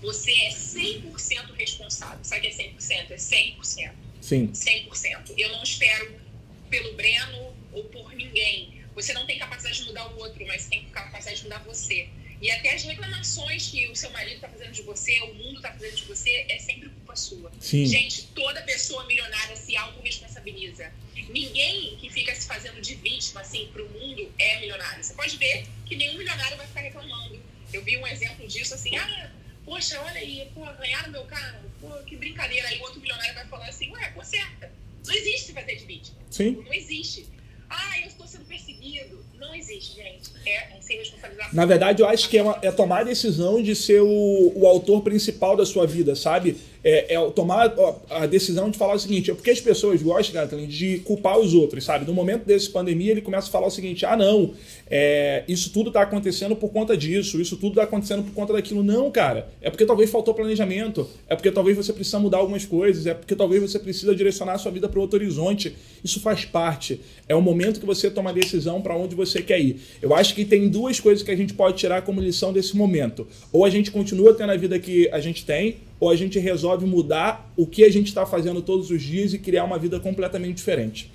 Você 0.00 0.30
é 0.30 0.50
100% 0.50 1.52
responsável. 1.56 2.18
Sabe 2.22 2.46
o 2.46 2.50
que 2.50 2.62
é 2.62 2.70
100%? 2.70 3.10
É 3.10 3.16
100%. 3.16 3.90
Sim. 4.28 4.52
100%. 4.52 5.32
Eu 5.38 5.50
não 5.52 5.62
espero 5.62 6.20
pelo 6.68 6.92
Breno 6.94 7.56
ou 7.72 7.84
por 7.84 8.12
ninguém. 8.14 8.84
Você 8.94 9.14
não 9.14 9.24
tem 9.26 9.38
capacidade 9.38 9.78
de 9.78 9.84
mudar 9.86 10.06
o 10.08 10.18
outro, 10.18 10.46
mas 10.46 10.66
tem 10.66 10.84
capacidade 10.90 11.38
de 11.38 11.44
mudar 11.44 11.60
você. 11.60 12.08
E 12.42 12.50
até 12.50 12.74
as 12.74 12.82
reclamações 12.82 13.68
que 13.68 13.88
o 13.88 13.96
seu 13.96 14.10
marido 14.10 14.36
está 14.36 14.48
fazendo 14.48 14.72
de 14.72 14.82
você, 14.82 15.18
o 15.20 15.34
mundo 15.34 15.56
está 15.56 15.72
fazendo 15.72 15.96
de 15.96 16.04
você, 16.04 16.46
é 16.48 16.58
sempre 16.58 16.90
culpa 16.90 17.16
sua. 17.16 17.50
Sim. 17.58 17.86
Gente, 17.86 18.24
toda 18.34 18.60
pessoa 18.62 19.04
milionária 19.06 19.56
se 19.56 19.74
autorresponsabiliza. 19.76 20.92
Ninguém 21.30 21.96
que 21.96 22.10
fica 22.10 22.34
se 22.34 22.46
fazendo 22.46 22.80
de 22.80 22.94
vítima, 22.96 23.40
assim, 23.40 23.68
pro 23.72 23.88
mundo 23.88 24.30
é 24.38 24.60
milionário. 24.60 25.02
Você 25.02 25.14
pode 25.14 25.36
ver 25.38 25.66
que 25.86 25.96
nenhum 25.96 26.18
milionário 26.18 26.56
vai 26.56 26.66
ficar 26.66 26.80
reclamando. 26.80 27.42
Eu 27.72 27.82
vi 27.82 27.96
um 27.96 28.06
exemplo 28.06 28.46
disso, 28.46 28.74
assim, 28.74 28.96
ah, 28.96 29.30
poxa, 29.68 30.00
olha 30.00 30.18
aí, 30.18 30.50
pô, 30.54 30.64
ganharam 30.64 31.12
meu 31.12 31.24
carro, 31.26 31.70
pô, 31.80 31.90
que 32.04 32.16
brincadeira. 32.16 32.66
Aí 32.68 32.78
o 32.78 32.82
outro 32.82 33.00
milionário 33.00 33.34
vai 33.34 33.46
falar 33.46 33.68
assim, 33.68 33.90
ué, 33.92 34.10
conserta. 34.12 34.72
Não 35.06 35.14
existe 35.14 35.52
fazer 35.52 35.76
de 35.76 35.84
vítima. 35.84 36.18
Sim. 36.30 36.62
Não 36.64 36.72
existe. 36.72 37.28
Ah, 37.68 38.00
eu 38.00 38.06
estou 38.06 38.26
sendo 38.26 38.46
perseguido. 38.46 39.24
Não 39.40 39.54
existe, 39.54 39.96
gente. 39.96 40.30
É, 40.46 40.78
ser 40.80 40.96
responsabilizar. 40.96 41.54
Na 41.54 41.66
verdade, 41.66 42.02
eu 42.02 42.08
acho 42.08 42.28
que 42.28 42.38
é, 42.38 42.42
uma- 42.42 42.58
é 42.62 42.70
tomar 42.70 43.00
a 43.00 43.04
decisão 43.04 43.62
de 43.62 43.74
ser 43.76 44.00
o, 44.00 44.52
o 44.56 44.66
autor 44.66 45.02
principal 45.02 45.56
da 45.56 45.66
sua 45.66 45.86
vida, 45.86 46.14
sabe? 46.16 46.56
É, 46.82 47.14
é 47.14 47.30
tomar 47.30 47.74
a 48.08 48.24
decisão 48.26 48.70
de 48.70 48.78
falar 48.78 48.94
o 48.94 48.98
seguinte: 48.98 49.30
é 49.30 49.34
porque 49.34 49.50
as 49.50 49.60
pessoas 49.60 50.00
gostam, 50.02 50.40
Kathleen, 50.40 50.66
de 50.68 50.98
culpar 51.00 51.38
os 51.38 51.52
outros, 51.52 51.84
sabe? 51.84 52.06
No 52.06 52.14
momento 52.14 52.44
desse 52.44 52.70
pandemia, 52.70 53.10
ele 53.10 53.20
começa 53.20 53.48
a 53.48 53.50
falar 53.50 53.66
o 53.66 53.70
seguinte: 53.70 54.06
ah, 54.06 54.16
não, 54.16 54.54
é, 54.88 55.42
isso 55.48 55.70
tudo 55.72 55.90
tá 55.90 56.02
acontecendo 56.02 56.54
por 56.56 56.70
conta 56.70 56.96
disso, 56.96 57.40
isso 57.40 57.56
tudo 57.56 57.74
tá 57.74 57.82
acontecendo 57.82 58.22
por 58.22 58.32
conta 58.32 58.52
daquilo. 58.52 58.82
Não, 58.82 59.10
cara. 59.10 59.48
É 59.60 59.68
porque 59.70 59.84
talvez 59.84 60.08
faltou 60.08 60.32
planejamento, 60.32 61.06
é 61.28 61.34
porque 61.34 61.50
talvez 61.50 61.76
você 61.76 61.92
precisa 61.92 62.18
mudar 62.20 62.38
algumas 62.38 62.64
coisas, 62.64 63.06
é 63.06 63.12
porque 63.12 63.34
talvez 63.34 63.60
você 63.60 63.78
precisa 63.78 64.14
direcionar 64.14 64.54
a 64.54 64.58
sua 64.58 64.70
vida 64.70 64.88
para 64.88 65.00
outro 65.00 65.18
horizonte. 65.18 65.76
Isso 66.02 66.20
faz 66.20 66.44
parte. 66.44 67.00
É 67.28 67.34
o 67.34 67.42
momento 67.42 67.80
que 67.80 67.86
você 67.86 68.08
toma 68.08 68.30
a 68.30 68.32
decisão 68.32 68.80
para 68.80 68.96
onde 68.96 69.14
você 69.16 69.27
quer 69.42 69.60
ir. 69.60 69.80
Eu 70.00 70.14
acho 70.14 70.34
que 70.34 70.44
tem 70.44 70.68
duas 70.68 70.98
coisas 70.98 71.22
que 71.22 71.30
a 71.30 71.36
gente 71.36 71.54
pode 71.54 71.76
tirar 71.76 72.02
como 72.02 72.20
lição 72.20 72.52
desse 72.52 72.76
momento. 72.76 73.26
Ou 73.52 73.64
a 73.64 73.70
gente 73.70 73.90
continua 73.90 74.34
tendo 74.34 74.52
a 74.52 74.56
vida 74.56 74.78
que 74.78 75.08
a 75.10 75.20
gente 75.20 75.44
tem, 75.44 75.76
ou 76.00 76.10
a 76.10 76.16
gente 76.16 76.38
resolve 76.38 76.86
mudar 76.86 77.52
o 77.56 77.66
que 77.66 77.84
a 77.84 77.90
gente 77.90 78.06
está 78.06 78.24
fazendo 78.24 78.62
todos 78.62 78.90
os 78.90 79.02
dias 79.02 79.34
e 79.34 79.38
criar 79.38 79.64
uma 79.64 79.78
vida 79.78 79.98
completamente 80.00 80.56
diferente. 80.56 81.10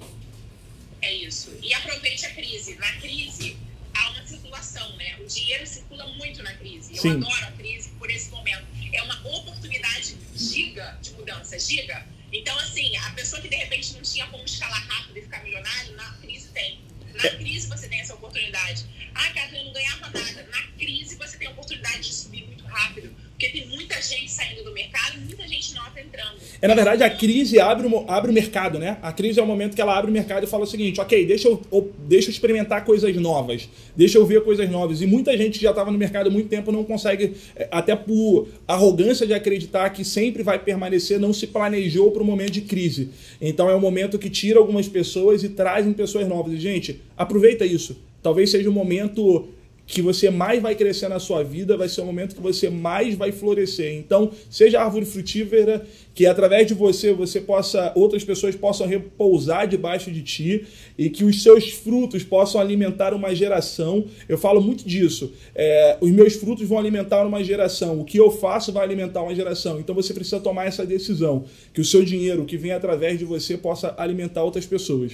É 1.01 1.13
isso. 1.13 1.51
E 1.61 1.73
aproveite 1.73 2.25
a 2.25 2.29
crise. 2.31 2.75
Na 2.75 2.91
crise, 2.93 3.55
há 3.93 4.11
uma 4.11 4.25
circulação, 4.25 4.95
né? 4.97 5.15
O 5.21 5.25
dinheiro 5.25 5.65
circula 5.65 6.05
muito 6.17 6.41
na 6.43 6.53
crise. 6.53 6.93
Eu 6.93 7.01
Sim. 7.01 7.11
adoro 7.11 7.45
a 7.45 7.51
crise 7.51 7.89
por 7.99 8.09
esse 8.09 8.29
momento. 8.31 8.63
É 8.91 9.01
uma 9.01 9.15
oportunidade 9.37 10.15
giga 10.35 10.97
de 11.01 11.11
mudança, 11.11 11.57
giga. 11.59 12.05
Então, 12.31 12.57
assim, 12.59 12.95
a 12.97 13.11
pessoa 13.11 13.41
que 13.41 13.47
de 13.47 13.55
repente 13.55 13.93
não 13.93 14.01
tinha 14.01 14.25
como 14.27 14.43
escalar 14.43 14.85
rápido 14.87 15.17
e 15.17 15.21
ficar 15.21 15.43
milionário, 15.43 15.95
na 15.95 16.11
crise 16.21 16.47
tem. 16.53 16.79
Na 17.13 17.29
crise 17.29 17.67
você 17.67 17.87
tem 17.87 17.99
essa 17.99 18.13
oportunidade. 18.15 18.85
Ah, 19.13 19.27
Catherine, 19.29 19.59
eu 19.59 19.65
não 19.65 19.73
ganhava 19.73 20.09
nada. 20.09 20.47
Na 20.51 20.63
crise 20.77 21.15
você 21.15 21.37
tem 21.37 21.47
a 21.47 21.51
oportunidade 21.51 22.01
de 22.01 22.13
subir 22.13 22.45
muito 22.45 22.65
rápido. 22.65 23.13
Porque 23.29 23.49
tem 23.49 23.67
muita 23.67 24.01
gente 24.01 24.31
saindo 24.31 24.63
do 24.63 24.71
mercado 24.71 25.17
e 25.17 25.21
muita 25.21 25.47
gente 25.47 25.73
nova 25.73 25.99
entrando. 25.99 26.39
É, 26.63 26.67
na 26.69 26.75
verdade, 26.75 27.03
a 27.03 27.09
crise 27.09 27.59
abre 27.59 27.85
o, 27.85 28.05
abre 28.07 28.31
o 28.31 28.33
mercado, 28.33 28.79
né? 28.79 28.97
A 29.01 29.11
crise 29.11 29.37
é 29.37 29.43
o 29.43 29.45
momento 29.45 29.75
que 29.75 29.81
ela 29.81 29.97
abre 29.97 30.09
o 30.09 30.13
mercado 30.13 30.45
e 30.45 30.47
fala 30.47 30.63
o 30.63 30.65
seguinte: 30.65 31.01
ok, 31.01 31.25
deixa 31.25 31.49
eu, 31.49 31.59
ou- 31.69 31.91
deixa 32.07 32.29
eu 32.29 32.31
experimentar 32.31 32.85
coisas 32.85 33.13
novas, 33.17 33.67
deixa 33.93 34.17
eu 34.17 34.25
ver 34.25 34.41
coisas 34.45 34.71
novas. 34.71 35.01
E 35.01 35.05
muita 35.05 35.35
gente 35.35 35.57
que 35.59 35.63
já 35.65 35.71
estava 35.71 35.91
no 35.91 35.97
mercado 35.97 36.27
há 36.27 36.29
muito 36.29 36.47
tempo 36.47 36.71
não 36.71 36.85
consegue, 36.85 37.33
eh, 37.57 37.67
até 37.69 37.97
por 37.97 38.47
arrogância 38.65 39.27
de 39.27 39.33
acreditar 39.33 39.89
que 39.89 40.05
sempre 40.05 40.41
vai 40.41 40.57
permanecer, 40.57 41.19
não 41.19 41.33
se 41.33 41.47
planejou 41.47 42.11
para 42.11 42.23
o 42.23 42.25
momento 42.25 42.51
de 42.51 42.61
crise. 42.61 43.09
Então 43.41 43.69
é 43.69 43.75
um 43.75 43.81
momento 43.81 44.17
que 44.17 44.29
tira 44.29 44.57
algumas 44.57 44.87
pessoas 44.87 45.43
e 45.43 45.49
trazem 45.49 45.91
pessoas 45.91 46.25
novas. 46.29 46.53
E, 46.53 46.57
gente, 46.61 47.01
aproveita 47.17 47.65
isso. 47.65 47.97
Talvez 48.21 48.49
seja 48.49 48.69
o 48.69 48.71
momento 48.71 49.49
que 49.85 50.01
você 50.01 50.29
mais 50.29 50.61
vai 50.61 50.75
crescer 50.75 51.09
na 51.09 51.19
sua 51.19 51.43
vida, 51.43 51.75
vai 51.75 51.89
ser 51.89 52.01
o 52.01 52.05
momento 52.05 52.35
que 52.35 52.41
você 52.41 52.69
mais 52.69 53.15
vai 53.15 53.31
florescer. 53.31 53.93
Então, 53.93 54.31
seja 54.49 54.81
árvore 54.81 55.05
frutífera, 55.05 55.85
que 56.15 56.25
através 56.25 56.67
de 56.67 56.73
você 56.73 57.11
você 57.13 57.41
possa 57.41 57.91
outras 57.95 58.23
pessoas 58.23 58.55
possam 58.55 58.87
repousar 58.87 59.67
debaixo 59.67 60.11
de 60.11 60.21
ti 60.21 60.65
e 60.97 61.09
que 61.09 61.23
os 61.23 61.41
seus 61.41 61.71
frutos 61.71 62.23
possam 62.23 62.61
alimentar 62.61 63.13
uma 63.13 63.33
geração. 63.35 64.05
Eu 64.29 64.37
falo 64.37 64.61
muito 64.61 64.87
disso. 64.87 65.33
É, 65.55 65.97
os 65.99 66.11
meus 66.11 66.35
frutos 66.35 66.67
vão 66.67 66.77
alimentar 66.77 67.25
uma 67.25 67.43
geração. 67.43 67.99
O 67.99 68.05
que 68.05 68.17
eu 68.17 68.31
faço 68.31 68.71
vai 68.71 68.83
alimentar 68.83 69.21
uma 69.21 69.35
geração. 69.35 69.79
Então 69.79 69.93
você 69.93 70.13
precisa 70.13 70.39
tomar 70.39 70.65
essa 70.65 70.85
decisão, 70.85 71.45
que 71.73 71.81
o 71.81 71.85
seu 71.85 72.03
dinheiro 72.03 72.45
que 72.45 72.57
vem 72.57 72.71
através 72.71 73.19
de 73.19 73.25
você 73.25 73.57
possa 73.57 73.93
alimentar 73.97 74.43
outras 74.43 74.65
pessoas. 74.65 75.13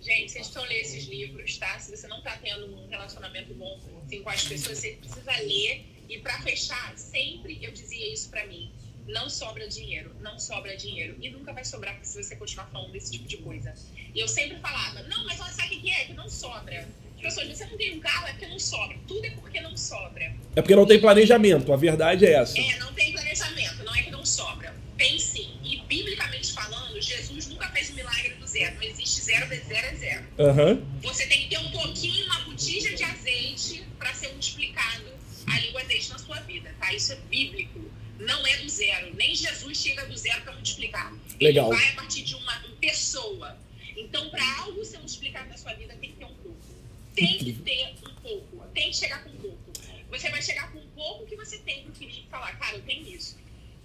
Gente, 0.00 0.32
vocês 0.32 0.48
precisam 0.48 0.64
ler 0.64 0.80
esses 0.80 1.04
livros, 1.04 1.58
tá? 1.58 1.78
Se 1.78 1.94
você 1.94 2.08
não 2.08 2.22
tá 2.22 2.38
tendo 2.42 2.66
um 2.66 2.88
relacionamento 2.88 3.52
bom 3.54 3.78
assim, 4.04 4.22
com 4.22 4.30
as 4.30 4.44
pessoas, 4.44 4.78
você 4.78 4.92
precisa 4.92 5.32
ler. 5.42 5.84
E 6.08 6.18
pra 6.18 6.40
fechar, 6.40 6.96
sempre 6.96 7.58
eu 7.62 7.70
dizia 7.70 8.12
isso 8.12 8.30
pra 8.30 8.46
mim. 8.46 8.72
Não 9.06 9.28
sobra 9.28 9.68
dinheiro, 9.68 10.14
não 10.20 10.38
sobra 10.38 10.76
dinheiro. 10.76 11.16
E 11.20 11.30
nunca 11.30 11.52
vai 11.52 11.64
sobrar 11.64 11.98
se 12.02 12.22
você 12.22 12.34
continuar 12.34 12.66
falando 12.66 12.92
desse 12.92 13.12
tipo 13.12 13.28
de 13.28 13.36
coisa. 13.38 13.74
E 14.14 14.18
eu 14.18 14.26
sempre 14.26 14.58
falava, 14.58 15.02
não, 15.04 15.24
mas 15.24 15.40
olha, 15.40 15.52
sabe 15.52 15.76
o 15.76 15.80
que 15.80 15.90
é? 15.90 16.06
Que 16.06 16.14
não 16.14 16.28
sobra. 16.28 16.88
As 17.16 17.22
pessoas, 17.22 17.48
você 17.48 17.66
não 17.66 17.76
tem 17.76 17.96
um 17.96 18.00
carro, 18.00 18.26
é 18.28 18.32
porque 18.32 18.46
não 18.46 18.58
sobra. 18.58 18.96
Tudo 19.06 19.24
é 19.26 19.30
porque 19.30 19.60
não 19.60 19.76
sobra. 19.76 20.34
É 20.56 20.62
porque 20.62 20.74
não 20.74 20.86
tem 20.86 21.00
planejamento, 21.00 21.72
a 21.72 21.76
verdade 21.76 22.24
é 22.24 22.32
essa. 22.32 22.58
É, 22.58 22.78
não 22.78 22.92
tem 22.94 23.12
planejamento, 23.12 23.84
não 23.84 23.94
é 23.94 24.02
que 24.02 24.10
não 24.10 24.24
sobra. 24.24 24.74
Tem 24.96 25.18
sim. 25.18 25.58
E 25.62 25.80
biblicamente 25.82 26.52
falando, 26.52 27.00
Jesus 27.00 27.46
nunca 27.48 27.68
fez 27.70 27.90
um 27.90 27.94
milagre 27.94 28.39
zero. 28.50 28.74
Não 28.76 28.82
existe 28.82 29.20
zero 29.22 29.46
vezes 29.48 29.66
zero 29.68 29.86
é 29.86 29.94
zero. 29.96 30.26
Aham. 30.38 30.82
Você 31.02 31.26
tem 31.26 31.42
que 31.42 31.48
ter 31.48 31.58
um 31.58 31.70
pouquinho, 31.70 32.24
uma 32.26 32.40
botija 32.40 32.94
de 32.94 33.02
azeite 33.02 33.84
para 33.98 34.12
ser 34.14 34.28
multiplicado 34.28 35.04
ali 35.46 35.70
o 35.70 35.78
azeite 35.78 36.10
na 36.10 36.18
sua 36.18 36.40
vida, 36.40 36.74
tá? 36.78 36.92
Isso 36.92 37.12
é 37.12 37.16
bíblico. 37.16 37.80
Não 38.18 38.46
é 38.46 38.58
do 38.58 38.68
zero. 38.68 39.14
Nem 39.14 39.34
Jesus 39.34 39.78
chega 39.78 40.04
do 40.06 40.16
zero 40.16 40.42
para 40.42 40.52
multiplicar. 40.52 41.12
Legal. 41.40 41.72
Ele 41.72 41.76
vai 41.80 41.88
a 41.88 41.94
partir 41.94 42.22
de 42.22 42.34
uma 42.34 42.60
pessoa. 42.80 43.56
Então, 43.96 44.28
para 44.30 44.58
algo 44.60 44.84
ser 44.84 44.98
multiplicado 44.98 45.48
na 45.48 45.56
sua 45.56 45.72
vida, 45.74 45.94
tem 46.00 46.10
que 46.10 46.16
ter 46.16 46.24
um 46.24 46.34
pouco. 46.34 46.60
Tem 47.14 47.38
que 47.38 47.52
ter 47.54 47.94
um 48.06 48.14
pouco. 48.14 48.66
Tem 48.74 48.90
que 48.90 48.96
chegar 48.96 49.24
com 49.24 49.30
um 49.30 49.36
pouco. 49.36 49.72
Você 50.10 50.28
vai 50.28 50.42
chegar 50.42 50.70
com 50.72 50.78
um 50.78 50.88
pouco 50.88 51.26
que 51.26 51.36
você 51.36 51.58
tem 51.58 51.84
pro 51.84 51.94
Felipe 51.94 52.26
falar, 52.30 52.52
cara, 52.58 52.76
eu 52.76 52.82
tenho 52.82 53.06
isso. 53.08 53.38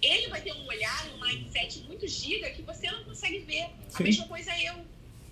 Ele 0.06 0.28
vai 0.28 0.40
ter 0.40 0.52
um 0.52 0.66
olhar, 0.66 1.08
um 1.14 1.20
mindset 1.20 1.80
muito 1.80 2.06
giga 2.06 2.50
que 2.50 2.62
você 2.62 2.90
não 2.90 3.02
consegue 3.04 3.40
ver. 3.40 3.62
A 3.62 3.96
Sim. 3.98 4.04
mesma 4.04 4.28
coisa 4.28 4.50
eu. 4.62 4.74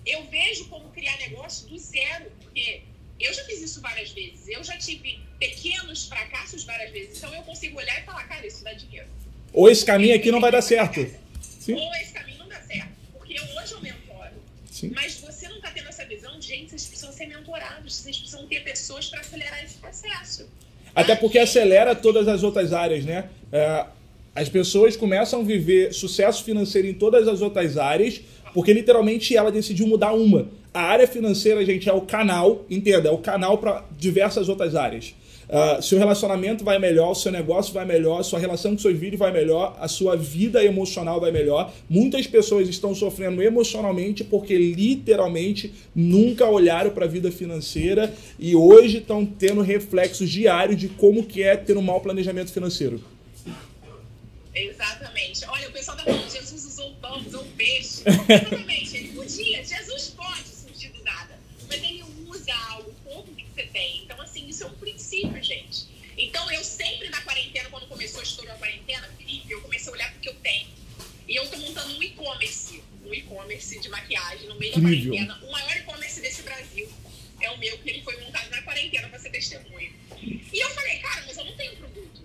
Eu 0.05 0.23
vejo 0.25 0.65
como 0.67 0.89
criar 0.89 1.17
negócio 1.17 1.67
do 1.67 1.77
zero, 1.79 2.31
porque 2.41 2.81
eu 3.19 3.33
já 3.33 3.43
fiz 3.45 3.61
isso 3.61 3.81
várias 3.81 4.11
vezes. 4.11 4.47
Eu 4.47 4.63
já 4.63 4.77
tive 4.77 5.19
pequenos 5.39 6.07
fracassos 6.07 6.63
várias 6.63 6.91
vezes. 6.91 7.17
Então 7.17 7.33
eu 7.33 7.41
consigo 7.43 7.77
olhar 7.77 8.01
e 8.01 8.03
falar, 8.03 8.27
cara, 8.27 8.45
isso 8.45 8.63
dá 8.63 8.73
dinheiro. 8.73 9.07
Ou 9.53 9.69
esse 9.69 9.85
caminho 9.85 10.15
aqui 10.15 10.31
não 10.31 10.41
vai 10.41 10.51
dar 10.51 10.61
certo. 10.61 10.99
Sim. 11.41 11.73
Ou 11.73 11.95
esse 11.95 12.11
caminho 12.11 12.39
não 12.39 12.47
dá 12.49 12.61
certo. 12.61 12.91
Porque 13.13 13.39
hoje 13.39 13.71
eu 13.71 13.81
mentoro. 13.81 14.35
Sim. 14.69 14.91
Mas 14.93 15.15
você 15.19 15.47
não 15.47 15.55
está 15.55 15.71
tendo 15.71 15.87
essa 15.87 16.05
visão, 16.05 16.39
gente, 16.41 16.69
vocês 16.69 16.85
precisam 16.85 17.13
ser 17.13 17.27
mentorados, 17.27 17.95
vocês 17.95 18.17
precisam 18.17 18.45
ter 18.47 18.61
pessoas 18.63 19.07
para 19.07 19.21
acelerar 19.21 19.63
esse 19.63 19.75
processo. 19.75 20.49
Até 20.93 21.15
porque 21.15 21.39
acelera 21.39 21.95
todas 21.95 22.27
as 22.27 22.43
outras 22.43 22.73
áreas, 22.73 23.03
né? 23.03 23.29
É, 23.51 23.85
as 24.35 24.49
pessoas 24.49 24.97
começam 24.97 25.39
a 25.39 25.43
viver 25.43 25.93
sucesso 25.93 26.43
financeiro 26.43 26.87
em 26.87 26.93
todas 26.93 27.25
as 27.27 27.41
outras 27.41 27.77
áreas, 27.77 28.19
porque 28.53 28.73
literalmente 28.73 29.35
ela 29.35 29.49
decidiu 29.49 29.87
mudar 29.87 30.13
uma. 30.13 30.49
A 30.73 30.81
área 30.81 31.07
financeira, 31.07 31.65
gente, 31.65 31.89
é 31.89 31.93
o 31.93 32.01
canal, 32.01 32.65
entenda, 32.69 33.07
é 33.07 33.11
o 33.11 33.17
canal 33.17 33.57
para 33.57 33.85
diversas 33.97 34.49
outras 34.49 34.75
áreas. 34.75 35.15
Ah, 35.47 35.79
seu 35.81 35.99
relacionamento 35.99 36.63
vai 36.63 36.79
melhor, 36.79 37.13
seu 37.13 37.31
negócio 37.31 37.73
vai 37.73 37.85
melhor, 37.85 38.23
sua 38.23 38.39
relação 38.39 38.71
com 38.71 38.77
seus 38.77 38.99
filhos 38.99 39.19
vai 39.19 39.31
melhor, 39.31 39.77
a 39.79 39.87
sua 39.87 40.15
vida 40.15 40.63
emocional 40.63 41.19
vai 41.19 41.31
melhor. 41.31 41.71
Muitas 41.89 42.27
pessoas 42.27 42.67
estão 42.67 42.95
sofrendo 42.95 43.41
emocionalmente 43.41 44.23
porque 44.23 44.57
literalmente 44.57 45.71
nunca 45.95 46.45
olharam 46.49 46.89
para 46.89 47.05
a 47.05 47.07
vida 47.07 47.31
financeira 47.31 48.13
e 48.39 48.55
hoje 48.55 48.97
estão 48.97 49.25
tendo 49.25 49.61
reflexos 49.61 50.29
diários 50.29 50.79
de 50.79 50.89
como 50.89 51.23
que 51.23 51.43
é 51.43 51.55
ter 51.55 51.77
um 51.77 51.81
mau 51.81 52.01
planejamento 52.01 52.51
financeiro. 52.51 53.14
Exatamente. 54.55 55.45
Olha, 55.45 55.69
o 55.69 55.71
pessoal 55.71 55.97
tá 55.97 56.03
falando, 56.03 56.31
Jesus 56.31 56.65
usou 56.65 56.91
o 56.91 56.95
pão, 56.95 57.19
usou 57.19 57.41
o 57.41 57.51
peixe. 57.51 58.03
Exatamente, 58.07 58.97
ele 58.97 59.13
podia. 59.13 59.63
Jesus 59.63 60.13
pode 60.15 60.47
surgir 60.47 60.89
do 60.89 61.03
nada, 61.03 61.37
mas 61.67 61.83
ele 61.83 62.03
usa 62.25 62.53
algo 62.69 62.93
pouco 63.03 63.33
que 63.35 63.45
você 63.53 63.63
tem. 63.67 64.03
Então, 64.03 64.19
assim, 64.21 64.47
isso 64.47 64.63
é 64.63 64.67
um 64.67 64.75
princípio, 64.75 65.43
gente. 65.43 65.85
Então, 66.17 66.49
eu 66.51 66.63
sempre 66.63 67.09
na 67.09 67.21
quarentena, 67.21 67.69
quando 67.69 67.87
começou 67.87 68.21
a 68.21 68.23
estourar 68.23 68.55
a 68.55 68.57
quarentena, 68.57 69.07
Felipe, 69.17 69.51
eu 69.51 69.61
comecei 69.61 69.89
a 69.89 69.95
olhar 69.95 70.11
porque 70.13 70.29
eu 70.29 70.35
tenho. 70.35 70.67
E 71.27 71.35
eu 71.35 71.47
tô 71.49 71.57
montando 71.57 71.97
um 71.97 72.03
e-commerce, 72.03 72.81
um 73.05 73.13
e-commerce 73.13 73.79
de 73.79 73.89
maquiagem 73.89 74.47
no 74.47 74.55
meio 74.55 74.77
Incrível. 74.77 75.11
da 75.11 75.17
quarentena. 75.17 75.47
O 75.47 75.51
maior 75.51 75.75
e-commerce 75.75 76.21
desse 76.21 76.41
Brasil 76.43 76.89
é 77.41 77.51
o 77.51 77.57
meu, 77.57 77.77
que 77.79 77.89
ele 77.89 78.01
foi 78.03 78.15
montado 78.21 78.49
na 78.49 78.61
quarentena 78.61 79.09
pra 79.09 79.19
ser 79.19 79.31
testemunho. 79.31 79.91
E 80.21 80.59
eu 80.59 80.69
falei, 80.69 80.99
cara, 80.99 81.23
mas 81.25 81.37
eu 81.37 81.45
não 81.45 81.55
tenho 81.57 81.75
produto. 81.75 82.21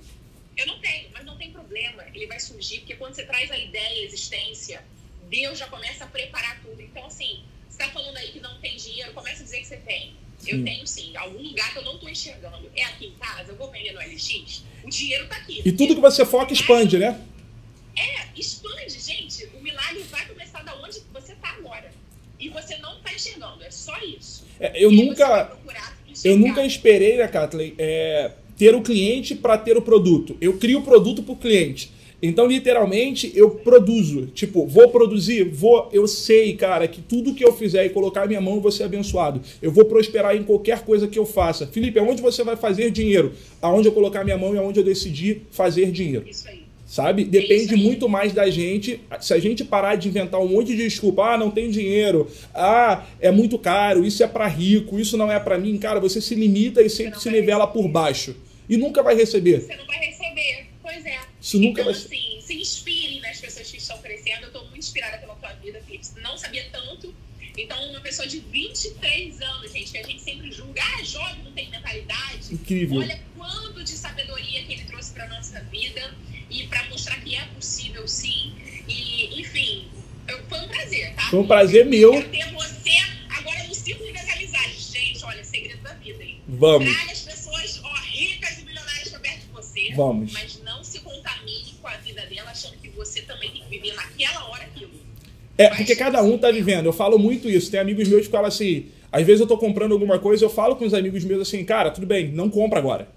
Eu 0.57 0.67
não 0.67 0.79
tenho, 0.81 1.00
tem 1.41 1.51
problema. 1.51 2.05
Ele 2.15 2.27
vai 2.27 2.39
surgir, 2.39 2.81
porque 2.81 2.95
quando 2.97 3.15
você 3.15 3.25
traz 3.25 3.51
a 3.51 3.59
ideia, 3.59 4.03
a 4.03 4.05
existência, 4.05 4.85
Deus 5.31 5.59
já 5.59 5.67
começa 5.67 6.05
a 6.05 6.07
preparar 6.07 6.61
tudo. 6.63 6.81
Então, 6.83 7.07
assim, 7.07 7.43
você 7.69 7.79
tá 7.79 7.89
falando 7.89 8.17
aí 8.19 8.31
que 8.31 8.41
não 8.41 8.61
tem 8.61 8.77
dinheiro, 8.77 9.13
começa 9.15 9.41
a 9.41 9.45
dizer 9.45 9.61
que 9.61 9.67
você 9.67 9.79
tem. 9.79 10.13
Eu 10.47 10.59
Sim. 10.59 10.65
tenho 10.65 10.87
sim. 10.87 11.17
Algum 11.17 11.43
lugar 11.43 11.73
que 11.73 11.79
eu 11.79 11.85
não 11.85 11.99
tô 11.99 12.09
enxergando. 12.09 12.71
É 12.77 12.85
aqui 12.85 13.07
em 13.07 13.13
casa, 13.13 13.53
eu 13.53 13.57
vou 13.57 13.71
vender 13.71 13.93
no 13.93 14.01
LX, 14.01 14.63
o 14.85 14.89
dinheiro 14.89 15.27
tá 15.29 15.37
aqui. 15.37 15.63
E 15.65 15.73
tudo 15.73 15.95
que 15.95 16.01
você 16.01 16.25
foca 16.25 16.53
expande, 16.53 16.99
né? 16.99 17.21
É, 17.97 18.29
expande, 18.39 18.99
gente. 18.99 19.45
O 19.55 19.61
milagre 19.61 20.03
vai 20.05 20.27
começar 20.27 20.63
da 20.63 20.75
onde 20.77 21.01
você 21.13 21.35
tá 21.35 21.51
agora. 21.51 21.91
E 22.39 22.49
você 22.49 22.79
não 22.79 22.99
tá 23.03 23.13
enxergando, 23.13 23.63
é 23.63 23.71
só 23.71 23.99
isso. 23.99 24.47
É, 24.59 24.83
eu 24.83 24.91
E 24.91 24.97
nunca, 24.97 25.59
eu 26.25 26.39
nunca 26.39 26.65
esperei, 26.65 27.19
né, 27.19 27.29
Kathleen, 27.29 27.75
é, 27.77 28.33
ter 28.61 28.75
o 28.75 28.83
cliente 28.83 29.35
para 29.35 29.57
ter 29.57 29.79
o 29.79 29.81
produto. 29.81 30.37
Eu 30.39 30.59
crio 30.59 30.81
o 30.81 30.83
produto 30.83 31.23
para 31.23 31.33
o 31.33 31.37
cliente. 31.37 31.91
Então, 32.23 32.47
literalmente, 32.47 33.33
eu 33.35 33.49
produzo. 33.53 34.27
Tipo, 34.35 34.67
vou 34.67 34.91
produzir? 34.91 35.45
Vou. 35.45 35.89
Eu 35.91 36.07
sei, 36.07 36.55
cara, 36.55 36.87
que 36.87 37.01
tudo 37.01 37.33
que 37.33 37.43
eu 37.43 37.55
fizer 37.55 37.87
e 37.87 37.89
colocar 37.89 38.25
a 38.25 38.27
minha 38.27 38.41
mão, 38.41 38.57
eu 38.57 38.61
vou 38.61 38.71
ser 38.71 38.83
abençoado. 38.83 39.41
Eu 39.63 39.73
vou 39.73 39.87
prosperar 39.87 40.37
em 40.37 40.43
qualquer 40.43 40.85
coisa 40.85 41.09
que 41.09 41.19
eu 41.19 41.25
faça. 41.25 41.67
Felipe, 41.67 41.99
aonde 41.99 42.21
você 42.21 42.45
vai 42.45 42.55
fazer 42.55 42.91
dinheiro? 42.91 43.33
Aonde 43.63 43.89
eu 43.89 43.93
colocar 43.93 44.25
minha 44.25 44.37
mão 44.37 44.55
e 44.55 44.59
aonde 44.59 44.79
eu 44.79 44.85
decidir 44.85 45.47
fazer 45.51 45.91
dinheiro. 45.91 46.27
Isso 46.29 46.47
aí. 46.47 46.61
Sabe? 46.85 47.25
Depende 47.25 47.63
isso 47.63 47.75
aí. 47.75 47.83
muito 47.83 48.11
mais 48.11 48.35
da 48.35 48.51
gente. 48.51 49.01
Se 49.23 49.33
a 49.33 49.39
gente 49.39 49.65
parar 49.65 49.95
de 49.95 50.09
inventar 50.09 50.39
um 50.39 50.49
monte 50.49 50.77
de 50.77 50.77
desculpa, 50.77 51.33
ah, 51.33 51.39
não 51.39 51.51
tem 51.51 51.71
dinheiro, 51.71 52.29
ah, 52.55 53.05
é 53.21 53.31
muito 53.31 53.59
caro, 53.59 54.05
isso 54.05 54.23
é 54.23 54.27
pra 54.27 54.47
rico, 54.49 54.99
isso 54.99 55.17
não 55.17 55.33
é 55.33 55.39
pra 55.39 55.57
mim, 55.57 55.79
cara, 55.79 56.01
você 56.01 56.21
se 56.21 56.35
limita 56.35 56.83
e 56.83 56.91
sempre 56.91 57.21
se 57.21 57.31
nivela 57.31 57.67
por 57.67 57.89
baixo. 57.89 58.35
E 58.71 58.77
nunca 58.77 59.03
vai 59.03 59.15
receber. 59.17 59.61
Você 59.61 59.75
não 59.77 59.87
vai 59.87 59.99
receber. 59.99 60.67
Pois 60.81 61.05
é. 61.05 61.19
Isso 61.41 61.59
nunca 61.59 61.83
então, 61.83 61.93
vai 61.93 62.01
ser- 62.01 62.07
assim, 62.07 62.41
se 62.41 62.55
inspirem 62.55 63.21
nas 63.21 63.39
pessoas 63.41 63.71
que 63.71 63.77
estão 63.79 63.99
crescendo. 63.99 64.45
Eu 64.47 64.53
tô 64.53 64.61
muito 64.63 64.79
inspirada 64.79 65.19
pela 65.19 65.35
tua 65.35 65.53
vida, 65.55 65.83
Felipe. 65.87 66.07
Não 66.23 66.39
sabia 66.39 66.65
tanto. 66.73 67.15
Então, 67.59 67.91
uma 67.91 68.01
pessoa 68.01 68.27
de 68.29 68.39
23 68.39 69.41
anos, 69.43 69.73
gente, 69.73 69.91
que 69.91 69.99
a 69.99 70.03
gente 70.05 70.23
sempre 70.23 70.51
julga, 70.53 70.81
ah, 70.83 71.03
jovem, 71.03 71.43
não 71.45 71.53
tem 71.53 71.69
mentalidade. 71.69 72.55
Incrível. 72.55 73.01
Olha 73.01 73.21
quanto 73.37 73.83
de 73.83 73.91
sabedoria 73.91 74.63
que 74.65 74.73
ele 74.73 74.85
trouxe 74.85 75.13
pra 75.13 75.27
nossa 75.29 75.61
vida 75.65 76.15
e 76.49 76.67
pra 76.69 76.85
mostrar 76.89 77.21
que 77.21 77.35
é 77.35 77.45
possível 77.47 78.07
sim. 78.07 78.55
E, 78.89 79.41
enfim, 79.41 79.89
eu- 80.29 80.43
foi 80.49 80.61
um 80.61 80.69
prazer, 80.69 81.13
tá? 81.15 81.23
Foi 81.29 81.41
um 81.41 81.47
prazer 81.47 81.85
meu. 81.87 82.13
Quero 82.13 82.29
ter 82.31 82.53
você 82.53 82.91
agora 83.31 83.65
no 83.65 83.75
círculo 83.75 84.13
das 84.13 84.29
amizades. 84.31 84.93
Gente, 84.93 85.25
olha, 85.25 85.45
segredo 85.45 85.83
da 85.83 85.95
vida, 85.95 86.23
hein? 86.23 86.41
Vamos. 86.49 86.93
Traga 86.95 87.15
Vamos. 90.01 90.33
Mas 90.33 90.59
não 90.65 90.83
se 90.83 91.01
contamine 91.01 91.75
com 91.83 91.87
a 91.87 91.97
vida 91.99 92.23
dela 92.25 92.51
achando 92.51 92.79
que 92.79 92.89
você 92.89 93.21
também 93.21 93.51
tem 93.51 93.63
que 93.63 93.69
viver 93.69 93.95
naquela 93.95 94.49
hora 94.49 94.65
aquilo. 94.65 94.93
É, 95.59 95.69
porque 95.69 95.95
cada 95.95 96.23
um 96.23 96.39
tá 96.39 96.51
vivendo. 96.51 96.87
Eu 96.87 96.93
falo 96.93 97.19
muito 97.19 97.51
isso. 97.51 97.71
Tem 97.71 97.79
amigos 97.79 98.09
meus 98.09 98.25
que 98.25 98.33
falam 98.33 98.47
assim. 98.47 98.87
Às 99.13 99.27
vezes 99.27 99.43
eu 99.43 99.47
tô 99.47 99.59
comprando 99.59 99.93
alguma 99.93 100.19
coisa, 100.19 100.43
eu 100.43 100.49
falo 100.49 100.75
com 100.77 100.87
os 100.87 100.95
amigos 100.95 101.23
meus 101.23 101.43
assim, 101.43 101.63
cara, 101.65 101.91
tudo 101.91 102.07
bem, 102.07 102.31
não 102.31 102.49
compra 102.49 102.79
agora. 102.79 103.09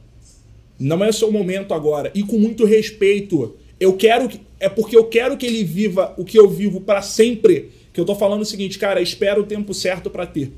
Não 0.77 1.01
é 1.05 1.07
o 1.07 1.13
seu 1.13 1.31
momento 1.31 1.73
agora. 1.73 2.11
E 2.13 2.21
com 2.21 2.37
muito 2.37 2.65
respeito. 2.65 3.55
Eu 3.79 3.93
quero 3.95 4.27
que. 4.27 4.41
É 4.59 4.67
porque 4.67 4.97
eu 4.97 5.05
quero 5.05 5.37
que 5.37 5.45
ele 5.45 5.63
viva 5.63 6.13
o 6.17 6.25
que 6.25 6.37
eu 6.37 6.49
vivo 6.49 6.81
para 6.81 7.01
sempre. 7.01 7.71
Que 7.93 8.01
eu 8.01 8.05
tô 8.05 8.13
falando 8.13 8.41
o 8.41 8.45
seguinte, 8.45 8.77
cara, 8.77 8.99
espera 8.99 9.39
o 9.39 9.45
tempo 9.45 9.73
certo 9.73 10.09
para 10.09 10.25
ter. 10.25 10.51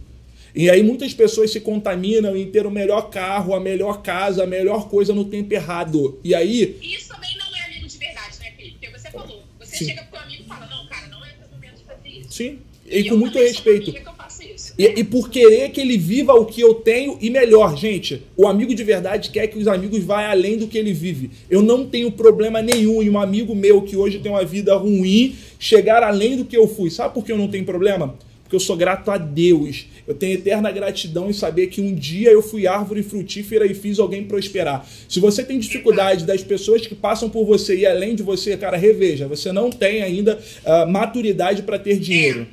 E 0.55 0.69
aí 0.69 0.81
muitas 0.81 1.13
pessoas 1.13 1.51
se 1.51 1.59
contaminam 1.59 2.35
em 2.35 2.49
ter 2.49 2.65
o 2.65 2.71
melhor 2.71 3.09
carro, 3.09 3.53
a 3.53 3.59
melhor 3.59 4.01
casa, 4.01 4.43
a 4.43 4.47
melhor 4.47 4.87
coisa 4.87 5.13
no 5.13 5.25
tempo 5.25 5.53
errado. 5.53 6.17
E 6.23 6.33
aí. 6.33 6.77
Isso 6.81 7.09
também 7.09 7.35
não 7.37 7.55
é 7.57 7.65
amigo 7.65 7.87
de 7.87 7.97
verdade, 7.97 8.39
né, 8.39 8.51
Felipe? 8.55 8.77
Porque 8.79 8.97
você 8.97 9.11
falou. 9.11 9.43
Você 9.59 9.77
Sim. 9.77 9.85
chega 9.85 10.03
pro 10.03 10.19
amigo 10.19 10.43
e 10.43 10.47
fala, 10.47 10.65
não, 10.67 10.87
cara, 10.87 11.07
não 11.07 11.25
é 11.25 11.29
teu 11.31 11.49
momento 11.51 11.75
de 11.75 11.83
fazer 11.83 12.07
isso. 12.07 12.31
Sim. 12.31 12.59
E, 12.87 12.99
eu 12.99 13.13
com 13.13 13.17
muito 13.17 13.37
respeito. 13.37 13.91
que 13.91 13.97
eu 13.97 14.13
faço 14.13 14.43
isso, 14.43 14.73
E, 14.77 14.87
né? 14.87 14.93
e 14.97 15.03
por 15.03 15.29
querer 15.29 15.71
que 15.71 15.81
ele 15.81 15.97
viva 15.97 16.33
o 16.33 16.45
que 16.45 16.61
eu 16.61 16.75
tenho 16.75 17.17
e 17.19 17.29
melhor, 17.29 17.75
gente. 17.75 18.21
O 18.37 18.47
amigo 18.47 18.73
de 18.75 18.83
verdade 18.83 19.31
quer 19.31 19.47
que 19.47 19.57
os 19.57 19.67
amigos 19.67 20.03
vá 20.03 20.29
além 20.29 20.57
do 20.57 20.67
que 20.67 20.77
ele 20.77 20.93
vive. 20.93 21.31
Eu 21.49 21.61
não 21.63 21.85
tenho 21.89 22.11
problema 22.11 22.61
nenhum 22.61 23.01
em 23.01 23.09
um 23.09 23.19
amigo 23.19 23.55
meu 23.55 23.81
que 23.81 23.97
hoje 23.97 24.19
tem 24.19 24.31
uma 24.31 24.45
vida 24.45 24.75
ruim 24.75 25.35
chegar 25.59 26.03
além 26.03 26.37
do 26.37 26.45
que 26.45 26.55
eu 26.55 26.67
fui. 26.67 26.89
Sabe 26.91 27.13
por 27.13 27.25
que 27.25 27.31
eu 27.31 27.37
não 27.37 27.47
tenho 27.47 27.65
problema? 27.65 28.15
Porque 28.45 28.55
eu 28.55 28.59
sou 28.59 28.77
grato 28.77 29.09
a 29.09 29.17
Deus. 29.17 29.87
Eu 30.07 30.13
tenho 30.13 30.35
eterna 30.35 30.71
gratidão 30.71 31.29
em 31.29 31.33
saber 31.33 31.65
que 31.67 31.81
um 31.81 31.95
dia 31.95 32.29
eu 32.29 32.43
fui 32.43 32.67
árvore 32.67 33.01
frutífera 33.01 33.65
e 33.65 33.73
fiz 33.73 33.97
alguém 33.97 34.23
prosperar. 34.23 34.87
Se 35.09 35.19
você 35.19 35.43
tem 35.43 35.57
dificuldade 35.59 36.25
das 36.25 36.43
pessoas 36.43 36.85
que 36.85 36.93
passam 36.93 37.27
por 37.27 37.43
você 37.43 37.75
e 37.75 37.87
além 37.87 38.15
de 38.15 38.21
você, 38.21 38.55
cara, 38.55 38.77
reveja. 38.77 39.27
Você 39.27 39.51
não 39.51 39.71
tem 39.71 40.03
ainda 40.03 40.39
ah, 40.63 40.85
maturidade 40.85 41.63
para 41.63 41.79
ter 41.79 41.97
dinheiro. 41.99 42.47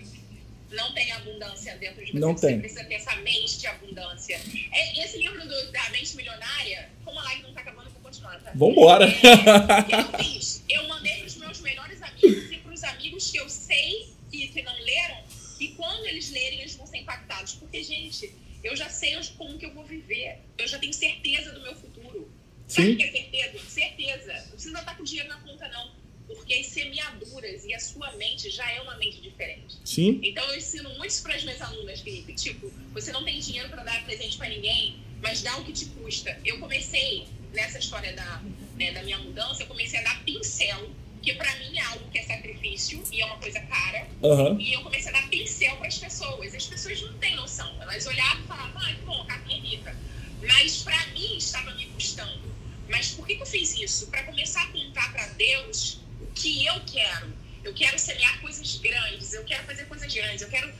Não 0.72 0.94
tem 0.94 1.12
abundância 1.12 1.76
dentro 1.76 2.02
de 2.02 2.12
você. 2.12 2.18
Não 2.18 2.34
você 2.34 2.46
tem. 2.46 2.60
precisa 2.60 2.84
ter 2.84 2.94
essa 2.94 3.14
mente 3.16 3.58
de 3.58 3.66
abundância. 3.66 4.40
É, 4.72 5.04
esse 5.04 5.18
livro 5.18 5.38
do- 5.46 5.72
da 5.72 5.90
mente 5.90 6.16
milionária, 6.16 6.88
como 7.04 7.18
a 7.20 7.22
live 7.24 7.42
não 7.42 7.52
tá 7.52 7.60
acabando, 7.60 7.88
eu 7.88 7.92
vou 7.92 8.00
continuar, 8.02 8.40
tá? 8.40 8.50
Vambora! 8.54 9.04
É, 9.04 9.80
o 9.80 9.84
que 9.84 9.94
eu 9.94 10.24
fiz? 10.24 10.62
Eu 10.70 10.88
mandei 10.88 11.16
pros 11.16 11.36
meus 11.36 11.60
melhores 11.60 11.98
amigos 12.02 12.50
e 12.50 12.56
pros 12.56 12.82
amigos 12.82 13.30
que 13.30 13.36
eu 13.38 13.46
sei 13.50 14.08
que, 14.30 14.48
que 14.48 14.62
não 14.62 14.72
leram, 14.72 15.18
e 15.60 15.68
quando 15.68 16.06
eles 16.06 16.32
lerem, 16.32 16.60
eles 16.60 16.74
vão 16.74 16.86
ser 16.86 16.96
impactados. 16.96 17.52
Porque, 17.72 17.84
gente, 17.84 18.34
eu 18.62 18.76
já 18.76 18.90
sei 18.90 19.18
como 19.38 19.56
que 19.56 19.64
eu 19.64 19.72
vou 19.72 19.82
viver. 19.82 20.38
Eu 20.58 20.68
já 20.68 20.78
tenho 20.78 20.92
certeza 20.92 21.52
do 21.52 21.62
meu 21.62 21.74
futuro. 21.74 22.30
Sabe 22.68 22.88
Sim. 22.88 22.92
o 22.92 22.96
que 22.98 23.04
é 23.04 23.10
certeza? 23.10 23.58
Certeza. 23.66 24.32
Não 24.34 24.50
precisa 24.50 24.78
estar 24.78 24.94
com 24.94 25.02
dinheiro 25.02 25.30
na 25.30 25.40
conta, 25.40 25.66
não. 25.68 25.90
Porque 26.26 26.52
as 26.52 26.66
semeaduras 26.66 27.64
e 27.64 27.72
a 27.72 27.80
sua 27.80 28.12
mente 28.12 28.50
já 28.50 28.70
é 28.70 28.82
uma 28.82 28.98
mente 28.98 29.22
diferente. 29.22 29.78
Sim. 29.86 30.20
Então 30.22 30.44
eu 30.50 30.58
ensino 30.58 30.90
muito 30.90 31.06
isso 31.06 31.22
para 31.22 31.34
as 31.34 31.44
minhas 31.44 31.62
alunas, 31.62 32.00
Felipe. 32.00 32.34
Tipo, 32.34 32.70
você 32.92 33.10
não 33.10 33.24
tem 33.24 33.40
dinheiro 33.40 33.70
para 33.70 33.82
dar 33.82 34.04
presente 34.04 34.36
para 34.36 34.50
ninguém, 34.50 34.98
mas 35.22 35.40
dá 35.40 35.56
o 35.56 35.64
que 35.64 35.72
te 35.72 35.86
custa. 35.86 36.38
Eu 36.44 36.60
comecei 36.60 37.26
nessa 37.54 37.78
história 37.78 38.12
da, 38.12 38.42
né, 38.76 38.92
da 38.92 39.02
minha 39.02 39.18
mudança, 39.18 39.62
eu 39.62 39.66
comecei 39.66 39.98
a 39.98 40.02
dar 40.02 40.22
pincel, 40.24 40.90
que 41.22 41.34
para 41.34 41.54
mim 41.56 41.78
é 41.78 41.82
algo 41.82 42.10
que 42.10 42.18
é 42.18 42.22
sacrifício 42.22 43.02
e 43.12 43.22
é 43.22 43.26
uma 43.26 43.36
coisa 43.38 43.60
cara. 43.60 44.06
Aham. 44.22 44.58
E 44.60 44.72
eu 44.72 44.82
comecei 44.82 45.08
a 45.10 45.12
dar 45.12 45.28
pincel 45.28 45.76
para 45.76 45.86
as 45.86 45.98
pessoas. 45.98 46.54
As 46.54 46.66
pessoas 46.66 47.00
não 47.02 47.14
têm 47.18 47.36
noção. 47.36 47.74
Elas 47.80 48.06
olhavam 48.06 48.44
e 48.44 48.46
falavam, 48.48 48.82
ah, 48.82 48.94
que 48.94 49.02
bom, 49.02 49.24
capinha 49.26 49.60
rica. 49.62 49.96
Mas 50.42 50.82
para 50.82 51.06
mim 51.08 51.36
estava 51.36 51.72
me 51.74 51.86
custando. 51.86 52.52
Mas 52.88 53.12
por 53.12 53.26
que, 53.26 53.36
que 53.36 53.42
eu 53.42 53.46
fiz 53.46 53.78
isso? 53.78 54.08
Para 54.08 54.24
começar 54.24 54.62
a 54.62 54.66
contar 54.66 55.12
para 55.12 55.26
Deus 55.28 56.00
o 56.20 56.26
que 56.34 56.66
eu 56.66 56.80
quero. 56.84 57.32
Eu 57.62 57.72
quero 57.72 57.96
semear 57.98 58.40
coisas 58.40 58.76
grandes, 58.78 59.32
eu 59.32 59.44
quero 59.44 59.64
fazer 59.64 59.84
coisas 59.86 60.12
grandes, 60.12 60.42
eu 60.42 60.48
quero. 60.48 60.72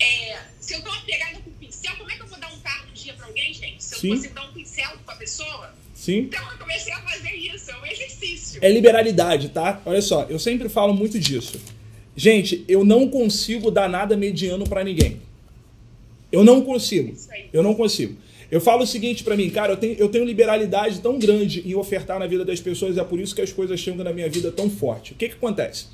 É, 0.00 0.38
se 0.60 0.74
eu 0.74 0.82
tô 0.82 0.90
apegada 0.90 1.38
com 1.40 1.50
pincel, 1.52 1.96
como 1.96 2.10
é 2.10 2.14
que 2.14 2.22
eu 2.22 2.26
vou 2.26 2.38
dar 2.38 2.52
um 2.52 2.58
carro 2.60 2.88
um 2.90 2.94
dia 2.94 3.14
para 3.14 3.26
alguém, 3.26 3.52
gente? 3.52 3.82
Se 3.82 3.94
eu 3.94 3.98
Sim. 3.98 4.08
consigo 4.10 4.34
dar 4.34 4.48
um 4.48 4.52
pincel 4.52 4.90
para 5.04 5.14
a 5.14 5.18
pessoa? 5.18 5.74
Sim. 5.94 6.18
Então 6.18 6.52
eu 6.52 6.58
comecei 6.58 6.92
a 6.92 7.00
fazer 7.02 7.34
isso, 7.34 7.70
é 7.70 7.76
um 7.78 7.86
exercício. 7.86 8.58
É 8.62 8.70
liberalidade, 8.70 9.48
tá? 9.48 9.82
Olha 9.84 10.00
só, 10.00 10.24
eu 10.24 10.38
sempre 10.38 10.68
falo 10.68 10.94
muito 10.94 11.18
disso. 11.18 11.60
Gente, 12.16 12.64
eu 12.68 12.84
não 12.84 13.08
consigo 13.08 13.70
dar 13.70 13.88
nada 13.88 14.16
mediano 14.16 14.68
pra 14.68 14.84
ninguém. 14.84 15.20
Eu 16.30 16.44
não 16.44 16.62
consigo. 16.62 17.16
Eu 17.52 17.62
não 17.62 17.74
consigo. 17.74 18.16
Eu 18.50 18.60
falo 18.60 18.84
o 18.84 18.86
seguinte 18.86 19.22
pra 19.22 19.36
mim, 19.36 19.50
cara, 19.50 19.72
eu 19.72 19.76
tenho, 19.76 19.94
eu 19.94 20.08
tenho 20.08 20.24
liberalidade 20.24 21.00
tão 21.00 21.18
grande 21.18 21.62
em 21.68 21.74
ofertar 21.74 22.18
na 22.18 22.26
vida 22.26 22.44
das 22.44 22.60
pessoas, 22.60 22.96
é 22.96 23.04
por 23.04 23.20
isso 23.20 23.34
que 23.34 23.42
as 23.42 23.52
coisas 23.52 23.78
chegam 23.78 24.02
na 24.02 24.12
minha 24.12 24.28
vida 24.28 24.50
tão 24.50 24.70
forte. 24.70 25.12
O 25.12 25.16
que 25.16 25.28
que 25.28 25.34
acontece? 25.34 25.86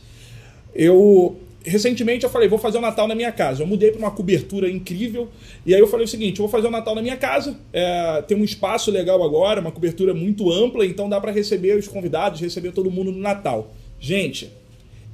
Eu 0.74 1.36
recentemente 1.64 2.24
eu 2.24 2.30
falei, 2.30 2.48
vou 2.48 2.58
fazer 2.58 2.78
o 2.78 2.80
Natal 2.80 3.08
na 3.08 3.14
minha 3.14 3.32
casa. 3.32 3.62
Eu 3.62 3.66
mudei 3.66 3.90
para 3.90 3.98
uma 3.98 4.10
cobertura 4.10 4.70
incrível 4.70 5.28
e 5.64 5.74
aí 5.74 5.80
eu 5.80 5.86
falei 5.86 6.04
o 6.04 6.08
seguinte, 6.08 6.38
eu 6.38 6.46
vou 6.46 6.48
fazer 6.48 6.68
o 6.68 6.70
Natal 6.70 6.94
na 6.94 7.02
minha 7.02 7.16
casa. 7.16 7.58
É, 7.72 8.22
tem 8.22 8.36
um 8.36 8.44
espaço 8.44 8.90
legal 8.90 9.22
agora, 9.22 9.60
uma 9.60 9.72
cobertura 9.72 10.12
muito 10.12 10.52
ampla, 10.52 10.84
então 10.84 11.08
dá 11.08 11.20
para 11.20 11.32
receber 11.32 11.76
os 11.76 11.88
convidados, 11.88 12.40
receber 12.40 12.72
todo 12.72 12.90
mundo 12.90 13.10
no 13.10 13.18
Natal. 13.18 13.74
Gente, 13.98 14.52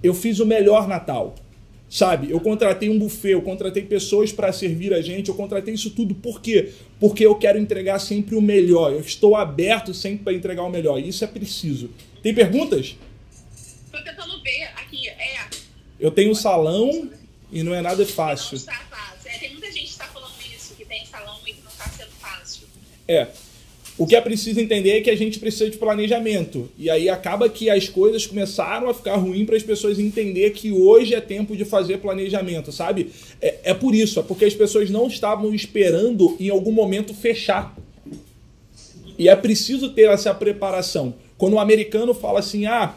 eu 0.02 0.12
fiz 0.12 0.40
o 0.40 0.46
melhor 0.46 0.88
Natal. 0.88 1.34
Sabe, 1.88 2.30
eu 2.30 2.38
contratei 2.38 2.88
um 2.88 2.96
buffet, 2.96 3.32
eu 3.32 3.42
contratei 3.42 3.82
pessoas 3.82 4.30
para 4.30 4.52
servir 4.52 4.94
a 4.94 5.02
gente, 5.02 5.28
eu 5.28 5.34
contratei 5.34 5.74
isso 5.74 5.90
tudo. 5.90 6.14
Por 6.14 6.40
quê? 6.40 6.70
Porque 7.00 7.26
eu 7.26 7.34
quero 7.34 7.58
entregar 7.58 7.98
sempre 7.98 8.36
o 8.36 8.40
melhor. 8.40 8.92
Eu 8.92 9.00
estou 9.00 9.34
aberto 9.34 9.92
sempre 9.92 10.22
para 10.22 10.32
entregar 10.32 10.62
o 10.62 10.70
melhor. 10.70 11.00
E 11.00 11.08
isso 11.08 11.24
é 11.24 11.26
preciso. 11.26 11.90
Tem 12.22 12.32
perguntas? 12.32 12.96
Tô 13.90 13.98
tentando 14.04 14.40
ver. 14.40 14.70
Eu 16.00 16.10
tenho 16.10 16.34
salão 16.34 17.10
e 17.52 17.62
não 17.62 17.74
é 17.74 17.82
nada 17.82 18.02
Não 18.02 18.10
fácil. 18.10 18.56
está 18.56 18.72
fácil. 18.90 19.30
É, 19.30 19.38
tem 19.38 19.50
muita 19.52 19.66
gente 19.70 19.84
que 19.84 19.90
está 19.90 20.06
falando 20.06 20.32
isso, 20.54 20.74
que 20.74 20.84
tem 20.84 21.04
salão 21.04 21.36
e 21.46 21.52
que 21.52 21.62
não 21.62 21.70
está 21.70 21.84
sendo 21.88 22.10
fácil. 22.18 22.66
É. 23.06 23.26
O 23.98 24.06
que 24.06 24.16
é 24.16 24.20
preciso 24.20 24.58
entender 24.58 24.92
é 24.92 25.00
que 25.02 25.10
a 25.10 25.16
gente 25.16 25.38
precisa 25.38 25.68
de 25.68 25.76
planejamento. 25.76 26.70
E 26.78 26.88
aí 26.88 27.10
acaba 27.10 27.50
que 27.50 27.68
as 27.68 27.86
coisas 27.86 28.26
começaram 28.26 28.88
a 28.88 28.94
ficar 28.94 29.16
ruim 29.16 29.44
para 29.44 29.56
as 29.56 29.62
pessoas 29.62 29.98
entender 29.98 30.52
que 30.52 30.72
hoje 30.72 31.14
é 31.14 31.20
tempo 31.20 31.54
de 31.54 31.66
fazer 31.66 31.98
planejamento, 31.98 32.72
sabe? 32.72 33.12
É, 33.42 33.58
é 33.64 33.74
por 33.74 33.94
isso, 33.94 34.18
é 34.18 34.22
porque 34.22 34.46
as 34.46 34.54
pessoas 34.54 34.88
não 34.88 35.06
estavam 35.06 35.52
esperando 35.54 36.34
em 36.40 36.48
algum 36.48 36.72
momento 36.72 37.12
fechar. 37.12 37.76
E 39.18 39.28
é 39.28 39.36
preciso 39.36 39.90
ter 39.90 40.08
essa 40.08 40.32
preparação. 40.32 41.12
Quando 41.36 41.54
o 41.54 41.60
americano 41.60 42.14
fala 42.14 42.38
assim, 42.38 42.64
ah, 42.64 42.94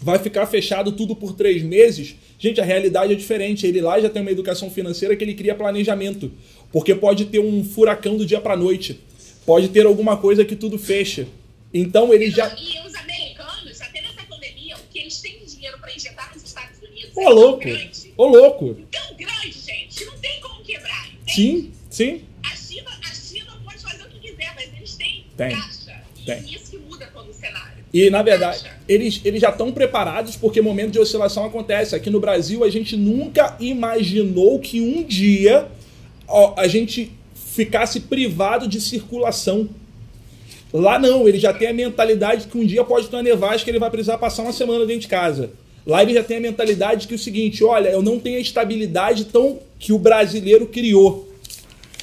vai 0.00 0.18
ficar 0.18 0.46
fechado 0.46 0.92
tudo 0.92 1.14
por 1.14 1.32
três 1.34 1.62
meses, 1.62 2.14
gente, 2.38 2.60
a 2.60 2.64
realidade 2.64 3.12
é 3.12 3.16
diferente. 3.16 3.66
Ele 3.66 3.80
lá 3.80 4.00
já 4.00 4.08
tem 4.08 4.22
uma 4.22 4.30
educação 4.30 4.70
financeira 4.70 5.14
que 5.16 5.24
ele 5.24 5.34
cria 5.34 5.54
planejamento. 5.54 6.32
Porque 6.72 6.94
pode 6.94 7.26
ter 7.26 7.38
um 7.38 7.62
furacão 7.64 8.16
do 8.16 8.24
dia 8.24 8.40
para 8.40 8.56
noite. 8.56 8.98
Pode 9.44 9.68
ter 9.68 9.84
alguma 9.86 10.16
coisa 10.16 10.44
que 10.44 10.56
tudo 10.56 10.78
fecha. 10.78 11.26
Então 11.74 12.12
ele 12.14 12.30
já. 12.30 12.48
E 12.58 12.86
os 12.86 12.94
americanos, 12.94 13.80
até 13.80 14.00
nessa 14.02 14.22
pandemia, 14.28 14.76
o 14.76 14.80
que 14.92 14.98
eles 15.00 15.20
têm 15.20 15.38
de 15.40 15.54
dinheiro 15.54 15.78
para 15.78 15.92
injetar 15.94 16.32
nos 16.34 16.42
Estados 16.44 16.78
Unidos 16.80 17.10
Ô, 17.16 17.20
é 17.22 17.28
louco! 17.28 17.60
grande. 17.60 18.12
Ô, 18.16 18.26
louco! 18.26 18.76
Tão 18.90 19.16
grande, 19.16 19.52
gente. 19.52 20.04
Não 20.04 20.16
tem 20.18 20.40
como 20.40 20.62
quebrar. 20.62 21.08
entende? 21.08 21.32
Sim, 21.34 21.72
sim. 21.90 22.24
A 22.44 22.54
China, 22.56 22.90
a 23.02 23.14
China 23.14 23.52
pode 23.64 23.78
fazer 23.82 24.02
o 24.04 24.06
que 24.08 24.18
quiser, 24.20 24.52
mas 24.54 24.68
eles 24.76 24.94
têm 24.96 25.24
Tem. 25.36 25.50
caixa. 25.50 26.02
E 26.20 26.24
Tem. 26.24 26.54
isso 26.54 26.70
que 26.70 26.78
muda 26.78 27.06
todo 27.12 27.30
o 27.30 27.34
cenário. 27.34 27.84
E 27.92 28.08
na 28.10 28.22
verdade, 28.22 28.62
Caixa. 28.62 28.71
Eles, 28.88 29.20
eles 29.24 29.40
já 29.40 29.50
estão 29.50 29.72
preparados 29.72 30.36
porque 30.36 30.60
momento 30.60 30.92
de 30.92 30.98
oscilação 30.98 31.44
acontece. 31.44 31.94
Aqui 31.94 32.10
no 32.10 32.20
Brasil, 32.20 32.64
a 32.64 32.70
gente 32.70 32.96
nunca 32.96 33.56
imaginou 33.60 34.58
que 34.58 34.80
um 34.80 35.02
dia 35.02 35.68
ó, 36.28 36.54
a 36.56 36.66
gente 36.66 37.12
ficasse 37.34 38.00
privado 38.00 38.66
de 38.66 38.80
circulação. 38.80 39.68
Lá 40.72 40.98
não, 40.98 41.28
ele 41.28 41.38
já 41.38 41.52
tem 41.52 41.68
a 41.68 41.74
mentalidade 41.74 42.46
que 42.46 42.56
um 42.56 42.64
dia 42.64 42.82
pode 42.82 43.08
ter 43.08 43.16
uma 43.16 43.22
nevasca 43.22 43.64
que 43.64 43.70
ele 43.70 43.78
vai 43.78 43.90
precisar 43.90 44.16
passar 44.16 44.42
uma 44.42 44.52
semana 44.52 44.86
dentro 44.86 45.02
de 45.02 45.08
casa. 45.08 45.50
Lá 45.86 46.02
ele 46.02 46.14
já 46.14 46.22
tem 46.22 46.38
a 46.38 46.40
mentalidade 46.40 47.06
que 47.06 47.12
é 47.12 47.16
o 47.16 47.18
seguinte, 47.18 47.62
olha, 47.62 47.88
eu 47.88 48.00
não 48.00 48.18
tenho 48.18 48.38
a 48.38 48.40
estabilidade 48.40 49.26
tão 49.26 49.58
que 49.78 49.92
o 49.92 49.98
brasileiro 49.98 50.66
criou. 50.66 51.31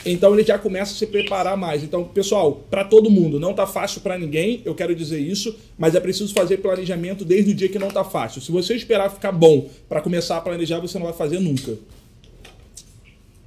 Então 0.05 0.33
ele 0.33 0.43
já 0.43 0.57
começa 0.57 0.93
a 0.93 0.95
se 0.95 1.05
preparar 1.05 1.57
mais. 1.57 1.83
Então, 1.83 2.05
pessoal, 2.05 2.55
para 2.69 2.85
todo 2.85 3.09
mundo, 3.09 3.39
não 3.39 3.53
tá 3.53 3.67
fácil 3.67 4.01
para 4.01 4.17
ninguém, 4.17 4.61
eu 4.63 4.73
quero 4.73 4.95
dizer 4.95 5.19
isso, 5.19 5.57
mas 5.77 5.93
é 5.93 5.99
preciso 5.99 6.33
fazer 6.33 6.57
planejamento 6.57 7.25
desde 7.25 7.51
o 7.51 7.55
dia 7.55 7.69
que 7.69 7.79
não 7.79 7.89
tá 7.89 8.03
fácil. 8.03 8.41
Se 8.41 8.51
você 8.51 8.75
esperar 8.75 9.09
ficar 9.09 9.31
bom 9.31 9.69
para 9.87 10.01
começar 10.01 10.37
a 10.37 10.41
planejar, 10.41 10.79
você 10.79 10.97
não 10.97 11.05
vai 11.05 11.15
fazer 11.15 11.39
nunca. 11.39 11.77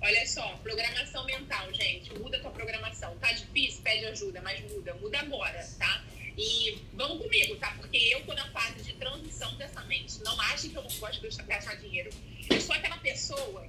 Olha 0.01 0.27
só, 0.27 0.43
programação 0.63 1.25
mental, 1.25 1.73
gente. 1.73 2.13
Muda 2.19 2.37
a 2.37 2.41
tua 2.41 2.51
programação. 2.51 3.15
Tá 3.21 3.33
difícil? 3.33 3.81
Pede 3.83 4.05
ajuda, 4.07 4.41
mas 4.43 4.61
muda. 4.73 4.95
Muda 5.01 5.19
agora, 5.21 5.65
tá? 5.79 6.05
E 6.37 6.77
vamos 6.95 7.23
comigo, 7.23 7.55
tá? 7.57 7.73
Porque 7.79 7.97
eu 7.97 8.21
tô 8.23 8.35
na 8.35 8.49
fase 8.51 8.83
de 8.83 8.95
transição 8.95 9.55
dessa 9.57 9.81
mente. 9.85 10.21
Não 10.25 10.39
ache 10.41 10.69
que 10.71 10.77
eu 10.77 10.83
não 10.83 10.91
gosto 10.99 11.21
de 11.21 11.43
gastar 11.45 11.77
dinheiro. 11.77 12.11
Eu 12.51 12.61
sou 12.61 12.75
aquela 12.75 12.97
pessoa. 12.99 13.65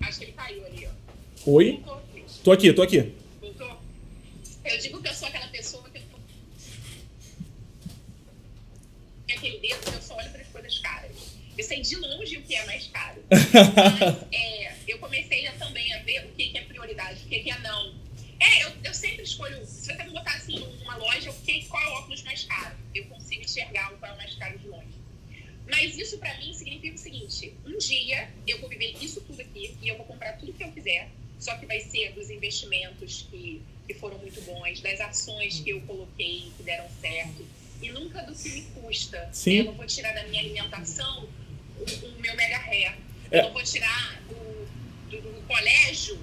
Acho 0.00 0.18
que 0.18 0.24
ele 0.24 0.32
caiu 0.32 0.64
ali, 0.64 0.86
ó. 0.86 1.50
Oi? 1.50 1.82
Voltou, 1.84 2.02
Cris? 2.12 2.13
Tô 2.42 2.52
aqui, 2.52 2.72
tô 2.72 2.82
aqui. 2.82 3.12
Voltou? 3.40 3.80
Eu 4.64 4.78
digo 4.78 5.02
que 5.02 5.08
eu 5.08 5.14
sou 5.14 5.28
aquela 5.28 5.48
pessoa 5.48 5.88
que 5.90 5.98
eu 5.98 6.02
tô... 6.02 6.18
Aquele 9.32 9.58
dedo 9.60 9.80
que 9.80 9.96
eu 9.96 10.02
só 10.02 10.16
olho 10.16 10.30
para 10.30 10.42
as 10.42 10.48
coisas 10.48 10.78
caras. 10.78 11.10
Eu 11.56 11.64
sei 11.64 11.80
de 11.80 11.96
longe 11.96 12.36
o 12.36 12.42
que 12.42 12.54
é 12.54 12.66
mais 12.66 12.86
caro. 12.88 13.22
Mas 13.30 14.32
é, 14.32 14.74
eu 14.88 14.98
comecei 14.98 15.46
a, 15.46 15.52
também 15.52 15.92
a 15.94 16.02
ver 16.02 16.26
o 16.26 16.28
que, 16.32 16.48
que 16.48 16.58
é 16.58 16.62
prioridade, 16.62 17.22
o 17.24 17.28
que, 17.28 17.40
que 17.40 17.50
é 17.50 17.58
não. 17.60 17.94
É, 18.40 18.64
eu, 18.64 18.72
eu 18.84 18.94
sempre 18.94 19.22
escolho. 19.22 19.64
Se 19.64 19.86
você 19.86 20.02
me 20.02 20.10
botar 20.10 20.34
assim 20.34 20.58
numa 20.58 20.96
loja, 20.96 21.28
eu 21.28 21.32
sei 21.32 21.62
qual 21.64 21.82
é 21.82 21.86
o 21.86 21.92
óculos 21.92 22.22
mais 22.24 22.44
caro. 22.44 22.76
Eu 22.94 23.04
consigo 23.06 23.42
enxergar 23.42 23.90
qual 23.98 24.10
é 24.10 24.14
o 24.14 24.16
mais 24.16 24.34
caro 24.34 24.58
de 24.58 24.66
longe. 24.68 24.94
Mas 25.70 25.96
isso 25.96 26.18
pra 26.18 26.36
mim 26.38 26.52
significa 26.52 26.94
o 26.94 26.98
seguinte: 26.98 27.54
um 27.64 27.78
dia 27.78 28.30
eu 28.46 28.60
vou 28.60 28.68
viver 28.68 28.94
isso 29.00 29.20
tudo 29.22 29.40
aqui 29.40 29.76
e 29.80 29.88
eu 29.88 29.96
vou 29.96 30.06
comprar 30.06 30.32
tudo 30.34 30.52
que 30.52 30.62
eu 30.62 30.72
quiser, 30.72 31.08
só 31.44 31.54
que 31.56 31.66
vai 31.66 31.78
ser 31.80 32.12
dos 32.12 32.30
investimentos 32.30 33.26
que, 33.30 33.60
que 33.86 33.92
foram 33.92 34.16
muito 34.16 34.40
bons, 34.40 34.80
das 34.80 34.98
ações 34.98 35.60
que 35.60 35.70
eu 35.70 35.80
coloquei 35.82 36.50
que 36.56 36.62
deram 36.62 36.86
certo, 37.02 37.44
e 37.82 37.90
nunca 37.90 38.22
do 38.22 38.34
que 38.34 38.48
me 38.48 38.62
custa. 38.62 39.28
Sim. 39.30 39.58
Eu 39.58 39.64
não 39.66 39.74
vou 39.74 39.86
tirar 39.86 40.14
da 40.14 40.24
minha 40.24 40.40
alimentação 40.40 41.28
o, 41.78 41.82
o 41.82 42.20
meu 42.20 42.34
mega 42.34 42.56
ré. 42.56 42.96
É. 43.30 43.40
Eu 43.40 43.42
não 43.44 43.52
vou 43.52 43.62
tirar 43.62 44.22
do, 44.26 45.10
do, 45.10 45.20
do 45.20 45.42
colégio 45.46 46.18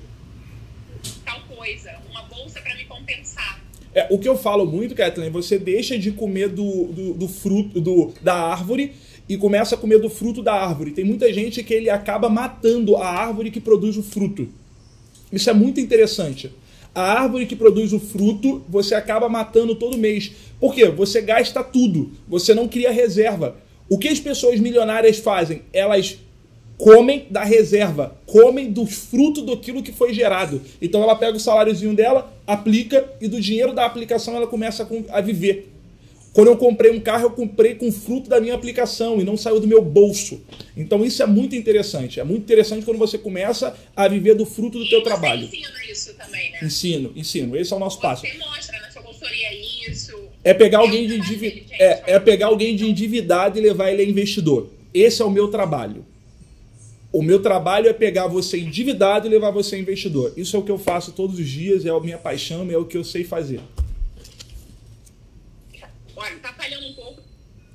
tal 1.23 1.39
coisa, 1.41 1.99
uma 2.09 2.23
bolsa 2.23 2.59
pra 2.59 2.75
me 2.75 2.85
compensar. 2.85 3.63
É, 3.93 4.07
o 4.09 4.17
que 4.17 4.27
eu 4.27 4.37
falo 4.37 4.65
muito, 4.65 4.95
Kathleen, 4.95 5.29
você 5.29 5.59
deixa 5.59 5.99
de 5.99 6.11
comer 6.11 6.49
do, 6.49 6.87
do, 6.87 7.13
do 7.13 7.27
fruto 7.27 7.79
do, 7.79 8.11
da 8.21 8.33
árvore 8.33 8.95
e 9.29 9.37
começa 9.37 9.75
a 9.75 9.77
comer 9.77 9.99
do 9.99 10.09
fruto 10.09 10.41
da 10.41 10.53
árvore. 10.53 10.91
Tem 10.91 11.05
muita 11.05 11.31
gente 11.31 11.63
que 11.63 11.73
ele 11.75 11.91
acaba 11.91 12.27
matando 12.27 12.97
a 12.97 13.07
árvore 13.07 13.51
que 13.51 13.61
produz 13.61 13.97
o 13.97 14.03
fruto. 14.03 14.60
Isso 15.31 15.49
é 15.49 15.53
muito 15.53 15.79
interessante. 15.79 16.51
A 16.93 17.01
árvore 17.21 17.45
que 17.45 17.55
produz 17.55 17.93
o 17.93 17.99
fruto, 17.99 18.63
você 18.67 18.95
acaba 18.95 19.29
matando 19.29 19.75
todo 19.75 19.97
mês. 19.97 20.31
Por 20.59 20.75
quê? 20.75 20.89
Você 20.89 21.21
gasta 21.21 21.63
tudo. 21.63 22.11
Você 22.27 22.53
não 22.53 22.67
cria 22.67 22.91
reserva. 22.91 23.55
O 23.89 23.97
que 23.97 24.09
as 24.09 24.19
pessoas 24.19 24.59
milionárias 24.59 25.17
fazem? 25.17 25.61
Elas 25.71 26.17
comem 26.77 27.27
da 27.29 27.43
reserva, 27.43 28.17
comem 28.25 28.71
dos 28.71 28.91
frutos 28.93 29.45
daquilo 29.45 29.83
que 29.83 29.91
foi 29.91 30.13
gerado. 30.13 30.61
Então 30.81 31.03
ela 31.03 31.15
pega 31.15 31.37
o 31.37 31.39
saláriozinho 31.39 31.95
dela, 31.95 32.33
aplica 32.47 33.07
e 33.21 33.27
do 33.27 33.39
dinheiro 33.39 33.71
da 33.73 33.85
aplicação 33.85 34.35
ela 34.35 34.47
começa 34.47 34.83
a 34.83 34.85
com- 34.85 35.05
a 35.09 35.21
viver. 35.21 35.70
Quando 36.33 36.47
eu 36.47 36.55
comprei 36.55 36.91
um 36.91 36.99
carro, 36.99 37.25
eu 37.25 37.31
comprei 37.31 37.75
com 37.75 37.91
fruto 37.91 38.29
da 38.29 38.39
minha 38.39 38.55
aplicação 38.55 39.19
e 39.19 39.23
não 39.23 39.35
saiu 39.35 39.59
do 39.59 39.67
meu 39.67 39.81
bolso. 39.81 40.41
Então 40.77 41.03
isso 41.03 41.21
é 41.21 41.25
muito 41.25 41.55
interessante. 41.57 42.21
É 42.21 42.23
muito 42.23 42.43
interessante 42.43 42.85
quando 42.85 42.97
você 42.97 43.17
começa 43.17 43.75
a 43.93 44.07
viver 44.07 44.33
do 44.35 44.45
fruto 44.45 44.77
do 44.79 44.85
e 44.85 44.89
teu 44.89 44.99
você 44.99 45.03
trabalho. 45.03 45.43
ensina 45.45 45.69
isso 45.91 46.13
também, 46.13 46.51
né? 46.51 46.59
Ensino, 46.63 47.11
ensino. 47.17 47.57
Esse 47.57 47.73
é 47.73 47.75
o 47.75 47.79
nosso 47.79 47.99
passo. 47.99 48.21
Você 48.25 48.37
mostra 48.37 48.79
na 48.79 48.89
sua 48.89 49.01
consultoria 49.01 49.49
isso. 49.89 50.17
É 50.41 50.53
pegar 50.53 50.77
É 50.77 50.81
alguém 50.81 51.01
de 51.05 51.15
trabalho 51.17 51.33
endivi- 51.33 51.49
dele, 51.49 51.65
gente, 51.69 51.81
é, 51.81 52.03
é 52.07 52.19
pegar 52.19 52.45
alguém 52.47 52.75
de 52.77 52.89
endividado 52.89 53.59
e 53.59 53.61
levar 53.61 53.91
ele 53.91 54.01
a 54.01 54.05
investidor. 54.05 54.69
Esse 54.93 55.21
é 55.21 55.25
o 55.25 55.29
meu 55.29 55.49
trabalho. 55.49 56.05
O 57.11 57.21
meu 57.21 57.41
trabalho 57.41 57.89
é 57.89 57.93
pegar 57.93 58.27
você 58.27 58.57
endividado 58.57 59.27
e 59.27 59.29
levar 59.29 59.51
você 59.51 59.75
a 59.75 59.79
investidor. 59.79 60.31
Isso 60.37 60.55
é 60.55 60.59
o 60.59 60.63
que 60.63 60.71
eu 60.71 60.77
faço 60.77 61.11
todos 61.11 61.37
os 61.37 61.47
dias, 61.49 61.85
é 61.85 61.89
a 61.89 61.99
minha 61.99 62.17
paixão, 62.17 62.71
é 62.71 62.77
o 62.77 62.85
que 62.85 62.95
eu 62.95 63.03
sei 63.03 63.25
fazer. 63.25 63.59
Olha, 66.21 66.39
tá 66.39 66.53
falhando 66.53 66.87
um 66.87 66.93
pouco. 66.93 67.21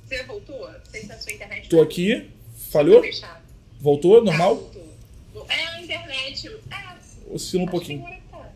Você 0.05 0.23
voltou? 0.23 0.69
Se 0.85 1.11
a 1.11 1.19
sua 1.19 1.33
internet 1.33 1.67
Tô 1.69 1.77
tá- 1.77 1.83
aqui, 1.83 2.29
falhou? 2.71 3.01
tá. 3.19 3.41
Voltou? 3.79 4.19
Tá, 4.19 4.23
Normal? 4.31 4.55
voltou. 4.55 5.45
É 5.49 5.65
a 5.67 5.81
internet. 5.81 6.47
É, 6.47 6.97
Oscila 7.33 7.63
um 7.63 7.67
pouquinho. 7.67 8.03
tá. 8.31 8.51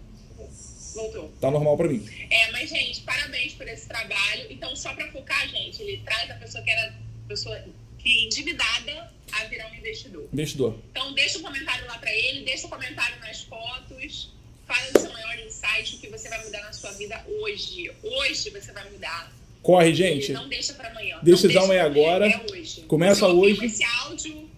Voltou. 0.95 1.29
Tá 1.41 1.51
normal 1.51 1.75
pra 1.77 1.87
mim. 1.89 2.05
É, 2.29 2.51
mas, 2.51 2.69
gente, 2.69 3.01
parabéns 3.01 3.53
por 3.53 3.67
esse 3.67 3.87
trabalho. 3.87 4.47
Então, 4.49 4.75
só 4.75 4.93
pra 4.93 5.11
focar, 5.11 5.47
gente, 5.49 5.81
ele 5.81 6.01
traz 6.05 6.31
a 6.31 6.35
pessoa 6.35 6.63
que 6.63 6.69
era 6.69 6.93
pessoa 7.27 7.61
que 7.99 8.25
endividada 8.25 9.11
a 9.33 9.43
virar 9.45 9.69
um 9.71 9.75
investidor. 9.75 10.27
Investidor. 10.33 10.77
Então, 10.91 11.13
deixa 11.13 11.37
um 11.37 11.41
comentário 11.41 11.85
lá 11.87 11.97
pra 11.97 12.11
ele, 12.13 12.43
deixa 12.45 12.67
um 12.67 12.69
comentário 12.69 13.19
nas 13.19 13.41
fotos, 13.43 14.31
fala 14.65 14.91
do 14.91 14.99
seu 14.99 15.13
maior 15.13 15.39
insight, 15.39 15.95
o 15.95 15.99
que 15.99 16.07
você 16.09 16.27
vai 16.29 16.43
mudar 16.43 16.61
na 16.63 16.73
sua 16.73 16.91
vida 16.93 17.23
hoje. 17.27 17.91
Hoje 18.03 18.49
você 18.49 18.71
vai 18.71 18.89
mudar. 18.89 19.31
Corre, 19.61 19.93
gente. 19.93 20.31
não 20.33 20.49
deixa 20.49 20.73
pra 20.73 20.89
amanhã. 20.89 21.19
Decisão 21.21 21.71
é 21.71 21.79
agora. 21.79 22.27
É 22.27 22.41
hoje. 22.51 22.81
Começa 22.81 23.27
hoje. 23.27 23.63
Esse 23.65 23.83
áudio 23.83 24.49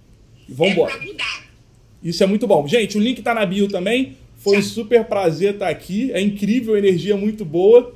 Vambora. 0.47 0.93
é. 0.93 1.43
Isso 2.01 2.23
é 2.23 2.25
muito 2.27 2.45
bom. 2.47 2.67
Gente, 2.67 2.97
o 2.97 3.01
link 3.01 3.21
tá 3.21 3.33
na 3.33 3.45
bio 3.45 3.67
também. 3.67 4.17
Foi 4.37 4.57
um 4.57 4.61
super 4.61 5.05
prazer 5.05 5.53
estar 5.53 5.69
aqui. 5.69 6.11
É 6.11 6.19
incrível, 6.21 6.77
energia 6.77 7.15
muito 7.15 7.45
boa. 7.45 7.95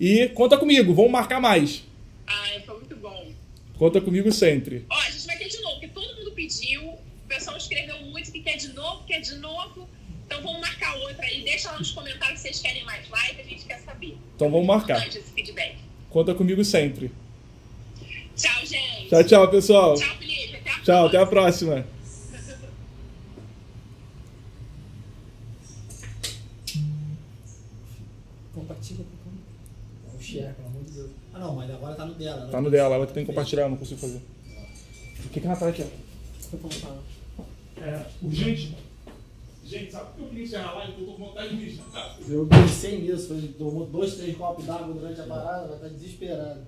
E 0.00 0.28
conta 0.28 0.56
comigo, 0.56 0.94
vamos 0.94 1.10
marcar 1.10 1.38
mais. 1.40 1.84
Ah, 2.26 2.60
foi 2.64 2.76
muito 2.76 2.96
bom. 2.96 3.30
Conta 3.76 4.00
comigo 4.00 4.32
sempre. 4.32 4.86
Ó, 4.88 4.94
a 4.96 5.10
gente 5.10 5.26
vai 5.26 5.36
ter 5.36 5.48
de 5.48 5.60
novo, 5.60 5.72
porque 5.80 5.88
todo 5.88 6.16
mundo 6.16 6.32
pediu. 6.32 6.82
O 6.82 6.98
pessoal 7.28 7.56
escreveu 7.56 7.98
muito 8.06 8.32
que 8.32 8.40
quer 8.40 8.56
de 8.56 8.68
novo, 8.72 9.04
quer 9.04 9.20
de 9.20 9.34
novo. 9.36 9.88
Então 10.26 10.42
vamos 10.42 10.60
marcar 10.60 10.96
outra 10.96 11.26
aí. 11.26 11.42
Deixa 11.42 11.70
lá 11.70 11.78
nos 11.78 11.90
comentários 11.90 12.40
se 12.40 12.48
vocês 12.48 12.60
querem 12.60 12.84
mais 12.84 13.08
live, 13.10 13.40
a 13.40 13.44
gente 13.44 13.64
quer 13.64 13.78
saber. 13.80 14.16
Então 14.34 14.50
vamos 14.50 14.66
marcar. 14.66 15.06
Esse 15.06 15.20
feedback. 15.20 15.76
Conta 16.12 16.34
comigo 16.34 16.62
sempre. 16.62 17.10
Tchau, 18.36 18.66
gente. 18.66 19.08
Tchau, 19.08 19.24
tchau, 19.24 19.50
pessoal. 19.50 19.94
Tchau, 19.94 20.16
Felipe. 20.18 20.56
Até 20.56 20.70
a 20.70 20.80
Tchau, 20.82 21.06
até 21.06 21.18
a 21.18 21.26
próxima. 21.26 21.86
Compartilha 28.54 29.04
com 29.24 30.16
o 30.16 30.20
share, 30.22 30.52
pelo 30.54 30.68
amor 30.68 30.84
de 30.84 30.90
Deus. 30.92 31.10
Ah 31.32 31.38
não, 31.38 31.56
mas 31.56 31.70
agora 31.70 31.94
tá 31.94 32.04
no 32.04 32.14
dela. 32.14 32.44
né? 32.44 32.52
Tá 32.52 32.60
no 32.60 32.70
dela, 32.70 32.94
ela 32.94 33.06
que 33.06 33.14
tem 33.14 33.24
que 33.24 33.30
compartilhar, 33.30 33.62
eu 33.62 33.70
não 33.70 33.76
consigo 33.76 34.00
fazer. 34.00 34.20
O 35.24 35.28
que 35.30 35.40
que 35.40 35.46
ela 35.46 35.56
tá 35.56 35.68
aqui? 35.68 35.86
É, 37.80 38.02
urgente. 38.22 38.76
Gente, 39.72 39.90
sabe 39.90 40.10
por 40.10 40.16
que 40.16 40.20
eu 40.20 40.28
queria 40.28 40.44
encerrar 40.44 40.68
a 40.68 40.74
live? 40.74 41.00
Eu 41.00 41.06
tô 41.06 41.12
com 41.14 41.24
vontade 41.24 41.48
de 41.48 41.56
mijar. 41.56 42.18
Eu 42.28 42.46
pensei 42.46 43.00
nisso, 43.00 43.28
foi, 43.28 43.48
tomou 43.56 43.86
dois, 43.86 44.16
três 44.16 44.36
copos 44.36 44.66
d'água 44.66 44.92
durante 44.92 45.18
a 45.18 45.24
parada, 45.24 45.68
vai 45.68 45.76
estar 45.76 45.88
desesperado. 45.88 46.66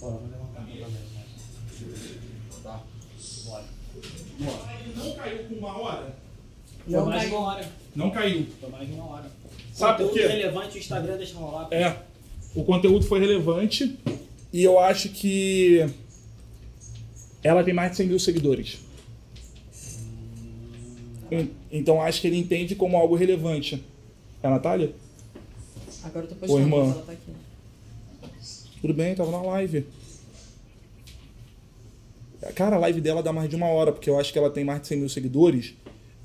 Bora, 0.00 0.14
vou 0.14 0.28
levantar 0.28 0.62
pra 0.62 0.88
né? 0.88 1.26
Tá, 2.62 2.82
bora. 3.46 3.64
Não 4.96 5.14
caiu 5.16 5.48
com 5.48 5.54
uma 5.56 5.76
hora? 5.76 6.20
Foi 6.90 7.04
mais 7.04 7.22
de 7.28 7.34
uma 7.34 7.40
hora. 7.46 7.72
Não 7.96 8.10
caiu. 8.10 8.46
Foi 8.60 8.70
mais 8.70 8.88
de 8.88 8.94
uma 8.94 9.04
hora. 9.06 9.30
Sabe 9.72 9.98
por 9.98 10.08
Conteúdo 10.10 10.26
quê? 10.28 10.32
relevante, 10.34 10.76
o 10.76 10.78
Instagram 10.80 11.16
deixa 11.16 11.34
rolar. 11.38 11.68
É. 11.70 11.96
O 12.54 12.64
conteúdo 12.64 13.04
foi 13.06 13.20
relevante 13.20 13.98
e 14.52 14.62
eu 14.64 14.78
acho 14.78 15.08
que 15.10 15.86
ela 17.42 17.62
tem 17.64 17.72
mais 17.72 17.92
de 17.92 17.98
100 17.98 18.06
mil 18.08 18.18
seguidores. 18.18 18.78
En- 21.30 21.48
Então 21.70 22.02
acho 22.02 22.20
que 22.20 22.26
ele 22.26 22.36
entende 22.36 22.74
como 22.74 22.96
algo 22.96 23.14
relevante. 23.14 23.82
É 24.42 24.46
a 24.48 24.50
Natália? 24.50 24.92
Agora 26.02 26.24
eu 26.24 26.28
tô 26.28 26.34
Oi, 26.34 26.40
postando, 26.40 26.60
irmã. 26.60 26.92
ela 26.92 27.02
tá 27.02 27.12
aqui. 27.12 27.32
Tudo 28.80 28.94
bem, 28.94 29.14
tava 29.14 29.30
na 29.30 29.42
live. 29.42 29.86
Cara, 32.54 32.76
a 32.76 32.78
live 32.78 33.00
dela 33.02 33.22
dá 33.22 33.32
mais 33.32 33.48
de 33.50 33.54
uma 33.56 33.66
hora, 33.66 33.92
porque 33.92 34.08
eu 34.08 34.18
acho 34.18 34.32
que 34.32 34.38
ela 34.38 34.50
tem 34.50 34.64
mais 34.64 34.80
de 34.80 34.88
100 34.88 34.98
mil 34.98 35.08
seguidores 35.10 35.74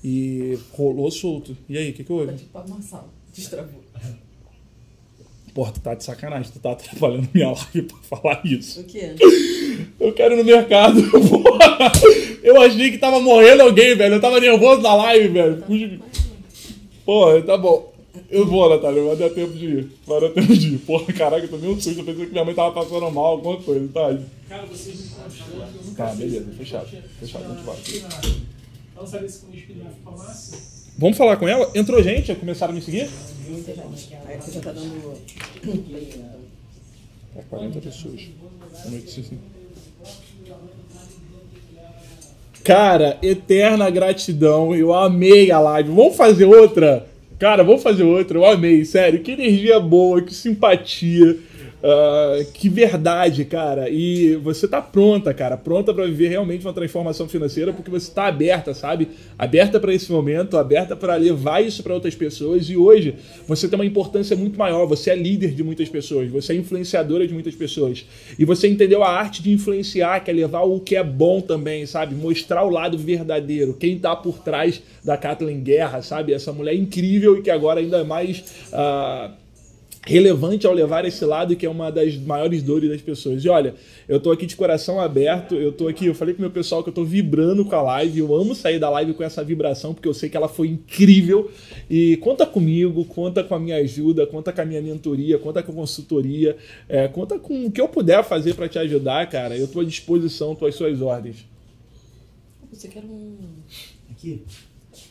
e 0.08 0.60
rolou 0.74 1.10
solto. 1.10 1.58
E 1.68 1.76
aí, 1.78 1.90
o 1.90 1.94
que, 1.94 2.04
que 2.04 2.08
Tá 2.10 2.14
houve? 2.14 2.34
tipo 2.34 2.50
pra 2.52 2.64
Marçal. 2.68 3.10
Destravou. 3.36 3.84
Porra, 5.54 5.72
tu 5.72 5.80
tá 5.80 5.96
de 5.96 6.04
sacanagem, 6.04 6.52
tu 6.52 6.60
tá 6.60 6.74
atrapalhando 6.74 7.28
minha 7.34 7.48
live 7.50 7.82
pra 7.84 7.98
falar 8.20 8.42
isso. 8.46 8.82
O 8.82 8.84
quê? 8.84 9.16
Eu 10.00 10.14
quero 10.14 10.36
ir 10.36 10.38
no 10.38 10.44
mercado, 10.44 11.02
porra. 11.10 11.92
Eu 12.44 12.62
achei 12.62 12.92
que 12.92 12.98
tava 13.00 13.20
morrendo 13.20 13.64
alguém, 13.64 13.96
velho. 13.96 14.16
Eu 14.16 14.22
tava 14.22 14.40
nervoso 14.40 14.82
na 14.82 14.94
live, 14.96 15.30
velho. 15.30 15.64
Fugi. 15.66 16.00
Porra, 17.06 17.42
tá 17.42 17.58
bom. 17.58 17.94
Eu 18.30 18.46
vou, 18.46 18.70
Natália, 18.70 19.04
vai 19.04 19.16
dar 19.16 19.30
tempo 19.30 19.54
de 19.54 19.66
ir. 19.66 19.88
Vai 20.06 20.22
dar 20.22 20.30
tempo 20.30 20.54
de 20.56 20.76
ir. 20.76 20.78
Porra, 20.80 21.12
caraca, 21.14 21.46
eu 21.46 21.50
tomei 21.50 21.70
um 21.70 21.80
susto. 21.80 22.00
Eu 22.00 22.06
pensei 22.06 22.26
que 22.26 22.32
minha 22.32 22.46
mãe 22.46 22.54
tava 22.54 22.72
passando 22.74 23.10
mal, 23.12 23.26
alguma 23.26 23.58
coisa, 23.58 23.88
tá? 23.94 24.18
Cara, 24.50 24.66
vocês 24.66 25.16
Tá, 25.96 26.08
beleza, 26.14 26.52
fechado. 26.58 26.88
Fechado, 27.20 27.46
a 27.46 27.56
gente 27.56 27.64
vai. 27.64 27.76
Ela 28.96 29.08
sabia 29.08 29.28
se 29.28 29.40
com 29.40 29.52
o 29.52 29.56
espinafre 29.56 30.00
com 30.04 30.10
a 30.10 30.18
massa? 30.18 30.58
Vamos 30.98 31.18
falar 31.18 31.36
com 31.36 31.48
ela? 31.48 31.70
Entrou 31.76 32.02
gente? 32.02 32.28
Já 32.28 32.36
começaram 32.36 32.72
a 32.72 32.76
me 32.76 32.82
seguir? 32.82 33.10
Muita 33.48 33.76
gente. 33.76 34.16
Aí 34.26 34.38
você 34.38 34.52
já 34.52 34.62
tá 34.62 34.72
dando. 34.72 35.18
É 37.36 37.42
40 37.50 37.82
pessoas. 37.82 38.22
Boa 38.40 38.92
noite, 38.92 39.12
sim, 39.12 39.24
sim. 39.24 39.40
Cara, 42.64 43.18
eterna 43.22 43.90
gratidão. 43.90 44.74
Eu 44.74 44.94
amei 44.94 45.52
a 45.52 45.60
live. 45.60 45.90
Vamos 45.90 46.16
fazer 46.16 46.46
outra? 46.46 47.06
Cara, 47.38 47.64
vamos 47.64 47.84
fazer 47.84 48.04
outra. 48.04 48.38
Eu 48.38 48.46
amei, 48.46 48.86
sério. 48.86 49.22
Que 49.22 49.32
energia 49.34 49.80
boa, 49.80 50.22
que 50.22 50.34
simpatia. 50.34 51.38
Ah, 51.88 52.44
que 52.52 52.68
verdade, 52.68 53.46
cara. 53.46 53.88
E 53.92 54.36
você 54.38 54.68
tá 54.68 54.82
pronta, 54.82 55.32
cara, 55.36 55.56
pronta 55.56 55.94
pra 55.94 56.06
viver 56.06 56.30
realmente 56.30 56.66
uma 56.66 56.74
transformação 56.74 57.30
financeira 57.30 57.72
porque 57.72 57.92
você 57.92 58.12
tá 58.12 58.26
aberta, 58.26 58.74
sabe? 58.74 59.10
Aberta 59.38 59.80
pra 59.80 59.94
esse 59.94 60.12
momento, 60.12 60.58
aberta 60.58 60.96
pra 60.96 61.16
levar 61.16 61.64
isso 61.64 61.84
pra 61.84 61.94
outras 61.94 62.16
pessoas 62.16 62.68
e 62.72 62.76
hoje 62.76 63.14
você 63.48 63.68
tem 63.68 63.78
uma 63.78 63.86
importância 63.86 64.36
muito 64.36 64.58
maior, 64.58 64.88
você 64.88 65.12
é 65.12 65.16
líder 65.16 65.52
de 65.52 65.64
muitas 65.64 65.88
pessoas, 65.88 66.28
você 66.32 66.54
é 66.54 66.56
influenciadora 66.56 67.28
de 67.28 67.36
muitas 67.36 67.54
pessoas. 67.54 68.04
E 68.40 68.44
você 68.44 68.68
entendeu 68.68 69.04
a 69.04 69.10
arte 69.12 69.44
de 69.44 69.52
influenciar, 69.52 70.22
que 70.22 70.32
é 70.32 70.34
levar 70.34 70.64
o 70.64 70.80
que 70.80 70.96
é 70.96 71.04
bom 71.04 71.40
também, 71.40 71.86
sabe? 71.86 72.16
Mostrar 72.16 72.64
o 72.64 72.70
lado 72.72 72.98
verdadeiro, 72.98 73.76
quem 73.76 74.00
tá 74.00 74.16
por 74.16 74.40
trás 74.40 74.82
da 75.04 75.16
Kathleen 75.18 75.62
Guerra, 75.62 76.02
sabe? 76.02 76.34
Essa 76.34 76.52
mulher 76.52 76.74
incrível 76.74 77.38
e 77.38 77.44
que 77.44 77.52
agora 77.52 77.80
ainda 77.80 77.98
é 77.98 78.04
mais 78.04 78.44
ah, 78.74 79.30
relevante 80.06 80.68
ao 80.68 80.74
levar 80.74 81.04
esse 81.06 81.26
lado 81.26 81.56
que 81.56 81.66
é 81.66 81.70
uma 81.70 81.92
das 81.92 82.16
maiores 82.16 82.62
dores 82.62 82.90
das 82.90 83.02
pessoas. 83.02 83.44
E 83.44 83.50
olha, 83.50 83.76
eu 84.08 84.20
tô 84.20 84.32
aqui 84.32 84.46
de 84.46 84.56
coração 84.56 85.02
aberto, 85.02 85.56
eu 85.56 85.72
tô 85.72 85.88
aqui, 85.88 86.06
eu 86.06 86.14
falei 86.14 86.34
pro 86.34 86.42
meu 86.42 86.52
pessoal 86.52 86.84
que 86.84 86.90
eu 86.90 86.94
tô 86.94 87.04
vibrando 87.04 87.66
com 87.66 87.76
a 87.76 87.82
live, 87.82 88.20
eu 88.20 88.36
amo 88.36 88.54
sair 88.54 88.80
da 88.80 88.90
live 88.90 89.14
com 89.14 89.24
essa 89.24 89.44
vibração, 89.44 89.94
porque 89.94 90.08
eu 90.08 90.14
sei 90.14 90.30
que 90.30 90.38
ela 90.38 90.48
foi 90.48 90.68
incrível. 90.68 91.52
E 91.90 92.18
conta 92.18 92.46
comigo, 92.46 93.04
conta 93.06 93.44
com 93.44 93.56
a 93.56 93.60
minha 93.60 93.78
ajuda, 93.78 94.28
conta 94.28 94.54
com 94.54 94.62
a 94.62 94.66
minha 94.66 94.82
mentoria, 94.82 95.40
conta 95.40 95.64
com 95.64 95.72
a 95.72 95.76
consultoria, 95.76 96.56
é, 96.88 97.08
conta 97.08 97.40
com 97.40 97.66
o 97.66 97.72
que 97.72 97.82
eu 97.82 97.88
puder 97.88 98.24
fazer 98.24 98.54
para 98.54 98.70
te 98.70 98.78
ajudar, 98.78 99.28
cara. 99.30 99.58
Eu 99.58 99.68
tô 99.68 99.80
à 99.80 99.84
disposição, 99.84 100.56
tô 100.56 100.66
às 100.68 100.76
suas 100.76 101.02
ordens. 101.02 101.46
Você 102.72 102.88
quer 102.88 103.04
um. 103.04 103.38
Aqui. 104.12 104.44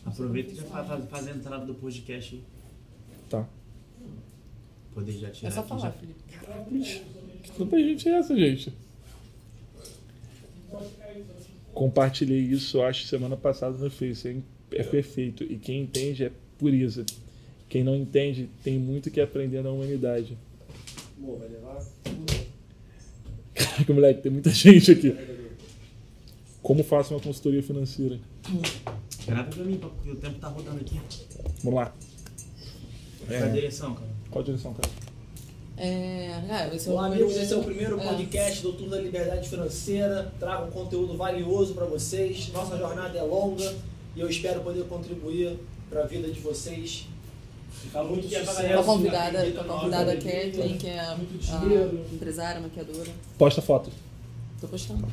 Aproveita 0.04 0.52
e 0.52 0.56
já 0.56 0.62
faz, 0.62 0.86
faz, 0.86 1.04
faz 1.08 1.28
a 1.28 1.30
entrada 1.30 1.64
do 1.64 1.74
podcast 1.74 2.34
aí. 2.34 2.42
Tá. 3.28 3.48
Poder 4.94 5.12
já 5.12 5.30
tirar 5.30 5.48
É 5.48 5.52
só 5.52 5.60
aqui 5.60 5.68
falar, 5.68 5.80
já. 5.80 5.92
Felipe. 5.92 7.02
Quanta 7.56 7.78
gente 7.78 8.08
é 8.08 8.12
essa, 8.12 8.36
gente? 8.36 8.72
Compartilhei 11.72 12.38
isso, 12.40 12.80
acho, 12.82 13.06
semana 13.06 13.36
passada 13.36 13.76
no 13.76 13.90
Face. 13.90 14.28
É, 14.28 14.80
é 14.80 14.84
perfeito. 14.84 15.42
E 15.44 15.56
quem 15.58 15.82
entende 15.82 16.24
é 16.24 16.32
pureza. 16.58 17.04
Quem 17.68 17.82
não 17.82 17.96
entende 17.96 18.48
tem 18.62 18.78
muito 18.78 19.10
que 19.10 19.20
aprender 19.20 19.62
na 19.62 19.70
humanidade. 19.70 20.38
Amor, 21.18 21.38
vai 21.38 21.48
levar? 21.48 21.84
Caraca, 23.54 23.92
moleque, 23.92 24.22
tem 24.22 24.32
muita 24.32 24.50
gente 24.50 24.92
aqui. 24.92 25.16
Como 26.62 26.84
faço 26.84 27.14
uma 27.14 27.20
consultoria 27.20 27.62
financeira? 27.62 28.18
Grava 29.26 29.50
pra 29.50 29.64
mim, 29.64 29.76
porque 29.76 30.10
o 30.10 30.16
tempo 30.16 30.38
tá 30.38 30.48
rodando 30.48 30.80
aqui. 30.80 31.00
Vamos 31.62 31.80
lá. 31.80 31.94
Qual 33.26 33.42
a 33.42 33.48
direção, 33.48 33.94
cara? 33.94 34.13
Qual 34.34 34.42
a 34.42 34.46
direção, 34.46 34.74
cara? 34.74 34.90
É. 35.76 36.40
Ah, 36.50 36.74
esse 36.74 36.88
é 36.88 36.92
o 36.92 36.98
amigos, 36.98 37.36
esse 37.36 37.54
é 37.54 37.56
o 37.56 37.62
primeiro 37.62 38.00
É. 38.00 38.04
podcast 38.04 38.62
do 38.62 38.72
Tour 38.72 38.88
da 38.88 39.00
Liberdade 39.00 39.48
Financeira. 39.48 40.32
Trago 40.40 40.66
um 40.66 40.70
conteúdo 40.72 41.16
valioso 41.16 41.72
para 41.72 41.84
vocês. 41.84 42.48
Nossa 42.52 42.76
jornada 42.76 43.16
é 43.16 43.22
longa 43.22 43.72
e 44.16 44.20
eu 44.20 44.28
espero 44.28 44.60
poder 44.62 44.82
contribuir 44.86 45.56
para 45.88 46.02
a 46.02 46.06
vida 46.06 46.26
de 46.26 46.40
vocês. 46.40 47.06
Fica 47.80 48.02
muito 48.02 48.26
a 48.26 48.40
sucesso. 48.44 48.74
Com 48.74 48.80
a 48.80 48.84
convidada, 48.84 49.38
a 49.40 49.44
na 49.50 49.62
convidada 49.62 50.14
nossa 50.14 50.16
Kathleen, 50.28 50.78
que 50.78 50.88
é 50.88 51.14
Muito 51.16 51.52
a 51.52 52.14
empresária, 52.14 52.60
maquiadora. 52.60 53.10
Posta 53.38 53.62
foto. 53.62 53.90
Tô 54.60 54.66
postando. 54.66 55.06